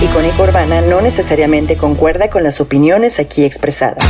Icónica 0.00 0.42
Urbana 0.44 0.80
no 0.80 1.00
necesariamente 1.00 1.76
concuerda 1.76 2.30
con 2.30 2.44
las 2.44 2.60
opiniones 2.60 3.18
aquí 3.18 3.44
expresadas. 3.44 4.04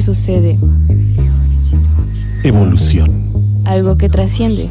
Que 0.00 0.06
sucede. 0.06 0.58
Evolución. 2.42 3.10
Algo 3.66 3.98
que 3.98 4.08
trasciende. 4.08 4.70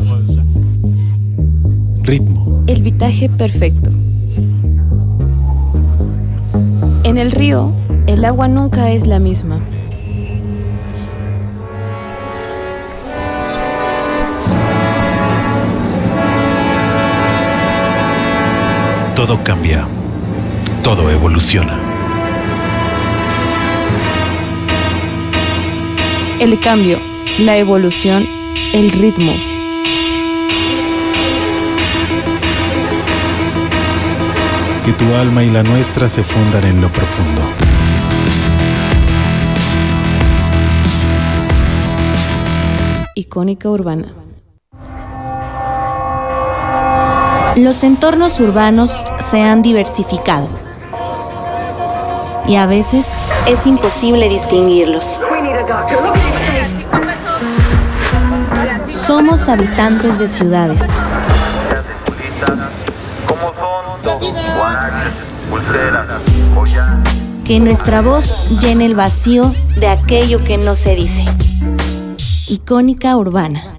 Ritmo. 2.01 2.63
El 2.66 2.81
vitaje 2.81 3.29
perfecto. 3.29 3.91
En 7.03 7.17
el 7.19 7.31
río, 7.31 7.72
el 8.07 8.25
agua 8.25 8.47
nunca 8.47 8.90
es 8.90 9.06
la 9.06 9.19
misma. 9.19 9.59
Todo 19.16 19.44
cambia. 19.44 19.88
Todo 20.81 21.11
evoluciona. 21.11 21.89
El 26.40 26.58
cambio, 26.60 26.98
la 27.40 27.58
evolución, 27.58 28.26
el 28.74 28.92
ritmo. 28.92 29.32
Que 34.86 34.94
tu 34.94 35.16
alma 35.16 35.44
y 35.44 35.50
la 35.50 35.64
nuestra 35.64 36.08
se 36.08 36.24
fundan 36.24 36.64
en 36.64 36.82
lo 36.82 36.90
profundo. 36.90 37.42
Icónica 43.16 43.70
urbana. 43.70 44.14
Los 47.58 47.84
entornos 47.84 48.40
urbanos 48.40 49.04
se 49.20 49.42
han 49.42 49.62
diversificado 49.62 50.48
y 52.48 52.56
a 52.56 52.66
veces 52.66 53.10
es 53.50 53.66
imposible 53.66 54.30
distinguirlos. 54.30 55.20
Somos 58.88 59.50
habitantes 59.50 60.20
de 60.20 60.28
ciudades. 60.28 61.02
Que 67.44 67.59
nuestra 67.59 68.02
voz 68.02 68.48
llene 68.59 68.86
el 68.86 68.94
vacío 68.94 69.52
de 69.80 69.88
aquello 69.88 70.44
que 70.44 70.58
no 70.58 70.76
se 70.76 70.94
dice. 70.94 71.26
Icónica 72.48 73.18
urbana. 73.18 73.78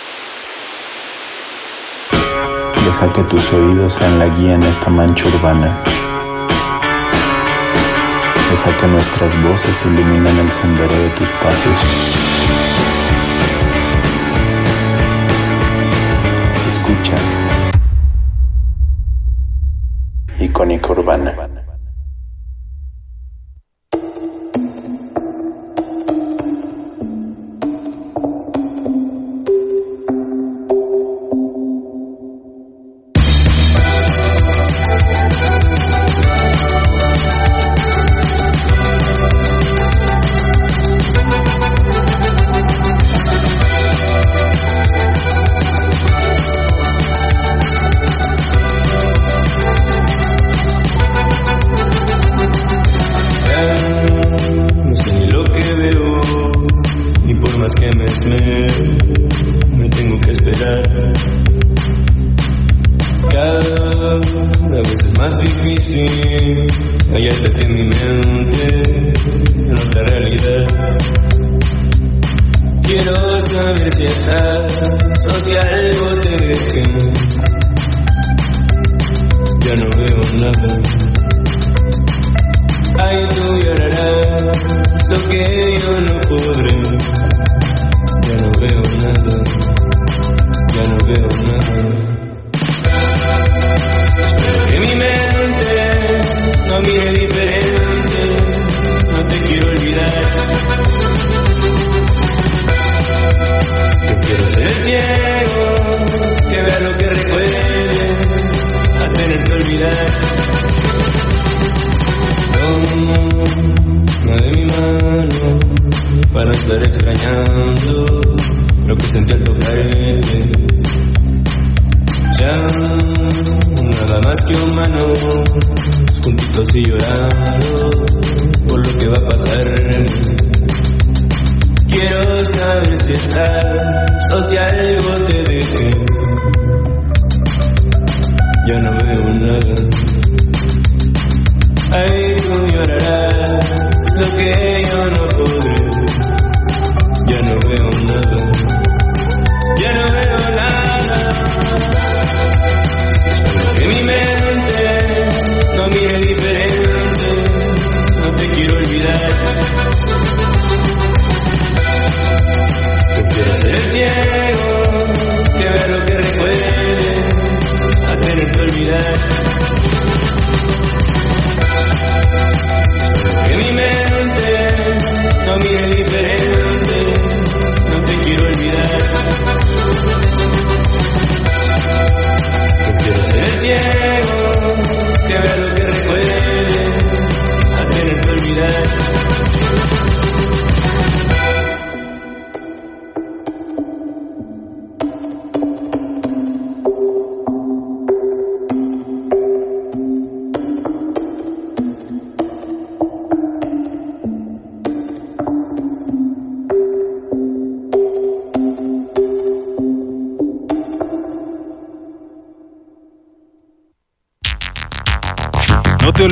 Deja 3.01 3.13
que 3.13 3.23
tus 3.23 3.51
oídos 3.51 3.95
sean 3.95 4.19
la 4.19 4.27
guía 4.27 4.53
en 4.53 4.61
esta 4.61 4.91
mancha 4.91 5.27
urbana. 5.27 5.75
Deja 8.51 8.77
que 8.77 8.85
nuestras 8.85 9.41
voces 9.41 9.83
iluminen 9.87 10.37
el 10.37 10.51
sendero 10.51 10.93
de 10.93 11.09
tus 11.09 11.31
pasos. 11.31 11.83
Escucha. 16.67 17.15
Icónica 20.39 20.91
Urbana. 20.91 21.70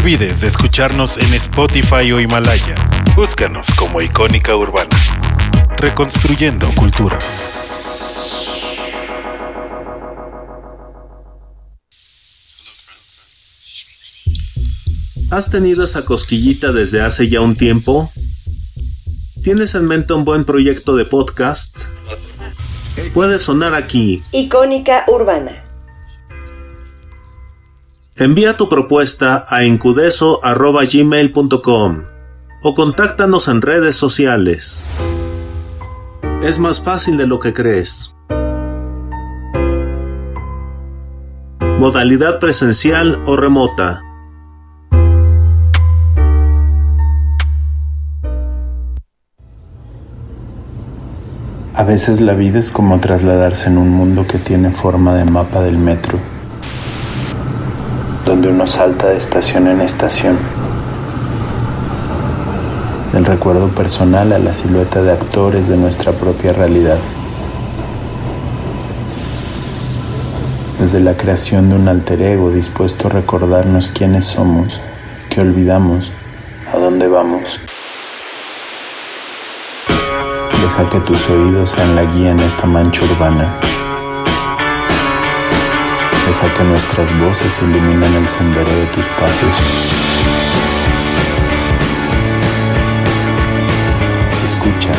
Olvides 0.09 0.41
de 0.41 0.47
escucharnos 0.47 1.17
en 1.17 1.35
Spotify 1.35 2.11
o 2.11 2.19
Himalaya. 2.19 2.73
Búscanos 3.15 3.67
como 3.77 4.01
Icónica 4.01 4.55
Urbana. 4.55 4.89
Reconstruyendo 5.77 6.67
Cultura. 6.73 7.19
¿Has 15.29 15.51
tenido 15.51 15.83
esa 15.83 16.03
cosquillita 16.03 16.71
desde 16.71 17.01
hace 17.01 17.29
ya 17.29 17.41
un 17.41 17.55
tiempo? 17.55 18.11
¿Tienes 19.43 19.75
en 19.75 19.85
mente 19.85 20.13
un 20.13 20.25
buen 20.25 20.43
proyecto 20.43 20.95
de 20.95 21.05
podcast? 21.05 21.83
Puede 23.13 23.37
sonar 23.37 23.75
aquí. 23.75 24.23
Icónica 24.31 25.05
Urbana. 25.07 25.68
Envía 28.19 28.55
tu 28.57 28.67
propuesta 28.67 29.45
a 29.47 29.63
encudeso.gmail.com 29.63 32.03
o 32.61 32.73
contáctanos 32.73 33.47
en 33.47 33.61
redes 33.61 33.95
sociales. 33.95 34.89
Es 36.43 36.59
más 36.59 36.81
fácil 36.81 37.15
de 37.15 37.27
lo 37.27 37.39
que 37.39 37.53
crees. 37.53 38.13
Modalidad 41.79 42.41
presencial 42.41 43.23
o 43.25 43.37
remota. 43.37 44.01
A 51.73 51.85
veces 51.85 52.19
la 52.19 52.33
vida 52.33 52.59
es 52.59 52.73
como 52.73 52.99
trasladarse 52.99 53.69
en 53.69 53.77
un 53.77 53.87
mundo 53.87 54.25
que 54.29 54.39
tiene 54.39 54.73
forma 54.73 55.13
de 55.13 55.23
mapa 55.23 55.61
del 55.61 55.77
metro, 55.77 56.19
donde 58.29 58.49
uno 58.49 58.67
salta 58.67 59.07
de 59.07 59.17
estación 59.17 59.65
en 59.65 59.81
estación, 59.81 60.37
del 63.11 63.25
recuerdo 63.25 63.69
personal 63.69 64.31
a 64.33 64.37
la 64.37 64.53
silueta 64.53 65.01
de 65.01 65.13
actores 65.13 65.67
de 65.67 65.75
nuestra 65.77 66.11
propia 66.11 66.53
realidad. 66.53 66.99
Desde 70.79 70.99
la 70.99 71.17
creación 71.17 71.71
de 71.71 71.75
un 71.77 71.87
alter 71.87 72.21
ego 72.21 72.51
dispuesto 72.51 73.07
a 73.07 73.09
recordarnos 73.09 73.89
quiénes 73.89 74.25
somos, 74.25 74.79
que 75.31 75.41
olvidamos, 75.41 76.11
a 76.71 76.77
dónde 76.77 77.07
vamos. 77.07 77.59
Deja 80.61 80.87
que 80.87 80.99
tus 80.99 81.27
oídos 81.31 81.71
sean 81.71 81.95
la 81.95 82.03
guía 82.03 82.29
en 82.29 82.39
esta 82.41 82.67
mancha 82.67 83.03
urbana. 83.05 83.55
Deja 86.29 86.53
que 86.53 86.63
nuestras 86.63 87.19
voces 87.19 87.59
iluminen 87.63 88.13
el 88.13 88.27
sendero 88.27 88.69
de 88.69 88.85
tus 88.93 89.07
pasos. 89.07 89.57
Escucha. 94.43 94.91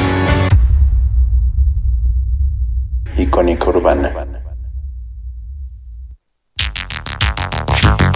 Icónica 3.16 3.68
Urbana. 3.68 4.12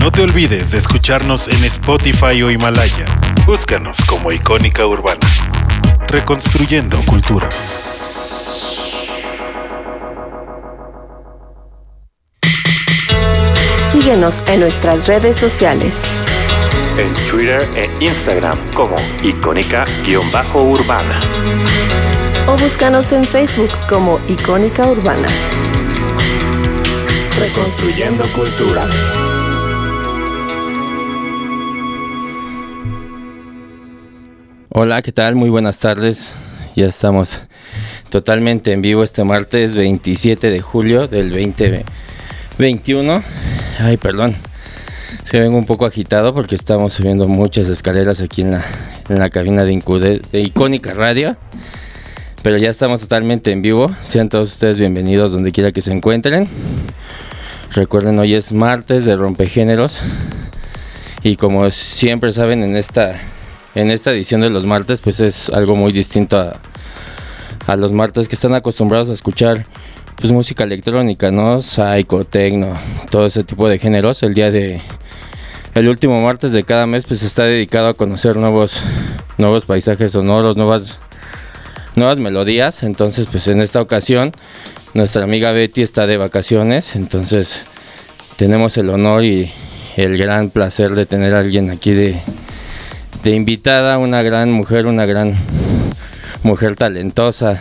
No 0.03 0.11
te 0.11 0.23
olvides 0.23 0.73
de 0.73 0.79
escucharnos 0.79 1.47
en 1.47 1.63
Spotify 1.67 2.43
o 2.43 2.51
Himalaya. 2.51 3.07
Búscanos 3.47 3.97
como 4.09 4.33
Icónica 4.33 4.85
Urbana. 4.87 5.21
Reconstruyendo 6.09 7.01
Cultura. 7.07 7.49
Síguenos 14.05 14.43
en 14.49 14.61
nuestras 14.61 15.07
redes 15.07 15.35
sociales. 15.35 15.99
En 16.99 17.31
Twitter 17.31 17.63
e 17.75 18.05
Instagram 18.05 18.71
como 18.75 18.97
icónica-urbana. 19.23 21.21
O 22.47 22.53
búscanos 22.59 23.11
en 23.13 23.25
Facebook 23.25 23.71
como 23.89 24.19
Icónica 24.29 24.87
Urbana. 24.87 25.27
Reconstruyendo 27.41 28.25
Cultura. 28.35 28.87
Hola, 34.69 35.01
¿qué 35.01 35.13
tal? 35.13 35.35
Muy 35.35 35.49
buenas 35.49 35.79
tardes. 35.79 36.35
Ya 36.77 36.85
estamos 36.85 37.41
totalmente 38.11 38.71
en 38.73 38.83
vivo 38.83 39.03
este 39.03 39.25
martes 39.25 39.75
27 39.75 40.51
de 40.51 40.61
julio 40.61 41.09
del 41.09 41.33
2021. 42.59 43.23
Ay, 43.81 43.97
perdón. 43.97 44.37
Se 45.25 45.41
vengo 45.41 45.57
un 45.57 45.67
poco 45.67 45.87
agitado 45.87 46.35
porque 46.35 46.55
estamos 46.55 46.93
subiendo 46.93 47.27
muchas 47.29 47.69
escaleras 47.69 48.21
aquí 48.21 48.43
en 48.43 48.53
la, 48.53 48.65
en 49.09 49.19
la 49.19 49.31
cabina 49.31 49.65
de, 49.65 49.73
Incude- 49.73 50.21
de 50.31 50.41
Icónica 50.41 50.95
Radio. 50.95 51.37
Pero 52.43 52.59
ya 52.59 52.71
estamos 52.71 53.01
totalmente 53.01 53.51
en 53.51 53.63
vivo. 53.63 53.91
Sean 54.03 54.29
todos 54.29 54.53
ustedes 54.53 54.79
bienvenidos 54.79 55.33
donde 55.33 55.51
quiera 55.51 55.73
que 55.73 55.81
se 55.81 55.93
encuentren. 55.93 56.49
Recuerden, 57.73 58.19
hoy 58.19 58.35
es 58.35 58.53
martes 58.53 59.05
de 59.05 59.17
rompegéneros. 59.17 59.99
Y 61.23 61.37
como 61.37 61.69
siempre 61.71 62.33
saben, 62.33 62.63
en 62.63 62.77
esta, 62.77 63.17
en 63.75 63.91
esta 63.91 64.13
edición 64.13 64.43
de 64.43 64.51
los 64.51 64.65
martes, 64.67 65.01
pues 65.01 65.19
es 65.21 65.49
algo 65.49 65.75
muy 65.75 65.91
distinto 65.91 66.39
a, 66.39 66.53
a 67.67 67.77
los 67.77 67.91
martes 67.93 68.29
que 68.29 68.35
están 68.37 68.55
acostumbrados 68.55 69.09
a 69.09 69.15
escuchar 69.15 69.65
pues 70.17 70.33
música 70.33 70.65
electrónica, 70.65 71.31
¿no? 71.31 71.63
Psycho, 71.63 72.25
techno, 72.25 72.69
todo 73.11 73.27
ese 73.27 73.45
tipo 73.45 73.69
de 73.69 73.79
géneros. 73.79 74.23
El 74.23 74.35
día 74.35 74.51
de 74.51 74.81
el 75.75 75.89
último 75.89 76.21
martes 76.23 76.53
de 76.53 76.63
cada 76.63 76.87
mes 76.87 77.05
pues 77.05 77.23
está 77.23 77.45
dedicado 77.45 77.89
a 77.89 77.95
conocer 77.95 78.37
nuevos 78.37 78.81
nuevos 79.39 79.65
paisajes 79.65 80.13
sonoros, 80.13 80.57
nuevas 80.57 80.99
nuevas 81.97 82.19
melodías. 82.19 82.83
Entonces, 82.83 83.27
pues 83.31 83.49
en 83.49 83.61
esta 83.61 83.81
ocasión 83.81 84.33
nuestra 84.95 85.25
amiga 85.25 85.53
Betty 85.53 85.83
está 85.83 86.07
de 86.07 86.17
vacaciones, 86.17 86.95
entonces 86.95 87.65
tenemos 88.37 88.77
el 88.77 88.91
honor 88.91 89.25
y 89.25 89.53
el 89.97 90.17
gran 90.17 90.51
placer 90.51 90.93
de 90.93 91.07
tener 91.07 91.35
a 91.35 91.41
alguien 91.41 91.71
aquí 91.71 91.93
de, 91.93 92.21
de 93.23 93.31
invitada, 93.31 93.99
una 93.99 94.23
gran 94.23 94.53
mujer, 94.53 94.87
una 94.87 95.07
gran 95.07 95.37
mujer 96.43 96.77
talentosa, 96.77 97.61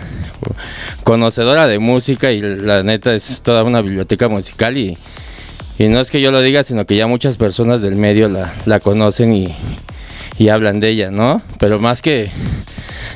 conocedora 1.03 1.67
de 1.67 1.79
música 1.79 2.31
y 2.31 2.41
la 2.41 2.83
neta 2.83 3.13
es 3.13 3.41
toda 3.41 3.63
una 3.63 3.81
biblioteca 3.81 4.27
musical 4.29 4.77
y, 4.77 4.97
y 5.77 5.87
no 5.87 5.99
es 5.99 6.11
que 6.11 6.21
yo 6.21 6.31
lo 6.31 6.41
diga, 6.41 6.63
sino 6.63 6.85
que 6.85 6.95
ya 6.95 7.07
muchas 7.07 7.37
personas 7.37 7.81
del 7.81 7.95
medio 7.95 8.29
la, 8.29 8.53
la 8.65 8.79
conocen 8.79 9.33
y, 9.33 9.53
y 10.37 10.49
hablan 10.49 10.79
de 10.79 10.89
ella, 10.89 11.11
¿no? 11.11 11.41
Pero 11.59 11.79
más 11.79 12.01
que 12.01 12.29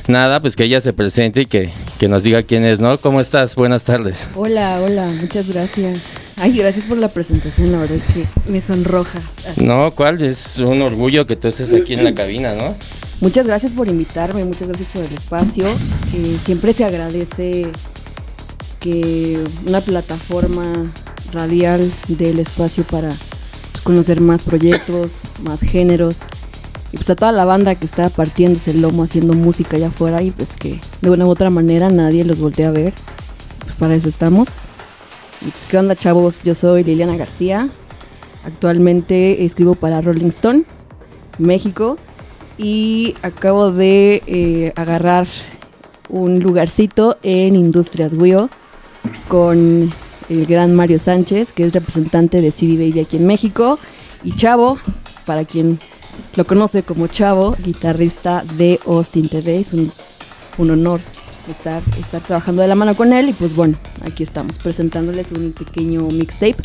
nada, 0.07 0.39
pues 0.39 0.55
que 0.55 0.63
ella 0.63 0.81
se 0.81 0.93
presente 0.93 1.41
y 1.41 1.45
que, 1.45 1.71
que 1.99 2.07
nos 2.07 2.23
diga 2.23 2.43
quién 2.43 2.65
es, 2.65 2.79
¿no? 2.79 2.97
¿Cómo 2.97 3.21
estás? 3.21 3.55
Buenas 3.55 3.83
tardes. 3.83 4.27
Hola, 4.35 4.79
hola, 4.81 5.07
muchas 5.21 5.47
gracias. 5.47 5.99
Ay, 6.39 6.55
gracias 6.55 6.85
por 6.85 6.99
la 6.99 7.07
presentación, 7.07 7.71
la 7.71 7.79
verdad 7.79 7.97
es 7.97 8.05
que 8.13 8.25
me 8.47 8.61
sonrojas. 8.61 9.23
No, 9.55 9.89
¿cuál? 9.91 10.21
Es 10.21 10.59
un 10.59 10.83
orgullo 10.83 11.25
que 11.25 11.35
tú 11.35 11.47
estés 11.47 11.73
aquí 11.73 11.95
en 11.95 12.03
la 12.03 12.13
cabina, 12.13 12.53
¿no? 12.53 12.75
Muchas 13.19 13.47
gracias 13.47 13.71
por 13.71 13.87
invitarme, 13.87 14.45
muchas 14.45 14.67
gracias 14.67 14.89
por 14.89 15.03
el 15.03 15.13
espacio. 15.13 15.67
Eh, 16.13 16.39
siempre 16.45 16.73
se 16.73 16.85
agradece 16.85 17.71
que 18.79 19.43
una 19.65 19.81
plataforma 19.81 20.91
radial 21.33 21.91
dé 22.07 22.29
el 22.29 22.39
espacio 22.39 22.83
para 22.83 23.09
pues, 23.71 23.83
conocer 23.83 24.21
más 24.21 24.43
proyectos, 24.43 25.19
más 25.43 25.61
géneros. 25.61 26.17
Y 26.91 26.97
pues 26.97 27.09
a 27.09 27.15
toda 27.15 27.31
la 27.31 27.43
banda 27.43 27.73
que 27.73 27.85
está 27.87 28.09
partiéndose 28.09 28.71
el 28.71 28.81
lomo 28.81 29.03
haciendo 29.03 29.33
música 29.33 29.77
allá 29.77 29.87
afuera 29.87 30.21
y 30.21 30.29
pues 30.29 30.55
que 30.55 30.79
de 31.01 31.09
una 31.09 31.25
u 31.25 31.29
otra 31.29 31.49
manera 31.49 31.89
nadie 31.89 32.23
los 32.23 32.39
voltea 32.39 32.69
a 32.69 32.71
ver. 32.71 32.93
Pues 33.61 33.75
para 33.75 33.95
eso 33.95 34.09
estamos. 34.09 34.47
Y 35.41 35.45
pues, 35.45 35.65
¿Qué 35.69 35.77
onda, 35.77 35.95
chavos? 35.95 36.41
Yo 36.43 36.53
soy 36.53 36.83
Liliana 36.83 37.17
García. 37.17 37.67
Actualmente 38.45 39.43
escribo 39.43 39.73
para 39.73 40.01
Rolling 40.01 40.27
Stone, 40.27 40.65
México. 41.39 41.97
Y 42.57 43.15
acabo 43.21 43.71
de 43.71 44.23
eh, 44.25 44.73
agarrar 44.75 45.27
un 46.09 46.39
lugarcito 46.39 47.17
en 47.21 47.55
Industrias 47.55 48.13
WIO 48.13 48.49
con 49.27 49.93
el 50.29 50.45
gran 50.45 50.75
Mario 50.75 50.99
Sánchez, 50.99 51.51
que 51.51 51.65
es 51.65 51.73
representante 51.73 52.41
de 52.41 52.51
CD 52.51 52.77
Baby 52.77 53.01
aquí 53.01 53.17
en 53.17 53.27
México. 53.27 53.77
Y 54.23 54.35
Chavo, 54.35 54.79
para 55.25 55.45
quien 55.45 55.79
lo 56.35 56.45
conoce 56.45 56.83
como 56.83 57.07
Chavo, 57.07 57.55
guitarrista 57.63 58.43
de 58.57 58.79
Austin 58.85 59.29
TV. 59.29 59.59
Es 59.59 59.73
un, 59.73 59.91
un 60.57 60.71
honor 60.71 60.99
estar, 61.51 61.81
estar 61.99 62.21
trabajando 62.21 62.61
de 62.61 62.67
la 62.67 62.75
mano 62.75 62.95
con 62.95 63.13
él 63.13 63.29
y 63.29 63.33
pues 63.33 63.55
bueno, 63.55 63.77
aquí 64.01 64.23
estamos 64.23 64.57
presentándoles 64.57 65.31
un 65.31 65.53
pequeño 65.53 66.01
mixtape 66.01 66.57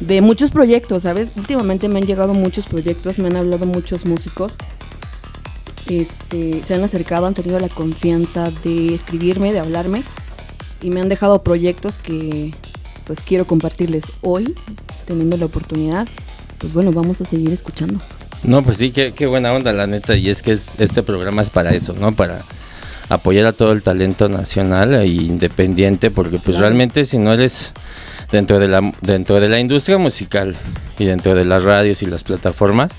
de 0.00 0.20
muchos 0.20 0.50
proyectos, 0.50 1.02
¿sabes? 1.04 1.30
Últimamente 1.36 1.88
me 1.88 1.98
han 1.98 2.06
llegado 2.06 2.34
muchos 2.34 2.66
proyectos, 2.66 3.18
me 3.18 3.28
han 3.28 3.36
hablado 3.36 3.66
muchos 3.66 4.04
músicos. 4.04 4.54
Este, 5.88 6.62
se 6.64 6.74
han 6.74 6.84
acercado, 6.84 7.26
han 7.26 7.34
tenido 7.34 7.58
la 7.58 7.68
confianza 7.68 8.50
de 8.62 8.94
escribirme, 8.94 9.52
de 9.52 9.60
hablarme 9.60 10.02
y 10.82 10.90
me 10.90 11.00
han 11.00 11.08
dejado 11.08 11.42
proyectos 11.42 11.98
que 11.98 12.52
pues 13.04 13.20
quiero 13.20 13.46
compartirles 13.46 14.04
hoy, 14.20 14.54
teniendo 15.06 15.36
la 15.36 15.46
oportunidad. 15.46 16.06
Pues 16.58 16.74
bueno, 16.74 16.92
vamos 16.92 17.20
a 17.20 17.24
seguir 17.24 17.50
escuchando. 17.50 18.00
No, 18.42 18.62
pues 18.62 18.76
sí, 18.76 18.90
qué, 18.90 19.14
qué 19.14 19.26
buena 19.26 19.52
onda, 19.52 19.72
la 19.72 19.86
neta. 19.86 20.14
Y 20.14 20.28
es 20.28 20.42
que 20.42 20.52
es, 20.52 20.78
este 20.78 21.02
programa 21.02 21.42
es 21.42 21.50
para 21.50 21.74
eso, 21.74 21.94
¿no? 21.94 22.14
Para 22.14 22.42
apoyar 23.08 23.46
a 23.46 23.52
todo 23.52 23.72
el 23.72 23.82
talento 23.82 24.28
nacional 24.28 24.94
e 24.94 25.06
independiente, 25.06 26.10
porque 26.10 26.38
pues 26.38 26.58
realmente 26.58 27.06
si 27.06 27.18
no 27.18 27.32
eres 27.32 27.72
dentro 28.30 28.58
de 28.58 28.68
la 28.68 28.92
dentro 29.00 29.40
de 29.40 29.48
la 29.48 29.58
industria 29.58 29.96
musical 29.96 30.54
y 30.98 31.06
dentro 31.06 31.34
de 31.34 31.46
las 31.46 31.64
radios 31.64 32.02
y 32.02 32.06
las 32.06 32.24
plataformas, 32.24 32.92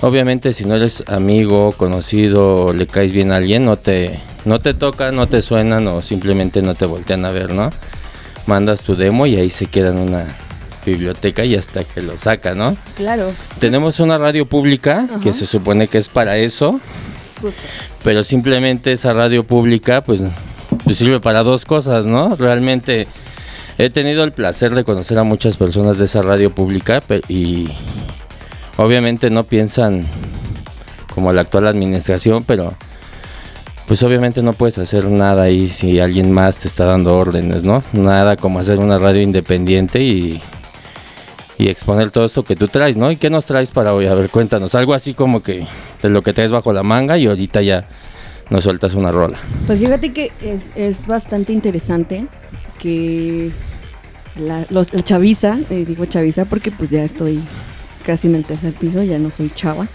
obviamente 0.00 0.52
si 0.52 0.64
no 0.64 0.74
eres 0.74 1.04
amigo, 1.06 1.72
conocido, 1.72 2.72
le 2.72 2.86
caes 2.86 3.12
bien 3.12 3.32
a 3.32 3.36
alguien, 3.36 3.64
no 3.64 3.76
te 3.76 4.20
no 4.44 4.58
te 4.58 4.74
tocan, 4.74 5.16
no 5.16 5.26
te 5.26 5.42
suenan 5.42 5.86
o 5.88 6.00
simplemente 6.00 6.62
no 6.62 6.74
te 6.74 6.86
voltean 6.86 7.24
a 7.24 7.32
ver, 7.32 7.52
¿no? 7.52 7.70
Mandas 8.46 8.80
tu 8.80 8.96
demo 8.96 9.26
y 9.26 9.36
ahí 9.36 9.50
se 9.50 9.66
queda 9.66 9.90
en 9.90 9.98
una 9.98 10.26
biblioteca 10.84 11.44
y 11.44 11.54
hasta 11.54 11.84
que 11.84 12.00
lo 12.00 12.16
saca, 12.16 12.54
¿no? 12.54 12.76
Claro. 12.96 13.30
Tenemos 13.58 14.00
una 14.00 14.16
radio 14.16 14.46
pública 14.46 15.06
que 15.22 15.32
se 15.32 15.46
supone 15.46 15.88
que 15.88 15.98
es 15.98 16.08
para 16.08 16.38
eso, 16.38 16.80
Justo. 17.40 17.60
pero 18.02 18.24
simplemente 18.24 18.92
esa 18.92 19.12
radio 19.12 19.44
pública 19.44 20.02
pues, 20.02 20.22
pues 20.84 20.96
sirve 20.96 21.20
para 21.20 21.42
dos 21.42 21.66
cosas, 21.66 22.06
¿no? 22.06 22.34
Realmente 22.36 23.06
he 23.76 23.90
tenido 23.90 24.24
el 24.24 24.32
placer 24.32 24.74
de 24.74 24.84
conocer 24.84 25.18
a 25.18 25.22
muchas 25.22 25.56
personas 25.56 25.98
de 25.98 26.06
esa 26.06 26.22
radio 26.22 26.50
pública 26.50 27.02
y 27.28 27.68
obviamente 28.84 29.30
no 29.30 29.44
piensan 29.44 30.04
como 31.14 31.32
la 31.32 31.42
actual 31.42 31.66
administración, 31.66 32.44
pero 32.44 32.74
pues 33.86 34.02
obviamente 34.02 34.42
no 34.42 34.52
puedes 34.52 34.78
hacer 34.78 35.04
nada 35.06 35.42
ahí 35.44 35.68
si 35.68 35.98
alguien 36.00 36.30
más 36.30 36.58
te 36.58 36.68
está 36.68 36.84
dando 36.84 37.16
órdenes, 37.16 37.64
¿no? 37.64 37.82
Nada 37.92 38.36
como 38.36 38.60
hacer 38.60 38.78
una 38.78 38.98
radio 38.98 39.20
independiente 39.20 40.00
y, 40.00 40.40
y 41.58 41.68
exponer 41.68 42.10
todo 42.10 42.24
esto 42.24 42.44
que 42.44 42.54
tú 42.54 42.68
traes, 42.68 42.96
¿no? 42.96 43.10
¿Y 43.10 43.16
qué 43.16 43.28
nos 43.30 43.44
traes 43.46 43.72
para 43.72 43.92
hoy? 43.92 44.06
A 44.06 44.14
ver, 44.14 44.30
cuéntanos, 44.30 44.74
algo 44.76 44.94
así 44.94 45.12
como 45.14 45.42
que 45.42 45.66
de 46.02 46.08
lo 46.08 46.22
que 46.22 46.32
traes 46.32 46.52
bajo 46.52 46.72
la 46.72 46.84
manga 46.84 47.18
y 47.18 47.26
ahorita 47.26 47.62
ya 47.62 47.88
nos 48.48 48.62
sueltas 48.64 48.94
una 48.94 49.10
rola. 49.10 49.38
Pues 49.66 49.80
fíjate 49.80 50.12
que 50.12 50.30
es, 50.40 50.70
es 50.76 51.06
bastante 51.08 51.52
interesante 51.52 52.26
que 52.78 53.50
la, 54.36 54.66
los- 54.70 54.86
chaviza, 55.02 55.58
eh, 55.70 55.84
digo 55.86 56.04
chaviza 56.04 56.44
porque 56.44 56.70
pues 56.70 56.90
ya 56.90 57.02
estoy 57.02 57.40
casi 58.04 58.26
en 58.28 58.34
el 58.36 58.44
tercer 58.44 58.72
piso, 58.74 59.02
ya 59.02 59.18
no 59.18 59.30
soy 59.30 59.50
chava. 59.54 59.88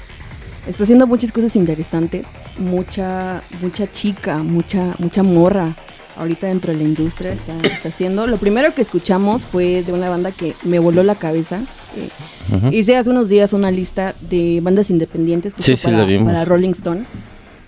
Está 0.67 0.83
haciendo 0.83 1.05
muchas 1.05 1.31
cosas 1.31 1.55
interesantes, 1.55 2.25
mucha, 2.57 3.43
mucha 3.61 3.91
chica, 3.91 4.37
mucha, 4.39 4.95
mucha 4.99 5.21
morra. 5.23 5.75
Ahorita 6.17 6.47
dentro 6.47 6.71
de 6.71 6.77
la 6.79 6.85
industria 6.85 7.33
está, 7.33 7.55
está 7.61 7.89
haciendo. 7.89 8.25
Lo 8.25 8.37
primero 8.37 8.73
que 8.73 8.81
escuchamos 8.81 9.43
fue 9.43 9.83
de 9.83 9.91
una 9.91 10.09
banda 10.09 10.31
que 10.31 10.55
me 10.63 10.79
voló 10.79 11.03
la 11.03 11.15
cabeza. 11.15 11.59
eh, 11.97 12.55
Ujú. 12.55 12.67
Hice 12.71 12.95
hace 12.95 13.09
unos 13.09 13.27
días 13.27 13.51
una 13.53 13.69
lista 13.69 14.15
de 14.21 14.59
bandas 14.63 14.89
independientes 14.89 15.53
Sí, 15.57 15.75
sí, 15.75 15.83
para, 15.83 16.05
para 16.23 16.45
Rolling 16.45 16.69
Stone. 16.71 17.03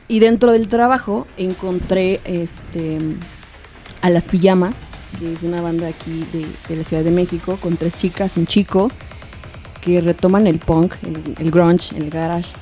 Y 0.08 0.19
dentro 0.19 0.54
del 0.54 0.69
trabajo 0.69 1.28
encontré 1.38 2.21
este 2.23 2.97
a 4.02 4.10
Las 4.10 4.30
Pijamas, 4.30 4.76
que 5.19 5.34
es 5.34 5.43
una 5.43 5.62
banda 5.62 5.88
aquí 5.88 6.23
de, 6.32 6.45
de 6.69 6.76
la 6.78 6.84
Ciudad 6.86 7.04
de 7.04 7.12
México, 7.12 7.58
con 7.62 7.76
tres 7.76 7.95
chicas, 7.95 8.38
un 8.38 8.47
chico, 8.47 8.89
que 9.81 10.01
retoman 10.01 10.47
el 10.47 10.59
punk, 10.59 10.93
el, 11.03 11.45
el 11.45 11.51
grunge, 11.51 11.95
el 11.97 12.09
garage. 12.09 12.53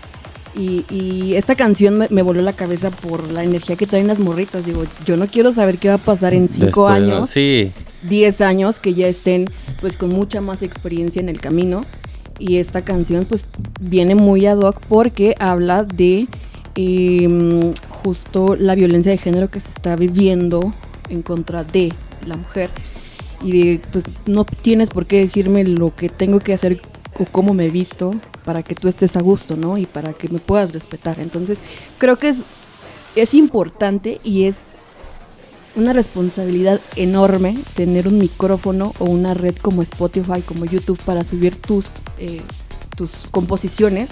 Y, 0.57 0.85
y 0.89 1.35
esta 1.35 1.55
canción 1.55 1.97
me, 1.97 2.07
me 2.09 2.21
voló 2.21 2.41
la 2.41 2.53
cabeza 2.53 2.89
por 2.89 3.31
la 3.31 3.43
energía 3.43 3.75
que 3.75 3.85
traen 3.87 4.07
las 4.07 4.19
morritas. 4.19 4.65
Digo, 4.65 4.83
yo 5.05 5.17
no 5.17 5.27
quiero 5.27 5.51
saber 5.51 5.77
qué 5.77 5.89
va 5.89 5.95
a 5.95 5.97
pasar 5.97 6.33
en 6.33 6.47
cinco 6.47 6.87
Después, 6.89 7.01
¿no? 7.01 7.15
años. 7.15 7.29
Sí, 7.29 7.73
10 8.07 8.41
años 8.41 8.79
que 8.79 8.93
ya 8.93 9.07
estén 9.07 9.45
pues 9.81 9.97
con 9.97 10.09
mucha 10.09 10.39
más 10.41 10.61
experiencia 10.61 11.19
en 11.19 11.27
el 11.29 11.41
camino 11.41 11.81
y 12.39 12.57
esta 12.57 12.83
canción 12.83 13.25
pues 13.25 13.45
viene 13.81 14.15
muy 14.15 14.45
ad 14.45 14.59
hoc 14.59 14.79
porque 14.87 15.35
habla 15.39 15.83
de 15.83 16.27
em, 16.75 17.73
justo 17.89 18.55
la 18.55 18.75
violencia 18.75 19.11
de 19.11 19.17
género 19.17 19.49
que 19.49 19.59
se 19.59 19.69
está 19.69 19.95
viviendo 19.95 20.73
en 21.09 21.21
contra 21.21 21.63
de 21.63 21.93
la 22.25 22.35
mujer 22.37 22.69
y 23.41 23.51
de 23.51 23.81
pues 23.91 24.03
no 24.25 24.45
tienes 24.45 24.89
por 24.89 25.05
qué 25.05 25.19
decirme 25.19 25.63
lo 25.63 25.95
que 25.95 26.09
tengo 26.09 26.39
que 26.39 26.53
hacer 26.53 26.79
o 27.17 27.25
cómo 27.25 27.53
me 27.53 27.65
he 27.65 27.69
visto 27.69 28.13
para 28.43 28.63
que 28.63 28.75
tú 28.75 28.87
estés 28.87 29.15
a 29.15 29.21
gusto, 29.21 29.55
¿no? 29.55 29.77
Y 29.77 29.85
para 29.85 30.13
que 30.13 30.27
me 30.27 30.39
puedas 30.39 30.71
respetar. 30.73 31.19
Entonces, 31.19 31.57
creo 31.97 32.17
que 32.17 32.29
es 32.29 32.43
es 33.15 33.33
importante 33.33 34.19
y 34.23 34.43
es 34.43 34.59
una 35.75 35.93
responsabilidad 35.93 36.79
enorme 36.95 37.55
tener 37.75 38.07
un 38.07 38.17
micrófono 38.17 38.93
o 38.99 39.05
una 39.05 39.33
red 39.33 39.55
como 39.55 39.81
Spotify, 39.81 40.41
como 40.45 40.65
YouTube 40.65 40.99
para 41.03 41.23
subir 41.23 41.55
tus, 41.55 41.87
eh, 42.17 42.41
tus 42.95 43.11
composiciones 43.31 44.09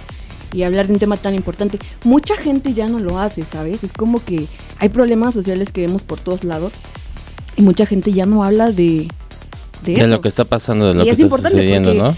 y 0.54 0.64
hablar 0.64 0.88
de 0.88 0.94
un 0.94 1.00
tema 1.00 1.18
tan 1.18 1.36
importante. 1.36 1.80
Mucha 2.04 2.36
gente 2.36 2.74
ya 2.74 2.88
no 2.88 3.00
lo 3.00 3.18
hace, 3.18 3.44
¿sabes? 3.44 3.84
Es 3.84 3.94
como 3.94 4.24
que 4.24 4.46
hay 4.80 4.90
problemas 4.90 5.34
sociales 5.34 5.72
que 5.72 5.82
vemos 5.82 6.02
por 6.02 6.20
todos 6.20 6.44
lados 6.44 6.74
y 7.56 7.62
mucha 7.62 7.86
gente 7.86 8.12
ya 8.12 8.26
no 8.26 8.44
habla 8.44 8.72
de, 8.72 9.08
de 9.86 9.94
de 9.94 9.94
eso. 9.94 10.08
lo 10.08 10.22
que 10.22 10.28
está 10.28 10.46
pasando, 10.46 10.88
de 10.88 10.94
lo 10.96 11.02
Y 11.02 11.06
que 11.06 11.12
es 11.12 11.20
está 11.20 11.24
importante 11.24 11.58
sucediendo, 11.58 11.94
¿no? 11.94 12.16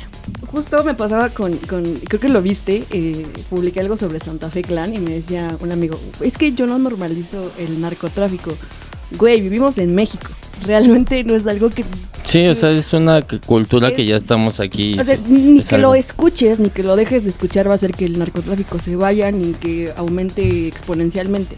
Justo 0.51 0.83
me 0.83 0.93
pasaba 0.93 1.29
con, 1.29 1.57
con- 1.57 1.83
creo 2.07 2.19
que 2.19 2.29
lo 2.29 2.41
viste, 2.41 2.85
eh, 2.91 3.25
publiqué 3.49 3.79
algo 3.81 3.97
sobre 3.97 4.19
Santa 4.19 4.49
Fe 4.49 4.61
Clan 4.61 4.93
y 4.93 4.99
me 4.99 5.11
decía 5.11 5.57
un 5.59 5.71
amigo, 5.71 5.99
es 6.21 6.37
que 6.37 6.53
yo 6.53 6.65
no 6.65 6.77
normalizo 6.79 7.51
el 7.57 7.81
narcotráfico. 7.81 8.53
Güey, 9.17 9.41
vivimos 9.41 9.77
en 9.77 9.93
México. 9.93 10.27
Realmente 10.63 11.23
no 11.23 11.35
es 11.35 11.45
algo 11.45 11.69
que... 11.69 11.85
Sí, 12.25 12.47
o 12.47 12.55
sea, 12.55 12.71
es 12.71 12.91
una 12.93 13.21
cultura 13.21 13.93
que 13.95 14.05
ya 14.05 14.15
estamos 14.15 14.59
aquí. 14.59 14.97
O 14.99 15.03
sea, 15.03 15.17
ni 15.27 15.59
es 15.59 15.67
que 15.69 15.75
algo- 15.75 15.89
lo 15.89 15.95
escuches, 15.95 16.59
ni 16.59 16.69
que 16.69 16.81
lo 16.83 16.95
dejes 16.95 17.23
de 17.23 17.29
escuchar 17.29 17.67
va 17.67 17.73
a 17.73 17.75
hacer 17.75 17.91
que 17.91 18.05
el 18.05 18.17
narcotráfico 18.17 18.79
se 18.79 18.95
vaya, 18.95 19.31
ni 19.31 19.53
que 19.53 19.91
aumente 19.95 20.67
exponencialmente. 20.67 21.55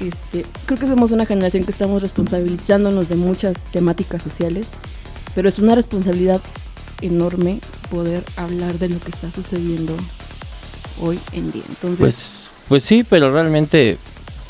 Este, 0.00 0.44
creo 0.66 0.78
que 0.78 0.86
somos 0.88 1.10
una 1.12 1.24
generación 1.26 1.64
que 1.64 1.70
estamos 1.70 2.02
responsabilizándonos 2.02 3.08
de 3.08 3.16
muchas 3.16 3.54
temáticas 3.70 4.22
sociales, 4.22 4.68
pero 5.34 5.48
es 5.48 5.58
una 5.58 5.74
responsabilidad 5.74 6.40
enorme 7.02 7.60
poder 7.90 8.24
hablar 8.36 8.78
de 8.78 8.88
lo 8.88 8.98
que 9.00 9.10
está 9.10 9.30
sucediendo 9.30 9.94
hoy 11.00 11.18
en 11.32 11.52
día. 11.52 11.62
Entonces, 11.68 11.98
Pues, 11.98 12.30
pues 12.68 12.82
sí, 12.84 13.04
pero 13.08 13.30
realmente, 13.32 13.98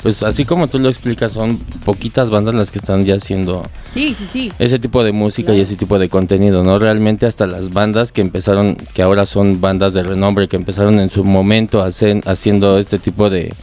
pues 0.01 0.21
así 0.23 0.45
como 0.45 0.67
tú 0.67 0.79
lo 0.79 0.89
explicas, 0.89 1.31
son 1.31 1.57
poquitas 1.85 2.29
bandas 2.29 2.53
las 2.55 2.71
que 2.71 2.79
están 2.79 3.05
ya 3.05 3.15
haciendo 3.15 3.63
sí, 3.93 4.15
sí, 4.17 4.27
sí. 4.31 4.51
ese 4.59 4.77
tipo 4.79 5.03
de 5.03 5.11
música 5.11 5.53
y 5.53 5.61
ese 5.61 5.75
tipo 5.75 5.97
de 5.99 6.09
contenido, 6.09 6.63
¿no? 6.63 6.77
Realmente 6.79 7.25
hasta 7.25 7.47
las 7.47 7.69
bandas 7.69 8.11
que 8.11 8.21
empezaron, 8.21 8.75
que 8.93 9.01
ahora 9.01 9.25
son 9.25 9.61
bandas 9.61 9.93
de 9.93 10.03
renombre, 10.03 10.47
que 10.47 10.55
empezaron 10.57 10.99
en 10.99 11.09
su 11.09 11.23
momento 11.23 11.81
hacen- 11.83 12.21
haciendo 12.25 12.77
este 12.79 12.99
tipo 12.99 13.29
de, 13.29 13.53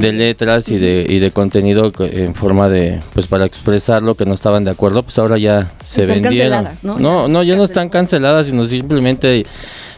De 0.00 0.12
letras 0.12 0.68
y 0.68 0.78
de, 0.78 1.04
y 1.08 1.18
de 1.18 1.30
contenido 1.30 1.92
co- 1.92 2.04
en 2.04 2.34
forma 2.34 2.68
de, 2.68 3.00
pues 3.14 3.26
para 3.26 3.44
expresar 3.46 4.02
lo 4.02 4.14
que 4.14 4.24
no 4.26 4.34
estaban 4.34 4.64
de 4.64 4.70
acuerdo, 4.70 5.02
pues 5.02 5.18
ahora 5.18 5.38
ya 5.38 5.70
se 5.84 6.02
Están 6.02 6.22
vendieron. 6.22 6.64
canceladas, 6.64 6.84
¿no? 6.84 6.98
no, 6.98 7.28
no, 7.28 7.42
ya 7.42 7.56
no 7.56 7.64
están 7.64 7.88
canceladas, 7.88 8.46
sino 8.46 8.64
simplemente 8.66 9.44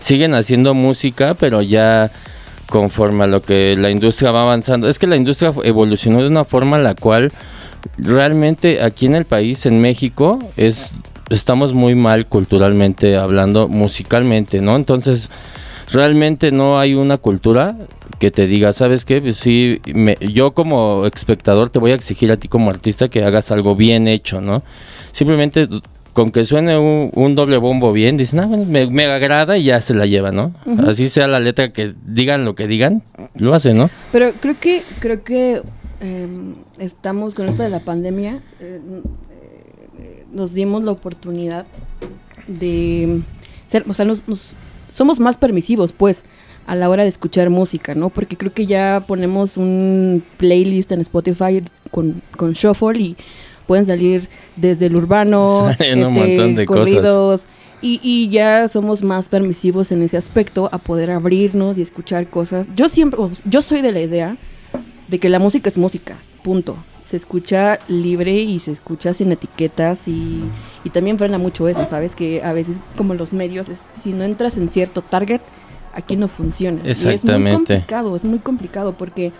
siguen 0.00 0.35
haciendo 0.35 0.74
música, 0.74 1.35
pero 1.35 1.62
ya 1.62 2.11
conforme 2.68 3.24
a 3.24 3.26
lo 3.26 3.42
que 3.42 3.76
la 3.78 3.90
industria 3.90 4.31
va 4.31 4.42
avanzando. 4.42 4.88
Es 4.88 4.98
que 4.98 5.07
la 5.07 5.16
industria 5.16 5.52
evolucionó 5.64 6.20
de 6.20 6.28
una 6.28 6.44
forma 6.44 6.76
en 6.76 6.85
la 6.85 6.94
cual 6.94 7.33
realmente 7.96 8.83
aquí 8.83 9.07
en 9.07 9.14
el 9.14 9.24
país, 9.24 9.66
en 9.66 9.81
México, 9.81 10.38
es 10.57 10.90
estamos 11.31 11.74
muy 11.74 11.94
mal 11.94 12.26
culturalmente 12.26 13.16
hablando, 13.16 13.68
musicalmente, 13.68 14.61
¿no? 14.61 14.76
Entonces, 14.76 15.31
realmente 15.90 16.51
no 16.53 16.79
hay 16.79 16.94
una 16.94 17.18
cultura 17.18 17.77
que 18.18 18.31
te 18.31 18.46
diga, 18.46 18.72
¿sabes 18.72 19.05
qué? 19.05 19.20
Pues 19.20 19.37
sí, 19.37 19.81
me- 19.94 20.16
yo 20.20 20.53
como 20.53 21.07
espectador 21.07 21.70
te 21.70 21.79
voy 21.79 21.92
a 21.92 21.94
exigir 21.94 22.31
a 22.33 22.37
ti 22.37 22.48
como 22.48 22.70
artista 22.70 23.09
que 23.09 23.24
hagas 23.24 23.51
algo 23.53 23.77
bien 23.77 24.09
hecho, 24.09 24.40
¿no? 24.40 24.62
Simplemente 25.12 25.68
con 26.12 26.33
que 26.33 26.42
suene 26.44 26.77
un, 26.77 27.11
un 27.14 27.35
doble 27.37 27.59
bombo 27.59 27.92
bien, 27.92 28.16
dicen, 28.16 28.40
ah, 28.40 28.46
bueno, 28.46 28.64
me, 28.64 28.87
me 28.90 29.05
agrada 29.07 29.57
y 29.57 29.64
ya 29.64 29.81
se 29.81 29.94
la 29.94 30.05
lleva, 30.07 30.33
¿no? 30.33 30.53
Así 30.87 31.09
sea 31.09 31.29
la 31.29 31.38
letra 31.38 31.72
que 31.72 31.94
digan 32.05 32.44
lo 32.44 32.55
que 32.57 32.66
digan, 32.66 33.03
lo 33.37 33.55
hacen, 33.55 33.79
¿no? 33.79 33.88
Pero 34.11 34.33
creo 34.40 34.59
que 34.59 34.83
creo 34.98 35.22
que 35.22 35.62
em, 36.01 36.55
estamos 36.79 37.35
con 37.35 37.48
esto 37.48 37.62
de 37.62 37.68
la 37.68 37.81
pandemia 37.81 38.40
eh, 38.59 38.81
eh, 40.01 40.24
nos 40.33 40.55
dimos 40.55 40.83
la 40.83 40.90
oportunidad 40.90 41.66
de 42.48 43.20
ser, 43.68 43.85
o 43.88 43.94
sea, 43.94 44.05
nos, 44.05 44.27
nos- 44.27 44.55
somos 44.98 45.20
más 45.20 45.37
permisivos, 45.37 45.92
pues, 45.92 46.24
a 46.66 46.74
la 46.74 46.90
hora 46.90 47.04
de 47.04 47.08
escuchar 47.08 47.50
música, 47.50 47.94
¿no? 47.94 48.11
Porque 48.11 48.37
creo 48.37 48.52
que 48.52 48.66
ya 48.66 49.04
ponemos 49.06 49.56
un 49.56 50.24
playlist 50.38 50.90
en 50.90 51.00
Spotify 51.02 51.62
con, 51.92 52.20
con 52.37 52.52
shuffle 52.52 52.98
y 52.98 53.16
pueden 53.68 53.87
salir 53.87 54.28
desde 54.56 54.87
el 54.87 54.96
urbano, 54.96 55.72
Salen 55.78 56.04
un 56.04 56.16
este, 56.16 56.28
montón 56.28 56.54
de 56.56 56.66
cosas. 56.66 57.46
y, 57.80 58.00
y 58.02 58.28
ya 58.28 58.66
somos 58.66 59.04
más 59.04 59.28
permisivos 59.28 59.92
en 59.92 60.02
ese 60.02 60.16
aspecto 60.16 60.68
a 60.72 60.78
poder 60.78 61.12
abrirnos 61.12 61.78
y 61.78 61.82
escuchar 61.82 62.26
cosas. 62.26 62.66
Yo 62.74 62.88
siempre, 62.88 63.20
yo 63.44 63.62
soy 63.62 63.82
de 63.82 63.92
la 63.92 64.00
idea 64.00 64.37
de 65.06 65.18
que 65.20 65.28
la 65.28 65.38
música 65.38 65.70
es 65.70 65.78
música, 65.78 66.16
punto. 66.42 66.76
Se 67.08 67.16
escucha 67.16 67.78
libre 67.88 68.32
y 68.34 68.58
se 68.58 68.70
escucha 68.70 69.14
sin 69.14 69.32
etiquetas 69.32 70.06
y, 70.08 70.42
y 70.84 70.90
también 70.90 71.16
frena 71.16 71.38
mucho 71.38 71.66
eso, 71.66 71.86
¿sabes? 71.86 72.14
Que 72.14 72.42
a 72.42 72.52
veces 72.52 72.76
como 72.98 73.14
los 73.14 73.32
medios, 73.32 73.70
es- 73.70 73.84
si 73.94 74.12
no 74.12 74.24
entras 74.24 74.58
en 74.58 74.68
cierto 74.68 75.00
target, 75.00 75.40
aquí 75.94 76.16
no 76.16 76.28
funciona. 76.28 76.82
Y 76.84 76.90
es 76.90 77.02
muy 77.02 77.14
Exactamente. 77.14 77.54
complicado, 77.56 78.14
es 78.14 78.26
muy 78.26 78.40
complicado 78.40 78.92
porque 78.92 79.32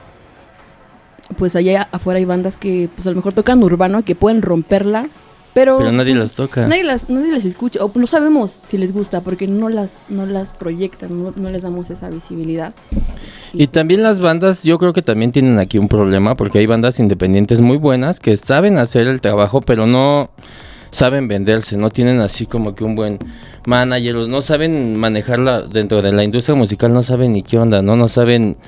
pues 1.37 1.55
allá 1.57 1.89
afuera 1.93 2.17
hay 2.17 2.25
bandas 2.25 2.57
que 2.57 2.89
pues 2.95 3.07
a 3.07 3.11
lo 3.11 3.17
mejor 3.17 3.35
tocan 3.35 3.63
urbano, 3.63 4.03
que 4.03 4.15
pueden 4.15 4.41
romperla, 4.41 5.09
pero, 5.59 5.79
Pero 5.79 5.91
nadie 5.91 6.13
pues, 6.13 6.23
las 6.23 6.33
toca. 6.35 6.69
Nadie 6.69 6.85
las, 6.85 7.11
nadie 7.11 7.33
las 7.33 7.45
escucha, 7.45 7.85
o 7.85 7.91
no 7.93 8.07
sabemos 8.07 8.61
si 8.63 8.79
les 8.79 8.93
gusta 8.93 9.23
porque 9.23 9.49
no 9.49 9.69
las, 9.69 10.05
no 10.09 10.25
las 10.25 10.53
proyectan, 10.53 11.21
no, 11.21 11.33
no 11.35 11.51
les 11.51 11.63
damos 11.63 11.91
esa 11.91 12.09
visibilidad. 12.11 12.73
Y 13.53 13.67
también 13.67 14.05
las 14.05 14.21
bandas, 14.21 14.63
yo 14.63 14.79
creo 14.79 14.93
que 14.93 15.03
también 15.03 15.33
tienen 15.33 15.59
aquí 15.59 15.77
un 15.77 15.89
problema, 15.89 16.37
porque 16.37 16.59
hay 16.59 16.67
bandas 16.67 17.01
independientes 17.01 17.61
muy 17.61 17.77
buenas 17.77 18.21
que 18.21 18.37
saben 18.37 18.79
hacer 18.79 19.09
el 19.09 19.21
trabajo, 19.21 19.61
pero 19.61 19.89
no 19.89 20.31
saben 20.91 21.27
venderse, 21.27 21.77
no 21.77 21.91
tienen 21.91 22.21
así 22.21 22.47
como 22.47 22.77
que 22.77 22.85
un 22.85 22.95
buen 22.95 23.19
manager, 23.67 24.15
no 24.29 24.41
saben 24.43 24.95
manejarla 24.95 25.63
dentro 25.63 26.03
de 26.03 26.13
la 26.13 26.23
industria 26.23 26.55
musical, 26.55 26.93
no 26.93 27.03
saben 27.03 27.33
ni 27.33 27.43
qué 27.43 27.59
onda, 27.59 27.83
¿no? 27.83 27.97
No 27.97 28.07
saben 28.07 28.59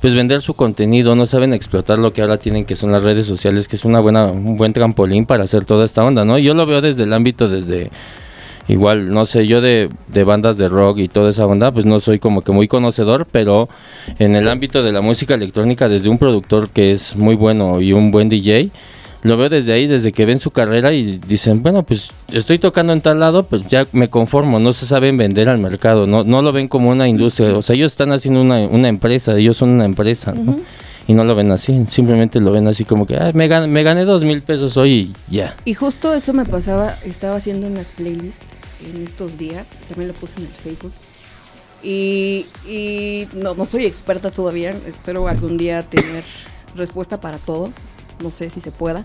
pues 0.00 0.14
vender 0.14 0.42
su 0.42 0.54
contenido, 0.54 1.14
no 1.14 1.26
saben 1.26 1.52
explotar 1.52 1.98
lo 1.98 2.12
que 2.12 2.22
ahora 2.22 2.38
tienen 2.38 2.64
que 2.64 2.76
son 2.76 2.92
las 2.92 3.02
redes 3.02 3.26
sociales, 3.26 3.66
que 3.68 3.76
es 3.76 3.84
una 3.84 4.00
buena 4.00 4.26
un 4.26 4.56
buen 4.56 4.72
trampolín 4.72 5.26
para 5.26 5.44
hacer 5.44 5.64
toda 5.64 5.84
esta 5.84 6.04
onda, 6.04 6.24
¿no? 6.24 6.38
Yo 6.38 6.54
lo 6.54 6.66
veo 6.66 6.80
desde 6.80 7.02
el 7.02 7.12
ámbito 7.12 7.48
desde 7.48 7.90
igual, 8.68 9.12
no 9.12 9.24
sé, 9.26 9.46
yo 9.46 9.60
de, 9.60 9.88
de 10.08 10.24
bandas 10.24 10.58
de 10.58 10.68
rock 10.68 10.98
y 10.98 11.08
toda 11.08 11.30
esa 11.30 11.46
onda, 11.46 11.72
pues 11.72 11.86
no 11.86 12.00
soy 12.00 12.18
como 12.18 12.42
que 12.42 12.52
muy 12.52 12.68
conocedor, 12.68 13.26
pero 13.30 13.68
en 14.18 14.36
el 14.36 14.48
ámbito 14.48 14.82
de 14.82 14.92
la 14.92 15.00
música 15.00 15.34
electrónica, 15.34 15.88
desde 15.88 16.08
un 16.08 16.18
productor 16.18 16.68
que 16.68 16.92
es 16.92 17.16
muy 17.16 17.34
bueno 17.34 17.80
y 17.80 17.92
un 17.92 18.10
buen 18.10 18.28
DJ, 18.28 18.70
lo 19.22 19.36
veo 19.36 19.48
desde 19.48 19.72
ahí, 19.72 19.86
desde 19.86 20.12
que 20.12 20.24
ven 20.24 20.38
su 20.38 20.50
carrera 20.50 20.92
y 20.92 21.18
dicen, 21.18 21.62
bueno, 21.62 21.82
pues 21.82 22.10
estoy 22.32 22.58
tocando 22.58 22.92
en 22.92 23.00
tal 23.00 23.18
lado, 23.18 23.42
pues 23.44 23.66
ya 23.68 23.86
me 23.92 24.08
conformo, 24.08 24.60
no 24.60 24.72
se 24.72 24.86
saben 24.86 25.16
vender 25.16 25.48
al 25.48 25.58
mercado, 25.58 26.06
no, 26.06 26.22
no 26.24 26.40
lo 26.42 26.52
ven 26.52 26.68
como 26.68 26.90
una 26.90 27.08
industria, 27.08 27.56
o 27.56 27.62
sea, 27.62 27.74
ellos 27.74 27.92
están 27.92 28.12
haciendo 28.12 28.40
una, 28.40 28.58
una 28.60 28.88
empresa, 28.88 29.36
ellos 29.36 29.56
son 29.56 29.70
una 29.70 29.84
empresa, 29.84 30.32
¿no? 30.32 30.58
Y 31.08 31.14
no 31.14 31.24
lo 31.24 31.34
ven 31.34 31.50
así, 31.50 31.84
simplemente 31.88 32.38
lo 32.38 32.52
ven 32.52 32.68
así 32.68 32.84
como 32.84 33.06
que, 33.06 33.16
"Ay, 33.16 33.32
me, 33.32 33.48
gané, 33.48 33.66
me 33.66 33.82
gané 33.82 34.04
dos 34.04 34.22
mil 34.24 34.42
pesos 34.42 34.76
hoy 34.76 35.14
y 35.28 35.34
ya. 35.34 35.56
Y 35.64 35.72
justo 35.74 36.12
eso 36.12 36.32
me 36.34 36.44
pasaba, 36.44 36.96
estaba 37.04 37.36
haciendo 37.36 37.66
unas 37.66 37.88
playlists 37.88 38.44
en 38.86 39.02
estos 39.02 39.38
días, 39.38 39.68
también 39.88 40.08
lo 40.08 40.14
puse 40.14 40.34
en 40.38 40.42
el 40.46 40.52
Facebook. 40.52 40.92
Y, 41.82 42.46
y 42.68 43.26
no, 43.34 43.54
no 43.54 43.64
soy 43.64 43.86
experta 43.86 44.30
todavía, 44.30 44.74
espero 44.86 45.28
algún 45.28 45.56
día 45.56 45.82
tener 45.82 46.24
respuesta 46.76 47.20
para 47.20 47.38
todo, 47.38 47.72
no 48.22 48.30
sé 48.30 48.50
si 48.50 48.60
se 48.60 48.70
pueda. 48.70 49.04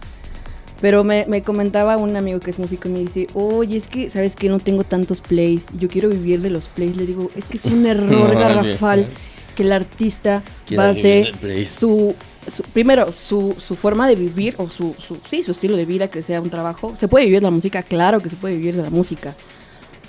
Pero 0.82 1.04
me, 1.06 1.26
me 1.30 1.42
comentaba 1.44 1.96
un 1.98 2.16
amigo 2.18 2.40
que 2.42 2.52
es 2.52 2.60
músico 2.60 2.90
y 2.90 2.92
me 2.92 3.00
dice, 3.00 3.28
oye, 3.34 3.78
es 3.78 3.88
que, 3.88 4.10
¿sabes 4.10 4.36
que 4.36 4.50
No 4.50 4.60
tengo 4.60 4.84
tantos 4.84 5.22
plays, 5.22 5.66
yo 5.80 5.88
quiero 5.88 6.10
vivir 6.10 6.42
de 6.42 6.50
los 6.50 6.68
plays. 6.68 6.98
Le 6.98 7.06
digo, 7.06 7.32
es 7.36 7.46
que 7.46 7.56
es 7.58 7.66
un 7.66 7.86
error 7.88 8.34
No, 8.34 8.40
garrafal 8.40 9.08
que 9.56 9.64
el 9.64 9.72
artista 9.72 10.44
va 10.78 10.88
a 10.88 10.90
hacer 10.90 11.36
su, 11.68 12.16
su- 12.48 12.64
primero, 12.64 13.12
su, 13.14 13.56
su 13.60 13.76
forma 13.76 14.08
de 14.10 14.16
vivir 14.16 14.56
o 14.58 14.68
su, 14.70 14.94
su, 15.00 15.20
sí, 15.30 15.44
su 15.44 15.52
estilo 15.52 15.78
de 15.78 15.86
vida, 15.86 16.10
que 16.10 16.22
sea 16.24 16.42
un 16.42 16.50
trabajo. 16.50 16.96
Se 17.00 17.08
puede 17.08 17.26
vivir 17.26 17.40
de 17.40 17.46
la 17.46 17.52
música, 17.52 17.82
claro 17.84 18.20
que 18.20 18.30
se 18.30 18.36
puede 18.36 18.58
vivir 18.58 18.76
de 18.76 18.82
la 18.82 18.90
música. 18.90 19.36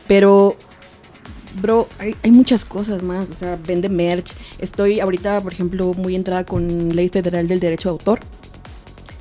Pero, 0.08 0.56
bro, 1.60 1.88
hay, 1.98 2.14
hay 2.22 2.30
muchas 2.30 2.64
cosas 2.64 3.02
más. 3.02 3.28
O 3.30 3.34
sea, 3.34 3.58
vende 3.64 3.88
merch. 3.88 4.32
Estoy 4.58 4.98
ahorita, 5.00 5.40
por 5.40 5.52
ejemplo, 5.52 5.94
muy 5.94 6.14
entrada 6.14 6.44
con 6.44 6.94
Ley 6.96 7.08
Federal 7.10 7.46
del 7.46 7.60
Derecho 7.60 7.90
de 7.90 7.92
Autor. 7.92 8.20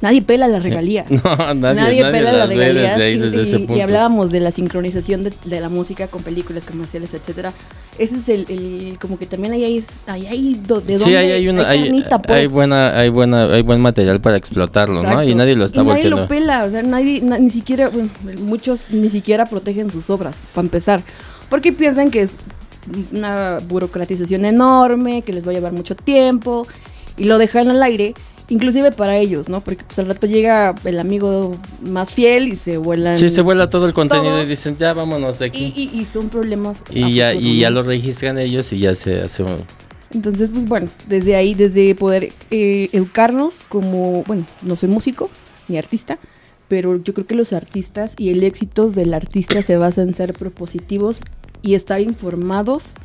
Nadie 0.04 0.22
pela 0.22 0.48
la 0.48 0.60
regalía. 0.68 1.06
No, 1.10 1.36
nadie, 1.56 1.76
nadie 1.82 2.02
pela 2.12 2.32
las 2.34 2.36
las 2.36 2.50
regalías. 2.50 2.92
desde 2.98 3.04
ahí, 3.04 3.14
y, 3.16 3.20
desde 3.20 3.38
y- 3.38 3.42
ese 3.64 3.74
y 3.74 3.80
hablábamos 3.82 4.32
de 4.32 4.40
la 4.42 4.52
sincronización 4.52 5.24
de, 5.24 5.34
de 5.46 5.60
la 5.62 5.70
música 5.70 6.08
con 6.08 6.22
películas 6.22 6.64
comerciales, 6.66 7.14
etcétera. 7.14 7.54
Ese 7.98 8.16
es 8.18 8.30
el, 8.30 8.46
el- 8.50 8.98
como 9.00 9.18
que 9.18 9.26
también 9.26 9.54
ahí 9.54 9.64
hay, 9.64 9.84
ahí 10.08 10.28
hay 10.28 10.54
do- 10.56 10.82
de 10.82 10.94
dónde 10.98 11.06
Sí, 11.06 11.16
ahí 11.16 11.32
hay, 11.32 11.48
una, 11.48 11.68
hay, 11.70 11.84
carnita, 11.84 12.22
pues. 12.22 12.38
hay 12.40 12.48
buena, 12.48 13.00
hay 13.00 13.10
buena, 13.10 13.46
hay 13.54 13.62
buen 13.64 13.80
material 13.82 14.20
para 14.20 14.38
explotarlo, 14.38 15.02
¿no? 15.02 15.24
Y 15.24 15.34
nadie 15.36 15.56
lo 15.56 15.66
está 15.66 15.82
Y 15.82 15.86
nadie 15.86 16.10
lo 16.10 16.28
pela, 16.28 16.66
o 16.66 16.70
sea, 16.70 16.84
nadie, 16.84 17.22
na- 17.22 17.40
ni 17.40 17.50
siquiera, 17.50 17.90
bueno, 17.90 18.10
muchos 18.42 18.92
ni 18.92 19.10
siquiera 19.10 19.46
protegen 19.46 19.90
sus 19.90 20.10
obras, 20.10 20.36
para 20.54 20.66
empezar. 20.66 21.02
Porque 21.50 21.72
piensan 21.72 22.12
que 22.12 22.22
es 22.24 22.36
una 23.14 23.60
burocratización 23.70 24.44
enorme, 24.46 25.22
que 25.22 25.34
les 25.34 25.48
va 25.48 25.52
a 25.52 25.54
llevar 25.54 25.72
mucho 25.72 25.96
tiempo, 25.96 26.68
y 27.18 27.24
lo 27.26 27.38
dejan 27.38 27.70
al 27.70 27.82
aire, 27.84 28.14
inclusive 28.50 28.92
para 28.92 29.18
ellos, 29.18 29.50
¿no? 29.50 29.62
Porque 29.62 29.84
pues 29.84 29.98
al 30.00 30.08
rato 30.08 30.28
llega 30.28 30.76
el 30.84 31.00
amigo 31.00 31.58
más 31.82 32.12
fiel 32.14 32.48
y 32.48 32.56
se 32.56 32.78
vuelan... 32.78 33.16
Sí, 33.16 33.30
se 33.30 33.42
vuela 33.42 33.70
todo 33.70 33.86
el 33.86 33.94
contenido 33.94 34.34
todo. 34.34 34.44
y 34.44 34.46
dicen, 34.46 34.76
ya 34.78 34.94
vámonos 34.94 35.40
de 35.40 35.46
aquí. 35.46 35.74
y- 35.76 35.90
y 36.00 36.06
son 36.06 36.30
problemas. 36.30 36.82
Y, 36.92 37.16
ya, 37.16 37.32
futuro, 37.32 37.48
y 37.50 37.60
ya 37.60 37.70
¿no? 37.70 37.76
lo 37.82 37.84
registran 37.84 38.38
ellos 38.38 38.72
y 38.74 38.80
ya 38.80 38.96
se 38.96 39.22
hace. 39.22 39.44
un- 39.44 39.64
Entonces, 40.14 40.50
pues 40.52 40.68
bueno, 40.68 40.90
desde 41.08 41.36
ahí, 41.36 41.54
desde 41.56 41.96
poder 41.96 42.30
eh, 42.52 42.90
educarnos 42.92 43.56
como, 43.70 44.24
bueno, 44.24 44.46
no 44.62 44.76
soy 44.76 44.90
músico 44.90 45.30
ni 45.68 45.78
artista, 45.78 46.20
pero 46.68 47.02
yo 47.04 47.14
creo 47.14 47.26
que 47.26 47.36
los 47.36 47.54
artistas 47.54 48.14
y 48.18 48.30
el 48.30 48.44
éxito 48.44 48.90
del 48.90 49.14
artista 49.14 49.62
se 49.62 49.78
basa 49.78 50.02
en 50.02 50.14
ser 50.14 50.34
propositivos 50.34 51.22
y 51.62 51.76
estar 51.76 52.02
informados 52.02 52.96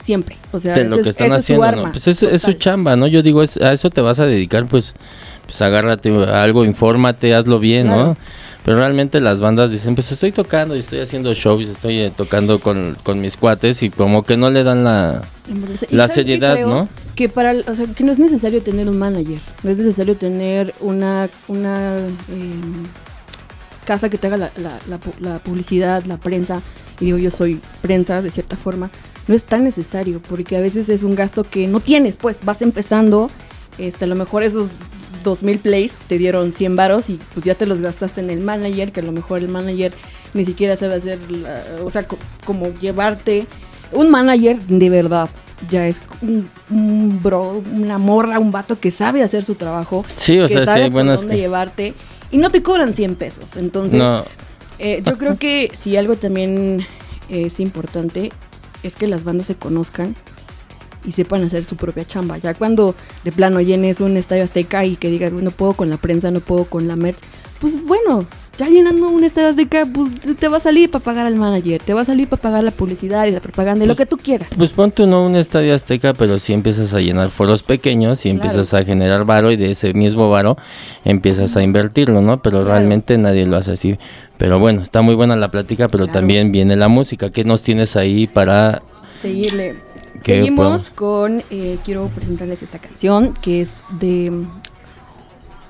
siempre. 0.00 0.36
O 0.52 0.60
sea, 0.60 0.74
de 0.74 0.84
lo 0.84 0.96
que 0.96 1.02
es- 1.02 1.08
están 1.08 1.26
esa 1.28 1.36
es 1.36 1.44
su 1.44 1.52
haciendo, 1.54 1.64
arma, 1.66 1.82
¿no? 1.88 1.92
Pues 1.92 2.08
es, 2.08 2.22
es 2.22 2.42
su 2.42 2.52
chamba, 2.54 2.96
¿no? 2.96 3.06
Yo 3.06 3.22
digo, 3.22 3.42
a 3.42 3.72
eso 3.72 3.90
te 3.90 4.00
vas 4.00 4.18
a 4.20 4.26
dedicar, 4.26 4.66
pues, 4.66 4.94
pues 5.46 5.60
agárrate 5.62 6.10
a 6.26 6.42
algo, 6.42 6.64
infórmate, 6.64 7.34
hazlo 7.34 7.58
bien, 7.58 7.86
¿no? 7.88 8.16
Pero 8.64 8.76
realmente 8.76 9.20
las 9.20 9.40
bandas 9.40 9.70
dicen, 9.70 9.94
pues 9.94 10.12
estoy 10.12 10.32
tocando 10.32 10.76
y 10.76 10.80
estoy 10.80 11.00
haciendo 11.00 11.32
shows, 11.32 11.66
estoy 11.66 11.98
eh, 12.00 12.12
tocando 12.14 12.60
con, 12.60 12.96
con 13.02 13.20
mis 13.20 13.36
cuates 13.38 13.82
y 13.82 13.88
como 13.90 14.22
que 14.22 14.36
no 14.36 14.50
le 14.50 14.62
dan 14.64 14.84
la... 14.84 15.22
La 15.90 16.06
¿sabes 16.06 16.08
qué 16.08 16.14
seriedad? 16.14 16.58
¿no? 16.66 16.88
Que 17.16 17.28
para, 17.30 17.52
o 17.52 17.74
sea, 17.74 17.86
que 17.96 18.04
no 18.04 18.12
es 18.12 18.18
necesario 18.18 18.62
tener 18.62 18.88
un 18.88 18.98
manager, 18.98 19.38
no 19.62 19.70
es 19.70 19.78
necesario 19.78 20.14
tener 20.16 20.74
una, 20.80 21.28
una 21.48 21.96
em, 22.28 22.84
casa 23.86 24.08
que 24.10 24.18
te 24.18 24.26
haga 24.26 24.36
la, 24.36 24.50
la- 24.56 24.78
la 24.88 24.98
la 25.20 25.38
publicidad, 25.38 26.04
la 26.04 26.18
prensa, 26.18 26.60
y 27.00 27.06
digo 27.06 27.18
yo 27.18 27.30
soy 27.30 27.60
prensa 27.82 28.22
de 28.22 28.30
cierta 28.30 28.56
forma, 28.56 28.90
no 29.30 29.34
es 29.36 29.44
tan 29.44 29.64
necesario, 29.64 30.20
porque 30.28 30.56
a 30.56 30.60
veces 30.60 30.88
es 30.88 31.02
un 31.04 31.14
gasto 31.14 31.44
que 31.44 31.66
no 31.68 31.78
tienes, 31.80 32.16
pues 32.16 32.38
vas 32.44 32.60
empezando, 32.62 33.30
este, 33.78 34.04
a 34.04 34.08
lo 34.08 34.16
mejor 34.16 34.42
esos 34.42 34.70
2000 35.24 35.58
plays 35.60 35.92
te 36.08 36.18
dieron 36.18 36.52
100 36.52 36.74
varos 36.76 37.08
y 37.10 37.18
pues 37.32 37.46
ya 37.46 37.54
te 37.54 37.64
los 37.64 37.80
gastaste 37.80 38.20
en 38.20 38.30
el 38.30 38.40
manager, 38.40 38.90
que 38.90 39.00
a 39.00 39.02
lo 39.04 39.12
mejor 39.12 39.38
el 39.38 39.48
manager 39.48 39.92
ni 40.34 40.44
siquiera 40.44 40.76
sabe 40.76 40.94
hacer, 40.96 41.18
la- 41.30 41.62
o 41.84 41.90
sea, 41.90 42.08
co- 42.08 42.18
como 42.44 42.68
llevarte 42.80 43.46
un 43.92 44.10
manager 44.10 44.58
de 44.62 44.90
verdad. 44.90 45.28
Ya 45.68 45.86
es 45.86 46.00
un, 46.22 46.48
un 46.70 47.20
bro, 47.22 47.62
una 47.72 47.98
morra, 47.98 48.38
un 48.38 48.50
vato 48.50 48.80
que 48.80 48.90
sabe 48.90 49.22
hacer 49.22 49.44
su 49.44 49.54
trabajo. 49.56 50.04
Sí, 50.16 50.40
o 50.40 50.48
que 50.48 50.54
sea, 50.54 50.64
sabe 50.66 50.90
por 50.90 51.04
dónde 51.04 51.34
que- 51.36 51.36
llevarte. 51.40 51.94
Y 52.32 52.38
no 52.38 52.50
te 52.50 52.62
cobran 52.62 52.94
100 52.94 53.14
pesos. 53.14 53.50
Entonces, 53.56 53.98
No, 53.98 54.24
eh, 54.78 55.02
yo 55.04 55.18
creo 55.18 55.36
que 55.38 55.70
si 55.78 55.96
algo 55.96 56.16
también 56.16 56.84
es 57.28 57.60
importante 57.60 58.32
es 58.82 58.94
que 58.94 59.06
las 59.06 59.24
bandas 59.24 59.46
se 59.46 59.54
conozcan 59.54 60.14
y 61.04 61.12
sepan 61.12 61.42
hacer 61.44 61.64
su 61.64 61.76
propia 61.76 62.04
chamba. 62.04 62.38
Ya 62.38 62.54
cuando 62.54 62.94
de 63.24 63.32
plano 63.32 63.60
llenes 63.60 64.00
un 64.00 64.16
estadio 64.16 64.44
azteca 64.44 64.84
y 64.84 64.96
que 64.96 65.10
digas, 65.10 65.32
no 65.32 65.50
puedo 65.50 65.72
con 65.74 65.90
la 65.90 65.96
prensa, 65.96 66.30
no 66.30 66.40
puedo 66.40 66.64
con 66.64 66.88
la 66.88 66.96
merch, 66.96 67.18
pues 67.60 67.84
bueno, 67.84 68.26
ya 68.60 68.68
llenando 68.68 69.08
un 69.08 69.24
estadio 69.24 69.48
azteca, 69.48 69.86
pues 69.92 70.10
te- 70.38 70.48
va 70.48 70.58
a 70.58 70.60
salir 70.60 70.90
para 70.90 71.02
pagar 71.02 71.26
al 71.26 71.34
manager, 71.36 71.82
te 71.82 71.94
va 71.94 72.02
a 72.02 72.04
salir 72.04 72.28
para 72.28 72.42
pagar 72.42 72.62
la 72.62 72.70
publicidad 72.70 73.24
y 73.26 73.30
la 73.30 73.40
propaganda 73.40 73.84
y 73.84 73.88
lo 73.88 73.96
que 73.96 74.04
tú 74.06 74.16
quieras. 74.18 74.48
pues 74.56 74.70
pon 74.70 74.92
tú 74.92 75.06
no 75.06 75.24
un 75.24 75.34
estadio 75.36 75.74
azteca, 75.74 76.12
pero 76.12 76.38
sí 76.38 76.52
empiezas 76.52 76.92
a 76.92 77.00
llenar 77.00 77.30
foros 77.30 77.62
pequeños 77.62 78.26
y 78.26 78.28
empiezas 78.28 78.74
a 78.74 78.84
generar 78.84 79.24
varo 79.24 79.50
y 79.50 79.56
de 79.56 79.70
ese 79.70 79.94
mismo 79.94 80.28
varo 80.28 80.58
empiezas 81.04 81.56
a 81.56 81.62
invertirlo, 81.62 82.20
¿no? 82.20 82.42
Pero 82.42 82.62
realmente 82.64 83.16
nadie 83.16 83.46
lo 83.46 83.56
hace 83.56 83.72
así. 83.72 83.98
Pero 84.36 84.58
bueno, 84.58 84.82
está 84.82 85.00
muy 85.02 85.14
buena 85.14 85.36
la 85.36 85.50
plática, 85.50 85.88
pero 85.88 86.04
Claro. 86.04 86.18
también 86.20 86.52
viene 86.52 86.76
la 86.76 86.88
música. 86.88 87.30
¿Qué 87.30 87.44
nos 87.44 87.62
tienes 87.62 87.96
ahí 87.96 88.26
para 88.26 88.82
Seguirle. 89.20 89.74
¿Qué 90.22 90.36
Seguimos 90.36 90.64
podemos? 90.66 90.90
con, 90.90 91.42
eh, 91.50 91.78
quiero 91.84 92.08
presentarles 92.08 92.62
esta 92.62 92.78
canción 92.78 93.32
que 93.40 93.62
es 93.62 93.76
de 93.98 94.30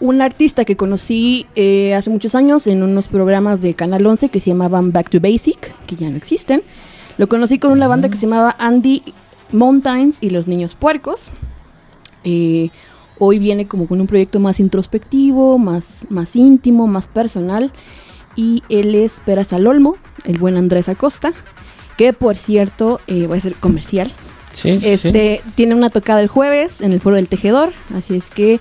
un 0.00 0.22
artista 0.22 0.64
que 0.64 0.76
conocí 0.76 1.46
eh, 1.54 1.94
hace 1.94 2.10
muchos 2.10 2.34
años 2.34 2.66
en 2.66 2.82
unos 2.82 3.06
programas 3.06 3.60
de 3.60 3.74
Canal 3.74 4.06
11 4.06 4.30
que 4.30 4.40
se 4.40 4.50
llamaban 4.50 4.92
Back 4.92 5.10
to 5.10 5.20
Basic, 5.20 5.74
que 5.86 5.96
ya 5.96 6.08
no 6.08 6.16
existen. 6.16 6.62
Lo 7.18 7.28
conocí 7.28 7.58
con 7.58 7.72
una 7.72 7.86
banda 7.86 8.08
que 8.08 8.16
se 8.16 8.26
llamaba 8.26 8.56
Andy 8.58 9.02
Mountains 9.52 10.18
y 10.22 10.30
los 10.30 10.46
Niños 10.46 10.74
Puercos. 10.74 11.32
Eh, 12.24 12.70
hoy 13.18 13.38
viene 13.38 13.66
como 13.66 13.86
con 13.86 14.00
un 14.00 14.06
proyecto 14.06 14.40
más 14.40 14.58
introspectivo, 14.58 15.58
más, 15.58 16.06
más 16.08 16.34
íntimo, 16.34 16.86
más 16.86 17.06
personal. 17.06 17.70
Y 18.36 18.62
él 18.70 18.94
es 18.94 19.20
Peras 19.26 19.52
al 19.52 19.66
Olmo, 19.66 19.96
el 20.24 20.38
buen 20.38 20.56
Andrés 20.56 20.88
Acosta, 20.88 21.34
que 21.98 22.14
por 22.14 22.36
cierto 22.36 23.00
eh, 23.06 23.26
va 23.26 23.36
a 23.36 23.40
ser 23.40 23.54
comercial. 23.54 24.10
Sí, 24.54 24.78
sí, 24.78 24.80
sí. 24.80 24.88
Este 24.88 25.42
tiene 25.56 25.74
una 25.74 25.90
tocada 25.90 26.22
el 26.22 26.28
jueves 26.28 26.80
en 26.80 26.92
el 26.92 27.00
Foro 27.00 27.16
del 27.16 27.28
Tejedor, 27.28 27.72
así 27.94 28.16
es 28.16 28.30
que 28.30 28.60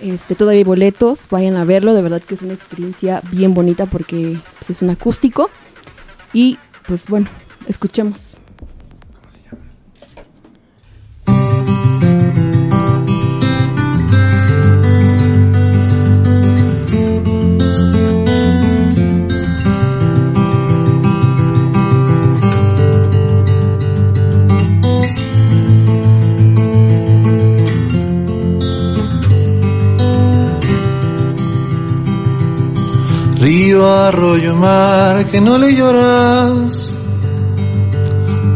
este 0.00 0.34
todavía 0.34 0.58
hay 0.58 0.64
boletos, 0.64 1.26
vayan 1.30 1.56
a 1.56 1.64
verlo, 1.64 1.94
de 1.94 2.02
verdad 2.02 2.22
que 2.22 2.34
es 2.34 2.42
una 2.42 2.54
experiencia 2.54 3.22
bien 3.32 3.54
bonita 3.54 3.86
porque 3.86 4.38
pues, 4.58 4.70
es 4.70 4.82
un 4.82 4.90
acústico 4.90 5.50
y 6.32 6.58
pues 6.86 7.06
bueno, 7.06 7.28
escuchemos. 7.66 8.29
Arroyo, 33.86 34.54
mar, 34.56 35.28
que 35.30 35.40
no 35.40 35.58
le 35.58 35.74
lloras. 35.74 36.92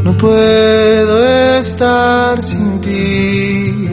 No 0.04 0.16
puedo 0.16 1.24
estar 1.58 2.40
sin 2.42 2.80
ti. 2.80 3.88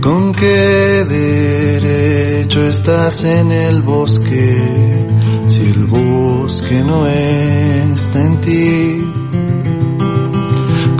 ¿Con 0.00 0.32
qué 0.32 1.04
derecho 1.08 2.66
estás 2.68 3.24
en 3.24 3.52
el 3.52 3.82
bosque 3.82 5.06
si 5.46 5.62
el 5.64 5.86
bosque 5.86 6.82
no 6.82 7.06
está 7.06 8.20
en 8.20 8.40
ti? 8.40 9.01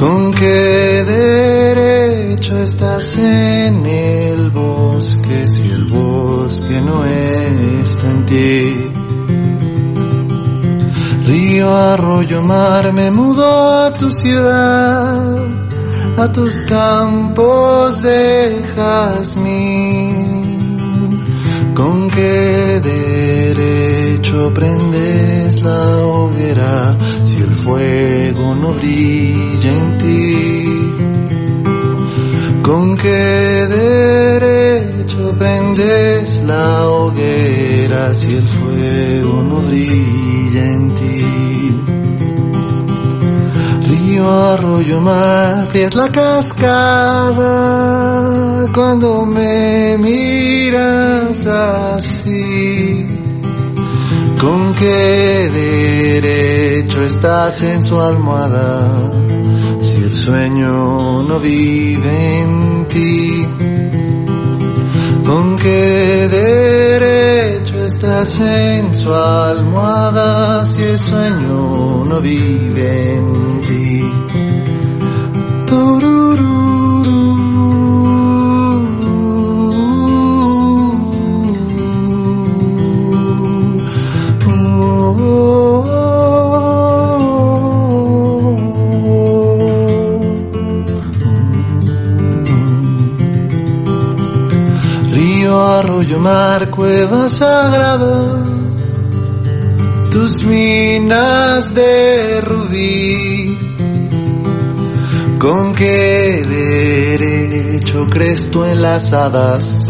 ¿Con 0.03 0.33
qué 0.33 1.05
derecho 1.07 2.57
estás 2.57 3.17
en 3.19 3.87
el 3.87 4.51
bosque 4.51 5.47
si 5.47 5.69
el 5.71 5.85
bosque 5.85 6.81
no 6.81 7.05
está 7.05 8.11
en 8.11 8.27
ti? 8.27 8.91
Río, 11.25 11.73
arroyo, 11.73 12.43
mar, 12.43 12.93
me 12.93 13.13
mudo 13.13 13.47
a 13.47 13.97
tu 13.97 14.11
ciudad, 14.11 15.47
a 16.17 16.33
tus 16.33 16.59
campos 16.63 18.03
de 18.03 18.61
jazmín. 18.75 20.33
¿Con 21.77 22.09
qué 22.11 22.81
derecho 22.83 23.92
prendes 24.55 25.63
la 25.63 26.07
hoguera 26.07 26.97
si 27.25 27.39
el 27.41 27.51
fuego 27.51 28.55
no 28.55 28.75
brilla 28.75 29.71
en 29.71 29.99
ti? 29.99 30.95
¿Con 32.63 32.97
qué 32.97 33.67
derecho 33.69 35.35
prendes 35.39 36.43
la 36.45 36.89
hoguera 36.89 38.15
si 38.15 38.35
el 38.37 38.47
fuego 38.49 39.43
no 39.43 39.61
brilla 39.61 40.63
en 40.63 40.95
ti? 40.95 41.25
Río, 43.89 44.31
arroyo, 44.31 45.01
mar, 45.01 45.77
es 45.77 45.95
la 45.95 46.09
cascada 46.11 47.43
cuando 48.73 49.27
me 49.27 49.97
miras 49.99 51.47
así. 51.47 53.12
¿Con 54.43 54.73
qué 54.73 55.51
derecho 55.55 57.01
estás 57.05 57.63
en 57.63 57.81
su 57.81 58.01
almohada 58.01 59.13
si 59.79 59.99
el 59.99 60.11
sueño 60.11 61.23
no 61.23 61.39
vive 61.39 62.41
en 62.41 62.89
ti? 62.89 63.47
¿Con 65.25 65.55
qué 65.55 66.27
derecho 66.29 67.85
estás 67.85 68.41
en 68.41 68.93
su 68.97 69.15
almohada 69.15 70.65
si 70.65 70.83
el 70.83 70.99
sueño 70.99 72.05
no 72.05 72.21
vive 72.21 73.15
en 73.15 73.61
ti? 73.61 74.52
Arroyo, 95.63 96.19
mar, 96.19 96.71
cueva 96.71 97.29
sagrada, 97.29 98.45
tus 100.11 100.45
minas 100.45 101.73
de 101.75 102.41
rubí. 102.41 103.59
¿Con 105.39 105.73
qué 105.73 106.43
derecho 106.49 108.07
crees 108.11 108.51
tú 108.51 108.65
en 108.65 108.81
las 108.81 109.13
hadas 109.13 109.81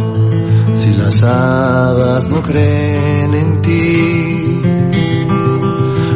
si 0.75 0.93
las 0.95 1.23
hadas 1.23 2.25
no 2.27 2.43
creen 2.43 3.35
en 3.35 3.61
ti? 3.61 4.63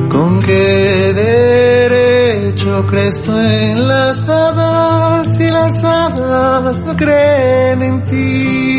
¿Con 0.08 0.38
qué 0.38 1.12
derecho 1.12 2.86
crees 2.86 3.22
tú 3.22 3.36
en 3.36 3.86
las 3.86 4.26
hadas 4.28 5.36
si 5.36 5.50
las 5.50 5.84
hadas 5.84 6.80
no 6.80 6.96
creen 6.96 7.82
en 7.82 8.04
ti? 8.04 8.75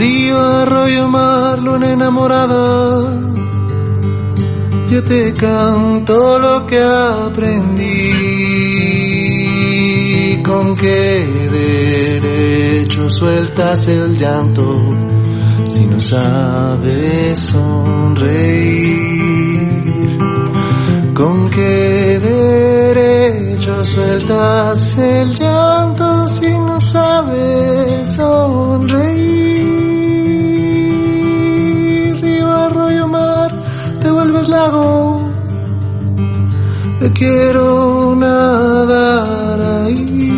Río, 0.00 0.40
arroyo, 0.40 1.08
mar, 1.10 1.58
luna 1.60 1.92
enamorada, 1.92 3.12
yo 4.90 5.04
te 5.04 5.34
canto 5.34 6.38
lo 6.38 6.64
que 6.66 6.80
aprendí. 6.80 8.08
¿Con 10.42 10.74
qué 10.74 11.26
derecho 11.52 13.10
sueltas 13.10 13.86
el 13.88 14.16
llanto 14.16 14.80
si 15.68 15.86
no 15.86 16.00
sabes 16.00 17.38
sonreír? 17.38 18.16
¿Con 21.14 21.44
qué 21.50 22.18
derecho 22.18 23.84
sueltas 23.84 24.96
el 24.96 25.34
llanto 25.34 26.26
si 26.26 26.58
no 26.58 26.80
sabes 26.80 28.14
sonreír? 28.14 29.49
Lago. 34.50 35.30
Quiero 37.14 38.14
nadar 38.16 39.60
ahí. 39.60 40.30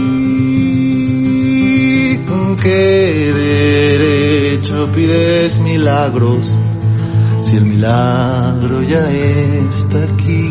¿Con 2.26 2.56
qué 2.56 3.32
derecho 3.32 4.90
pides 4.92 5.60
milagros 5.60 6.58
si 7.40 7.56
el 7.56 7.66
milagro 7.66 8.82
ya 8.82 9.10
está 9.10 10.04
aquí? 10.04 10.50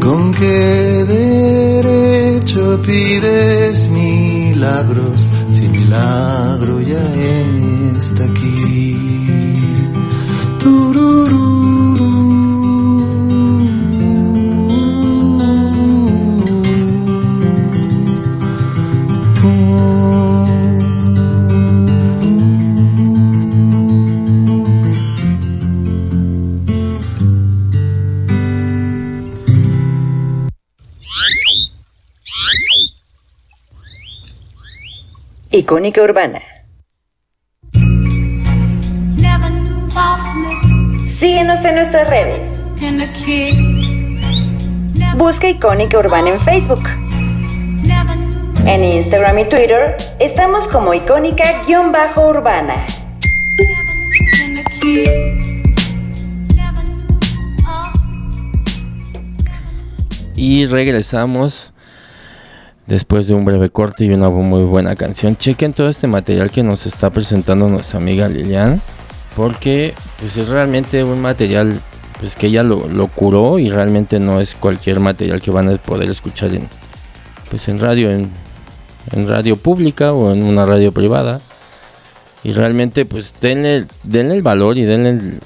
¿Con 0.00 0.30
qué 0.32 1.04
derecho 1.04 2.80
pides 2.82 3.88
milagros 3.90 5.30
si 5.50 5.64
el 5.66 5.70
milagro 5.70 6.80
ya 6.80 7.04
está 7.96 8.24
aquí? 8.24 9.13
Icónica 35.56 36.02
Urbana. 36.02 36.42
Síguenos 41.04 41.64
en 41.64 41.76
nuestras 41.76 42.10
redes. 42.10 42.60
Busca 45.16 45.48
Icónica 45.48 45.96
Urbana 45.96 46.30
en 46.30 46.40
Facebook. 46.40 46.82
En 48.66 48.82
Instagram 48.82 49.38
y 49.38 49.44
Twitter 49.44 49.96
estamos 50.18 50.66
como 50.66 50.92
icónica-urbana. 50.92 52.86
Y 60.34 60.66
regresamos 60.66 61.73
después 62.86 63.26
de 63.26 63.34
un 63.34 63.44
breve 63.44 63.70
corte 63.70 64.04
y 64.04 64.10
una 64.10 64.28
muy 64.30 64.62
buena 64.64 64.94
canción. 64.94 65.36
Chequen 65.36 65.72
todo 65.72 65.88
este 65.88 66.06
material 66.06 66.50
que 66.50 66.62
nos 66.62 66.86
está 66.86 67.10
presentando 67.10 67.68
nuestra 67.68 67.98
amiga 67.98 68.28
Lilian. 68.28 68.80
Porque 69.36 69.94
pues 70.20 70.36
es 70.36 70.48
realmente 70.48 71.02
un 71.02 71.20
material 71.20 71.74
pues 72.20 72.36
que 72.36 72.46
ella 72.46 72.62
lo, 72.62 72.86
lo 72.86 73.08
curó 73.08 73.58
y 73.58 73.68
realmente 73.68 74.20
no 74.20 74.40
es 74.40 74.54
cualquier 74.54 75.00
material 75.00 75.40
que 75.40 75.50
van 75.50 75.68
a 75.68 75.76
poder 75.76 76.08
escuchar 76.08 76.54
en 76.54 76.68
pues 77.50 77.68
en 77.68 77.80
radio 77.80 78.12
en, 78.12 78.30
en 79.10 79.26
radio 79.28 79.56
pública 79.56 80.12
o 80.12 80.32
en 80.32 80.44
una 80.44 80.64
radio 80.64 80.92
privada 80.92 81.40
y 82.44 82.52
realmente 82.52 83.04
pues 83.06 83.34
denle, 83.40 83.86
denle 84.04 84.36
el 84.36 84.42
valor 84.42 84.78
y 84.78 84.84
denle 84.84 85.10
el- 85.10 85.40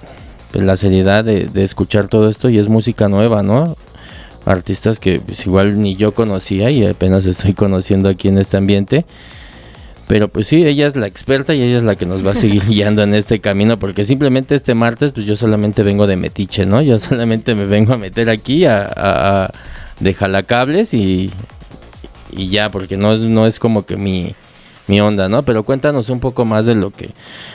pues, 0.53 0.65
la 0.65 0.77
seriedad 0.77 1.25
de, 1.25 1.47
de 1.47 1.65
escuchar 1.65 2.09
todo 2.09 2.29
esto 2.29 2.51
y 2.51 2.59
es 2.59 2.69
música 2.69 3.09
nueva 3.09 3.43
no 3.43 3.75
artistas 4.47 4.99
que 5.01 5.21
pues, 5.21 5.47
igual 5.47 5.81
ni 5.81 5.97
yo 5.97 6.13
conocía 6.15 6.71
y 6.71 6.85
apenas 6.87 7.27
estoy 7.27 7.55
conociendo 7.55 8.09
aquí 8.09 8.29
en 8.29 8.39
este 8.39 8.57
ambiente 8.57 9.05
Pero 10.07 10.29
pues 10.29 10.47
sí, 10.47 10.65
ella 10.67 10.87
es 10.87 10.97
la 10.97 11.07
experta 11.07 11.55
y 11.55 11.63
ella 11.63 11.77
es 11.77 11.83
la 11.83 11.97
que 11.97 12.07
nos 12.07 12.27
va 12.27 12.31
a 12.33 12.35
seguir 12.35 12.65
guiando 12.69 13.03
en 13.03 13.13
este 13.15 13.41
camino, 13.41 13.79
porque 13.79 14.05
simplemente 14.07 14.55
este 14.55 14.75
martes, 14.75 15.13
pues 15.13 15.27
yo 15.27 15.37
solamente 15.37 15.83
vengo 15.83 16.07
de 16.07 16.17
metiche, 16.17 16.65
¿no? 16.65 16.81
Yo 16.81 16.99
solamente 17.09 17.55
me 17.55 17.67
vengo 17.67 17.93
a 17.93 17.99
meter 17.99 18.31
aquí 18.31 18.65
a, 18.65 18.83
a, 18.85 19.45
a 19.45 19.51
de 20.01 20.15
jalacables 20.15 20.95
y, 20.95 21.31
y 22.33 22.49
ya, 22.49 22.71
porque 22.71 22.97
no, 22.97 23.13
es- 23.13 23.21
no 23.21 23.47
es 23.47 23.59
como 23.59 23.85
que 23.85 23.97
mi, 23.99 24.35
mi 24.87 24.99
onda, 25.01 25.29
¿no? 25.29 25.43
Pero 25.43 25.65
cuéntanos 25.65 26.09
un 26.09 26.21
poco 26.21 26.45
más 26.47 26.65
de 26.65 26.75
lo 26.75 26.91
que... 26.91 27.11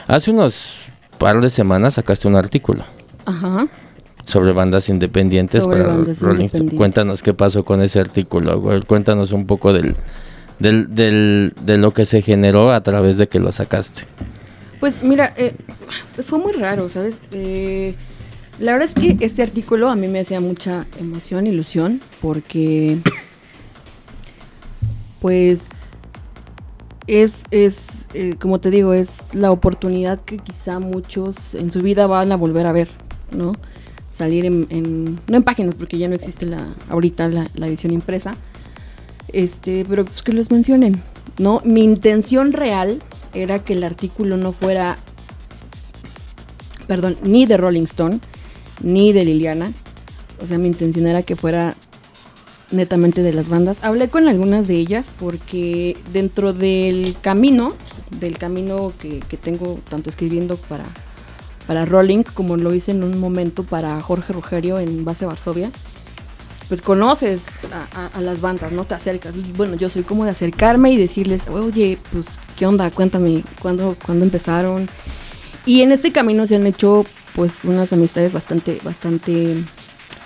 Hace 0.07 0.29
unos 0.29 0.75
par 1.17 1.41
de 1.41 1.49
semanas 1.49 1.93
sacaste 1.95 2.27
un 2.27 2.35
artículo 2.35 2.83
Ajá. 3.25 3.67
Sobre 4.25 4.51
bandas 4.53 4.89
independientes 4.89 5.63
Sobre 5.63 5.81
para 5.81 5.93
bandas 5.95 6.21
Rolling 6.21 6.45
Stone. 6.45 6.63
independientes. 6.63 6.77
Cuéntanos 6.77 7.23
qué 7.23 7.33
pasó 7.33 7.63
con 7.65 7.81
ese 7.81 7.99
artículo, 7.99 8.59
güey. 8.61 8.81
Cuéntanos 8.83 9.31
un 9.31 9.45
poco 9.45 9.73
del, 9.73 9.95
del, 10.59 10.93
del- 10.95 11.53
de 11.65 11.77
lo 11.77 11.91
que 11.91 12.05
se 12.05 12.21
generó 12.21 12.71
a 12.71 12.81
través 12.81 13.17
de 13.17 13.27
que 13.27 13.39
lo 13.39 13.51
sacaste. 13.51 14.03
Pues 14.79 15.01
mira, 15.03 15.33
eh, 15.37 15.55
fue 16.23 16.39
muy 16.39 16.51
raro, 16.53 16.89
¿sabes? 16.89 17.19
Eh, 17.31 17.95
la 18.59 18.73
verdad 18.73 18.89
es 18.89 18.95
que 18.95 19.17
este 19.25 19.41
artículo 19.43 19.89
a 19.89 19.95
mí 19.95 20.07
me 20.07 20.19
hacía 20.19 20.39
mucha 20.39 20.85
emoción, 20.99 21.47
ilusión, 21.47 22.01
porque 22.21 22.97
pues 25.21 25.67
es, 27.07 27.43
es 27.51 28.07
eh, 28.13 28.35
como 28.39 28.59
te 28.59 28.69
digo, 28.69 28.93
es 28.93 29.33
la 29.33 29.51
oportunidad 29.51 30.19
que 30.21 30.37
quizá 30.37 30.79
muchos 30.79 31.55
en 31.55 31.71
su 31.71 31.81
vida 31.81 32.07
van 32.07 32.31
a 32.31 32.35
volver 32.35 32.65
a 32.65 32.71
ver, 32.71 32.89
¿no? 33.35 33.53
Salir 34.15 34.45
en, 34.45 34.67
en- 34.69 35.19
no 35.27 35.37
en 35.37 35.43
páginas, 35.43 35.75
porque 35.75 35.97
ya 35.97 36.07
no 36.07 36.15
existe 36.15 36.45
la, 36.45 36.75
ahorita 36.89 37.27
la, 37.29 37.49
edición 37.67 37.91
impresa, 37.93 38.35
este, 39.29 39.85
pero 39.89 40.05
pues 40.05 40.21
que 40.21 40.33
les 40.33 40.51
mencionen, 40.51 41.01
¿no? 41.39 41.61
Mi 41.65 41.83
intención 41.83 42.53
real 42.53 43.01
era 43.33 43.63
que 43.63 43.73
el 43.73 43.83
artículo 43.83 44.37
no 44.37 44.51
fuera, 44.51 44.97
perdón, 46.87 47.17
ni 47.23 47.45
de 47.45 47.57
Rolling 47.57 47.83
Stone, 47.83 48.19
ni 48.81 49.13
de 49.13 49.25
Liliana. 49.25 49.73
O 50.41 50.47
sea, 50.47 50.57
mi 50.57 50.67
intención 50.67 51.07
era 51.07 51.23
que 51.23 51.35
fuera 51.35 51.75
netamente 52.71 53.21
de 53.23 53.33
las 53.33 53.49
bandas. 53.49 53.83
Hablé 53.83 54.09
con 54.09 54.27
algunas 54.27 54.67
de 54.67 54.75
ellas 54.75 55.09
porque 55.19 55.95
dentro 56.11 56.53
del 56.53 57.15
camino, 57.21 57.69
del 58.19 58.37
camino 58.37 58.93
que, 58.99 59.19
que 59.21 59.37
tengo 59.37 59.79
tanto 59.89 60.09
escribiendo 60.09 60.57
para, 60.57 60.85
para 61.67 61.85
Rolling 61.85 62.23
como 62.23 62.57
lo 62.57 62.73
hice 62.73 62.91
en 62.91 63.03
un 63.03 63.19
momento 63.19 63.63
para 63.63 63.99
Jorge 64.01 64.33
Rugerio 64.33 64.79
en 64.79 65.05
Base 65.05 65.25
Varsovia, 65.25 65.71
pues 66.67 66.81
conoces 66.81 67.41
a, 67.71 68.05
a- 68.05 68.07
a 68.17 68.21
las 68.21 68.41
bandas, 68.41 68.71
¿no? 68.71 68.85
Te 68.85 68.95
acercas. 68.95 69.33
Bueno, 69.55 69.75
yo 69.75 69.89
soy 69.89 70.03
como 70.03 70.23
de 70.23 70.31
acercarme 70.31 70.91
y 70.91 70.97
decirles, 70.97 71.47
oye, 71.47 71.97
pues, 72.11 72.37
¿qué 72.55 72.65
onda? 72.65 72.89
Cuéntame, 72.91 73.43
¿cuándo, 73.61 73.95
¿cuándo 74.05 74.25
empezaron? 74.25 74.89
Y 75.65 75.81
en 75.81 75.91
este 75.91 76.11
camino 76.11 76.47
se 76.47 76.55
han 76.55 76.65
hecho, 76.67 77.05
pues, 77.35 77.63
unas 77.63 77.93
amistades 77.93 78.33
bastante, 78.33 78.79
bastante 78.83 79.57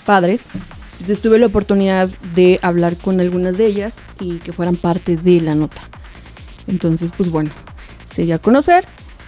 padres. 0.06 0.42
Entonces 0.94 1.22
tuve 1.22 1.38
la 1.38 1.46
oportunidad 1.48 2.10
de 2.34 2.60
hablar 2.64 2.98
con 2.98 3.20
algunas 3.20 3.58
de 3.58 3.66
ellas 3.68 3.94
y 4.20 4.38
que 4.38 4.52
fueran 4.54 4.76
parte 4.78 5.16
de 5.18 5.42
la 5.42 5.54
nota. 5.54 5.82
Entonces, 6.68 7.12
pues 7.16 7.30
bueno, 7.30 7.52
se 8.12 8.24
dio 8.26 8.36
a 8.36 8.40
conocer. 8.40 8.88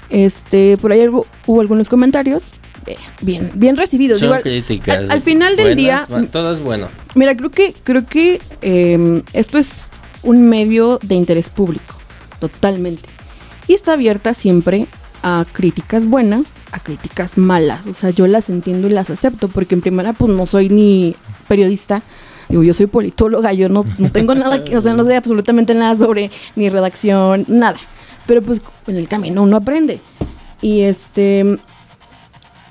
Este, 0.09 0.77
por 0.77 0.91
ahí 0.91 1.07
hubo, 1.07 1.25
hubo 1.45 1.61
algunos 1.61 1.89
comentarios. 1.89 2.43
eh, 2.85 2.95
Bien, 3.21 3.51
bien 3.53 3.77
recibidos. 3.77 4.19
Son 4.19 4.39
críticas. 4.41 4.97
al- 4.99 5.11
al 5.11 5.21
final 5.21 5.55
del 5.55 5.75
buenas, 5.75 6.07
día- 6.07 6.27
todo 6.31 6.51
es 6.51 6.59
bueno. 6.59 6.87
Mira, 7.15 7.35
creo 7.35 7.51
que, 7.51 7.73
creo 7.83 8.05
que 8.05 8.41
eh, 8.61 9.21
esto 9.33 9.57
es 9.57 9.89
un 10.23 10.49
medio 10.49 10.99
de 11.03 11.15
interés 11.15 11.49
público, 11.49 11.95
totalmente. 12.39 13.07
Y 13.67 13.73
está 13.73 13.93
abierta 13.93 14.33
siempre 14.33 14.87
a 15.21 15.45
críticas 15.51 16.05
buenas, 16.07 16.43
a 16.71 16.79
críticas 16.79 17.37
malas. 17.37 17.85
O 17.87 17.93
sea, 17.93 18.09
yo 18.09 18.25
las 18.27 18.49
entiendo 18.49 18.87
y 18.87 18.91
las 18.91 19.09
acepto, 19.09 19.47
porque 19.47 19.75
en 19.75 19.81
primera, 19.81 20.13
pues 20.13 20.31
no 20.33 20.45
soy 20.47 20.69
ni 20.69 21.15
periodista. 21.47 22.01
Digo, 22.47 22.63
yo 22.63 22.73
soy 22.73 22.87
politóloga, 22.87 23.53
yo 23.53 23.69
no, 23.69 23.83
no 23.99 24.11
tengo 24.11 24.33
nada, 24.33 24.63
que, 24.63 24.75
o 24.75 24.81
sea, 24.81 24.93
no 24.93 25.03
sé 25.03 25.15
absolutamente 25.15 25.75
nada 25.75 25.95
sobre 25.95 26.31
ni 26.55 26.69
redacción, 26.69 27.45
nada. 27.47 27.77
Pero 28.29 28.43
pues 28.43 28.61
en 28.85 28.95
el 28.95 29.07
camino 29.07 29.41
uno 29.41 29.57
aprende. 29.57 29.99
Y 30.61 30.81
este, 30.81 31.57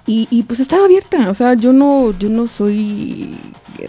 y, 0.06 0.28
y, 0.30 0.44
pues 0.44 0.60
estaba 0.60 0.84
abierta, 0.84 1.28
o 1.30 1.34
sea, 1.34 1.54
yo 1.54 1.72
no, 1.72 2.16
yo 2.16 2.28
no 2.28 2.46
soy 2.46 3.36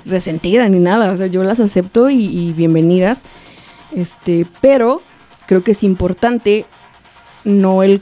resentida 0.04 0.68
ni 0.68 0.80
nada, 0.80 1.12
o 1.12 1.18
sea, 1.18 1.28
yo 1.28 1.44
las 1.44 1.60
acepto 1.60 2.10
y, 2.10 2.54
bienvenidas. 2.54 3.20
Este, 3.92 4.48
pero 4.62 5.04
creo 5.46 5.64
que 5.64 5.74
es 5.74 5.84
importante 5.84 6.66
no 7.44 7.84
el 7.84 8.02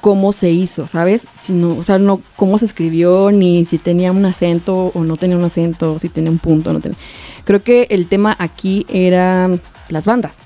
cómo 0.00 0.32
se 0.32 0.52
hizo, 0.52 0.86
¿sabes? 0.86 1.26
Sino, 1.34 1.76
o 1.76 1.82
sea, 1.82 1.98
no 1.98 2.20
cómo 2.36 2.56
se 2.56 2.66
escribió, 2.66 3.32
ni 3.32 3.64
si 3.64 3.78
tenía 3.78 4.12
un 4.12 4.24
acento 4.26 4.92
o 4.94 5.02
no 5.02 5.16
tenía 5.16 5.36
un 5.36 5.44
acento, 5.44 5.98
si 5.98 6.08
tenía 6.08 6.30
un 6.30 6.38
punto 6.38 6.72
no 6.72 6.78
tenía. 6.78 6.98
Creo 7.42 7.64
que 7.64 7.88
el 7.90 8.06
tema 8.06 8.36
aquí 8.38 8.86
era 8.88 9.50
las 9.88 10.06
bandas. 10.06 10.45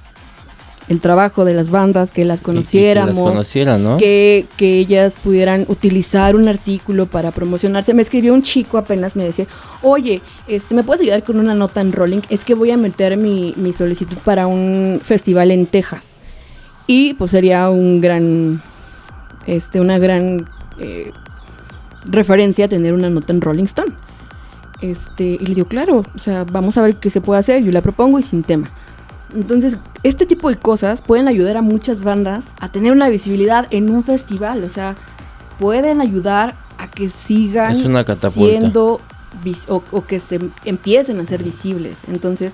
El 0.91 1.01
trabajo 1.01 1.45
de 1.45 1.55
las 1.55 1.70
bandas, 1.70 2.11
que 2.11 2.24
las 2.24 2.41
que 2.41 2.47
conociéramos 2.47 3.14
las 3.14 3.22
conocieran, 3.22 3.82
¿no? 3.82 3.97
que, 3.97 4.45
que 4.57 4.78
ellas 4.78 5.16
pudieran 5.22 5.64
utilizar 5.68 6.34
un 6.36 6.49
artículo 6.49 7.07
para 7.07 7.30
promocionarse. 7.30 7.95
Me 7.95 8.03
escribió 8.03 8.34
un 8.34 8.43
chico 8.43 8.76
apenas, 8.76 9.14
me 9.14 9.24
decía, 9.24 9.47
oye, 9.82 10.20
este, 10.49 10.74
¿me 10.74 10.82
puedes 10.82 11.01
ayudar 11.01 11.22
con 11.22 11.38
una 11.38 11.55
nota 11.55 11.80
en 11.80 11.93
Rolling? 11.93 12.20
Es 12.28 12.45
que 12.45 12.55
voy 12.55 12.72
a 12.72 12.76
meter 12.76 13.16
mi, 13.16 13.55
mi 13.57 13.72
solicitud 13.72 14.18
para 14.24 14.49
un 14.49 15.01
festival 15.03 15.53
en 15.53 15.66
Texas. 15.66 16.16
Y 16.88 17.14
pues 17.14 17.30
sería 17.30 17.70
un 17.70 18.01
gran, 18.01 18.61
este, 19.47 19.80
una 19.80 19.99
gran 19.99 20.49
eh, 20.80 21.12
referencia 22.05 22.66
tener 22.66 22.95
una 22.95 23.11
nota 23.11 23.32
en 23.32 23.41
Rolling 23.41 23.64
Stone. 23.64 23.95
Este, 24.80 25.24
y 25.24 25.47
le 25.47 25.55
digo, 25.55 25.68
claro, 25.68 26.03
o 26.14 26.18
sea, 26.18 26.45
vamos 26.45 26.78
a 26.78 26.82
ver 26.82 26.97
qué 26.97 27.11
se 27.11 27.20
puede 27.20 27.38
hacer, 27.38 27.62
yo 27.62 27.70
la 27.70 27.80
propongo 27.80 28.18
y 28.18 28.24
sin 28.24 28.43
tema. 28.43 28.70
Entonces, 29.34 29.76
este 30.02 30.26
tipo 30.26 30.50
de 30.50 30.56
cosas 30.56 31.02
pueden 31.02 31.28
ayudar 31.28 31.56
a 31.56 31.62
muchas 31.62 32.02
bandas 32.02 32.44
a 32.60 32.70
tener 32.70 32.92
una 32.92 33.08
visibilidad 33.08 33.66
en 33.70 33.90
un 33.90 34.04
festival. 34.04 34.64
O 34.64 34.68
sea, 34.68 34.96
pueden 35.58 36.00
ayudar 36.00 36.56
a 36.78 36.90
que 36.90 37.10
sigan 37.10 37.72
Es 37.72 37.84
una 37.84 38.04
catapulta. 38.04 38.50
siendo 38.50 39.00
o 39.68 40.06
que 40.06 40.20
se 40.20 40.40
empiecen 40.64 41.20
a 41.20 41.26
ser 41.26 41.42
visibles. 41.42 41.98
Entonces, 42.08 42.52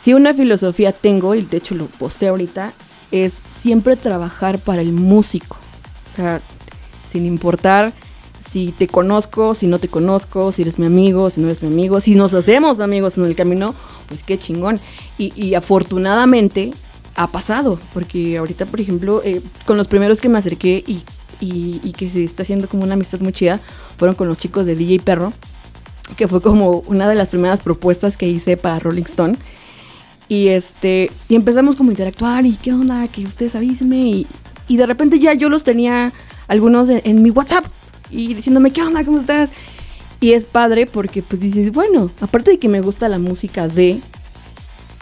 si 0.00 0.14
una 0.14 0.32
filosofía 0.32 0.92
tengo, 0.92 1.34
y 1.34 1.42
de 1.42 1.58
hecho 1.58 1.74
lo 1.74 1.86
posté 1.86 2.28
ahorita, 2.28 2.72
es 3.10 3.34
siempre 3.58 3.96
trabajar 3.96 4.58
para 4.58 4.80
el 4.80 4.92
músico. 4.92 5.56
O 6.06 6.16
sea, 6.16 6.40
sin 7.10 7.26
importar 7.26 7.92
si 8.50 8.72
te 8.72 8.88
conozco, 8.88 9.54
si 9.54 9.66
no 9.68 9.78
te 9.78 9.86
conozco, 9.88 10.50
si 10.50 10.62
eres 10.62 10.78
mi 10.78 10.86
amigo, 10.86 11.30
si 11.30 11.40
no 11.40 11.46
eres 11.46 11.62
mi 11.62 11.68
amigo, 11.72 12.00
si 12.00 12.14
nos 12.16 12.34
hacemos 12.34 12.80
amigos 12.80 13.16
en 13.16 13.24
el 13.26 13.36
camino, 13.36 13.74
pues 14.08 14.22
qué 14.24 14.38
chingón. 14.38 14.80
Y, 15.18 15.32
y 15.40 15.54
afortunadamente 15.54 16.72
ha 17.14 17.26
pasado, 17.28 17.78
porque 17.94 18.38
ahorita, 18.38 18.66
por 18.66 18.80
ejemplo, 18.80 19.22
eh, 19.24 19.40
con 19.66 19.76
los 19.76 19.86
primeros 19.88 20.20
que 20.20 20.28
me 20.28 20.38
acerqué 20.38 20.82
y, 20.86 21.02
y- 21.40 21.92
que 21.92 22.08
se 22.08 22.24
está 22.24 22.42
haciendo 22.42 22.68
como 22.68 22.82
una 22.82 22.94
amistad 22.94 23.20
muy 23.20 23.32
chida, 23.32 23.60
fueron 23.98 24.14
con 24.14 24.26
los 24.28 24.38
chicos 24.38 24.66
de 24.66 24.74
DJ 24.74 25.00
Perro, 25.00 25.32
que 26.16 26.26
fue 26.26 26.40
como 26.42 26.82
una 26.86 27.08
de 27.08 27.14
las 27.14 27.28
primeras 27.28 27.60
propuestas 27.60 28.16
que 28.16 28.26
hice 28.26 28.56
para 28.56 28.78
Rolling 28.80 29.04
Stone. 29.04 29.36
Y 30.28 30.48
este, 30.48 31.10
y 31.28 31.34
empezamos 31.34 31.76
como 31.76 31.90
a 31.90 31.92
interactuar 31.92 32.46
y 32.46 32.56
qué 32.56 32.72
onda, 32.72 33.06
que 33.08 33.24
ustedes 33.24 33.54
avísenme 33.54 33.96
y, 33.96 34.26
y 34.68 34.76
de 34.76 34.86
repente 34.86 35.18
ya 35.18 35.34
yo 35.34 35.48
los 35.48 35.62
tenía 35.64 36.12
algunos 36.48 36.88
en, 36.88 37.00
en 37.04 37.22
mi 37.22 37.30
WhatsApp 37.30 37.64
y 38.10 38.34
diciéndome 38.34 38.70
qué 38.70 38.82
onda, 38.82 39.04
cómo 39.04 39.20
estás. 39.20 39.50
Y 40.20 40.32
es 40.32 40.44
padre 40.44 40.86
porque 40.86 41.22
pues 41.22 41.40
dices, 41.40 41.72
bueno, 41.72 42.10
aparte 42.20 42.52
de 42.52 42.58
que 42.58 42.68
me 42.68 42.80
gusta 42.80 43.08
la 43.08 43.18
música 43.18 43.68
de, 43.68 44.00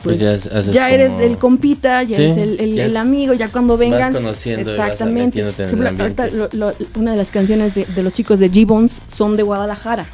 Pues 0.03 0.19
pues, 0.23 0.67
ya 0.71 0.91
eres 0.91 1.09
como- 1.11 1.21
el 1.23 1.39
compita, 1.39 2.03
ya 2.05 2.17
Sí, 2.17 2.23
eres 2.23 2.37
el, 2.37 2.79
el- 2.79 2.97
amigo, 2.97 3.35
ya 3.35 3.49
cuando 3.49 3.77
vengan. 3.77 4.13
conociendo 4.13 4.61
y 4.73 4.77
vas 4.77 4.93
exactamente. 4.93 5.41
en 5.41 5.47
el 5.49 6.01
ahorita 6.01 6.25
ambiente. 6.25 6.31
lo- 6.37 6.49
lo- 6.71 6.73
una 6.95 7.11
de 7.13 7.17
las 7.17 7.31
canciones 7.33 7.75
de, 7.75 7.85
de 7.85 8.03
los 8.05 8.13
chicos 8.13 8.39
de 8.39 8.49
G-Bones 8.51 9.03
son 9.13 9.37
de 9.37 9.43
Guadalajara. 9.43 10.07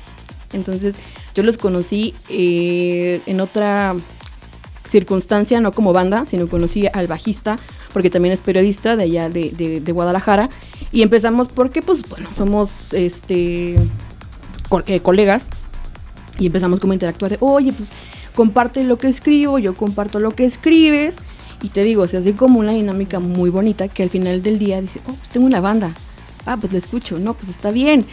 Entonces, 0.54 0.94
yo 1.34 1.42
los 1.42 1.58
conocí 1.58 2.14
eh, 2.30 3.20
en 3.26 3.40
otra 3.40 3.94
circunstancia, 4.88 5.60
no 5.60 5.72
como 5.72 5.92
banda, 5.92 6.24
sino 6.26 6.48
conocí 6.48 6.86
al 6.92 7.06
bajista, 7.06 7.58
porque 7.92 8.10
también 8.10 8.32
es 8.32 8.40
periodista 8.40 8.96
de 8.96 9.04
allá 9.04 9.28
de, 9.28 9.50
de- 9.50 9.80
de 9.80 9.92
Guadalajara. 9.92 10.50
Y 10.92 11.02
empezamos 11.02 11.48
porque, 11.48 11.82
pues, 11.82 12.08
bueno, 12.08 12.28
somos 12.34 12.92
este 12.92 13.76
co- 14.68 14.82
eh, 14.86 15.00
colegas. 15.00 15.48
Y 16.38 16.46
empezamos 16.46 16.80
como 16.80 16.92
a 16.92 16.96
interactuar 16.96 17.30
de, 17.30 17.38
oye, 17.40 17.72
pues, 17.72 17.90
comparte 18.34 18.82
lo 18.84 18.98
que 18.98 19.08
escribo, 19.08 19.58
yo 19.58 19.74
comparto 19.74 20.18
lo 20.20 20.32
que 20.32 20.44
escribes. 20.44 21.16
Y 21.62 21.68
te 21.68 21.82
digo, 21.82 22.06
se 22.08 22.18
hace 22.18 22.34
como 22.34 22.58
una 22.58 22.72
dinámica 22.72 23.20
muy 23.20 23.48
bonita 23.50 23.88
que 23.88 24.02
al 24.02 24.10
final 24.10 24.42
del 24.42 24.58
día 24.58 24.80
dice, 24.80 25.00
oh, 25.06 25.12
pues 25.12 25.28
tengo 25.30 25.46
una 25.46 25.60
banda. 25.60 25.94
Ah, 26.44 26.56
pues 26.60 26.72
la 26.72 26.78
escucho. 26.78 27.18
No, 27.18 27.32
pues 27.34 27.48
está 27.48 27.70
bien. 27.70 28.04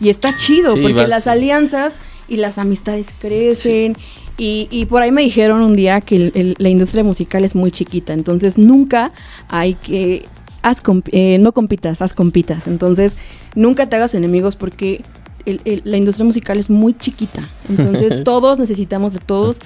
Y 0.00 0.10
está 0.10 0.34
chido, 0.36 0.74
Sí, 0.74 0.80
porque 0.82 0.94
vas- 0.94 1.08
las 1.08 1.26
alianzas 1.26 1.94
y 2.28 2.36
las 2.36 2.56
amistades 2.58 3.08
crecen. 3.20 3.96
Y, 4.40 4.68
y 4.70 4.86
por 4.86 5.02
ahí 5.02 5.12
me 5.12 5.20
dijeron 5.20 5.60
un 5.60 5.76
día 5.76 6.00
que 6.00 6.16
el- 6.16 6.32
el- 6.34 6.54
la 6.58 6.70
industria 6.70 7.04
musical 7.04 7.44
es 7.44 7.54
muy 7.54 7.70
chiquita, 7.70 8.12
entonces 8.14 8.56
nunca 8.56 9.12
hay 9.48 9.74
que... 9.74 10.24
Haz 10.62 10.82
comp- 10.82 11.08
eh, 11.12 11.38
no 11.38 11.52
compitas, 11.52 12.00
haz 12.02 12.12
compitas. 12.14 12.66
Entonces, 12.66 13.16
nunca 13.54 13.88
te 13.88 13.96
hagas 13.96 14.14
enemigos 14.14 14.56
porque 14.56 15.02
el- 15.46 15.60
el- 15.64 15.82
la 15.84 15.96
industria 15.98 16.24
musical 16.24 16.58
es 16.58 16.68
muy 16.70 16.94
chiquita. 16.94 17.48
Entonces, 17.68 18.24
todos 18.24 18.58
necesitamos 18.58 19.12
de 19.12 19.18
todos. 19.20 19.58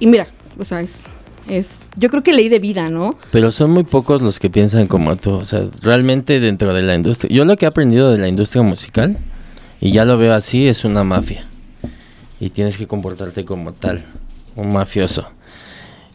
Y 0.00 0.06
mira, 0.06 0.26
o 0.58 0.64
sea, 0.64 0.80
es, 0.82 1.04
es 1.48 1.78
yo 1.96 2.08
creo 2.10 2.22
que 2.22 2.32
ley 2.32 2.48
de 2.48 2.58
vida, 2.60 2.88
¿no? 2.90 3.16
Pero 3.32 3.50
son 3.52 3.70
muy 3.72 3.82
pocos 3.84 4.22
los 4.22 4.38
que 4.38 4.50
piensan 4.50 4.86
como 4.86 5.16
tú. 5.16 5.30
O 5.32 5.44
sea, 5.44 5.64
realmente 5.82 6.38
dentro 6.40 6.72
de 6.74 6.82
la 6.82 6.94
industria. 6.94 7.32
Yo 7.34 7.44
lo 7.44 7.56
que 7.56 7.64
he 7.66 7.68
aprendido 7.68 8.10
de 8.12 8.18
la 8.18 8.28
industria 8.28 8.62
musical, 8.62 9.18
y 9.80 9.90
ya 9.92 10.04
lo 10.04 10.16
veo 10.16 10.32
así, 10.34 10.68
es 10.68 10.84
una 10.84 11.02
mafia. 11.04 11.46
Y 12.40 12.50
tienes 12.50 12.78
que 12.78 12.86
comportarte 12.86 13.44
como 13.44 13.72
tal, 13.72 14.04
un 14.56 14.72
mafioso. 14.72 15.28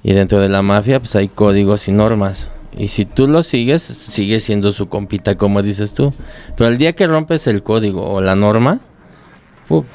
Y 0.04 0.14
dentro 0.14 0.40
de 0.40 0.50
la 0.50 0.62
mafia, 0.62 1.00
pues 1.00 1.16
hay 1.16 1.28
códigos 1.28 1.88
y 1.88 1.92
normas. 1.92 2.50
Y 2.78 2.90
si 2.90 3.06
tú 3.06 3.28
lo 3.28 3.44
sigues, 3.44 3.82
sigue 3.82 4.40
siendo 4.40 4.72
su 4.72 4.90
compita, 4.90 5.36
como 5.36 5.62
dices 5.62 5.94
tú. 5.94 6.14
Pero 6.58 6.70
el 6.70 6.78
día 6.78 6.94
que 6.94 7.08
rompes 7.08 7.48
el 7.48 7.64
código 7.64 8.04
o 8.04 8.22
la 8.22 8.36
norma, 8.36 8.80
uf, 9.70 9.86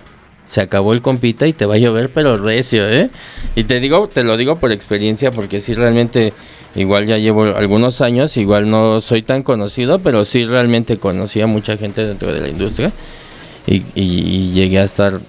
se 0.51 0.61
acabó 0.61 0.95
el 0.95 1.01
compita 1.01 1.47
y 1.47 1.53
te 1.53 1.64
va 1.64 1.74
a 1.74 1.78
llover, 1.78 2.11
pero 2.12 2.37
recio, 2.37 2.89
¿eh? 2.89 3.09
Y 3.55 3.64
te 3.64 3.78
digo, 3.78 4.09
te 4.09 4.24
lo 4.24 4.37
digo 4.37 4.57
por 4.57 4.72
experiencia, 4.72 5.31
porque 5.31 5.61
sí 5.61 5.74
realmente, 5.74 6.33
igual 6.74 7.07
ya 7.07 7.18
llevo 7.18 7.45
algunos 7.45 8.01
años, 8.01 8.37
igual 8.37 8.68
no 8.68 9.01
soy 9.01 9.22
tan 9.22 9.45
conocido, 9.45 10.01
pero 10.01 10.24
sí 10.24 10.45
realmente 10.45 10.97
conocí 10.97 11.41
a 11.41 11.47
mucha 11.47 11.76
gente 11.76 12.05
dentro 12.05 12.35
de 12.35 12.41
la 12.41 12.49
industria 12.49 12.91
y, 13.66 14.51
llegué 14.53 14.81
a 14.81 14.85
estar 14.85 15.20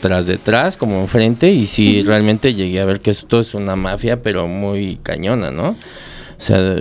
tras 0.00 0.26
detrás, 0.26 0.76
como 0.76 1.00
enfrente, 1.00 1.50
y 1.50 1.66
sí 1.66 2.02
realmente 2.02 2.54
llegué 2.54 2.80
a 2.80 2.84
ver 2.84 3.00
que 3.00 3.10
esto 3.10 3.40
es 3.40 3.54
una 3.54 3.76
mafia, 3.76 4.22
pero 4.22 4.46
muy 4.46 4.96
cañona, 5.02 5.50
¿no? 5.50 5.70
O 5.70 6.40
sea, 6.40 6.76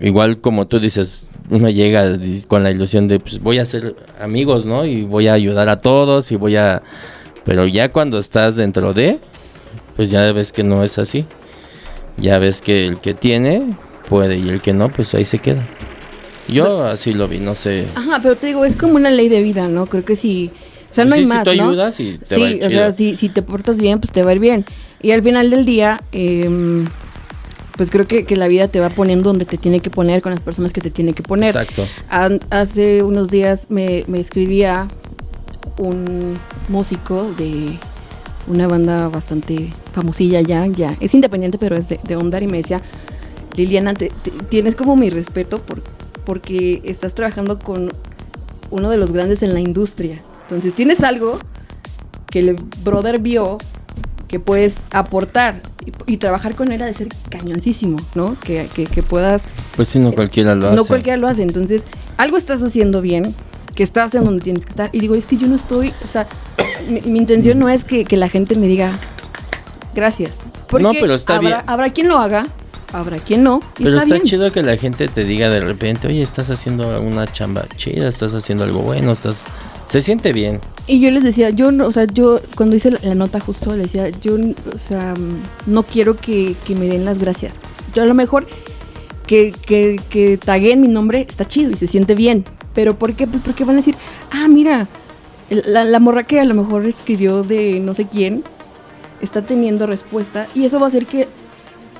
igual 0.00 0.40
como 0.40 0.66
tú 0.66 0.80
dices, 0.80 1.26
uno 1.50 1.68
llega 1.68 2.18
con 2.48 2.62
la 2.62 2.70
ilusión 2.70 3.08
de, 3.08 3.20
pues 3.20 3.40
voy 3.40 3.58
a 3.58 3.64
ser 3.64 3.94
amigos, 4.20 4.64
¿no? 4.64 4.86
Y 4.86 5.02
voy 5.02 5.28
a 5.28 5.34
ayudar 5.34 5.68
a 5.68 5.78
todos 5.78 6.32
y 6.32 6.36
voy 6.36 6.56
a... 6.56 6.82
Pero 7.44 7.66
ya 7.66 7.90
cuando 7.90 8.18
estás 8.18 8.56
dentro 8.56 8.94
de, 8.94 9.18
pues 9.96 10.10
ya 10.10 10.32
ves 10.32 10.52
que 10.52 10.62
no 10.62 10.82
es 10.82 10.98
así. 10.98 11.26
Ya 12.16 12.38
ves 12.38 12.60
que 12.62 12.86
el 12.86 12.98
que 12.98 13.14
tiene 13.14 13.76
puede 14.08 14.38
y 14.38 14.48
el 14.48 14.60
que 14.60 14.72
no, 14.72 14.88
pues 14.88 15.14
ahí 15.14 15.24
se 15.24 15.38
queda. 15.38 15.66
Yo 16.48 16.84
así 16.84 17.12
lo 17.12 17.28
vi, 17.28 17.38
no 17.38 17.54
sé. 17.54 17.86
Ajá, 17.94 18.20
pero 18.22 18.36
te 18.36 18.46
digo, 18.46 18.64
es 18.64 18.76
como 18.76 18.94
una 18.94 19.10
ley 19.10 19.28
de 19.28 19.42
vida, 19.42 19.68
¿no? 19.68 19.86
Creo 19.86 20.04
que 20.04 20.16
si... 20.16 20.50
O 20.92 20.94
sea, 20.94 21.04
no 21.04 21.12
Sí, 21.14 21.18
hay 21.20 21.24
si 21.24 21.28
más, 21.28 21.44
tú 21.44 21.54
¿no? 21.54 21.68
ayudas 21.68 21.98
y 22.00 22.18
te 22.18 22.34
sí, 22.36 22.40
va 22.40 22.46
a 22.46 22.50
ir 22.50 22.56
o 22.64 22.70
sea, 22.70 22.92
chido. 22.92 22.92
si, 22.92 23.16
si 23.16 23.28
te 23.30 23.42
portas 23.42 23.78
bien, 23.78 23.98
pues 23.98 24.12
te 24.12 24.22
va 24.22 24.30
a 24.30 24.34
ir 24.34 24.40
bien. 24.40 24.64
Y 25.00 25.10
al 25.10 25.22
final 25.22 25.50
del 25.50 25.64
día, 25.64 26.00
em, 26.12 26.84
pues 27.76 27.90
creo 27.90 28.06
que, 28.06 28.24
que 28.24 28.36
la 28.36 28.46
vida 28.46 28.68
te 28.68 28.78
va 28.78 28.90
poniendo 28.90 29.30
donde 29.30 29.44
te 29.46 29.56
tiene 29.58 29.80
que 29.80 29.90
poner, 29.90 30.22
con 30.22 30.30
las 30.32 30.40
personas 30.42 30.72
que 30.72 30.80
te 30.80 30.90
tiene 30.90 31.14
que 31.14 31.22
poner. 31.22 31.48
Exacto. 31.48 31.86
An- 32.10 32.40
hace 32.50 33.02
unos 33.02 33.30
días 33.30 33.66
me, 33.70 34.04
me 34.06 34.20
escribía 34.20 34.86
un 35.78 36.36
músico 36.68 37.32
de 37.36 37.78
una 38.46 38.66
banda 38.68 39.08
bastante 39.08 39.72
famosilla 39.92 40.40
ya, 40.42 40.66
ya. 40.66 40.96
Es 41.00 41.14
independiente, 41.14 41.58
pero 41.58 41.76
es 41.76 41.88
de, 41.88 41.98
de 42.04 42.16
Ondar 42.16 42.42
y 42.42 42.46
me 42.48 42.58
decía, 42.58 42.80
Liliana, 43.56 43.94
te- 43.94 44.12
te- 44.22 44.30
tienes 44.48 44.74
como 44.76 44.94
mi 44.96 45.10
respeto 45.10 45.58
por, 45.58 45.82
porque 46.24 46.82
estás 46.84 47.14
trabajando 47.14 47.58
con 47.58 47.90
uno 48.70 48.90
de 48.90 48.96
los 48.98 49.12
grandes 49.12 49.42
en 49.42 49.54
la 49.54 49.60
industria. 49.60 50.22
Entonces 50.42 50.74
tienes 50.74 51.02
algo 51.02 51.38
que 52.30 52.40
el 52.40 52.56
brother 52.84 53.20
vio 53.20 53.58
que 54.28 54.40
puedes 54.40 54.84
aportar 54.92 55.60
y, 56.06 56.14
y 56.14 56.16
trabajar 56.16 56.54
con 56.54 56.72
él 56.72 56.80
ha 56.82 56.86
de 56.86 56.94
ser 56.94 57.08
cañoncísimo, 57.28 57.98
¿no? 58.14 58.38
Que, 58.40 58.68
que, 58.74 58.84
que 58.86 59.02
puedas 59.02 59.44
Pues 59.76 59.88
si 59.88 59.98
no 59.98 60.12
cualquiera 60.12 60.54
lo 60.54 60.68
hace. 60.68 60.76
no 60.76 60.84
cualquiera 60.86 61.18
lo 61.18 61.28
hace. 61.28 61.42
Entonces, 61.42 61.84
algo 62.16 62.38
estás 62.38 62.62
haciendo 62.62 63.02
bien, 63.02 63.34
que 63.74 63.82
estás 63.82 64.14
en 64.14 64.24
donde 64.24 64.42
tienes 64.42 64.64
que 64.64 64.70
estar. 64.70 64.88
Y 64.92 65.00
digo, 65.00 65.14
es 65.14 65.26
que 65.26 65.36
yo 65.36 65.46
no 65.48 65.56
estoy, 65.56 65.92
o 66.04 66.08
sea, 66.08 66.26
mi, 66.88 67.00
mi 67.02 67.18
intención 67.18 67.58
no 67.58 67.68
es 67.68 67.84
que, 67.84 68.04
que 68.04 68.16
la 68.16 68.30
gente 68.30 68.56
me 68.56 68.68
diga 68.68 68.98
gracias. 69.94 70.38
Porque 70.68 70.82
No, 70.82 70.92
pero 70.98 71.14
está 71.14 71.36
habrá, 71.36 71.48
bien. 71.48 71.62
habrá 71.66 71.90
quien 71.90 72.08
lo 72.08 72.18
haga, 72.18 72.46
habrá 72.94 73.18
quien 73.18 73.42
no. 73.42 73.60
Y 73.78 73.84
Pero 73.84 73.96
está, 73.96 74.02
está, 74.04 74.14
bien. 74.14 74.26
chido 74.26 74.50
que 74.50 74.62
la 74.62 74.76
gente 74.78 75.08
te 75.08 75.24
diga 75.24 75.50
de 75.50 75.60
repente, 75.60 76.08
oye, 76.08 76.22
estás 76.22 76.48
haciendo 76.50 76.98
una 77.02 77.26
chamba 77.26 77.66
chida, 77.76 78.08
estás 78.08 78.32
haciendo 78.34 78.64
algo 78.64 78.80
bueno, 78.80 79.12
estás... 79.12 79.44
Se 79.92 80.00
siente 80.00 80.32
bien. 80.32 80.58
Y 80.86 81.00
yo 81.00 81.10
les 81.10 81.22
decía, 81.22 81.50
yo 81.50 81.70
no, 81.70 81.86
o 81.86 81.92
sea, 81.92 82.06
yo 82.06 82.40
cuando 82.56 82.74
hice 82.74 82.92
la, 82.92 83.14
nota 83.14 83.40
justo 83.40 83.76
le 83.76 83.82
decía, 83.82 84.08
yo, 84.08 84.36
o 84.74 84.78
sea, 84.78 85.12
no 85.66 85.82
quiero 85.82 86.16
que, 86.16 86.56
que 86.64 86.74
me 86.74 86.86
den 86.86 87.04
las 87.04 87.18
gracias. 87.18 87.52
Yo 87.92 88.02
a 88.02 88.06
lo 88.06 88.14
mejor 88.14 88.46
que, 89.26 89.52
que, 89.66 90.00
que 90.08 90.76
mi 90.78 90.88
nombre 90.88 91.26
está 91.28 91.46
chido 91.46 91.70
y 91.70 91.76
se 91.76 91.86
siente 91.86 92.14
bien. 92.14 92.42
Pero 92.72 92.98
¿por 92.98 93.12
qué? 93.12 93.26
Pues 93.26 93.42
porque 93.44 93.64
van 93.64 93.74
a 93.74 93.80
decir, 93.80 93.96
ah, 94.30 94.48
mira, 94.48 94.88
la, 95.50 95.84
la 95.84 96.00
morra 96.00 96.24
que 96.24 96.40
a 96.40 96.46
lo 96.46 96.54
mejor 96.54 96.86
escribió 96.86 97.42
de 97.42 97.78
no 97.78 97.92
sé 97.92 98.08
quién 98.08 98.44
está 99.20 99.44
teniendo 99.44 99.86
respuesta 99.86 100.46
y 100.54 100.64
eso 100.64 100.78
va 100.78 100.86
a 100.86 100.88
hacer 100.88 101.04
que 101.04 101.28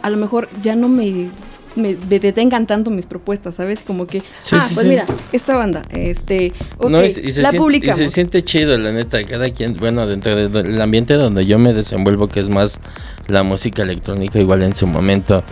a 0.00 0.08
lo 0.08 0.16
mejor 0.16 0.48
ya 0.62 0.76
no 0.76 0.88
me, 0.88 1.28
me, 1.76 1.94
me 2.08 2.18
detengan 2.18 2.66
tanto 2.66 2.90
mis 2.90 3.06
propuestas, 3.06 3.54
¿sabes? 3.54 3.82
Como 3.82 4.06
que, 4.06 4.20
Sí, 4.20 4.56
ah, 4.56 4.64
sí, 4.68 4.74
pues 4.74 4.84
sí. 4.84 4.88
mira, 4.88 5.06
esta 5.32 5.56
banda, 5.56 5.82
este, 5.90 6.52
ok, 6.78 6.90
No, 6.90 7.02
y, 7.02 7.06
y 7.06 7.10
la 7.10 7.32
siente, 7.32 7.56
y 7.56 7.58
publicamos. 7.58 7.98
se 7.98 8.08
siente 8.08 8.42
chido, 8.44 8.76
la 8.78 8.92
neta, 8.92 9.22
cada 9.24 9.50
quien, 9.50 9.74
bueno, 9.76 10.06
dentro 10.06 10.34
de- 10.36 10.48
del 10.48 10.80
ambiente 10.80 11.14
donde 11.14 11.46
yo 11.46 11.58
me 11.58 11.72
desenvuelvo, 11.72 12.28
que 12.28 12.40
es 12.40 12.48
más 12.48 12.80
la 13.28 13.42
música 13.42 13.82
electrónica, 13.82 14.38
igual 14.38 14.62
en 14.62 14.74
su 14.76 14.86
momento, 14.86 15.42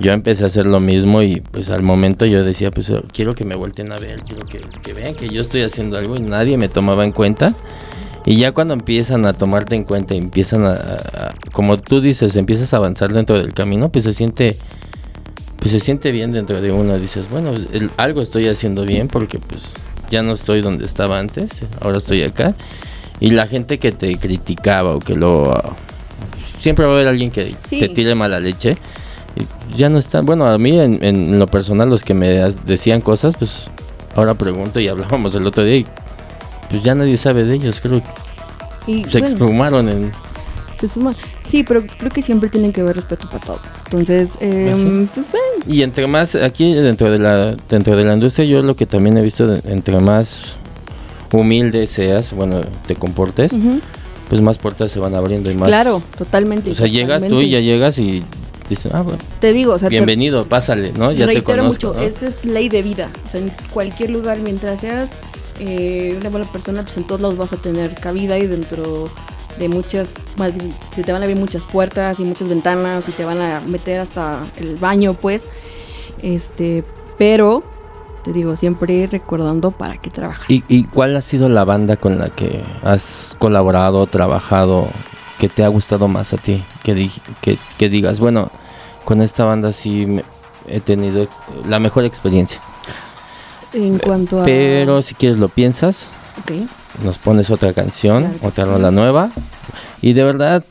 yo 0.00 0.12
empecé 0.12 0.44
a 0.44 0.46
hacer 0.46 0.66
lo 0.66 0.80
mismo 0.80 1.22
y 1.22 1.40
pues 1.40 1.70
al 1.70 1.82
momento 1.82 2.26
yo 2.26 2.42
decía, 2.42 2.70
pues 2.70 2.90
eh, 2.90 3.02
quiero 3.12 3.34
que 3.34 3.44
me 3.44 3.54
vuelten 3.54 3.92
a 3.92 3.98
ver, 3.98 4.20
quiero 4.22 4.42
que, 4.50 4.60
que 4.82 4.92
vean 4.94 5.14
que 5.14 5.28
yo 5.28 5.40
estoy 5.42 5.62
haciendo 5.62 5.96
algo 5.98 6.16
y 6.16 6.20
nadie 6.20 6.56
me 6.56 6.68
tomaba 6.68 7.04
en 7.04 7.12
cuenta. 7.12 7.54
Y 8.24 8.36
ya 8.36 8.52
cuando 8.52 8.74
empiezan 8.74 9.26
a 9.26 9.32
tomarte 9.32 9.74
en 9.74 9.82
cuenta 9.84 10.14
y 10.14 10.18
empiezan 10.18 10.64
a, 10.64 10.70
a- 10.72 11.26
a- 11.26 11.34
como 11.52 11.76
tú 11.78 12.00
dices, 12.00 12.34
empiezas 12.36 12.72
a 12.72 12.76
avanzar 12.76 13.12
dentro 13.12 13.36
del 13.36 13.52
camino, 13.52 13.90
pues 13.90 14.04
se 14.04 14.12
siente, 14.12 14.56
pues 15.62 15.70
se 15.72 15.78
siente 15.80 16.10
bien 16.10 16.32
dentro 16.32 16.60
de 16.60 16.72
uno. 16.72 16.98
Dices, 16.98 17.30
bueno, 17.30 17.52
el- 17.72 17.90
algo 17.96 18.20
estoy 18.20 18.48
haciendo 18.48 18.84
bien 18.84 19.06
porque 19.08 19.38
pues 19.38 19.74
ya 20.10 20.22
no 20.22 20.32
estoy 20.32 20.60
donde 20.60 20.84
estaba 20.84 21.18
antes, 21.20 21.64
ahora 21.80 21.98
estoy 21.98 22.22
acá. 22.22 22.54
Y 23.20 23.30
la 23.30 23.46
gente 23.46 23.78
que 23.78 23.92
te 23.92 24.16
criticaba 24.16 24.96
o 24.96 24.98
que 24.98 25.14
lo... 25.14 25.54
siempre 26.58 26.84
va 26.84 26.90
a 26.92 26.94
haber 26.96 27.06
alguien 27.08 27.30
que 27.30 27.54
Sí. 27.68 27.78
te 27.78 27.88
tire 27.88 28.14
mala 28.16 28.40
leche. 28.40 28.76
Y 29.36 29.76
ya 29.78 29.88
no 29.88 29.98
están, 29.98 30.26
bueno, 30.26 30.46
a 30.46 30.58
mí 30.58 30.78
en, 30.78 31.02
en 31.02 31.38
lo 31.38 31.46
personal 31.46 31.88
los 31.88 32.02
que 32.02 32.12
me 32.14 32.28
decían 32.66 33.00
cosas, 33.00 33.34
pues 33.38 33.70
ahora 34.16 34.34
pregunto 34.34 34.80
y 34.80 34.88
hablábamos 34.88 35.34
el 35.36 35.46
otro 35.46 35.62
día 35.64 35.76
y 35.76 35.86
pues 36.68 36.82
ya 36.82 36.94
nadie 36.96 37.16
sabe 37.16 37.44
de 37.44 37.54
ellos, 37.54 37.80
creo 37.80 38.02
Y, 38.86 39.04
se 39.04 39.20
bueno, 39.20 39.26
exhumaron 39.34 39.88
en... 39.88 40.12
suma. 40.88 41.14
Sí, 41.46 41.64
pero 41.64 41.82
creo 41.98 42.10
que 42.10 42.22
siempre 42.22 42.48
tienen 42.48 42.72
que 42.72 42.80
haber 42.80 42.96
respeto 42.96 43.28
para 43.28 43.44
todo. 43.44 43.60
Entonces, 43.86 44.32
em, 44.40 45.06
pues 45.08 45.30
ven. 45.32 45.72
Y 45.72 45.82
entre 45.82 46.06
más, 46.06 46.34
aquí 46.34 46.72
dentro 46.74 47.10
de 47.10 47.18
la 47.18 47.54
dentro 47.68 47.96
de 47.96 48.04
la 48.04 48.14
industria, 48.14 48.44
yo 48.46 48.62
lo 48.62 48.74
que 48.76 48.86
también 48.86 49.16
he 49.18 49.22
visto, 49.22 49.52
entre 49.66 49.98
más 50.00 50.56
humilde 51.32 51.86
seas, 51.86 52.32
bueno, 52.32 52.60
te 52.86 52.94
comportes, 52.94 53.52
pues 54.28 54.40
más 54.40 54.58
puertas 54.58 54.90
se 54.90 54.98
van 54.98 55.14
abriendo 55.14 55.50
y 55.50 55.54
más... 55.54 55.68
Claro, 55.68 56.02
totalmente. 56.16 56.70
O 56.70 56.74
sea, 56.74 56.86
llegas 56.86 57.26
tú 57.26 57.40
y 57.40 57.50
ya 57.50 57.60
llegas 57.60 57.98
y 57.98 58.22
dices, 58.68 58.92
ah, 58.94 59.02
bueno, 59.02 59.18
Te 59.40 59.52
digo, 59.52 59.72
o 59.74 59.78
sea, 59.78 59.88
te- 59.88 59.94
bienvenido, 59.94 60.44
pásale, 60.44 60.92
¿no? 60.92 61.10
Ya 61.12 61.20
te 61.20 61.32
reitero 61.32 61.62
conozco, 61.62 61.88
mucho, 61.88 62.00
¿no? 62.00 62.06
esa 62.06 62.28
es 62.28 62.44
ley 62.44 62.68
de 62.68 62.82
vida. 62.82 63.10
O 63.26 63.28
sea, 63.28 63.40
en 63.40 63.50
cualquier 63.72 64.10
lugar, 64.10 64.38
mientras 64.40 64.80
seas 64.80 65.10
eh, 65.58 66.16
una 66.20 66.28
buena 66.30 66.50
persona, 66.50 66.82
pues 66.82 66.96
en 66.96 67.04
todos 67.04 67.20
lados 67.20 67.36
vas 67.36 67.52
a 67.52 67.56
tener 67.56 67.94
cabida 67.94 68.38
y 68.38 68.46
dentro 68.46 69.06
de 69.58 69.68
muchas, 69.68 70.14
más 70.36 70.52
se 70.94 71.02
te 71.02 71.12
van 71.12 71.22
a 71.22 71.24
abrir 71.24 71.38
muchas 71.40 71.62
puertas 71.64 72.18
y 72.20 72.24
muchas 72.24 72.48
ventanas 72.48 73.08
y 73.08 73.12
te 73.12 73.24
van 73.24 73.40
a 73.40 73.60
meter 73.60 74.00
hasta 74.00 74.42
el 74.56 74.76
baño, 74.76 75.14
pues. 75.14 75.44
Este, 76.22 76.84
pero 77.18 77.62
te 78.24 78.32
digo, 78.32 78.54
siempre 78.56 79.08
recordando 79.10 79.70
para 79.72 79.96
qué 79.98 80.10
trabajas. 80.10 80.48
¿Y, 80.48 80.62
¿Y 80.68 80.84
cuál 80.84 81.16
ha 81.16 81.20
sido 81.20 81.48
la 81.48 81.64
banda 81.64 81.96
con 81.96 82.18
la 82.18 82.28
que 82.30 82.62
has 82.82 83.34
colaborado, 83.38 84.06
trabajado, 84.06 84.88
que 85.38 85.48
te 85.48 85.64
ha 85.64 85.68
gustado 85.68 86.06
más 86.08 86.32
a 86.32 86.36
ti? 86.36 86.64
Que, 86.84 86.94
di- 86.94 87.12
que, 87.40 87.58
que 87.78 87.88
digas, 87.88 88.20
bueno, 88.20 88.50
con 89.04 89.20
esta 89.22 89.44
banda 89.44 89.72
sí 89.72 90.06
me- 90.06 90.24
he 90.68 90.78
tenido 90.80 91.26
la 91.68 91.80
mejor 91.80 92.04
experiencia. 92.04 92.60
En 93.72 93.98
cuanto 93.98 94.40
a. 94.40 94.44
Pero 94.44 95.02
si 95.02 95.14
quieres 95.14 95.38
lo 95.38 95.48
piensas, 95.48 96.06
Ok 96.40 96.52
nos 97.04 97.18
pones 97.18 97.50
otra 97.50 97.72
canción, 97.72 98.24
claro. 98.24 98.38
otra 98.42 98.64
rola 98.64 98.90
nueva. 98.90 99.30
Y 100.00 100.12
de 100.14 100.24
verdad, 100.24 100.64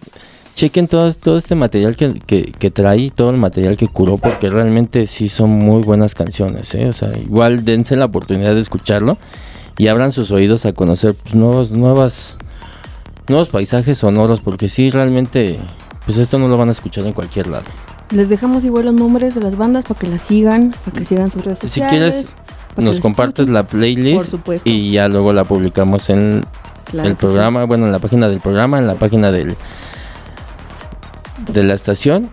chequen 0.56 0.88
todo, 0.88 1.14
todo 1.14 1.38
este 1.38 1.56
material 1.56 1.96
que, 1.96 2.14
que, 2.14 2.52
que, 2.52 2.72
trae, 2.72 3.10
todo 3.10 3.30
el 3.30 3.38
material 3.38 3.78
que 3.78 3.88
curó, 3.88 4.18
porque 4.18 4.50
realmente 4.50 5.08
sí 5.08 5.30
son 5.30 5.50
muy 5.50 5.82
buenas 5.82 6.16
canciones. 6.16 6.74
¿eh? 6.76 6.88
O 6.88 6.94
sea, 6.94 7.18
igual 7.18 7.66
dense 7.66 7.96
la 7.96 8.06
oportunidad 8.06 8.54
de 8.54 8.62
escucharlo 8.62 9.18
y 9.78 9.88
abran 9.88 10.12
sus 10.12 10.32
oídos 10.32 10.66
a 10.66 10.74
conocer 10.74 11.16
pues, 11.16 11.36
nuevos, 11.36 11.72
nuevas, 11.72 12.38
nuevos 13.28 13.50
paisajes 13.50 13.98
sonoros, 13.98 14.42
porque 14.42 14.70
sí, 14.70 14.90
realmente, 14.90 15.60
pues 16.06 16.18
esto 16.18 16.38
no 16.38 16.48
lo 16.48 16.58
van 16.58 16.70
a 16.70 16.74
escuchar 16.74 17.06
en 17.06 17.14
cualquier 17.14 17.48
lado. 17.48 17.66
Les 18.12 18.28
dejamos 18.28 18.66
igual 18.66 18.86
los 18.86 18.94
nombres 18.94 19.36
de 19.36 19.42
las 19.42 19.56
bandas 19.56 19.86
para 19.86 20.00
que 20.00 20.08
las 20.08 20.22
sigan, 20.22 20.76
para 20.86 21.00
que 21.00 21.06
sigan 21.06 21.32
sus 21.32 21.46
redes 21.46 21.60
sociales. 21.60 21.92
Si 21.92 21.98
quieres, 21.98 22.36
nos 22.78 23.00
compartes 23.00 23.50
la 23.50 23.66
playlist 23.68 24.18
Por 24.18 24.26
supuesto. 24.26 24.70
y 24.70 24.92
ya 24.92 25.08
luego 25.08 25.34
la 25.34 25.44
publicamos 25.44 26.10
en 26.10 26.44
claro 26.86 27.10
el 27.10 27.16
programa, 27.16 27.62
sí. 27.62 27.68
bueno, 27.68 27.86
en 27.86 27.92
la 27.92 28.00
página 28.00 28.28
del 28.30 28.40
programa, 28.40 28.80
en 28.80 28.88
la 28.88 28.96
página 28.96 29.32
del 29.32 29.56
de 31.52 31.64
la 31.64 31.74
estación 31.74 32.30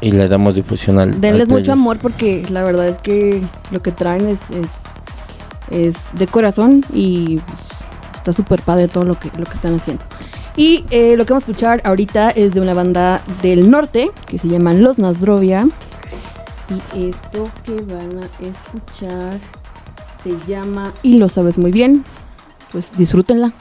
y 0.00 0.12
le 0.12 0.28
damos 0.28 0.56
difusión 0.56 0.98
al. 0.98 1.20
Denles 1.20 1.48
al 1.48 1.48
mucho 1.48 1.72
amor 1.72 1.98
porque 1.98 2.44
la 2.50 2.62
verdad 2.62 2.88
es 2.88 2.98
que 2.98 3.42
lo 3.70 3.80
que 3.80 3.92
traen 3.92 4.26
es, 4.28 4.50
es, 4.50 4.80
es 5.70 5.96
de 6.14 6.26
corazón 6.26 6.84
y 6.92 7.38
pues, 7.38 7.68
está 8.16 8.32
súper 8.32 8.60
padre 8.60 8.88
todo 8.88 9.04
lo 9.04 9.18
que, 9.18 9.30
lo 9.38 9.44
que 9.44 9.54
están 9.54 9.76
haciendo. 9.76 10.04
Y 10.56 10.84
eh, 10.90 11.16
lo 11.16 11.24
que 11.24 11.32
vamos 11.32 11.44
a 11.44 11.50
escuchar 11.50 11.80
ahorita 11.84 12.30
es 12.30 12.52
de 12.52 12.60
una 12.60 12.74
banda 12.74 13.22
del 13.42 13.70
norte 13.70 14.10
que 14.26 14.38
se 14.38 14.48
llaman 14.48 14.82
Los 14.82 14.98
Nasdrovia. 14.98 15.66
Y 16.94 17.10
esto 17.10 17.50
que 17.64 17.74
van 17.74 18.18
a 18.18 18.26
escuchar 18.40 19.38
se 20.22 20.36
llama 20.46 20.92
Y 21.02 21.18
lo 21.18 21.28
sabes 21.28 21.58
muy 21.58 21.72
bien. 21.72 22.04
Pues 22.70 22.96
disfrútenla. 22.96 23.52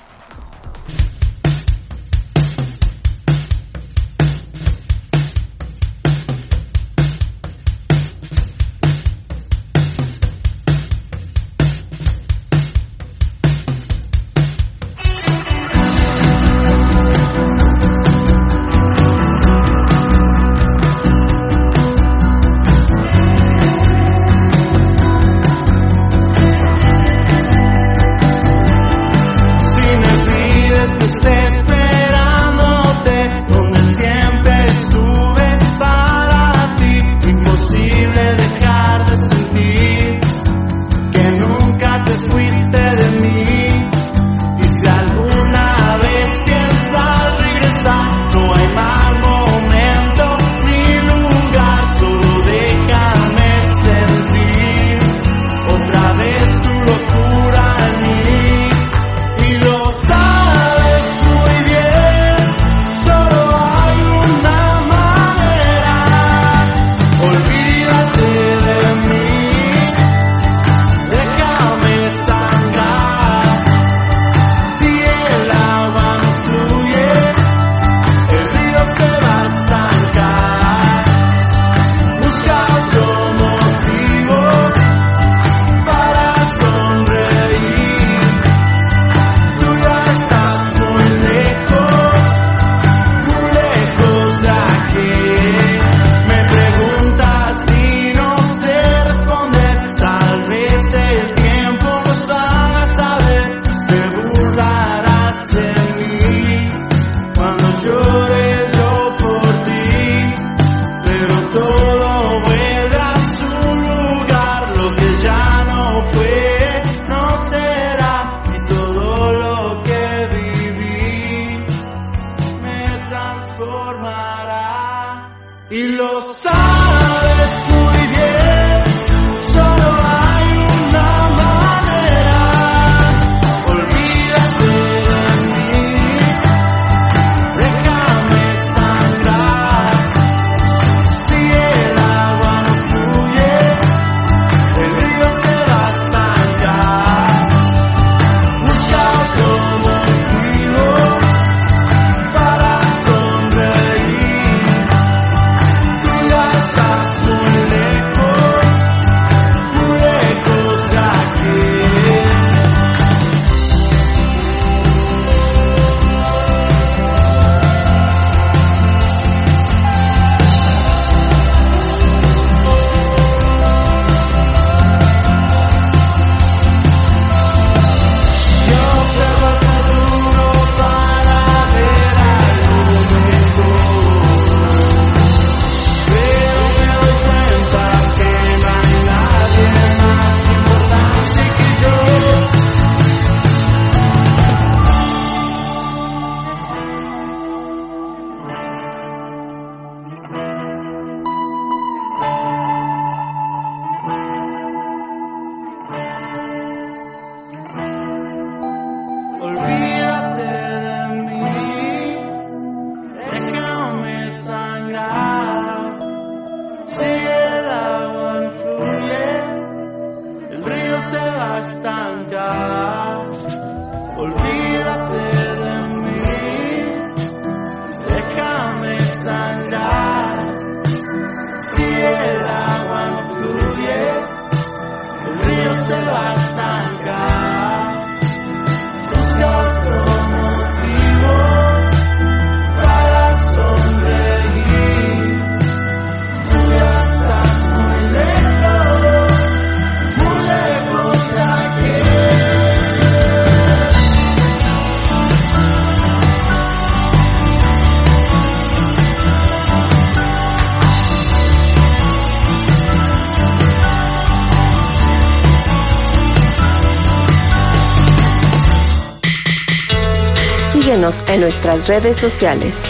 Nuestras 271.71 272.03
redes 272.03 272.17
sociales. 272.17 272.81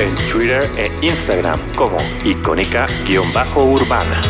En 0.00 0.32
Twitter 0.32 0.62
e 0.78 1.04
Instagram 1.04 1.60
como 1.74 1.98
icónica-urbana. 2.24 4.22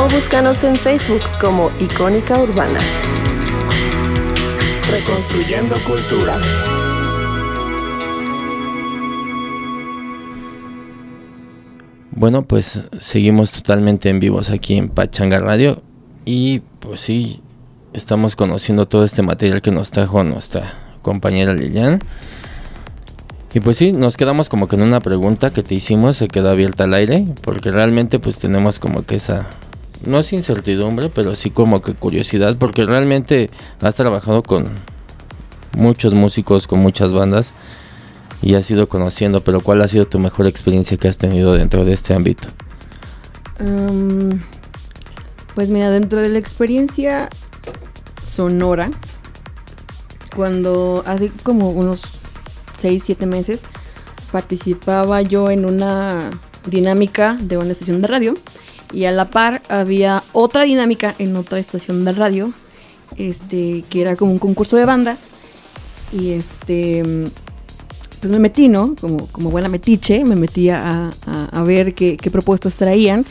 O 0.00 0.04
búscanos 0.08 0.64
en 0.64 0.74
Facebook 0.74 1.20
como 1.40 1.68
Icónica 1.80 2.40
Urbana. 2.40 2.80
Reconstruyendo 4.90 5.76
cultura. 5.86 6.36
Bueno, 12.10 12.42
pues 12.42 12.82
seguimos 12.98 13.52
totalmente 13.52 14.10
en 14.10 14.18
vivos 14.18 14.50
aquí 14.50 14.76
en 14.76 14.88
Pachanga 14.88 15.38
Radio 15.38 15.82
y 16.24 16.60
pues 16.80 17.00
sí, 17.00 17.40
estamos 17.92 18.34
conociendo 18.34 18.86
todo 18.86 19.04
este 19.04 19.22
material 19.22 19.62
que 19.62 19.70
nos 19.70 19.90
trajo 19.92 20.24
nuestra 20.24 20.91
compañera 21.02 21.54
Lilian. 21.54 22.00
Y 23.54 23.60
pues 23.60 23.76
sí, 23.76 23.92
nos 23.92 24.16
quedamos 24.16 24.48
como 24.48 24.66
que 24.66 24.76
en 24.76 24.82
una 24.82 25.00
pregunta 25.00 25.50
que 25.52 25.62
te 25.62 25.74
hicimos, 25.74 26.16
se 26.16 26.28
quedó 26.28 26.50
abierta 26.50 26.84
al 26.84 26.94
aire, 26.94 27.26
porque 27.42 27.70
realmente 27.70 28.18
pues 28.18 28.38
tenemos 28.38 28.78
como 28.78 29.04
que 29.04 29.16
esa, 29.16 29.46
no 30.06 30.20
es 30.20 30.32
incertidumbre, 30.32 31.10
pero 31.10 31.34
sí 31.34 31.50
como 31.50 31.82
que 31.82 31.92
curiosidad, 31.92 32.56
porque 32.56 32.86
realmente 32.86 33.50
has 33.82 33.94
trabajado 33.94 34.42
con 34.42 34.70
muchos 35.76 36.14
músicos, 36.14 36.66
con 36.66 36.78
muchas 36.78 37.12
bandas 37.12 37.52
y 38.40 38.54
has 38.54 38.70
ido 38.70 38.88
conociendo, 38.88 39.40
pero 39.40 39.60
¿cuál 39.60 39.82
ha 39.82 39.88
sido 39.88 40.06
tu 40.06 40.18
mejor 40.18 40.46
experiencia 40.46 40.96
que 40.96 41.08
has 41.08 41.18
tenido 41.18 41.52
dentro 41.52 41.84
de 41.84 41.92
este 41.92 42.14
ámbito? 42.14 42.48
Pues 45.54 45.68
mira, 45.68 45.90
dentro 45.90 46.20
de 46.20 46.30
la 46.30 46.38
experiencia 46.38 47.28
sonora, 48.24 48.90
cuando 50.34 51.02
hace 51.06 51.30
como 51.42 51.70
unos 51.70 52.02
6, 52.80 53.02
7 53.04 53.26
meses 53.26 53.60
participaba 54.30 55.22
yo 55.22 55.50
en 55.50 55.64
una 55.64 56.30
dinámica 56.66 57.36
de 57.40 57.58
una 57.58 57.72
estación 57.72 58.02
de 58.02 58.08
radio 58.08 58.34
y 58.92 59.04
a 59.04 59.10
la 59.10 59.30
par 59.30 59.62
había 59.68 60.22
otra 60.32 60.64
dinámica 60.64 61.14
en 61.18 61.36
otra 61.36 61.58
estación 61.58 62.04
de 62.04 62.12
radio, 62.12 62.52
este, 63.16 63.84
que 63.88 64.00
era 64.00 64.16
como 64.16 64.32
un 64.32 64.38
concurso 64.38 64.76
de 64.76 64.84
banda 64.84 65.16
y 66.12 66.30
este 66.30 67.02
pues 68.22 68.30
me 68.30 68.38
metí, 68.38 68.68
¿no? 68.68 68.94
Como, 69.00 69.26
como 69.26 69.50
buena 69.50 69.68
metiche, 69.68 70.24
me 70.24 70.36
metí 70.36 70.70
a, 70.70 71.10
ver 71.66 71.92
qué, 71.92 72.16
propuestas 72.30 72.76
traían. 72.76 73.26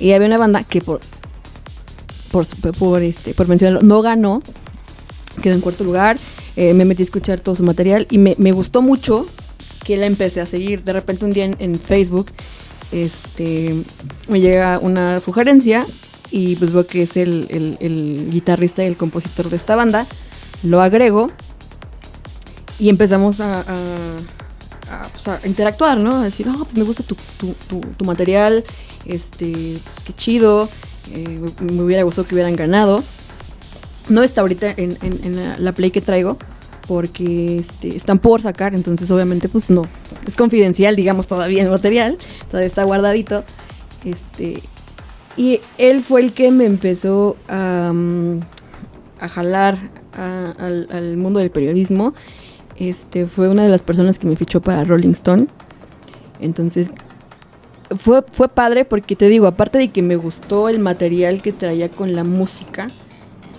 Y 0.00 0.12
había 0.12 0.26
una 0.26 0.36
banda 0.36 0.64
que 0.64 0.80
por, 0.80 1.00
por, 2.32 3.02
este, 3.04 3.34
por 3.34 3.46
mencionarlo, 3.46 3.86
no 3.86 4.02
ganó, 4.02 4.42
quedó 5.40 5.54
en 5.54 5.60
cuarto 5.60 5.84
lugar. 5.84 6.16
Eh, 6.56 6.74
me 6.74 6.84
metí 6.84 7.02
a 7.02 7.04
escuchar 7.04 7.40
todo 7.40 7.54
su 7.56 7.62
material 7.62 8.06
y 8.10 8.18
me, 8.18 8.52
gustó 8.52 8.82
mucho 8.82 9.26
que 9.84 9.96
la 9.96 10.06
empecé 10.06 10.40
a 10.40 10.46
seguir. 10.46 10.82
De 10.82 10.92
repente 10.92 11.24
un 11.24 11.32
día 11.32 11.44
en, 11.44 11.78
Facebook 11.78 12.30
este, 12.92 13.84
me 14.28 14.40
llega 14.40 14.78
una 14.80 15.20
sugerencia 15.20 15.86
y 16.30 16.56
pues 16.56 16.72
veo 16.72 16.86
que 16.86 17.02
es 17.02 17.16
el, 17.16 18.28
guitarrista 18.30 18.82
y 18.82 18.86
el 18.86 18.96
compositor 18.96 19.50
de 19.50 19.56
esta 19.56 19.76
banda. 19.76 20.06
Lo 20.62 20.80
agrego 20.80 21.30
y 22.78 22.88
empezamos 22.88 23.40
a, 23.40 23.64
pues 25.12 25.44
interactuar, 25.44 25.98
¿no? 25.98 26.16
A 26.16 26.24
decir, 26.24 26.48
oh, 26.48 26.64
pues 26.64 26.76
me 26.76 26.84
gusta 26.84 27.02
tu, 27.02 27.16
tu, 27.36 27.54
tu, 27.68 27.80
tu 27.80 28.04
material, 28.04 28.64
este, 29.04 29.78
pues 29.94 30.04
qué 30.04 30.12
chido, 30.14 30.68
eh, 31.12 31.40
me 31.60 31.82
hubiera 31.82 32.02
gustado 32.02 32.26
que 32.26 32.34
hubieran 32.34 32.56
ganado. 32.56 33.02
No 34.08 34.22
está 34.22 34.42
ahorita 34.42 34.74
en, 34.76 35.36
la, 35.36 35.58
la, 35.58 35.72
play 35.72 35.90
que 35.90 36.00
traigo, 36.00 36.38
porque 36.86 37.58
este, 37.58 37.96
están 37.96 38.18
por 38.18 38.40
sacar, 38.40 38.74
entonces 38.74 39.10
obviamente 39.10 39.48
pues 39.48 39.68
no, 39.68 39.82
es 40.26 40.36
confidencial, 40.36 40.94
digamos, 40.94 41.26
todavía 41.26 41.62
el 41.64 41.70
material, 41.70 42.16
todavía 42.48 42.68
está 42.68 42.84
guardadito. 42.84 43.44
Este, 44.04 44.62
y 45.36 45.60
él 45.78 46.02
fue 46.02 46.22
el 46.22 46.32
que 46.32 46.50
me 46.50 46.66
empezó 46.66 47.36
a, 47.48 47.90
um, 47.92 48.40
a 49.20 49.28
jalar 49.28 49.90
al, 50.12 50.88
al 50.90 51.16
mundo 51.16 51.40
del 51.40 51.50
periodismo 51.50 52.14
este, 52.78 53.26
fue 53.26 53.48
una 53.48 53.64
de 53.64 53.70
las 53.70 53.82
personas 53.82 54.18
que 54.18 54.26
me 54.26 54.36
fichó 54.36 54.60
para 54.60 54.84
Rolling 54.84 55.10
Stone. 55.10 55.46
Entonces, 56.40 56.90
fue, 57.96 58.22
fue 58.32 58.48
padre 58.48 58.84
porque 58.84 59.16
te 59.16 59.28
digo, 59.28 59.46
aparte 59.46 59.78
de 59.78 59.88
que 59.88 60.02
me 60.02 60.16
gustó 60.16 60.68
el 60.68 60.78
material 60.78 61.40
que 61.40 61.52
traía 61.52 61.88
con 61.88 62.14
la 62.14 62.24
música, 62.24 62.90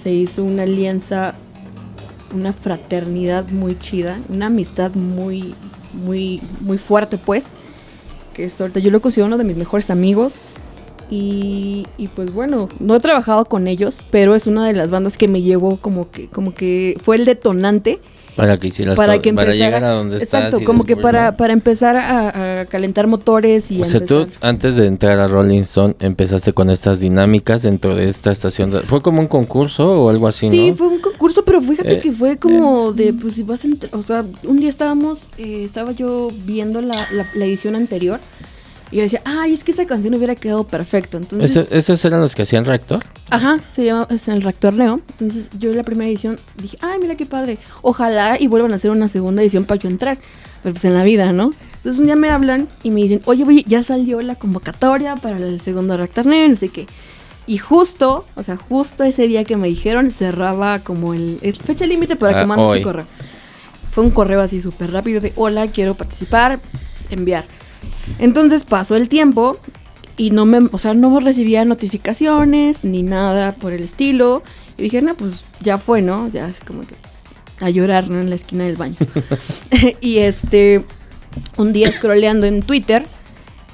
se 0.08 0.14
hizo 0.14 0.42
una 0.42 0.64
alianza, 0.64 1.36
una 2.34 2.54
fraternidad 2.54 3.50
muy 3.50 3.78
chida, 3.78 4.18
una 4.30 4.46
amistad 4.46 4.92
muy, 4.94 5.54
muy, 5.92 6.42
muy 6.62 6.78
fuerte, 6.78 7.18
pues. 7.18 7.44
Que 8.34 8.50
ahorita 8.58 8.80
yo 8.80 8.90
lo 8.90 9.02
considero 9.02 9.28
uno 9.28 9.38
de 9.38 9.44
mis 9.44 9.58
mejores 9.58 9.90
amigos. 9.90 10.36
Y, 11.10 11.86
y, 11.98 12.08
pues 12.08 12.32
bueno, 12.32 12.70
no 12.80 12.96
he 12.96 13.02
trabajado 13.02 13.44
con 13.44 13.68
ellos, 13.68 14.00
pero 14.10 14.34
es 14.34 14.48
una 14.48 14.66
de 14.66 14.76
las 14.76 14.92
bandas 14.92 15.18
que 15.18 15.28
me 15.28 15.42
llevó 15.42 15.76
como 15.76 16.10
que, 16.10 16.28
como 16.28 16.54
que 16.54 16.96
fue 17.04 17.18
el 17.18 17.26
detonante 17.26 18.00
para 18.38 18.58
que 18.58 18.68
hicieras 18.68 18.96
para, 18.96 19.20
que 19.20 19.34
para 19.34 19.54
llegar 19.54 19.84
a 19.84 19.90
donde 19.90 20.18
exacto, 20.18 20.64
como 20.64 20.86
que 20.86 20.96
para, 20.96 21.36
para 21.36 21.54
empezar 21.54 21.98
a, 21.98 22.62
a, 22.62 22.66
calentar 22.66 23.08
motores 23.08 23.72
y 23.72 23.82
o 23.82 23.86
sea 23.86 24.00
tú 24.00 24.28
antes 24.42 24.78
de 24.78 24.86
entrar 24.86 25.20
a 25.20 25.28
Rolling 25.28 25.62
Stone 25.62 25.96
empezaste 26.00 26.54
con 26.54 26.70
estas 26.70 27.00
dinámicas 27.00 27.64
dentro 27.64 27.96
de 27.96 28.10
esta 28.10 28.32
estación 28.32 28.72
de, 28.72 28.82
fue 28.82 29.02
como 29.02 29.20
un 29.22 29.28
concurso 29.28 30.04
o 30.04 30.10
algo 30.10 30.28
así 30.28 30.50
sí 30.50 30.70
¿no? 30.70 30.76
fue 30.76 30.88
un 30.88 31.00
concurso 31.00 31.44
pero 31.44 31.62
fíjate 31.62 31.96
eh, 31.96 32.00
que 32.00 32.12
fue 32.12 32.38
como 32.38 32.92
eh. 32.92 32.94
de 32.94 33.14
pues 33.14 33.34
si 33.34 33.44
vas 33.44 33.66
a 33.66 33.68
o 33.98 34.04
sea 34.04 34.24
un 34.44 34.58
día 34.58 34.70
estábamos 34.70 35.30
eh, 35.38 35.64
estaba 35.64 35.92
yo 35.92 36.32
viendo 36.46 36.82
la, 36.82 37.08
la, 37.12 37.28
la 37.34 37.46
edición 37.46 37.76
anterior 37.76 38.20
y 38.92 38.98
yo 38.98 39.02
decía, 39.04 39.22
ay, 39.26 39.54
es 39.54 39.64
que 39.64 39.72
esa 39.72 39.86
canción 39.86 40.14
hubiera 40.16 40.36
quedado 40.36 40.64
perfecto. 40.66 41.18
Entonces, 41.18 41.52
¿Esos, 41.52 41.72
¿Esos 41.72 42.06
eran 42.06 42.22
los 42.22 42.36
que 42.36 42.44
hacían 42.44 42.64
reactor? 42.66 43.04
Ajá, 43.30 43.58
se 43.74 43.84
llama 43.86 44.08
es 44.10 44.28
el 44.30 44.42
reactor 44.42 44.74
Neo. 44.74 45.02
Entonces 45.12 45.50
yo 45.60 45.72
en 45.72 45.78
la 45.78 45.84
primera 45.84 46.10
edición 46.10 46.38
dije, 46.56 46.78
ay, 46.82 46.98
mira 47.02 47.16
qué 47.16 47.26
padre. 47.26 47.58
Ojalá 47.82 48.38
y 48.40 48.48
vuelvan 48.48 48.72
a 48.72 48.76
hacer 48.76 48.92
una 48.92 49.08
segunda 49.10 49.42
edición 49.42 49.66
para 49.66 49.80
yo 49.80 49.90
entrar. 49.90 50.18
Pero 50.64 50.74
pues 50.74 50.86
en 50.86 50.94
la 50.94 51.04
vida, 51.04 51.32
¿no? 51.34 51.52
Entonces 51.78 52.00
un 52.00 52.06
día 52.06 52.16
me 52.16 52.30
hablan 52.30 52.68
y 52.84 52.92
me 52.92 53.02
dicen, 53.02 53.22
oye, 53.26 53.44
oye, 53.44 53.64
ya 53.68 53.84
salió 53.84 54.22
la 54.22 54.36
convocatoria 54.36 55.16
para 55.18 55.36
el 55.38 55.60
segundo 55.62 55.98
reactor 55.98 56.26
Neo, 56.26 56.48
no 56.48 56.56
sé 56.56 56.70
qué. 56.70 56.88
Y 57.46 57.58
justo, 57.60 58.26
o 58.36 58.44
sea, 58.44 58.58
justo 58.58 59.04
ese 59.04 59.28
día 59.28 59.44
que 59.44 59.56
me 59.58 59.68
dijeron, 59.68 60.12
cerraba 60.12 60.80
como 60.80 61.14
el, 61.14 61.40
el 61.42 61.56
fecha 61.56 61.86
límite 61.86 62.16
para 62.16 62.34
que 62.34 62.40
Ah, 62.40 62.46
mandes 62.46 62.78
tu 62.80 62.84
correo. 62.84 63.06
Fue 63.92 64.04
un 64.04 64.12
correo 64.12 64.42
así 64.42 64.62
súper 64.62 64.92
rápido 64.92 65.22
de, 65.22 65.32
hola, 65.36 65.68
quiero 65.68 65.94
participar, 65.96 66.60
enviar. 67.10 67.46
Entonces 68.20 68.64
pasó 68.64 68.96
el 68.96 69.10
tiempo 69.10 69.58
y 70.18 70.32
no 70.32 70.46
me, 70.46 70.70
o 70.72 70.80
sea, 70.80 70.94
no 70.94 71.20
recibía 71.20 71.64
notificaciones 71.64 72.84
ni 72.84 73.04
nada 73.04 73.54
por 73.56 73.72
el 73.74 73.84
estilo. 73.84 74.44
Y 74.78 74.84
dije, 74.84 75.02
no, 75.02 75.14
pues 75.16 75.46
ya 75.62 75.78
fue, 75.78 76.02
¿no? 76.02 76.28
Ya 76.30 76.48
es 76.50 76.60
como 76.60 76.82
que 76.82 76.96
a 77.62 77.70
llorar, 77.70 78.10
¿no? 78.10 78.20
En 78.20 78.30
la 78.30 78.36
esquina 78.36 78.66
del 78.66 78.76
baño. 78.76 78.96
y 80.02 80.18
este, 80.18 80.84
un 81.58 81.74
día 81.74 81.92
scrolleando 81.92 82.48
en 82.48 82.62
Twitter, 82.62 83.06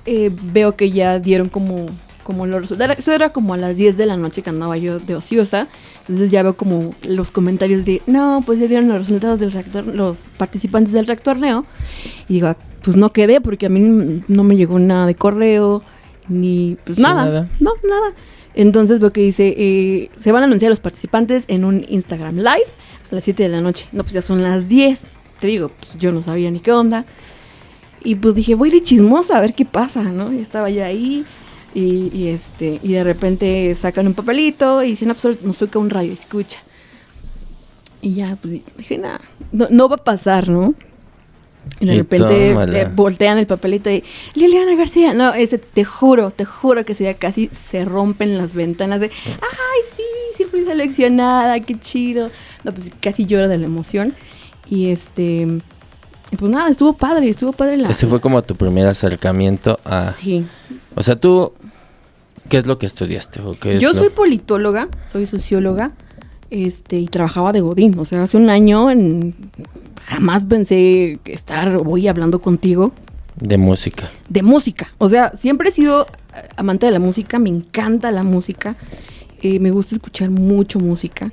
eh, 0.05 0.31
veo 0.33 0.75
que 0.75 0.91
ya 0.91 1.19
dieron 1.19 1.47
como, 1.49 1.85
como 2.23 2.45
los 2.45 2.61
resultados. 2.61 2.99
Eso 2.99 3.13
era 3.13 3.29
como 3.29 3.53
a 3.53 3.57
las 3.57 3.77
10 3.77 3.97
de 3.97 4.05
la 4.05 4.17
noche 4.17 4.41
que 4.41 4.49
andaba 4.49 4.77
yo 4.77 4.99
de 4.99 5.15
ociosa. 5.15 5.69
Entonces 5.99 6.29
ya 6.29 6.43
veo 6.43 6.57
como 6.57 6.93
los 7.03 7.31
comentarios 7.31 7.85
de, 7.85 8.01
no, 8.05 8.43
pues 8.45 8.59
ya 8.59 8.67
dieron 8.67 8.89
los 8.89 8.99
resultados 8.99 9.39
del 9.39 9.51
reactor, 9.51 9.87
los 9.87 10.25
participantes 10.37 10.91
del 10.93 11.07
reactor 11.07 11.37
Neo. 11.37 11.65
Y 12.27 12.35
digo, 12.35 12.53
pues 12.83 12.95
no 12.97 13.11
quedé 13.13 13.41
porque 13.41 13.65
a 13.67 13.69
mí 13.69 14.23
no 14.27 14.43
me 14.43 14.55
llegó 14.55 14.77
nada 14.79 15.05
de 15.07 15.15
correo, 15.15 15.83
ni 16.29 16.77
pues 16.83 16.97
Sí, 16.97 17.01
nada. 17.01 17.25
nada. 17.25 17.49
No, 17.59 17.71
nada. 17.87 18.13
Entonces 18.55 18.99
veo 18.99 19.11
que 19.11 19.21
dice, 19.21 19.53
eh, 19.57 20.09
se 20.15 20.31
van 20.31 20.43
a 20.43 20.45
anunciar 20.45 20.69
los 20.69 20.79
participantes 20.79 21.45
en 21.47 21.65
un 21.65 21.85
Instagram 21.89 22.35
Live 22.37 22.67
a 23.11 23.15
las 23.15 23.23
7 23.23 23.43
de 23.43 23.49
la 23.49 23.61
noche. 23.61 23.87
No, 23.91 24.03
pues 24.03 24.13
ya 24.13 24.21
son 24.21 24.43
las 24.43 24.67
10. 24.67 25.01
Te 25.39 25.47
digo, 25.47 25.69
pues, 25.69 25.91
yo 25.97 26.11
no 26.11 26.21
sabía 26.21 26.51
ni 26.51 26.59
qué 26.59 26.71
onda. 26.71 27.05
Y 28.03 28.15
pues 28.15 28.35
dije, 28.35 28.53
voy 28.55 28.69
de 28.69 28.81
chismosa 28.83 29.37
a 29.37 29.41
ver 29.41 29.53
qué 29.53 29.65
pasa, 29.65 30.03
¿no? 30.03 30.31
Y 30.33 30.39
estaba 30.39 30.69
yo 30.69 30.83
ahí 30.83 31.25
y, 31.73 32.11
y 32.13 32.27
este 32.27 32.79
y 32.83 32.93
de 32.93 33.03
repente 33.03 33.73
sacan 33.75 34.05
un 34.07 34.13
papelito 34.13 34.83
y 34.83 34.89
dicen, 34.89 35.07
no, 35.07 35.15
pues 35.15 35.41
nos 35.41 35.57
toca 35.57 35.79
un 35.79 35.89
radio, 35.89 36.11
escucha. 36.13 36.59
Y 38.01 38.15
ya, 38.15 38.37
pues 38.41 38.61
dije, 38.77 38.97
nada, 38.97 39.21
no, 39.53 39.67
no 39.71 39.87
va 39.87 39.95
a 39.95 40.03
pasar, 40.03 40.49
¿no? 40.49 40.75
Y 41.79 41.85
de 41.85 41.95
Y 41.95 41.97
repente 41.99 42.51
eh, 42.81 42.87
voltean 42.93 43.37
el 43.37 43.47
papelito 43.47 43.89
y 43.89 44.03
Liliana 44.35 44.75
García. 44.75 45.13
No, 45.13 45.33
ese 45.33 45.57
te 45.57 45.83
juro, 45.83 46.31
te 46.31 46.45
juro 46.45 46.83
que 46.85 46.91
ese 46.93 47.03
día 47.03 47.13
casi 47.15 47.49
se 47.69 47.85
rompen 47.85 48.37
las 48.37 48.53
ventanas 48.53 48.99
de 48.99 49.07
ay 49.25 49.81
sí, 49.95 50.03
sí 50.35 50.45
fui 50.45 50.65
seleccionada, 50.65 51.59
qué 51.61 51.79
chido. 51.79 52.29
No, 52.63 52.71
pues 52.73 52.91
casi 53.01 53.25
lloro 53.25 53.47
de 53.47 53.57
la 53.57 53.65
emoción. 53.65 54.13
Y 54.69 54.89
este 54.91 55.47
pues 56.37 56.51
nada, 56.51 56.69
estuvo 56.69 56.93
padre, 56.93 57.29
estuvo 57.29 57.53
padre 57.53 57.77
la. 57.77 57.89
Ese 57.89 58.07
fue 58.07 58.19
como 58.19 58.41
tu 58.41 58.55
primer 58.55 58.87
acercamiento 58.87 59.79
a... 59.85 60.11
Sí. 60.13 60.43
O 60.95 61.03
sea, 61.03 61.15
tú, 61.15 61.53
¿qué 62.49 62.57
es 62.57 62.65
lo 62.65 62.79
que 62.79 62.87
estudiaste? 62.87 63.39
¿O 63.41 63.55
qué 63.59 63.75
es 63.75 63.81
Yo 63.81 63.93
lo- 63.93 63.99
soy 63.99 64.09
politóloga, 64.09 64.87
soy 65.11 65.27
socióloga. 65.27 65.91
Este, 66.53 66.97
y 66.99 67.07
trabajaba 67.07 67.51
de 67.51 67.61
Godín. 67.61 67.97
O 67.99 68.05
sea, 68.05 68.23
hace 68.23 68.37
un 68.37 68.49
año 68.49 68.89
en- 68.91 69.33
jamás 70.05 70.43
pensé 70.45 71.17
estar 71.25 71.77
hoy 71.85 72.07
hablando 72.07 72.39
contigo 72.41 72.91
De 73.39 73.57
música. 73.57 74.11
de 74.29 74.43
música. 74.43 74.87
O 74.99 75.09
sea, 75.09 75.31
siempre 75.35 75.69
he 75.69 75.71
sido 75.71 76.05
eh, 76.05 76.47
amante 76.57 76.85
de 76.85 76.91
la 76.91 76.99
música, 76.99 77.39
me 77.39 77.49
encanta 77.49 78.11
la 78.11 78.23
música, 78.23 78.75
eh, 79.41 79.59
me 79.59 79.71
gusta 79.71 79.95
escuchar 79.95 80.29
mucho 80.29 80.79
música, 80.79 81.31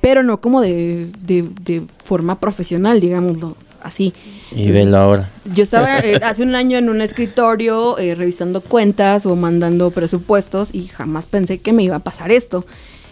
pero 0.00 0.22
no 0.22 0.40
como 0.40 0.60
de, 0.60 1.10
de- 1.22 1.48
de 1.62 1.82
forma 2.04 2.38
profesional, 2.40 3.00
digámoslo 3.00 3.56
así. 3.82 4.12
Y 4.52 4.70
velo 4.70 4.96
ahora. 4.98 5.30
Yo 5.54 5.62
estaba 5.62 5.98
eh, 6.04 6.20
hace 6.22 6.42
un 6.42 6.54
año 6.54 6.76
en 6.78 6.88
un 6.90 7.00
escritorio 7.00 7.98
eh, 7.98 8.14
revisando 8.14 8.60
cuentas 8.60 9.26
o 9.26 9.34
mandando 9.36 9.90
presupuestos 9.90 10.74
y 10.74 10.86
jamás 10.88 11.26
pensé 11.26 11.58
que 11.58 11.72
me 11.72 11.82
iba 11.82 11.96
a 11.96 12.00
pasar 12.00 12.30
esto. 12.30 12.64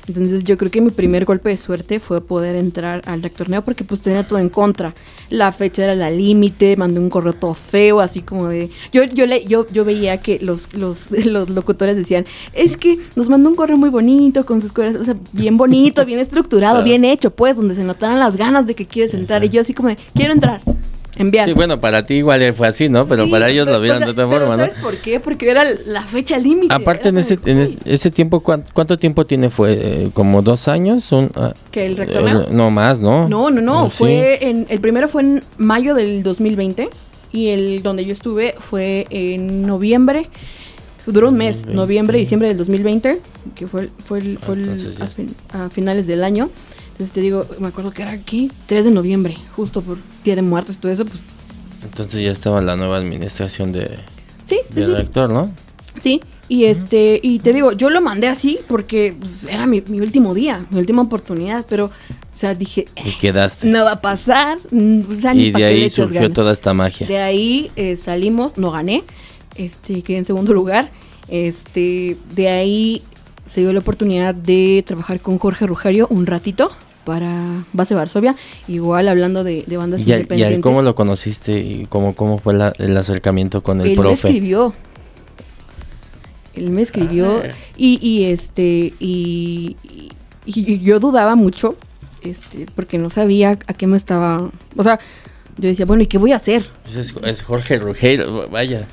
Entonces 0.09 0.43
yo 0.45 0.57
creo 0.57 0.71
que 0.71 0.81
mi 0.81 0.91
primer 0.91 1.25
golpe 1.25 1.51
de 1.51 1.57
suerte 1.57 2.01
fue 2.01 2.21
poder 2.21 2.57
entrar 2.57 3.03
al 3.07 3.21
torneo 3.31 3.63
porque 3.63 3.85
pues 3.85 4.01
tenía 4.01 4.27
todo 4.27 4.39
en 4.39 4.49
contra. 4.49 4.95
La 5.31 5.53
fecha 5.53 5.85
era 5.85 5.95
la 5.95 6.11
límite, 6.11 6.77
mandé 6.77 6.99
un 6.99 7.11
correo 7.11 7.35
todo 7.35 7.55
feo, 7.55 8.01
así 8.01 8.23
como 8.23 8.49
de... 8.49 8.71
Yo, 8.93 9.05
yo, 9.05 9.27
le, 9.27 9.45
yo, 9.45 9.67
yo 9.71 9.85
veía 9.85 10.21
que 10.21 10.39
los, 10.41 10.73
los, 10.75 11.11
los 11.27 11.51
locutores 11.51 11.97
decían, 11.97 12.25
es 12.55 12.77
que 12.77 12.99
nos 13.17 13.29
mandó 13.29 13.51
un 13.51 13.55
correo 13.57 13.77
muy 13.77 13.91
bonito, 13.91 14.47
con 14.47 14.61
sus 14.61 14.73
cosas, 14.73 14.97
o 14.97 15.05
sea, 15.05 15.17
bien 15.33 15.57
bonito, 15.57 16.05
bien 16.05 16.19
estructurado, 16.19 16.77
Claro. 16.77 16.85
bien 16.85 17.05
hecho, 17.05 17.31
pues, 17.31 17.57
donde 17.57 17.75
se 17.75 17.85
notaran 17.85 18.19
las 18.19 18.37
ganas 18.37 18.67
de 18.67 18.75
que 18.75 18.87
quieres 18.87 19.13
entrar. 19.15 19.45
Y 19.45 19.49
yo 19.51 19.61
así 19.61 19.75
como 19.75 19.89
de, 19.91 19.97
quiero 20.15 20.33
entrar, 20.33 20.61
enviar. 21.19 21.47
Sí, 21.49 21.53
bueno, 21.55 21.81
para 21.81 22.07
ti 22.07 22.15
igual 22.15 22.53
fue 22.55 22.69
así, 22.69 22.89
¿no? 22.89 23.07
Pero 23.07 23.25
Sí, 23.25 23.31
para 23.31 23.49
ellos 23.51 23.67
pero- 23.67 23.77
lo 23.79 23.83
vieron 23.83 24.01
de 24.05 24.11
otra 24.11 24.27
forma, 24.27 24.57
¿no? 24.57 24.65
¿Sabes 24.67 24.77
por 24.83 24.97
qué? 24.99 25.21
Porque 25.21 25.51
era 25.51 25.65
la 25.87 26.03
fecha 26.05 26.39
límite. 26.39 26.73
Aparte, 26.75 27.09
en 27.09 27.19
ese, 27.19 27.39
en 27.45 27.59
es- 27.59 27.77
ese 27.85 28.11
tiempo, 28.11 28.41
¿cuán- 28.41 28.65
¿cuánto 28.73 28.97
tiempo 28.97 29.25
tiene? 29.27 29.51
¿Fue 29.51 29.73
eh, 30.05 30.11
como 30.15 30.43
dos 30.43 30.69
años? 30.69 31.11
Un, 31.13 31.31
ah, 31.35 31.53
¿Que 31.71 31.87
el 31.87 31.97
rectorneo? 31.97 32.43
eh, 32.43 32.47
no 32.51 32.71
más, 32.71 32.99
¿no? 32.99 33.29
No, 33.29 33.51
no, 33.51 33.61
no. 33.61 33.85
Oh, 33.87 33.91
Sí. 33.91 33.97
Fue 33.99 34.39
en, 34.49 34.67
el 34.69 34.81
primero 34.81 35.09
fue 35.09 35.23
en 35.23 35.43
mayo 35.59 35.95
del 35.95 36.23
2020 36.23 36.89
y 37.33 37.49
el 37.49 37.83
donde 37.83 38.05
yo 38.05 38.13
estuve 38.13 38.55
fue 38.59 39.07
en 39.11 39.63
noviembre. 39.67 40.29
Duró 41.07 41.29
un 41.31 41.37
mes, 41.39 41.57
2020. 41.63 41.75
noviembre, 41.81 42.19
diciembre 42.19 42.49
del 42.49 42.59
2020, 42.59 43.19
que 43.55 43.67
fue, 43.67 43.89
fue, 44.05 44.19
el- 44.19 44.39
fue 44.39 44.57
el- 44.57 44.61
Entonces 44.65 44.99
ya 44.99 45.05
a, 45.05 45.09
fin- 45.09 45.35
a 45.55 45.71
finales 45.71 46.07
del 46.07 46.23
año. 46.23 46.51
Entonces 46.99 47.15
te 47.15 47.21
digo, 47.21 47.47
me 47.61 47.69
acuerdo 47.69 47.93
que 47.93 48.03
era 48.03 48.11
aquí, 48.11 48.51
3 48.67 48.87
de 48.87 48.91
noviembre, 48.91 49.37
justo 49.55 49.83
por 49.83 49.99
Día 50.25 50.35
de 50.35 50.43
Muertos 50.43 50.75
y 50.75 50.79
todo 50.81 50.91
eso. 50.91 51.05
Pues, 51.05 51.21
Entonces 51.85 52.21
ya 52.25 52.33
estaba 52.33 52.61
la 52.61 52.75
nueva 52.75 52.97
administración 52.97 53.71
de, 53.71 54.01
sí, 54.45 54.59
¿no? 55.15 55.53
Sí, 56.01 56.21
y 56.49 56.65
este, 56.65 57.21
y 57.23 57.39
te 57.39 57.53
digo, 57.53 57.71
yo 57.71 57.89
lo 57.89 58.01
mandé 58.01 58.27
así 58.27 58.59
porque 58.67 59.15
pues, 59.17 59.45
era 59.45 59.65
mi, 59.67 59.81
mi 59.83 60.01
último 60.01 60.35
día, 60.35 60.67
mi 60.71 60.81
última 60.81 61.03
oportunidad, 61.03 61.67
pero, 61.69 61.85
o 61.85 61.91
sea, 62.35 62.57
dije, 62.57 62.87
Y 63.05 63.13
quedaste. 63.13 63.69
no 63.69 63.85
va 63.85 63.93
a 63.93 64.01
pasar, 64.01 64.59
mm, 64.73 65.01
o 65.09 65.15
sea, 65.15 65.37
y 65.37 65.53
de 65.53 65.65
ahí 65.65 65.91
surgió 65.91 66.23
ganas. 66.23 66.33
toda 66.35 66.53
esta 66.53 66.75
magia. 66.75 67.07
De 67.07 67.19
ahí 67.19 67.71
eh, 67.77 67.97
salimos, 67.97 68.59
no 68.59 68.73
gané, 68.73 69.05
este, 69.55 70.03
quedé 70.03 70.19
en 70.19 70.25
segundo 70.25 70.53
lugar, 70.53 70.91
este, 71.29 72.17
de 72.35 72.49
ahí 72.49 73.03
se 73.47 73.61
dio 73.61 73.73
la 73.73 73.79
oportunidad 73.79 74.35
de 74.35 74.83
trabajar 74.85 75.21
con 75.21 75.39
Jorge 75.39 75.65
Rujario 75.65 76.09
un 76.11 76.27
ratito 76.27 76.73
para 77.09 77.65
Base 77.73 77.95
Varsovia, 77.95 78.37
igual 78.69 79.09
hablando 79.09 79.43
de, 79.43 79.65
de 79.67 79.77
bandas 79.79 80.03
¿Y, 80.03 80.05
a- 80.05 80.09
y 80.09 80.13
a 80.13 80.15
él 80.17 80.21
independientes. 80.25 80.63
cómo 80.63 80.83
lo 80.83 80.95
conociste 80.95 81.59
y 81.59 81.87
cómo, 81.89 82.15
cómo 82.15 82.37
fue 82.37 82.53
la- 82.53 82.75
el 82.77 82.95
acercamiento 82.99 83.63
con 83.63 83.81
el 83.81 83.87
Él 83.87 83.97
me 83.97 84.03
profe? 84.03 84.29
escribió. 84.29 84.75
Él 86.55 86.71
me 86.71 86.83
escribió 86.83 87.41
Ah. 87.45 87.49
y, 87.79 87.99
y 88.07 88.25
este 88.25 88.93
y, 89.01 89.77
y- 89.87 90.11
y 90.45 90.79
yo 90.81 91.01
dudaba 91.01 91.35
mucho, 91.35 91.77
este, 92.23 92.67
porque 92.75 92.99
no 92.99 93.09
sabía 93.09 93.53
a 93.67 93.73
qué 93.73 93.87
me 93.87 93.97
estaba, 93.97 94.51
o 94.77 94.83
sea, 94.83 94.99
yo 95.57 95.69
decía, 95.71 95.87
bueno, 95.87 96.03
¿y 96.03 96.07
qué 96.07 96.19
voy 96.19 96.33
a 96.33 96.37
hacer? 96.37 96.67
Pues 96.83 96.97
es, 96.97 97.15
es 97.25 97.43
Jorge 97.43 97.79
Rugeiro, 97.79 98.51
vaya. 98.51 98.87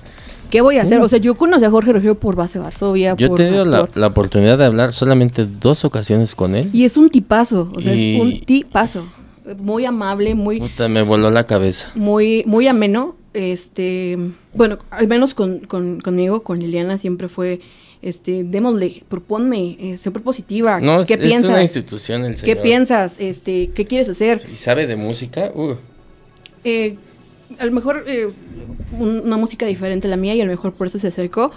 ¿Qué 0.56 0.62
voy 0.62 0.78
a 0.78 0.84
hacer? 0.84 0.99
Uh. 1.01 1.03
O 1.03 1.10
sea, 1.10 1.20
yo 1.20 1.36
conocí 1.36 1.66
a 1.66 1.70
Jorge 1.70 1.91
Ruggiero 1.91 2.16
por 2.16 2.36
Base 2.38 2.60
Varsovia, 2.60 3.14
Yo 3.18 3.28
he 3.28 3.30
tenido 3.36 3.66
la, 3.66 3.89
la 3.93 4.08
oportunidad 4.08 4.58
de 4.58 4.64
hablar 4.64 4.93
solamente 4.93 5.45
dos 5.45 5.84
ocasiones 5.84 6.34
con 6.34 6.56
él. 6.56 6.70
y 6.72 6.86
es 6.86 6.95
un 6.95 7.10
tipazo, 7.10 7.70
o 7.76 7.82
sea, 7.82 7.93
Y- 7.93 8.16
es 8.16 8.22
un 8.22 8.39
tipazo, 8.39 9.06
muy 9.58 9.84
amable, 9.86 10.34
muy 10.34 10.60
Puta, 10.60 10.88
me 10.88 11.01
voló 11.01 11.30
la 11.30 11.45
cabeza. 11.45 11.91
muy, 11.95 12.43
muy 12.47 12.68
ameno. 12.68 13.16
Este, 13.34 14.18
bueno, 14.53 14.78
al 14.91 15.10
menos 15.10 15.34
con, 15.34 15.60
con- 15.60 15.99
conmigo, 15.99 16.41
con 16.43 16.60
Liliana, 16.60 16.97
siempre 16.97 17.28
fue, 17.28 17.60
este, 18.01 18.45
démosle, 18.45 19.03
proponme, 19.10 19.76
eh, 19.78 19.97
siempre 19.97 20.24
positiva. 20.24 20.80
No, 20.80 21.06
¿Qué 21.06 21.16
es 21.16 21.20
piensas? 21.20 21.49
una 21.49 21.62
institución 21.62 22.24
el 22.24 22.41
¿Qué 22.41 22.56
piensas? 22.56 23.16
Este, 23.20 23.72
¿qué 23.76 23.84
quieres 23.86 24.08
hacer? 24.08 24.39
¿Y 24.49 24.56
sabe 24.56 24.88
de 24.88 24.95
música? 24.95 25.51
Uh, 25.53 25.74
Eh, 26.64 26.95
a 27.60 27.66
lo 27.66 27.72
mejor 27.72 28.04
eh, 28.08 28.28
un- 29.00 29.22
una 29.26 29.38
música 29.38 29.66
diferente 29.66 30.08
a 30.08 30.10
la 30.10 30.18
mía 30.18 30.36
y 30.36 30.41
a 30.41 30.46
lo 30.46 30.52
mejor 30.52 30.74
por 30.74 30.88
eso 30.88 31.00
se 31.00 31.08
acercó. 31.08 31.52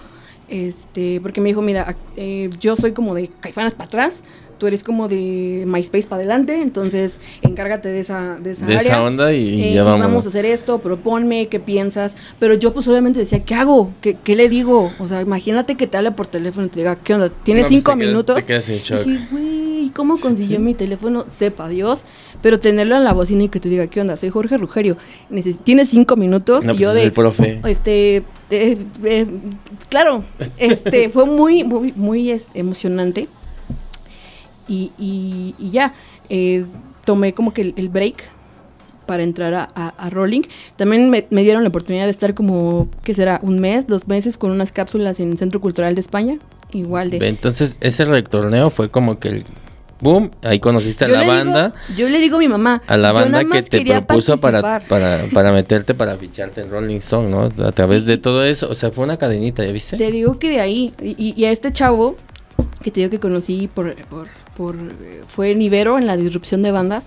Este, 0.48 1.20
porque 1.20 1.40
me 1.40 1.50
dijo, 1.50 1.60
mira, 1.62 1.96
eh, 2.16 2.48
yo 2.60 2.74
soy 2.76 2.92
como 2.92 3.14
de 3.14 3.28
Caifanes 3.28 3.72
para 3.74 3.84
atrás, 3.84 4.20
tú 4.56 4.66
eres 4.66 4.82
como 4.82 5.06
de 5.06 5.64
MySpace 5.66 6.08
para 6.08 6.20
adelante, 6.20 6.60
entonces 6.62 7.20
encárgate 7.42 7.88
de 7.90 8.00
esa, 8.00 8.38
de 8.40 8.52
esa 8.52 8.64
de 8.66 8.76
área. 8.76 8.88
esa 8.88 9.02
onda 9.02 9.32
y 9.32 9.62
Eh, 9.62 9.74
ya 9.74 9.82
y 9.82 9.84
vamos. 9.84 10.00
vamos 10.00 10.24
a 10.24 10.28
hacer 10.30 10.46
esto, 10.46 10.78
proponme, 10.78 11.48
¿qué 11.48 11.60
piensas? 11.60 12.16
Pero 12.40 12.54
yo 12.54 12.72
pues 12.72 12.88
obviamente 12.88 13.20
decía, 13.20 13.44
¿qué 13.44 13.54
hago? 13.54 13.90
¿Qué, 14.00 14.16
qué 14.24 14.34
le 14.36 14.48
digo? 14.48 14.90
O 14.98 15.06
sea, 15.06 15.20
imagínate 15.20 15.74
que 15.76 15.86
te 15.86 15.98
hable 15.98 16.12
por 16.12 16.26
teléfono 16.26 16.66
y 16.66 16.70
te 16.70 16.80
diga, 16.80 16.96
¿qué 16.96 17.12
onda? 17.14 17.28
¿Tienes 17.28 17.64
No, 17.64 17.68
pues, 17.68 17.78
cinco 17.78 17.92
te 17.92 17.98
quedas- 17.98 18.08
minutos? 18.08 18.36
te 18.36 18.46
quedas 18.46 18.68
en 18.70 18.78
shock. 18.78 19.04
Dije, 19.04 19.26
güey, 19.30 19.90
¿cómo 19.94 20.18
consiguió 20.18 20.58
mi 20.60 20.72
teléfono? 20.74 21.26
Sepa 21.28 21.68
Dios. 21.68 22.04
Pero 22.42 22.60
tenerlo 22.60 22.96
en 22.96 23.04
la 23.04 23.12
bocina 23.12 23.44
y 23.44 23.48
que 23.48 23.58
te 23.60 23.68
diga, 23.68 23.86
¿qué 23.88 24.00
onda? 24.00 24.16
Soy 24.16 24.30
Jorge 24.30 24.56
Rugerio. 24.56 24.96
Tienes 25.64 25.88
cinco 25.88 26.16
minutos. 26.16 26.64
No, 26.64 26.72
y 26.72 26.74
pues 26.74 26.80
yo 26.82 26.94
de, 26.94 27.02
el 27.04 27.12
profe. 27.12 27.60
Este, 27.66 28.16
eh, 28.50 28.78
eh, 29.04 29.26
claro, 29.88 30.24
este, 30.56 31.08
fue 31.10 31.26
muy, 31.26 31.64
muy, 31.64 31.92
muy 31.96 32.30
este, 32.30 32.58
emocionante. 32.60 33.28
Y, 34.68 34.92
y- 34.98 35.54
y 35.58 35.70
ya, 35.70 35.94
eh, 36.28 36.64
tomé 37.04 37.32
como 37.32 37.52
que 37.54 37.62
el, 37.62 37.74
el 37.76 37.88
break 37.88 38.22
para 39.06 39.22
entrar 39.22 39.54
a, 39.54 39.68
a- 39.74 39.94
a 39.96 40.10
Rolling. 40.10 40.42
También 40.76 41.08
me, 41.10 41.26
me 41.30 41.42
dieron 41.42 41.62
la 41.62 41.70
oportunidad 41.70 42.04
de 42.04 42.10
estar 42.10 42.34
como, 42.34 42.88
¿qué 43.02 43.14
será? 43.14 43.40
Un 43.42 43.58
mes, 43.60 43.86
dos 43.86 44.06
meses 44.06 44.36
con 44.36 44.50
unas 44.50 44.70
cápsulas 44.70 45.18
en 45.20 45.32
el 45.32 45.38
Centro 45.38 45.60
Cultural 45.60 45.94
de 45.94 46.02
España. 46.02 46.38
Igual 46.72 47.10
de... 47.10 47.26
Entonces, 47.26 47.78
ese 47.80 48.04
retorneo 48.04 48.68
fue 48.68 48.90
como 48.90 49.18
que 49.18 49.28
el 49.28 49.44
boom, 50.00 50.30
ahí 50.42 50.60
conociste 50.60 51.04
a 51.04 51.08
la 51.08 51.20
digo- 51.20 51.32
banda, 51.32 51.74
yo 51.96 52.08
le 52.08 52.18
digo 52.20 52.36
a 52.36 52.38
mi 52.38 52.48
mamá. 52.48 52.82
a 52.86 52.96
la 52.96 53.12
banda 53.12 53.44
que 53.44 53.62
te 53.62 53.84
propuso 53.84 54.38
para, 54.38 54.80
para, 54.80 55.24
para 55.32 55.52
meterte, 55.52 55.94
para 55.94 56.16
ficharte 56.16 56.60
en 56.60 56.70
Rolling 56.70 56.96
Stone, 56.98 57.28
¿no? 57.30 57.48
A 57.66 57.72
través 57.72 58.04
de 58.06 58.18
todo 58.18 58.44
eso, 58.44 58.68
o 58.68 58.74
sea, 58.74 58.90
fue 58.90 59.04
una 59.04 59.16
cadenita, 59.16 59.64
¿ya 59.64 59.72
viste? 59.72 59.96
Te 59.96 60.10
digo 60.10 60.38
que 60.38 60.50
de 60.50 60.60
ahí, 60.60 60.94
y, 61.02 61.34
y 61.36 61.44
a 61.44 61.50
este 61.50 61.72
chavo, 61.72 62.16
que 62.82 62.90
te 62.90 63.00
digo 63.00 63.10
que 63.10 63.18
conocí 63.20 63.68
por, 63.72 63.94
por, 64.06 64.28
por, 64.56 64.76
eh, 64.76 65.22
fue 65.28 65.50
en 65.50 65.62
Ibero, 65.62 65.98
en 65.98 66.06
la 66.06 66.16
disrupción 66.16 66.62
de 66.62 66.70
bandas, 66.70 67.04